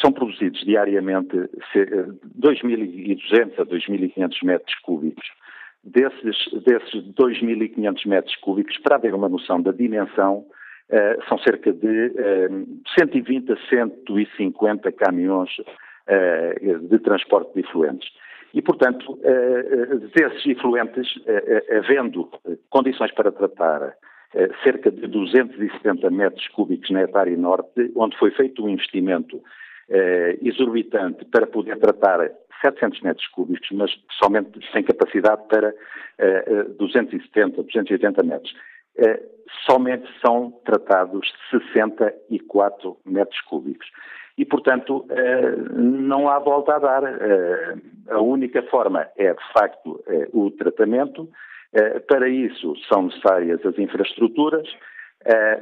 são 0.00 0.10
produzidos 0.10 0.60
diariamente 0.64 1.36
2.200 2.40 3.58
a 3.58 3.66
2.500 3.66 4.44
metros 4.44 4.74
cúbicos 4.80 5.26
desses, 5.84 6.36
desses 6.64 7.02
2.500 7.14 8.06
metros 8.06 8.36
cúbicos, 8.36 8.78
para 8.78 8.96
haver 8.96 9.14
uma 9.14 9.28
noção 9.28 9.60
da 9.60 9.72
dimensão, 9.72 10.44
uh, 10.90 11.28
são 11.28 11.38
cerca 11.38 11.72
de 11.72 12.06
uh, 12.06 12.80
120 12.98 13.52
a 13.52 13.56
150 13.68 14.92
caminhões 14.92 15.50
uh, 15.58 16.88
de 16.88 16.98
transporte 17.00 17.52
de 17.54 17.60
efluentes. 17.60 18.08
E, 18.54 18.60
portanto, 18.60 19.18
desses 20.14 20.44
efluentes, 20.44 21.08
havendo 21.74 22.28
condições 22.68 23.10
para 23.12 23.32
tratar 23.32 23.94
cerca 24.62 24.90
de 24.90 25.06
270 25.06 26.10
metros 26.10 26.46
cúbicos 26.48 26.90
na 26.90 27.04
Etária 27.04 27.34
Norte, 27.34 27.90
onde 27.96 28.14
foi 28.18 28.30
feito 28.32 28.62
um 28.62 28.68
investimento 28.68 29.40
exorbitante 30.42 31.24
para 31.24 31.46
poder 31.46 31.78
tratar 31.78 32.30
700 32.60 33.00
metros 33.00 33.26
cúbicos, 33.28 33.68
mas 33.72 33.90
somente 34.22 34.60
sem 34.72 34.82
capacidade 34.82 35.42
para 35.48 35.74
270, 36.78 37.62
280 37.62 38.22
metros. 38.22 38.54
somente 39.66 40.08
são 40.24 40.52
tratados 40.64 41.32
64 41.50 42.98
metros 43.04 43.40
cúbicos 43.42 43.86
e, 44.36 44.44
portanto, 44.44 45.04
eh, 45.10 45.56
não 45.72 46.28
há 46.28 46.38
volta 46.38 46.76
a 46.76 46.78
dar. 46.78 47.04
Eh, 47.04 47.74
a 48.08 48.20
única 48.20 48.62
forma 48.64 49.06
é, 49.16 49.32
de 49.32 49.52
facto, 49.52 50.02
o 50.32 50.50
tratamento. 50.50 51.28
Para 52.06 52.28
isso 52.28 52.74
são 52.92 53.04
necessárias 53.04 53.64
as 53.64 53.78
infraestruturas, 53.78 54.68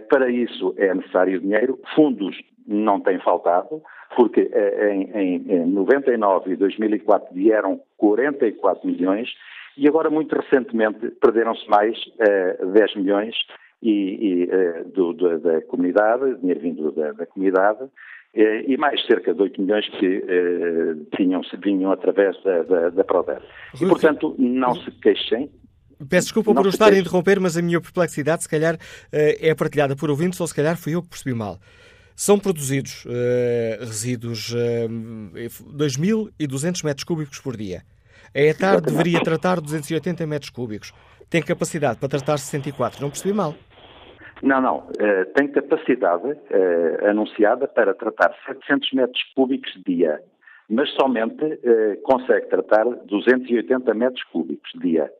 para 0.08 0.28
isso 0.28 0.74
é 0.76 0.92
necessário 0.92 1.40
dinheiro. 1.40 1.78
Fundos 1.94 2.36
não 2.66 3.00
têm 3.00 3.20
faltado, 3.20 3.80
porque 4.16 4.50
em, 5.12 5.52
em 5.52 5.66
99 5.66 6.52
e 6.52 6.56
2004 6.56 7.34
vieram 7.34 7.80
44 7.96 8.86
milhões 8.86 9.28
e 9.76 9.88
agora, 9.88 10.10
muito 10.10 10.34
recentemente, 10.34 11.10
perderam-se 11.20 11.68
mais 11.68 11.96
10 12.72 12.96
milhões 12.96 13.34
e, 13.82 14.42
e 14.42 14.46
do, 14.92 15.12
do, 15.12 15.38
da 15.38 15.62
comunidade, 15.62 16.38
dinheiro 16.38 16.60
vindo 16.60 16.92
da, 16.92 17.12
da 17.12 17.26
comunidade, 17.26 17.88
e 18.34 18.76
mais 18.76 19.04
cerca 19.06 19.34
de 19.34 19.42
8 19.42 19.60
milhões 19.60 19.88
que 19.98 20.24
eh, 20.28 21.16
tinham, 21.16 21.40
vinham 21.64 21.90
através 21.90 22.40
da, 22.44 22.62
da, 22.62 22.90
da 22.90 23.04
Proder. 23.04 23.40
E, 23.74 23.86
portanto, 23.86 24.36
não 24.38 24.74
se 24.74 24.90
queixem. 25.00 25.50
Peço 26.08 26.26
desculpa 26.26 26.54
por 26.54 26.66
o 26.66 26.68
estar 26.68 26.92
a 26.92 26.98
interromper, 26.98 27.40
mas 27.40 27.56
a 27.56 27.62
minha 27.62 27.80
perplexidade, 27.80 28.42
se 28.42 28.48
calhar, 28.48 28.76
é 29.12 29.54
partilhada 29.54 29.96
por 29.96 30.10
ouvintes, 30.10 30.40
ou 30.40 30.46
se 30.46 30.54
calhar 30.54 30.76
fui 30.76 30.94
eu 30.94 31.02
que 31.02 31.08
percebi 31.08 31.34
mal. 31.34 31.58
São 32.22 32.38
produzidos 32.38 33.06
uh, 33.06 33.78
resíduos 33.80 34.52
uh, 34.52 34.88
2.200 35.74 36.84
metros 36.84 37.02
cúbicos 37.02 37.38
por 37.40 37.56
dia. 37.56 37.80
A 38.34 38.40
ETAR 38.40 38.78
deveria 38.82 39.22
tratar 39.22 39.58
280 39.58 40.26
metros 40.26 40.50
cúbicos. 40.50 40.92
Tem 41.30 41.40
capacidade 41.40 41.98
para 41.98 42.10
tratar 42.10 42.36
64. 42.36 43.00
Não 43.00 43.08
percebi 43.08 43.32
mal. 43.32 43.54
Não, 44.42 44.60
não. 44.60 44.78
Uh, 44.80 45.32
tem 45.34 45.48
capacidade 45.48 46.28
uh, 46.28 47.08
anunciada 47.08 47.66
para 47.66 47.94
tratar 47.94 48.34
700 48.46 48.92
metros 48.92 49.22
cúbicos 49.34 49.72
dia, 49.86 50.20
mas 50.68 50.90
somente 51.00 51.42
uh, 51.42 52.02
consegue 52.02 52.50
tratar 52.50 52.84
280 52.84 53.94
metros 53.94 54.24
cúbicos 54.24 54.70
dia. 54.78 55.10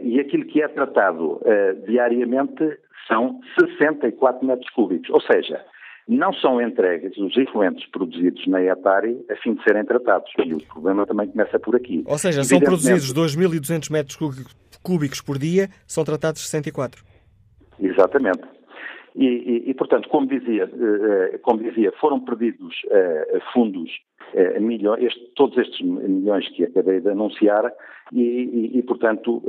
e 0.00 0.20
aquilo 0.20 0.44
que 0.44 0.62
é 0.62 0.68
tratado 0.68 1.40
diariamente 1.88 2.78
são 3.08 3.40
64 3.58 4.46
metros 4.46 4.70
cúbicos, 4.70 5.10
ou 5.10 5.20
seja, 5.22 5.60
não 6.06 6.32
são 6.34 6.60
entregues 6.60 7.16
os 7.16 7.36
efluentes 7.36 7.86
produzidos 7.90 8.46
na 8.46 8.62
Etari 8.62 9.24
a 9.30 9.36
fim 9.36 9.54
de 9.54 9.62
serem 9.62 9.84
tratados. 9.84 10.30
E 10.44 10.52
o 10.52 10.62
problema 10.66 11.06
também 11.06 11.28
começa 11.28 11.58
por 11.58 11.74
aqui. 11.74 12.04
Ou 12.06 12.18
seja, 12.18 12.44
são 12.44 12.60
produzidos 12.60 13.12
2.200 13.12 13.90
metros 13.90 14.18
cúbicos 14.82 15.20
por 15.20 15.38
dia, 15.38 15.68
são 15.86 16.04
tratados 16.04 16.42
64. 16.46 17.02
Exatamente. 17.80 18.42
E, 19.16 19.26
e, 19.26 19.70
e, 19.70 19.74
portanto, 19.74 20.08
como 20.08 20.26
dizia, 20.26 20.64
eh, 20.64 21.38
como 21.38 21.62
dizia, 21.62 21.92
foram 22.00 22.18
perdidos 22.18 22.74
uh, 22.86 23.40
fundos, 23.52 23.88
milhões, 24.60 25.04
este, 25.04 25.20
todos 25.36 25.56
estes 25.56 25.80
milhões 25.86 26.48
que 26.48 26.64
acabei 26.64 27.00
de 27.00 27.08
anunciar, 27.10 27.72
e, 28.12 28.72
e 28.74 28.82
portanto, 28.82 29.40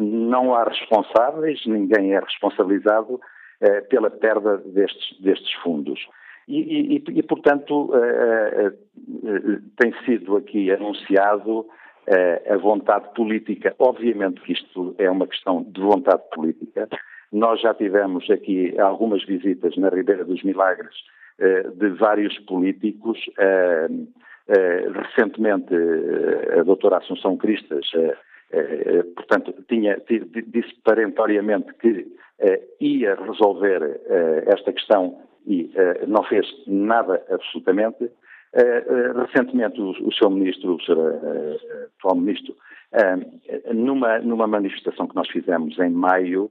não 0.00 0.54
há 0.54 0.62
responsáveis, 0.62 1.60
ninguém 1.66 2.14
é 2.14 2.20
responsabilizado 2.20 3.20
pela 3.88 4.10
perda 4.10 4.58
destes, 4.58 5.20
destes 5.20 5.52
fundos. 5.62 6.00
E, 6.48 7.22
portanto, 7.28 7.92
tem 9.76 9.94
sido 10.04 10.36
aqui 10.36 10.70
anunciado 10.72 11.66
a 12.50 12.56
vontade 12.56 13.14
política. 13.14 13.74
Obviamente 13.78 14.40
que 14.40 14.52
isto 14.52 14.94
é 14.98 15.08
uma 15.08 15.26
questão 15.26 15.62
de 15.62 15.80
vontade 15.80 16.22
política. 16.34 16.88
Nós 17.32 17.60
já 17.60 17.72
tivemos 17.72 18.28
aqui 18.30 18.78
algumas 18.78 19.24
visitas 19.24 19.76
na 19.76 19.88
Ribeira 19.88 20.24
dos 20.24 20.42
Milagres 20.42 20.94
eh, 21.38 21.62
de 21.74 21.88
vários 21.90 22.38
políticos. 22.40 23.18
Eh, 23.38 23.88
eh, 24.48 24.88
recentemente, 24.94 25.74
a 26.58 26.62
doutora 26.62 26.98
Assunção 26.98 27.36
Cristas, 27.38 27.86
portanto, 29.16 29.54
tinha, 29.68 30.00
disse 30.46 30.74
parentoriamente 30.84 31.72
que 31.74 32.06
ia 32.80 33.14
resolver 33.14 34.00
esta 34.46 34.72
questão 34.72 35.18
e 35.46 35.70
não 36.06 36.22
fez 36.24 36.46
nada 36.66 37.24
absolutamente. 37.30 38.10
recentemente, 39.14 39.80
o, 39.80 40.12
seu 40.12 40.28
ministro, 40.28 40.74
o 40.74 40.82
seu 40.82 40.96
atual 41.98 42.16
ministro, 42.16 42.54
numa, 43.72 44.18
numa 44.18 44.46
manifestação 44.46 45.06
que 45.06 45.16
nós 45.16 45.28
fizemos 45.30 45.78
em 45.78 45.90
maio, 45.90 46.50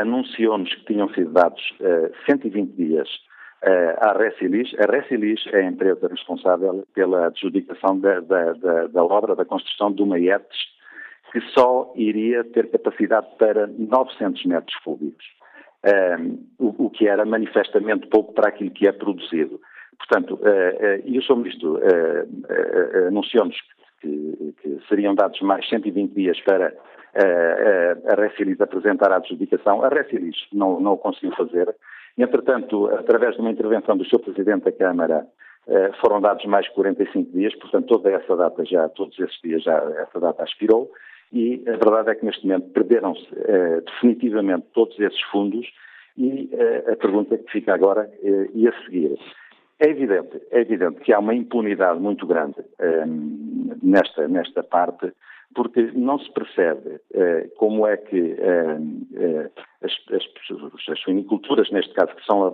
anunciou-nos 0.00 0.72
que 0.74 0.84
tinham 0.84 1.08
sido 1.10 1.32
dados 1.32 1.62
uh, 1.80 2.06
eh, 2.06 2.12
120 2.26 2.72
dias 2.72 3.08
à 4.00 4.16
Recilis. 4.16 4.70
A 4.78 4.90
Recilis 4.90 5.40
é 5.48 5.60
a 5.60 5.68
empresa 5.68 6.06
responsável 6.06 6.86
pela 6.94 7.26
adjudicação 7.26 7.98
da, 7.98 8.20
da, 8.20 8.52
da, 8.52 8.86
da 8.86 9.04
obra 9.04 9.34
da 9.34 9.44
construção 9.44 9.90
de 9.90 10.02
uma 10.02 10.18
IETS 10.18 10.56
que 11.32 11.40
só 11.52 11.92
iria 11.94 12.44
ter 12.44 12.70
capacidade 12.70 13.26
para 13.38 13.66
900 13.66 14.44
metros 14.46 14.76
cúbicos, 14.84 15.24
o, 16.58 16.86
o, 16.86 16.90
que 16.90 17.06
era 17.06 17.24
manifestamente 17.24 18.06
pouco 18.08 18.32
para 18.32 18.48
aquilo 18.48 18.70
que 18.70 18.88
é 18.88 18.92
produzido. 18.92 19.60
Portanto, 19.98 20.38
e 21.04 21.18
o 21.18 21.22
Sr. 21.22 21.36
Ministro 21.36 21.80
anunciou-nos 23.08 23.56
que, 24.00 24.54
que, 24.62 24.78
seriam 24.88 25.14
dados 25.14 25.40
mais 25.40 25.66
120 25.68 26.12
dias 26.12 26.40
para 26.40 26.74
a 28.12 28.20
Recilis 28.20 28.60
apresentar 28.60 29.12
a 29.12 29.16
adjudicação. 29.16 29.82
A 29.82 29.88
Recilis 29.88 30.36
não, 30.52 30.80
não 30.80 30.94
o 30.94 30.98
conseguiu 30.98 31.32
fazer. 31.36 31.74
Entretanto, 32.18 32.86
através 32.88 33.34
de 33.34 33.40
uma 33.40 33.50
intervenção 33.50 33.96
do 33.96 34.04
Sr. 34.04 34.20
Presidente 34.20 34.64
da 34.64 34.72
Câmara, 34.72 35.26
foram 36.00 36.20
dados 36.20 36.44
mais 36.46 36.68
45 36.68 37.32
dias, 37.32 37.54
portanto, 37.56 37.86
toda 37.86 38.10
essa 38.10 38.36
data 38.36 38.64
já, 38.64 38.88
todos 38.88 39.18
esses 39.18 39.38
dias 39.42 39.62
já, 39.62 39.76
essa 39.98 40.20
data 40.20 40.44
expirou, 40.44 40.90
e 41.32 41.62
a 41.66 41.72
verdade 41.72 42.10
é 42.10 42.14
que 42.14 42.24
neste 42.24 42.46
momento 42.46 42.70
perderam-se 42.70 43.26
eh, 43.34 43.80
definitivamente 43.80 44.66
todos 44.72 44.98
esses 44.98 45.20
fundos, 45.22 45.66
e 46.16 46.48
eh, 46.52 46.92
a 46.92 46.96
pergunta 46.96 47.36
que 47.36 47.50
fica 47.50 47.74
agora 47.74 48.10
eh, 48.22 48.48
e 48.54 48.66
a 48.66 48.72
seguir. 48.84 49.18
É 49.78 49.90
evidente, 49.90 50.40
é 50.50 50.60
evidente 50.60 51.00
que 51.00 51.12
há 51.12 51.18
uma 51.18 51.34
impunidade 51.34 52.00
muito 52.00 52.26
grande 52.26 52.56
eh, 52.78 53.04
nesta, 53.82 54.26
nesta 54.26 54.62
parte, 54.62 55.12
porque 55.54 55.90
não 55.94 56.18
se 56.18 56.30
percebe 56.32 57.00
como 57.56 57.86
é 57.86 57.96
que 57.96 58.36
eh, 58.38 58.78
eh 59.14 59.50
as, 59.82 59.92
as, 60.10 60.88
as 60.88 61.70
neste 61.70 61.94
caso, 61.94 62.14
que 62.16 62.24
são 62.24 62.52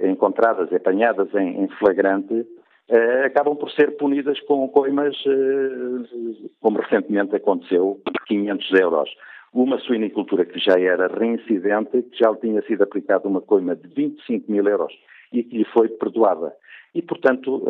encontradas, 0.00 0.72
apanhadas 0.72 1.32
em, 1.34 1.62
em 1.62 1.68
flagrante, 1.68 2.46
eh, 2.88 3.24
acabam 3.26 3.56
por 3.56 3.70
ser 3.72 3.96
punidas 3.96 4.40
com 4.40 4.68
coimas, 4.68 5.14
eh, 5.26 6.48
como 6.60 6.78
recentemente 6.80 7.36
aconteceu, 7.36 8.00
500 8.26 8.80
euros. 8.80 9.10
Uma 9.52 9.78
suinicultura 9.78 10.44
que 10.44 10.58
já 10.58 10.78
era 10.78 11.06
reincidente, 11.06 12.02
que 12.02 12.18
já 12.18 12.30
lhe 12.30 12.38
tinha 12.38 12.62
sido 12.62 12.82
aplicada 12.82 13.28
uma 13.28 13.40
coima 13.40 13.74
de 13.74 13.88
25 13.88 14.50
mil 14.50 14.66
euros 14.66 14.92
e 15.32 15.42
que 15.42 15.58
lhe 15.58 15.64
foi 15.66 15.88
perdoada. 15.88 16.54
E, 16.94 17.02
portanto, 17.02 17.64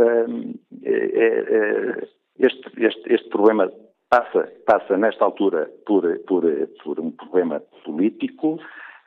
este, 2.39 2.85
este, 2.85 3.15
este 3.15 3.29
problema 3.29 3.71
passa, 4.09 4.53
passa 4.67 4.97
nesta 4.97 5.25
altura 5.25 5.71
por, 5.87 6.03
por, 6.21 6.45
por 6.83 7.01
um 7.01 7.11
problema 7.11 7.61
político 7.85 8.59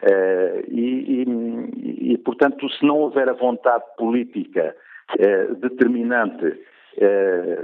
eh, 0.02 0.66
e, 0.68 1.24
e, 1.24 2.14
e, 2.14 2.18
portanto, 2.20 2.70
se 2.70 2.86
não 2.86 3.00
houver 3.00 3.30
a 3.30 3.34
vontade 3.34 3.84
política 3.98 4.76
eh, 5.20 5.48
determinante 5.58 6.62
eh, 6.98 7.58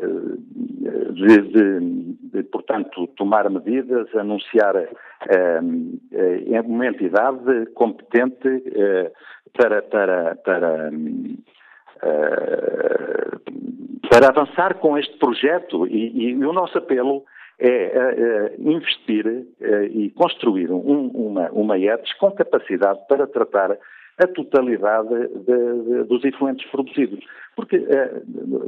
de, 1.12 1.42
de, 1.42 1.80
de, 2.32 2.44
portanto, 2.44 3.08
tomar 3.16 3.50
medidas, 3.50 4.14
anunciar 4.16 4.76
uma 6.66 6.86
entidade 6.88 7.66
competente 7.74 8.64
para, 9.54 9.82
para, 9.82 10.36
para 10.36 10.92
para 14.10 14.30
avançar 14.30 14.76
com 14.76 14.98
este 14.98 15.18
projeto. 15.18 15.88
E, 15.88 16.30
e 16.30 16.46
o 16.46 16.54
nosso 16.54 16.78
apelo 16.78 17.24
é, 17.60 17.70
é 17.70 18.56
investir 18.60 19.26
é, 19.60 19.86
e 19.86 20.10
construir 20.12 20.72
um, 20.72 21.08
uma, 21.08 21.50
uma 21.52 21.78
ETS 21.78 22.14
com 22.14 22.32
capacidade 22.32 23.00
para 23.08 23.28
tratar 23.28 23.78
a 24.18 24.28
totalidade 24.28 25.28
de, 25.28 25.84
de, 25.84 26.04
dos 26.06 26.24
efluentes 26.24 26.70
produzidos. 26.70 27.24
Porque, 27.56 27.76
é, 27.76 28.22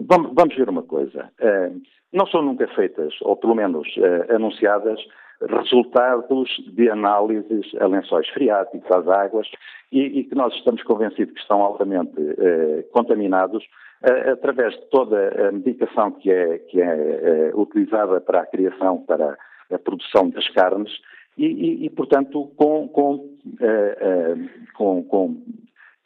vamos, 0.08 0.32
vamos, 0.34 0.56
ver 0.56 0.70
uma 0.70 0.84
coisa, 0.84 1.30
é, 1.40 1.72
não 2.14 2.26
são 2.28 2.42
nunca 2.42 2.68
feitas, 2.70 3.14
ou 3.22 3.36
pelo 3.36 3.56
menos 3.56 3.88
é, 3.98 4.36
anunciadas, 4.36 5.00
resultados 5.42 6.50
de 6.74 6.90
análises 6.90 7.74
a 7.80 7.88
lençóis 7.88 8.28
freáticos, 8.30 8.92
às 8.92 9.08
águas, 9.08 9.48
e, 9.92 10.20
e 10.20 10.24
que 10.26 10.36
nós 10.36 10.54
estamos 10.56 10.84
convencidos 10.84 11.34
que 11.34 11.40
estão 11.40 11.62
altamente 11.62 12.14
eh, 12.18 12.84
contaminados 12.92 13.64
eh, 14.04 14.32
através 14.32 14.76
de 14.76 14.86
toda 14.90 15.48
a 15.48 15.52
medicação 15.52 16.12
que 16.12 16.32
é, 16.32 16.60
que 16.60 16.82
é 16.82 16.86
eh, 16.86 17.52
utilizada 17.56 18.22
para 18.22 18.42
a 18.42 18.46
criação, 18.46 19.04
para 19.06 19.38
a 19.72 19.80
produção 19.80 20.30
das 20.30 20.48
carnes, 20.50 20.92
e, 21.40 21.46
e, 21.46 21.86
e 21.86 21.90
portanto, 21.90 22.52
com, 22.56 22.88
com, 22.90 23.38
eh, 23.62 24.36
com, 24.74 25.04
com, 25.04 25.42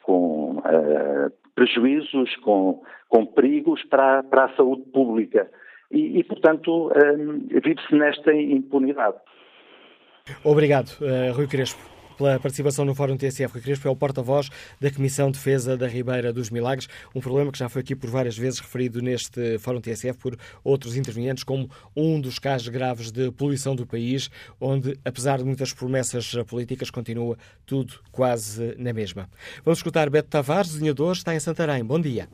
com 0.02 0.62
prejuízos, 1.54 2.36
com, 2.36 2.82
com 3.08 3.26
perigos 3.26 3.82
para, 3.84 4.22
para 4.22 4.44
a 4.46 4.56
saúde 4.56 4.82
pública. 4.92 5.50
E, 5.90 6.18
e 6.18 6.24
portanto, 6.24 6.90
vive-se 7.50 7.94
nesta 7.94 8.32
impunidade. 8.32 9.16
Obrigado, 10.44 10.90
Rui 11.34 11.46
Crespo 11.46 11.93
pela 12.16 12.38
participação 12.38 12.84
no 12.84 12.94
Fórum 12.94 13.16
TSF. 13.16 13.52
Rui 13.52 13.62
Crespo 13.62 13.88
é 13.88 13.90
o 13.90 13.96
porta-voz 13.96 14.50
da 14.80 14.90
Comissão 14.90 15.30
de 15.30 15.38
Defesa 15.38 15.76
da 15.76 15.86
Ribeira 15.86 16.32
dos 16.32 16.50
Milagres, 16.50 16.88
um 17.14 17.20
problema 17.20 17.50
que 17.52 17.58
já 17.58 17.68
foi 17.68 17.82
aqui 17.82 17.94
por 17.94 18.10
várias 18.10 18.36
vezes 18.36 18.60
referido 18.60 19.00
neste 19.00 19.58
Fórum 19.58 19.80
TSF 19.80 20.18
por 20.18 20.36
outros 20.62 20.96
intervenientes, 20.96 21.44
como 21.44 21.70
um 21.96 22.20
dos 22.20 22.38
casos 22.38 22.68
graves 22.68 23.10
de 23.10 23.30
poluição 23.32 23.74
do 23.74 23.86
país, 23.86 24.30
onde, 24.60 24.98
apesar 25.04 25.38
de 25.38 25.44
muitas 25.44 25.72
promessas 25.72 26.34
políticas, 26.48 26.90
continua 26.90 27.36
tudo 27.66 27.94
quase 28.10 28.74
na 28.78 28.92
mesma. 28.92 29.28
Vamos 29.64 29.78
escutar 29.78 30.08
Beto 30.10 30.28
Tavares, 30.28 30.72
desenhador, 30.72 31.12
está 31.12 31.34
em 31.34 31.40
Santarém. 31.40 31.84
Bom 31.84 32.00
dia. 32.00 32.28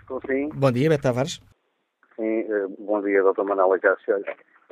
Estou 0.00 0.20
sim. 0.26 0.48
Bom 0.54 0.70
dia, 0.70 0.88
Beto 0.88 1.02
Tavares. 1.02 1.40
Sim, 2.16 2.40
eh, 2.40 2.66
bom 2.78 3.02
dia, 3.02 3.22
Dr. 3.22 3.42
Manuela 3.42 3.78
Cássio. 3.78 4.22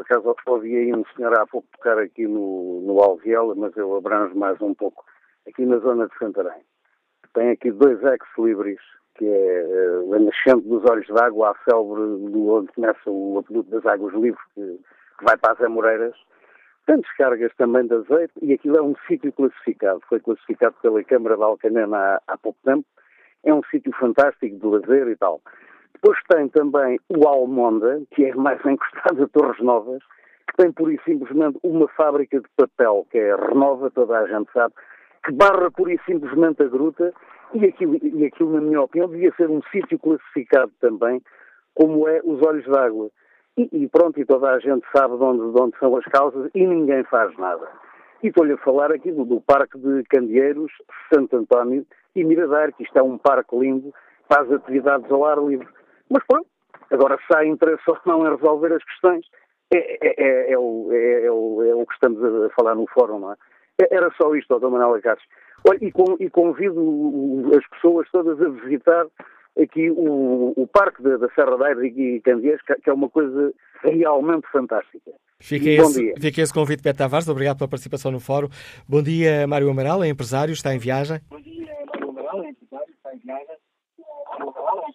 Por 0.00 0.06
acaso 0.06 0.34
ouvi 0.46 0.74
aí 0.74 0.94
um 0.94 1.04
senhor 1.14 1.38
há 1.38 1.46
pouco 1.46 1.68
tocar 1.76 1.98
aqui 1.98 2.26
no, 2.26 2.80
no 2.80 3.02
Alviela, 3.02 3.54
mas 3.54 3.76
eu 3.76 3.94
abranjo 3.94 4.34
mais 4.34 4.58
um 4.62 4.72
pouco 4.72 5.04
aqui 5.46 5.66
na 5.66 5.76
zona 5.76 6.08
de 6.08 6.16
Santarém. 6.16 6.62
Tem 7.34 7.50
aqui 7.50 7.70
dois 7.70 8.02
ex-libris, 8.02 8.80
que 9.16 9.26
é 9.26 10.00
uh, 10.02 10.14
a 10.14 10.18
nascente 10.18 10.66
dos 10.66 10.82
olhos 10.90 11.06
d'água, 11.08 11.50
a 11.50 11.70
célebre 11.70 12.30
do 12.30 12.48
onde 12.48 12.72
começa 12.72 13.10
o 13.10 13.40
aqueduto 13.40 13.68
das 13.68 13.84
águas 13.84 14.14
livres, 14.14 14.42
que, 14.54 14.80
que 15.18 15.24
vai 15.24 15.36
para 15.36 15.52
as 15.52 15.60
Amoreiras. 15.60 16.16
Tem 16.86 16.98
descargas 16.98 17.54
também 17.56 17.86
de 17.86 17.94
azeite 17.94 18.32
e 18.40 18.54
aquilo 18.54 18.78
é 18.78 18.82
um 18.82 18.94
sítio 19.06 19.30
classificado. 19.34 20.00
Foi 20.08 20.18
classificado 20.18 20.76
pela 20.80 21.04
Câmara 21.04 21.36
de 21.36 21.42
Alcanena 21.42 21.98
há, 21.98 22.22
há 22.26 22.38
pouco 22.38 22.58
tempo. 22.64 22.86
É 23.44 23.52
um 23.52 23.62
sítio 23.70 23.92
fantástico 24.00 24.56
de 24.56 24.66
lazer 24.66 25.08
e 25.08 25.16
tal. 25.16 25.42
Depois 25.94 26.18
tem 26.28 26.48
também 26.48 26.98
o 27.08 27.28
Almonda, 27.28 28.02
que 28.12 28.24
é 28.24 28.34
mais 28.34 28.64
encostado 28.64 29.22
a 29.22 29.28
Torres 29.28 29.60
Novas, 29.60 30.02
que 30.48 30.56
tem 30.56 30.72
pura 30.72 30.92
e 30.92 31.00
simplesmente 31.04 31.58
uma 31.62 31.88
fábrica 31.88 32.40
de 32.40 32.48
papel, 32.56 33.06
que 33.10 33.18
é 33.18 33.34
Renova, 33.34 33.90
toda 33.90 34.18
a 34.18 34.26
gente 34.26 34.50
sabe, 34.52 34.74
que 35.24 35.32
barra 35.32 35.70
pura 35.70 35.92
e 35.92 36.00
simplesmente 36.06 36.62
a 36.62 36.68
gruta, 36.68 37.12
e 37.52 37.66
aquilo, 37.66 37.96
e 38.02 38.24
aquilo 38.24 38.54
na 38.54 38.60
minha 38.60 38.80
opinião, 38.80 39.08
devia 39.08 39.32
ser 39.36 39.50
um 39.50 39.60
sítio 39.70 39.98
classificado 39.98 40.72
também, 40.80 41.20
como 41.74 42.08
é 42.08 42.20
os 42.24 42.40
Olhos 42.42 42.64
d'Água. 42.66 43.10
E, 43.56 43.68
e, 43.72 43.88
pronto, 43.88 44.18
e 44.18 44.24
toda 44.24 44.50
a 44.50 44.58
gente 44.58 44.86
sabe 44.94 45.16
de 45.16 45.22
onde, 45.22 45.52
de 45.52 45.60
onde 45.60 45.78
são 45.78 45.94
as 45.96 46.04
causas 46.06 46.50
e 46.54 46.66
ninguém 46.66 47.02
faz 47.04 47.36
nada. 47.36 47.68
E 48.22 48.28
estou-lhe 48.28 48.52
a 48.52 48.58
falar 48.58 48.92
aqui 48.92 49.10
do, 49.10 49.24
do 49.24 49.40
Parque 49.40 49.78
de 49.78 50.02
Candeeiros, 50.04 50.72
Santo 51.12 51.36
António 51.36 51.84
e 52.14 52.24
Miradar, 52.24 52.72
que 52.72 52.84
isto 52.84 52.96
é 52.98 53.02
um 53.02 53.18
parque 53.18 53.56
lindo 53.56 53.92
as 54.28 54.50
atividades 54.50 55.10
ao 55.10 55.24
ar 55.24 55.38
livre. 55.38 55.66
Mas 56.10 56.24
pronto, 56.26 56.46
agora 56.90 57.18
se 57.26 57.36
há 57.36 57.44
interesse 57.44 57.82
ou 57.86 57.98
não 58.04 58.26
em 58.26 58.36
resolver 58.36 58.72
as 58.72 58.84
questões, 58.84 59.24
é, 59.72 59.78
é, 59.78 60.14
é, 60.18 60.52
é 60.52 60.58
o, 60.58 60.88
é, 60.92 61.24
é, 61.26 61.30
o, 61.30 61.62
é 61.62 61.74
o 61.74 61.86
que 61.86 61.94
estamos 61.94 62.22
a 62.22 62.50
falar 62.50 62.74
no 62.74 62.86
fórum, 62.88 63.20
não 63.20 63.32
é? 63.32 63.36
é 63.80 63.94
era 63.94 64.12
só 64.20 64.34
isto, 64.34 64.58
Dr. 64.58 64.68
Manuel 64.68 65.00
Cássio. 65.00 65.26
Olha, 65.68 65.78
e, 65.80 65.92
com, 65.92 66.16
e, 66.18 66.28
convido 66.28 67.50
as 67.56 67.66
pessoas 67.68 68.08
todas 68.10 68.40
a 68.40 68.48
visitar 68.48 69.06
aqui 69.60 69.90
o, 69.90 70.52
o 70.56 70.66
Parque 70.66 71.02
da, 71.02 71.18
da 71.18 71.28
Serra 71.30 71.56
da 71.56 71.66
Aire 71.66 71.86
e 71.86 72.20
Candias, 72.20 72.60
que 72.62 72.90
é 72.90 72.92
uma 72.92 73.08
coisa 73.08 73.52
realmente 73.82 74.46
fantástica. 74.50 75.12
Fica 75.38 75.68
esse, 75.68 76.14
fica 76.20 76.40
esse 76.42 76.52
convite, 76.52 76.82
Beto 76.82 76.98
Tavares. 76.98 77.28
Obrigado 77.28 77.58
pela 77.58 77.68
participação 77.68 78.10
no 78.10 78.20
fórum. 78.20 78.48
Bom 78.88 79.02
dia, 79.02 79.46
Mário 79.46 79.70
Amaral, 79.70 80.02
é 80.02 80.08
empresário, 80.08 80.52
está 80.52 80.74
em 80.74 80.78
viagem. 80.78 81.20
Bom 81.28 81.40
dia, 81.40 81.74
Mário 81.86 82.10
Amaral, 82.10 82.42
é 82.42 82.50
empresário, 82.50 82.92
está 82.94 83.14
em 83.14 83.18
viagem. 83.18 83.56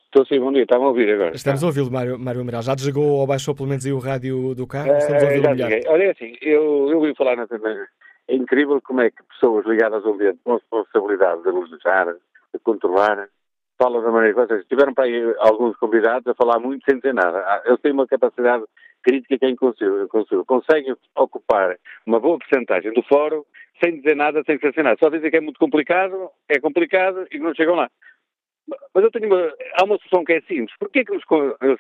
Estou 0.06 0.26
sim, 0.26 0.40
bom 0.40 0.52
dia, 0.52 0.64
estavam 0.64 0.88
a 0.88 0.90
ouvir 0.90 1.10
agora. 1.14 1.36
Estamos 1.36 1.64
a 1.64 1.68
ouvi-lo, 1.68 1.92
Mário, 1.92 2.18
Mário 2.18 2.42
Amaral. 2.42 2.62
Já 2.62 2.74
desligou 2.74 3.06
ou 3.06 3.28
baixou 3.28 3.54
pelo 3.54 3.68
menos 3.68 3.86
aí 3.86 3.92
o 3.92 4.00
rádio 4.00 4.56
do 4.56 4.66
carro? 4.66 4.96
Estamos 4.96 5.24
a 5.24 5.26
ouvi-lo 5.26 5.50
melhor. 5.50 5.72
Olha, 5.88 6.04
é 6.04 6.12
assim, 6.12 6.36
eu, 6.42 6.90
eu 6.90 6.98
ouvi 7.00 7.14
falar 7.16 7.36
na 7.36 7.48
TV. 7.48 7.86
É 8.28 8.36
incrível 8.36 8.82
como 8.82 9.02
é 9.02 9.12
que 9.12 9.22
pessoas 9.24 9.66
ligadas 9.66 10.06
ao 10.06 10.14
ambiente 10.14 10.40
com 10.44 10.54
responsabilidade 10.54 11.44
de 11.44 11.52
legislar, 11.52 12.14
de 12.14 12.60
controlar, 12.64 13.28
falam 13.78 14.02
da 14.02 14.12
maneira 14.12 14.34
que 14.34 14.48
vocês 14.48 14.66
tiveram 14.68 14.94
para 14.94 15.06
aí 15.06 15.36
alguns 15.40 15.76
convidados 15.78 16.28
a 16.28 16.34
falar 16.34 16.60
muito 16.60 16.84
sem 16.90 16.98
dizer 16.98 17.14
nada. 17.14 17.40
Ah, 17.40 17.62
eu 17.66 17.78
tenho 17.78 17.94
uma 17.94 18.08
capacidade 18.08 18.64
crítica 19.04 19.38
que 19.38 19.46
é 19.46 19.50
inconcível. 19.50 20.08
Conseguem 20.48 20.96
ocupar 21.16 21.78
uma 22.06 22.20
boa 22.20 22.40
porcentagem 22.40 22.94
do 22.94 23.04
fórum 23.04 23.44
sem 23.84 23.98
dizer 23.98 24.16
nada, 24.16 24.42
sem 24.46 24.58
dizer 24.58 24.84
nada. 24.84 24.98
Só 25.00 25.10
dizem 25.10 25.30
que 25.30 25.38
é 25.38 25.42
muito 25.42 25.60
complicado, 25.60 26.30
é 26.50 26.60
complicado 26.60 27.24
e 27.24 27.38
que 27.38 27.40
não 27.40 27.54
chegam 27.54 27.76
lá. 27.76 27.90
Mas 28.68 29.04
eu 29.04 29.12
tenho 29.12 29.28
uma, 29.28 29.54
há 29.74 29.84
uma 29.84 29.98
solução 29.98 30.26
que 30.26 30.34
é 30.34 30.42
simples. 30.42 30.76
Porquê 30.80 31.06
que 31.06 31.14
nos 31.14 31.24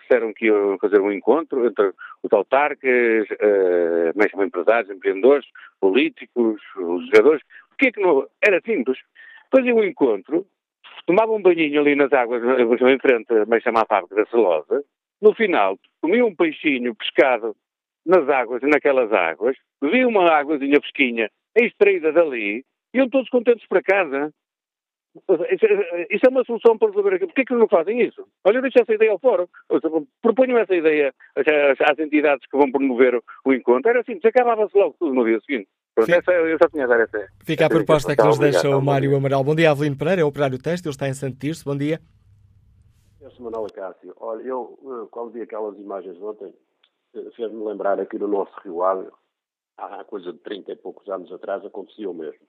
disseram 0.02 0.34
que 0.34 0.45
iam 0.45 0.78
fazer 0.80 0.99
um 0.99 1.12
encontro 1.12 1.66
entre 1.66 1.94
os 2.22 2.32
autarcas, 2.32 3.28
uh, 3.32 4.16
mais 4.16 4.32
empresários, 4.34 4.91
empreendedores, 4.91 5.45
políticos, 5.80 6.62
os 6.78 7.06
jogadores? 7.07 7.41
Porquê 7.70 7.91
que 7.91 8.02
não? 8.02 8.28
Era 8.41 8.62
simples. 8.62 8.99
Faziam 9.56 9.78
um 9.78 9.84
encontro, 9.84 10.45
tomavam 11.07 11.38
um 11.38 11.41
banhinho 11.41 11.82
ali 11.82 11.95
nas 11.95 12.14
águas, 12.14 12.41
em 12.44 12.99
frente, 12.99 13.34
mais 13.48 13.64
chamada 13.64 13.88
fábrica 13.88 14.16
da 14.16 14.26
Celosa, 14.28 14.84
no 15.22 15.34
final, 15.34 15.80
comiam 16.02 16.28
um 16.28 16.36
peixinho 16.36 16.94
pescado 16.94 17.56
nas 18.06 18.28
águas, 18.30 18.62
naquelas 18.62 19.12
águas, 19.12 19.57
bebiam 19.82 20.10
uma 20.10 20.30
águazinha 20.30 20.80
fresquinha, 20.80 21.30
extraída 21.56 22.12
dali, 22.12 22.64
iam 22.94 23.10
todos 23.10 23.30
contentes 23.30 23.66
para 23.68 23.82
casa. 23.82 24.32
Isso 26.10 26.26
é 26.26 26.30
uma 26.30 26.44
solução 26.44 26.78
para 26.78 26.90
resolver 26.90 27.16
aquilo. 27.16 27.30
Porquê 27.30 27.46
que 27.46 27.54
não 27.54 27.68
fazem 27.68 28.02
isso? 28.02 28.28
Olha, 28.44 28.58
eu 28.58 28.62
deixo 28.62 28.80
essa 28.82 28.94
ideia 28.94 29.12
ao 29.12 29.20
fórum. 29.20 29.48
Proponham 30.22 30.58
essa 30.58 30.76
ideia 30.76 31.14
às 31.36 32.00
entidades 32.00 32.46
que 32.50 32.58
vão 32.58 32.70
promover 32.70 33.22
o 33.46 33.54
encontro. 33.54 33.90
Era 33.90 34.02
assim, 34.02 34.20
acabava-se 34.24 34.78
logo 34.78 34.96
tudo 35.00 35.14
no 35.14 35.24
dia 35.24 35.40
seguinte. 35.46 35.70
Pronto, 35.94 36.12
essa, 36.12 36.32
eu 36.32 36.58
só 36.62 36.68
tinha 36.68 36.84
a 36.84 36.88
dar 36.88 37.00
essa. 37.00 37.28
Fica 37.46 37.66
a 37.66 37.70
proposta 37.70 38.16
que 38.16 38.24
nos 38.24 38.38
deixa 38.38 38.70
o 38.70 38.82
Mário 38.82 39.16
Amaral. 39.16 39.44
Bom 39.44 39.56
dia, 39.56 39.72
Avelino 39.72 39.98
Pereira, 39.98 40.22
é 40.22 40.26
o 40.26 40.28
operário 40.28 40.62
teste, 40.62 40.86
ele 40.86 40.94
está 40.94 41.08
em 41.08 41.14
Santo 41.14 41.40
Tirso. 41.40 41.64
Bom 41.64 41.78
dia. 41.78 42.02
Eu 43.22 43.32
sou 43.32 43.46
Manuel 43.46 43.72
Cássio. 43.74 44.14
Olha, 44.20 44.44
eu, 44.44 44.78
eh, 44.84 45.08
quando 45.10 45.32
vi 45.32 45.42
aquelas 45.42 45.78
imagens 45.80 46.22
ontem, 46.22 46.54
eh, 47.16 47.30
fez-me 47.38 47.64
lembrar 47.64 47.98
aqui 48.02 48.20
no 48.20 48.28
nosso 48.28 48.52
Rio 48.62 48.84
Ave, 48.84 49.08
há 49.78 50.04
coisa 50.04 50.34
de 50.34 50.40
30 50.40 50.74
e 50.74 50.76
poucos 50.76 51.08
anos 51.08 51.32
atrás, 51.32 51.66
acontecia 51.66 52.10
o 52.10 52.14
mesmo 52.14 52.46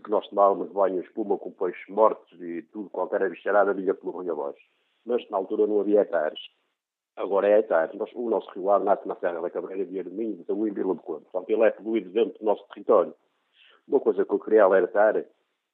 que 0.00 0.10
nós 0.10 0.26
tomávamos 0.28 0.70
banho 0.72 0.98
em 0.98 1.00
espuma 1.00 1.38
com 1.38 1.50
peixes 1.52 1.88
mortos 1.88 2.40
e 2.40 2.62
tudo, 2.72 2.90
qualquer 2.90 3.28
bicharada 3.28 3.74
vinha 3.74 3.94
pelo 3.94 4.20
rio 4.20 4.32
abaixo. 4.32 4.64
Mas 5.04 5.28
na 5.30 5.36
altura 5.36 5.66
não 5.66 5.80
havia 5.80 6.00
hectares. 6.00 6.40
Agora 7.16 7.48
é 7.48 7.58
hectares. 7.58 7.98
O 8.14 8.28
nosso 8.28 8.50
rio 8.50 8.70
Ar 8.70 8.80
nasce 8.80 9.06
na 9.06 9.14
Serra 9.16 9.40
da 9.40 9.50
Cabreira 9.50 9.84
de 9.84 9.98
Arminho, 9.98 10.36
de 10.36 10.44
Taúi 10.44 10.70
e 10.70 10.72
Vila 10.72 10.94
de 10.94 11.02
Conde. 11.02 11.24
Portanto, 11.24 11.50
ele 11.50 11.62
é 11.62 11.70
poluído 11.70 12.10
dentro 12.10 12.38
do 12.38 12.44
nosso 12.44 12.66
território. 12.68 13.14
Uma 13.86 14.00
coisa 14.00 14.24
que 14.24 14.32
eu 14.32 14.38
queria 14.38 14.64
alertar 14.64 15.24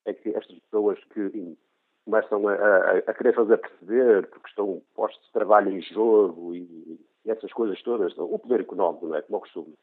é 0.05 0.13
que 0.13 0.31
estas 0.31 0.59
pessoas 0.59 0.99
que 1.05 1.57
começam 2.05 2.49
a, 2.49 2.55
a, 2.55 2.99
a 2.99 3.15
querer 3.15 3.35
fazer 3.35 3.59
perceber 3.59 4.27
porque 4.29 4.49
estão 4.49 4.83
postos 4.95 5.25
de 5.27 5.33
trabalho 5.33 5.71
em 5.71 5.81
jogo 5.83 6.55
e, 6.55 6.99
e 7.25 7.31
essas 7.31 7.53
coisas 7.53 7.81
todas, 7.83 8.17
o 8.19 8.39
poder 8.39 8.61
económico, 8.61 9.07
não 9.07 9.17
é? 9.17 9.23
Como 9.23 9.37
eu 9.37 9.41
costumo. 9.41 9.75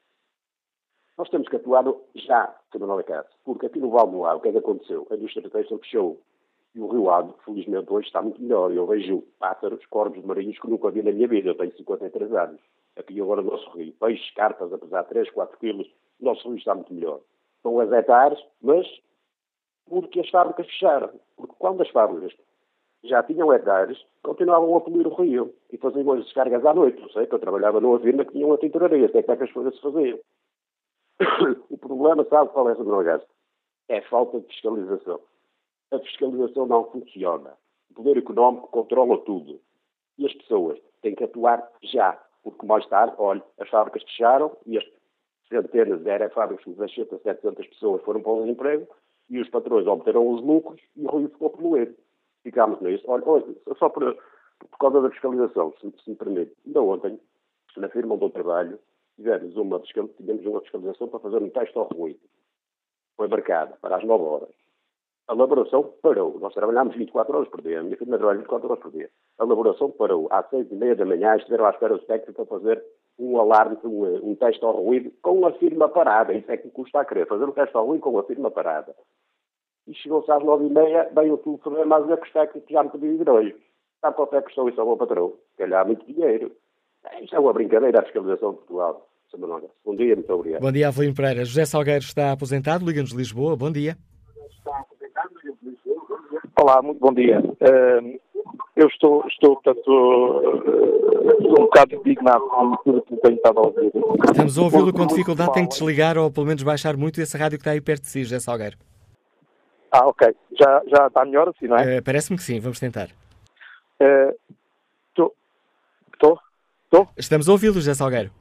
Nós 1.18 1.30
temos 1.30 1.50
que 1.50 1.56
atuar 1.56 1.84
já, 2.14 2.56
Sr. 2.72 3.04
Cássio, 3.04 3.36
porque 3.44 3.66
aqui 3.66 3.80
no 3.80 3.90
Val 3.90 4.08
do 4.08 4.24
Ar, 4.24 4.36
o 4.36 4.40
que 4.40 4.50
é 4.50 4.52
que 4.52 4.60
aconteceu? 4.60 5.08
A 5.10 5.16
indústria 5.16 5.50
têxtil 5.50 5.80
fechou. 5.80 6.22
E 6.76 6.80
o 6.80 6.88
Rio 6.88 7.10
Ave, 7.10 7.34
felizmente, 7.44 7.92
hoje 7.92 8.06
está 8.06 8.22
muito 8.22 8.40
melhor. 8.40 8.72
Eu 8.72 8.86
vejo 8.86 9.24
pássaros, 9.40 9.84
corvos 9.88 10.24
marinhos 10.24 10.60
que 10.60 10.70
nunca 10.70 10.92
vi 10.92 11.02
na 11.02 11.12
minha 11.12 11.28
vida. 11.28 11.50
Eu 11.50 11.56
tenho 11.56 11.76
53 11.76 12.32
anos. 12.34 12.62
Aqui 12.96 13.20
agora 13.20 13.42
no 13.42 13.50
nosso 13.50 13.68
rio. 13.72 13.94
Peixes, 14.00 14.30
carpas, 14.36 14.72
apesar 14.72 15.02
de 15.04 15.10
3, 15.10 15.32
4 15.32 15.58
quilos, 15.58 15.88
o 16.22 16.26
nosso 16.26 16.48
rio 16.48 16.58
está 16.60 16.76
muito 16.76 16.94
melhor. 16.94 17.20
São 17.64 17.80
as 17.80 17.92
hectares, 17.92 18.40
mas 18.62 18.86
porque 19.90 20.20
as 20.20 20.30
fábricas 20.30 20.68
fecharam. 20.68 21.10
Porque 21.36 21.56
quando 21.58 21.82
as 21.82 21.90
fábricas 21.90 22.32
já 23.04 23.24
tinham 23.24 23.52
hectares, 23.52 23.98
continuavam 24.22 24.76
a 24.76 24.82
poluir 24.82 25.08
o 25.08 25.16
rio 25.16 25.52
e 25.72 25.78
faziam 25.78 26.12
as 26.12 26.26
descargas 26.26 26.64
à 26.64 26.76
noite. 26.76 27.02
Eu 27.02 27.10
sei 27.10 27.26
que 27.26 27.34
eu 27.34 27.40
trabalhava 27.40 27.82
numa 27.82 28.00
firma 28.00 28.24
que 28.24 28.34
tinha 28.34 28.46
uma 28.46 28.58
tinturaria, 28.58 29.08
até 29.08 29.24
que 29.24 29.32
é 29.32 29.36
que 29.36 29.44
as 29.44 29.52
coisas 29.52 29.74
se 29.76 29.82
faziam. 29.82 30.20
o 31.70 31.78
problema, 31.78 32.26
sabe 32.26 32.52
qual 32.52 32.70
é, 32.70 32.76
Sr. 32.76 33.04
Gasto? 33.04 33.28
É 33.90 34.00
a 34.00 34.10
falta 34.10 34.40
de 34.40 34.48
fiscalização. 34.48 35.20
A 35.92 36.00
fiscalização 36.00 36.66
não 36.66 36.86
funciona. 36.92 37.54
O 37.92 37.94
poder 37.96 38.18
económico 38.18 38.68
controla 38.68 39.18
tudo. 39.20 39.60
E 40.18 40.26
as 40.26 40.34
pessoas 40.34 40.80
tem 41.02 41.16
que 41.16 41.24
atuar 41.24 41.68
já, 41.82 42.20
porque 42.44 42.66
mais 42.66 42.86
tarde, 42.88 43.16
olha, 43.18 43.44
as 43.60 43.70
fábricas 43.70 44.04
fecharam 44.04 44.56
e 44.66 44.78
as 44.78 44.84
centenas, 45.48 46.06
era 46.06 46.30
fábricas 46.30 46.66
com 46.66 46.76
600, 46.76 47.22
700 47.22 47.68
pessoas 47.68 48.02
foram 48.04 48.22
para 48.22 48.32
o 48.32 48.42
desemprego 48.42 48.88
e 49.30 49.40
os 49.40 49.50
patrões 49.50 49.88
obteram 49.88 50.28
os 50.30 50.42
lucros 50.42 50.82
e 50.96 51.06
o 51.06 51.18
Rio 51.18 51.30
ficou 51.30 51.50
poluído. 51.50 51.96
Ficámos 52.44 52.80
nisso. 52.82 53.04
Olha, 53.08 53.24
olha 53.26 53.46
só 53.78 53.90
por, 53.90 54.18
por 54.60 54.78
causa 54.80 55.02
da 55.02 55.10
fiscalização, 55.10 55.74
se, 55.80 55.94
se 56.04 56.10
me 56.10 56.16
permite. 56.16 56.54
Ainda 56.66 56.82
ontem, 56.82 57.20
na 57.78 57.90
firma 57.90 58.18
do 58.18 58.30
trabalho, 58.30 58.80
tivemos 59.18 59.58
uma, 59.58 59.80
tivemos 59.80 60.46
uma 60.46 60.62
fiscalização 60.62 61.08
para 61.10 61.20
fazer 61.20 61.44
um 61.44 61.50
teste 61.50 61.78
ao 61.78 61.86
ruído. 61.86 62.22
Foi 63.18 63.28
marcado 63.28 63.76
para 63.82 63.98
as 63.98 64.04
9 64.06 64.24
horas. 64.24 64.56
A 65.28 65.34
elaboração 65.34 65.84
parou. 66.02 66.40
Nós 66.40 66.54
trabalhámos 66.54 66.96
24 66.96 67.36
horas 67.36 67.50
por 67.50 67.62
dia. 67.62 67.80
A 67.80 67.84
minha 67.84 67.98
firma 67.98 68.18
trabalha 68.18 68.38
24 68.38 68.70
horas 68.70 68.82
por 68.82 68.92
dia. 68.92 69.10
A 69.38 69.44
elaboração 69.44 69.92
parou. 69.92 70.28
Às 70.32 70.50
6 70.50 70.72
e 70.72 70.76
meia 70.76 70.96
da 70.96 71.06
manhã 71.06 71.36
estiveram 71.36 71.66
à 71.66 71.72
espera 71.72 71.96
os 71.96 72.06
técnicos 72.06 72.36
para 72.36 72.46
fazer 72.46 72.84
um 73.20 73.38
alarme, 73.40 73.78
um, 73.84 74.30
um 74.32 74.36
teste 74.36 74.64
ao 74.64 74.72
ruído 74.72 75.12
com 75.22 75.46
a 75.46 75.52
firma 75.54 75.90
parada. 75.90 76.34
Isso 76.34 76.50
é 76.50 76.56
que 76.56 76.70
custa 76.70 77.02
a 77.02 77.06
querer. 77.06 77.28
Fazer 77.28 77.44
um 77.44 77.52
teste 77.52 77.76
ao 77.76 77.86
ruído 77.86 78.02
com 78.02 78.18
a 78.18 78.24
firma 78.24 78.50
parada. 78.50 78.96
E 79.88 79.94
chegou-se 79.96 80.32
às 80.32 80.44
9 80.44 80.66
e 80.66 80.70
meia, 80.70 81.10
veio 81.14 81.34
o 81.34 81.38
telefonema 81.38 81.98
a 81.98 82.00
dizer 82.02 82.18
que 82.18 82.28
os 82.28 82.34
técnicos 82.34 82.72
já 82.72 82.84
me 82.84 83.30
hoje. 83.30 83.56
Sabe 84.00 84.16
quanto 84.16 84.36
é 84.36 84.40
que 84.40 84.46
custou 84.46 84.70
isso 84.70 84.80
ao 84.80 84.88
meu 84.88 84.98
patrão? 84.98 85.34
Se 85.52 85.58
calhar 85.58 85.86
muito 85.86 86.06
dinheiro. 86.06 86.56
Isto 87.22 87.36
é 87.36 87.40
uma 87.40 87.54
brincadeira, 87.54 88.00
a 88.00 88.04
fiscalização 88.04 88.52
de 88.52 88.58
Portugal. 88.58 89.08
Bom 89.86 89.96
dia, 89.96 90.16
muito 90.16 90.34
obrigado. 90.34 90.62
Bom 90.62 90.72
dia, 90.72 90.88
Avelino 90.88 91.14
Pereira. 91.14 91.44
José 91.44 91.66
Salgueiro 91.66 92.04
está 92.04 92.32
aposentado, 92.32 92.86
Liga-nos 92.86 93.12
de 93.12 93.18
Lisboa. 93.18 93.58
Bom 93.58 93.72
dia. 93.72 93.98
Olá, 96.60 96.82
muito 96.82 97.00
bom 97.00 97.14
dia. 97.14 97.40
Uh, 97.40 98.20
eu 98.76 98.88
estou, 98.88 99.26
estou 99.28 99.56
portanto, 99.56 99.80
estou 99.80 101.52
um 101.52 101.66
bocado 101.66 101.96
indignado 101.96 102.48
com 102.48 102.76
tudo 102.84 103.02
que 103.02 103.18
tenho 103.18 103.36
estado 103.36 103.60
a 103.60 103.62
ouvir. 103.64 103.92
Estamos 104.32 104.58
a 104.58 104.62
ouvi-lo 104.62 104.94
com 104.94 105.06
dificuldade, 105.06 105.54
tem 105.54 105.64
que 105.68 105.74
desligar 105.74 106.18
ou 106.18 106.32
pelo 106.32 106.48
menos 106.48 106.64
baixar 106.64 106.96
muito 106.96 107.20
essa 107.22 107.38
rádio 107.38 107.58
que 107.58 107.62
está 107.62 107.72
aí 107.72 107.82
perto 107.82 108.04
de 108.04 108.10
si, 108.10 108.24
José 108.24 108.40
Salgueiro. 108.40 108.78
Ah, 109.92 110.08
ok. 110.08 110.34
Já, 110.60 110.82
já 110.88 111.08
está 111.08 111.26
melhor 111.26 111.50
assim, 111.50 111.68
não 111.68 111.78
é? 111.78 111.98
Uh, 111.98 112.04
Parece-me 112.04 112.38
que 112.38 112.44
sim, 112.44 112.60
vamos 112.60 112.80
tentar. 112.80 113.10
Estou? 114.00 114.34
Estou? 116.88 117.06
Estamos 117.18 117.50
a 117.50 117.52
ouvi-lo, 117.52 117.74
José 117.74 117.94
Salgueiro. 117.94 118.32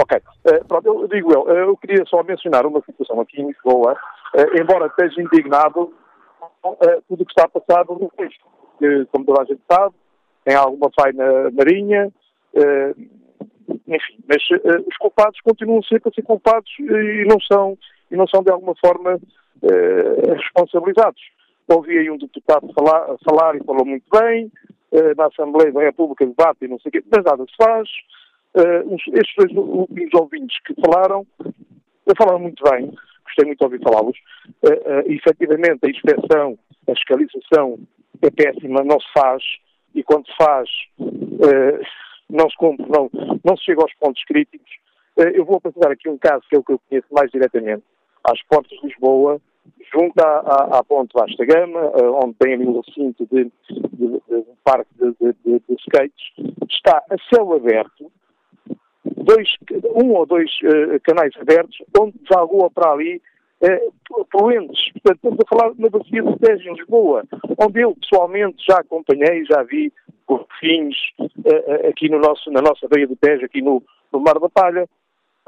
Ok. 0.00 0.18
Uh, 0.18 0.64
pronto, 0.66 0.86
eu 0.86 1.08
digo 1.08 1.32
eu, 1.32 1.48
eu 1.48 1.76
queria 1.78 2.04
só 2.04 2.22
mencionar 2.22 2.66
uma 2.66 2.82
situação 2.82 3.18
aqui 3.20 3.40
em 3.40 3.46
Lisboa, 3.46 3.94
uh, 4.34 4.60
embora 4.60 4.86
esteja 4.86 5.22
indignado 5.22 5.94
com 6.60 6.72
uh, 6.72 7.02
tudo 7.08 7.22
o 7.22 7.26
que 7.26 7.32
está 7.32 7.46
a 7.46 7.48
passar 7.48 7.86
no 7.86 8.10
país. 8.10 8.34
Que, 8.78 9.06
como 9.06 9.24
toda 9.24 9.42
a 9.42 9.44
gente 9.46 9.62
sabe, 9.70 9.94
tem 10.44 10.54
alguma 10.54 10.90
faina 10.94 11.50
marinha, 11.50 12.12
enfim, 13.88 14.18
mas 14.28 14.42
os 14.86 14.96
culpados 14.98 15.40
continuam 15.40 15.82
sempre 15.82 16.10
a 16.10 16.12
ser 16.12 16.22
culpados 16.22 16.70
e 16.78 17.24
não 17.26 17.40
são, 17.40 17.76
e 18.08 18.16
não 18.16 18.26
são 18.28 18.42
de 18.42 18.52
alguma 18.52 18.74
forma 18.76 19.18
responsabilizados. 20.36 21.20
Ouvi 21.66 21.98
aí 21.98 22.08
um 22.08 22.16
deputado 22.16 22.72
falar, 22.72 23.16
falar 23.28 23.56
e 23.56 23.64
falou 23.64 23.84
muito 23.84 24.06
bem, 24.12 24.50
na 25.16 25.26
Assembleia 25.26 25.72
da 25.72 25.80
República 25.80 26.26
debate 26.26 26.64
e 26.64 26.68
não 26.68 26.78
sei 26.80 26.88
o 26.88 26.92
quê, 26.92 27.04
mas 27.10 27.24
nada 27.24 27.44
se 27.44 27.56
faz. 27.56 27.88
Uh, 28.54 28.94
estes 28.94 29.34
dois 29.36 29.52
últimos 29.54 30.14
ouvintes 30.14 30.56
que 30.64 30.74
falaram, 30.80 31.26
falaram 32.16 32.40
muito 32.40 32.62
bem, 32.70 32.90
gostei 33.24 33.44
muito 33.44 33.58
de 33.58 33.64
ouvir 33.64 33.82
falá-los. 33.82 34.16
Uh, 34.62 34.72
uh, 34.72 35.12
efetivamente, 35.12 35.80
a 35.84 35.90
inspeção, 35.90 36.58
a 36.88 36.94
fiscalização 36.94 37.78
é 38.22 38.30
péssima, 38.30 38.82
não 38.82 38.98
se 38.98 39.06
faz, 39.16 39.42
e 39.94 40.02
quando 40.02 40.26
se 40.26 40.36
faz, 40.36 40.68
uh, 40.98 41.80
não 42.28 42.48
se 42.48 42.56
cumpre, 42.56 42.86
não, 42.88 43.10
não 43.44 43.56
se 43.56 43.64
chega 43.64 43.82
aos 43.82 43.94
pontos 43.94 44.22
críticos. 44.24 44.70
eu 45.16 45.44
vou 45.44 45.56
apresentar 45.56 45.90
aqui 45.90 46.08
um 46.08 46.18
caso 46.18 46.42
que 46.48 46.56
é 46.56 46.58
o 46.58 46.64
que 46.64 46.72
eu 46.72 46.80
conheço 46.88 47.08
mais 47.12 47.30
diretamente, 47.30 47.84
às 48.24 48.42
portas 48.42 48.78
de 48.78 48.86
Lisboa, 48.86 49.40
junto 49.92 50.20
à, 50.20 50.78
à, 50.78 50.84
Ponte 50.84 51.12
Vasta 51.14 51.44
Gama, 51.44 51.92
onde 52.22 52.34
tem 52.34 52.54
ali 52.54 52.66
um 52.66 52.80
recinto 52.80 53.26
de, 53.30 53.44
de, 53.70 54.22
de, 54.28 54.44
parque 54.64 54.90
de, 54.98 55.14
de, 55.44 55.62
de 55.68 55.74
skates, 55.80 56.32
está 56.68 57.02
a 57.10 57.16
céu 57.34 57.52
aberto, 57.54 58.10
dois, 59.16 59.48
um 59.94 60.12
ou 60.12 60.26
dois 60.26 60.50
uh, 60.64 61.00
canais 61.02 61.34
abertos, 61.40 61.76
onde 61.98 62.18
desagoa 62.18 62.70
para 62.70 62.92
ali 62.92 63.20
uh, 63.62 64.24
poluentes. 64.30 64.92
Portanto, 64.92 65.16
estamos 65.16 65.38
a 65.40 65.48
falar 65.48 65.74
na 65.78 65.88
bacia 65.88 66.22
de 66.22 66.38
Tejo, 66.38 66.68
em 66.68 66.74
Lisboa, 66.74 67.24
onde 67.58 67.80
eu 67.80 67.94
pessoalmente 67.94 68.64
já 68.66 68.78
acompanhei, 68.78 69.44
já 69.44 69.62
vi 69.62 69.92
golfinhos 70.26 70.96
uh, 71.18 71.88
aqui 71.88 72.08
no 72.08 72.18
nosso, 72.18 72.50
na 72.50 72.60
nossa 72.60 72.88
Baía 72.88 73.06
do 73.06 73.16
Tejo, 73.16 73.44
aqui 73.44 73.62
no, 73.62 73.82
no 74.12 74.20
Mar 74.20 74.38
da 74.38 74.48
Palha. 74.48 74.88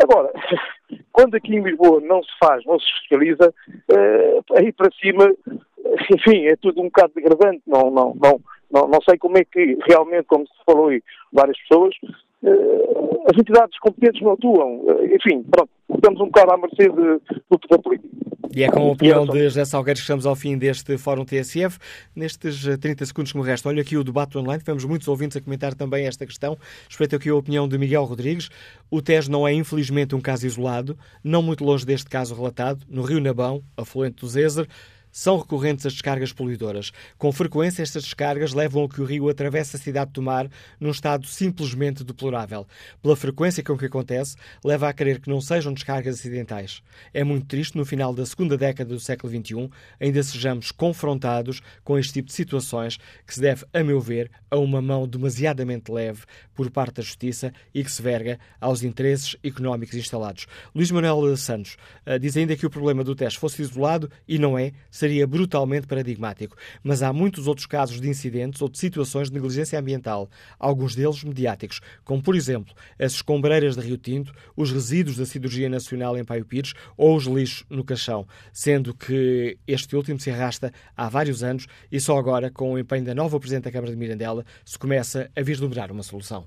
Agora, 0.02 0.32
quando 1.12 1.35
aqui 1.35 1.55
em 1.55 1.62
Lisboa 1.62 2.01
não 2.01 2.22
se 2.22 2.31
faz, 2.43 2.64
não 2.64 2.78
se 2.78 2.86
fiscaliza, 3.01 3.52
uh, 3.68 4.56
aí 4.56 4.72
para 4.72 4.90
cima, 4.93 5.24
enfim, 6.12 6.47
é 6.47 6.56
tudo 6.56 6.81
um 6.81 6.85
bocado 6.85 7.12
degradante. 7.14 7.62
Não, 7.66 7.90
não, 7.90 8.14
não, 8.14 8.89
não, 8.89 9.01
sei 9.02 9.18
como 9.18 9.36
é 9.39 9.44
que 9.44 9.78
realmente, 9.86 10.24
como 10.24 10.47
se 10.47 10.64
falou 10.64 10.89
aí, 10.89 11.02
várias 11.32 11.59
pessoas, 11.62 11.94
as 12.43 13.39
entidades 13.39 13.79
competentes 13.79 14.23
não 14.23 14.33
atuam. 14.33 14.81
Uh, 14.81 15.05
enfim, 15.15 15.43
pronto, 15.51 15.71
estamos 15.95 16.21
um 16.21 16.27
bocado 16.27 16.53
à 16.53 16.57
mercê 16.57 16.89
do 16.89 17.59
poder 17.59 17.83
político. 17.83 18.21
E 18.53 18.65
é 18.65 18.69
com 18.69 18.81
a 18.81 18.91
opinião 18.91 19.25
de 19.25 19.45
José 19.45 19.65
Salgueiro 19.65 19.99
que 19.99 20.03
estamos 20.03 20.27
ao 20.27 20.35
fim 20.35 20.59
deste 20.59 20.99
Fórum 20.99 21.25
TSF. 21.25 21.79
Nestes 22.17 22.67
30 22.81 23.07
segundos 23.07 23.31
que 23.31 23.39
me 23.39 23.45
restam, 23.45 23.71
olha 23.71 23.81
aqui 23.81 23.97
o 23.97 24.03
debate 24.03 24.37
online. 24.37 24.59
Tivemos 24.59 24.85
muitos 24.85 25.07
ouvintes 25.07 25.37
a 25.37 25.41
comentar 25.41 25.73
também 25.73 26.05
esta 26.05 26.27
questão. 26.27 26.59
Respeito 26.89 27.15
aqui 27.15 27.29
a 27.29 27.35
opinião 27.37 27.69
de 27.69 27.79
Miguel 27.79 28.03
Rodrigues. 28.03 28.51
O 28.91 29.01
Tejo 29.01 29.31
não 29.31 29.47
é, 29.47 29.53
infelizmente, 29.53 30.17
um 30.17 30.21
caso 30.21 30.47
isolado, 30.47 30.99
não 31.23 31.43
muito 31.43 31.65
longe 31.65 31.87
deste 31.87 32.11
caso 32.11 32.35
relatado, 32.35 32.85
no 32.89 33.03
Rio 33.03 33.21
Nabão, 33.21 33.62
afluente 33.77 34.17
do 34.17 34.27
Zezer. 34.27 34.67
São 35.12 35.39
recorrentes 35.39 35.87
as 35.87 35.93
descargas 35.93 36.32
poluidoras. 36.32 36.93
Com 37.19 37.32
frequência, 37.32 37.82
estas 37.82 38.05
descargas 38.05 38.53
levam 38.53 38.85
a 38.85 38.89
que 38.89 39.01
o 39.01 39.05
rio 39.05 39.28
atravesse 39.28 39.77
a 39.77 39.78
cidade 39.78 40.11
de 40.11 40.15
Tomar 40.15 40.49
num 40.78 40.91
estado 40.91 41.27
simplesmente 41.27 42.05
deplorável. 42.05 42.66
Pela 43.03 43.16
frequência 43.16 43.62
com 43.62 43.77
que 43.77 43.87
acontece, 43.87 44.37
leva 44.65 44.89
a 44.89 44.93
crer 44.93 45.20
que 45.20 45.28
não 45.28 45.41
sejam 45.41 45.73
descargas 45.73 46.19
acidentais. 46.19 46.82
É 47.12 47.24
muito 47.24 47.47
triste, 47.47 47.77
no 47.77 47.85
final 47.85 48.15
da 48.15 48.27
segunda 48.27 48.57
década 48.57 48.95
do 48.95 49.01
século 49.01 49.32
XXI, 49.32 49.70
ainda 49.99 50.23
sejamos 50.23 50.70
confrontados 50.70 51.61
com 51.82 51.99
este 51.99 52.15
tipo 52.15 52.28
de 52.28 52.35
situações 52.35 52.99
que 53.27 53.35
se 53.35 53.41
deve, 53.41 53.65
a 53.73 53.82
meu 53.82 54.01
ver, 54.01 54.31
a 54.51 54.57
uma 54.57 54.81
mão 54.82 55.07
demasiadamente 55.07 55.91
leve 55.91 56.23
por 56.55 56.70
parte 56.70 56.97
da 56.97 57.03
Justiça 57.03 57.53
e 57.73 57.82
que 57.82 57.91
se 57.91 58.03
verga 58.03 58.39
aos 58.61 58.82
interesses 58.82 59.37
económicos 59.43 59.95
instalados. 59.95 60.47
Luís 60.74 60.91
Manuel 60.91 61.37
Santos 61.37 61.77
uh, 62.07 62.19
diz 62.19 62.37
ainda 62.37 62.57
que 62.57 62.66
o 62.66 62.70
problema 62.70 63.03
do 63.03 63.15
teste 63.15 63.39
fosse 63.39 63.62
isolado 63.62 64.11
e 64.28 64.39
não 64.39 64.59
é, 64.59 64.73
seria 65.01 65.27
brutalmente 65.27 65.86
paradigmático. 65.86 66.56
Mas 66.82 67.02
há 67.02 67.12
muitos 67.12 67.47
outros 67.47 67.66
casos 67.66 68.01
de 68.01 68.09
incidentes 68.09 68.60
ou 68.60 68.68
de 68.68 68.78
situações 68.78 69.28
de 69.28 69.35
negligência 69.35 69.78
ambiental, 69.78 70.28
alguns 70.59 70.94
deles 70.94 71.24
mediáticos, 71.24 71.81
como, 72.05 72.22
por 72.22 72.36
exemplo, 72.36 72.74
as 72.98 73.14
escombreiras 73.14 73.77
de 73.77 73.82
Rio 73.82 73.97
Tinto, 73.97 74.32
os 74.56 74.70
resíduos 74.70 75.16
da 75.16 75.27
Cirurgia 75.27 75.68
Nacional 75.68 76.16
em 76.16 76.24
Paio 76.24 76.44
Pires 76.44 76.74
ou 76.97 77.16
os 77.16 77.24
lixos 77.24 77.64
no 77.70 77.82
Caixão, 77.82 78.27
sendo 78.52 78.94
que 78.94 79.59
este 79.66 79.97
último 79.97 80.20
se 80.20 80.31
arrasta 80.31 80.72
há 80.97 81.09
vários 81.09 81.43
anos 81.43 81.66
e 81.90 81.98
só 81.98 82.18
agora, 82.18 82.51
com 82.51 82.72
o 82.72 82.78
empenho 82.78 83.05
da 83.05 83.14
nova 83.14 83.40
Presidente 83.40 83.64
da 83.64 83.72
Câmara 83.72 83.90
de 83.90 83.98
Mirandela, 83.98 84.44
se 84.64 84.78
começa 84.78 85.31
a 85.35 85.43
vislumbrar 85.43 85.90
uma 85.90 86.02
solução. 86.02 86.47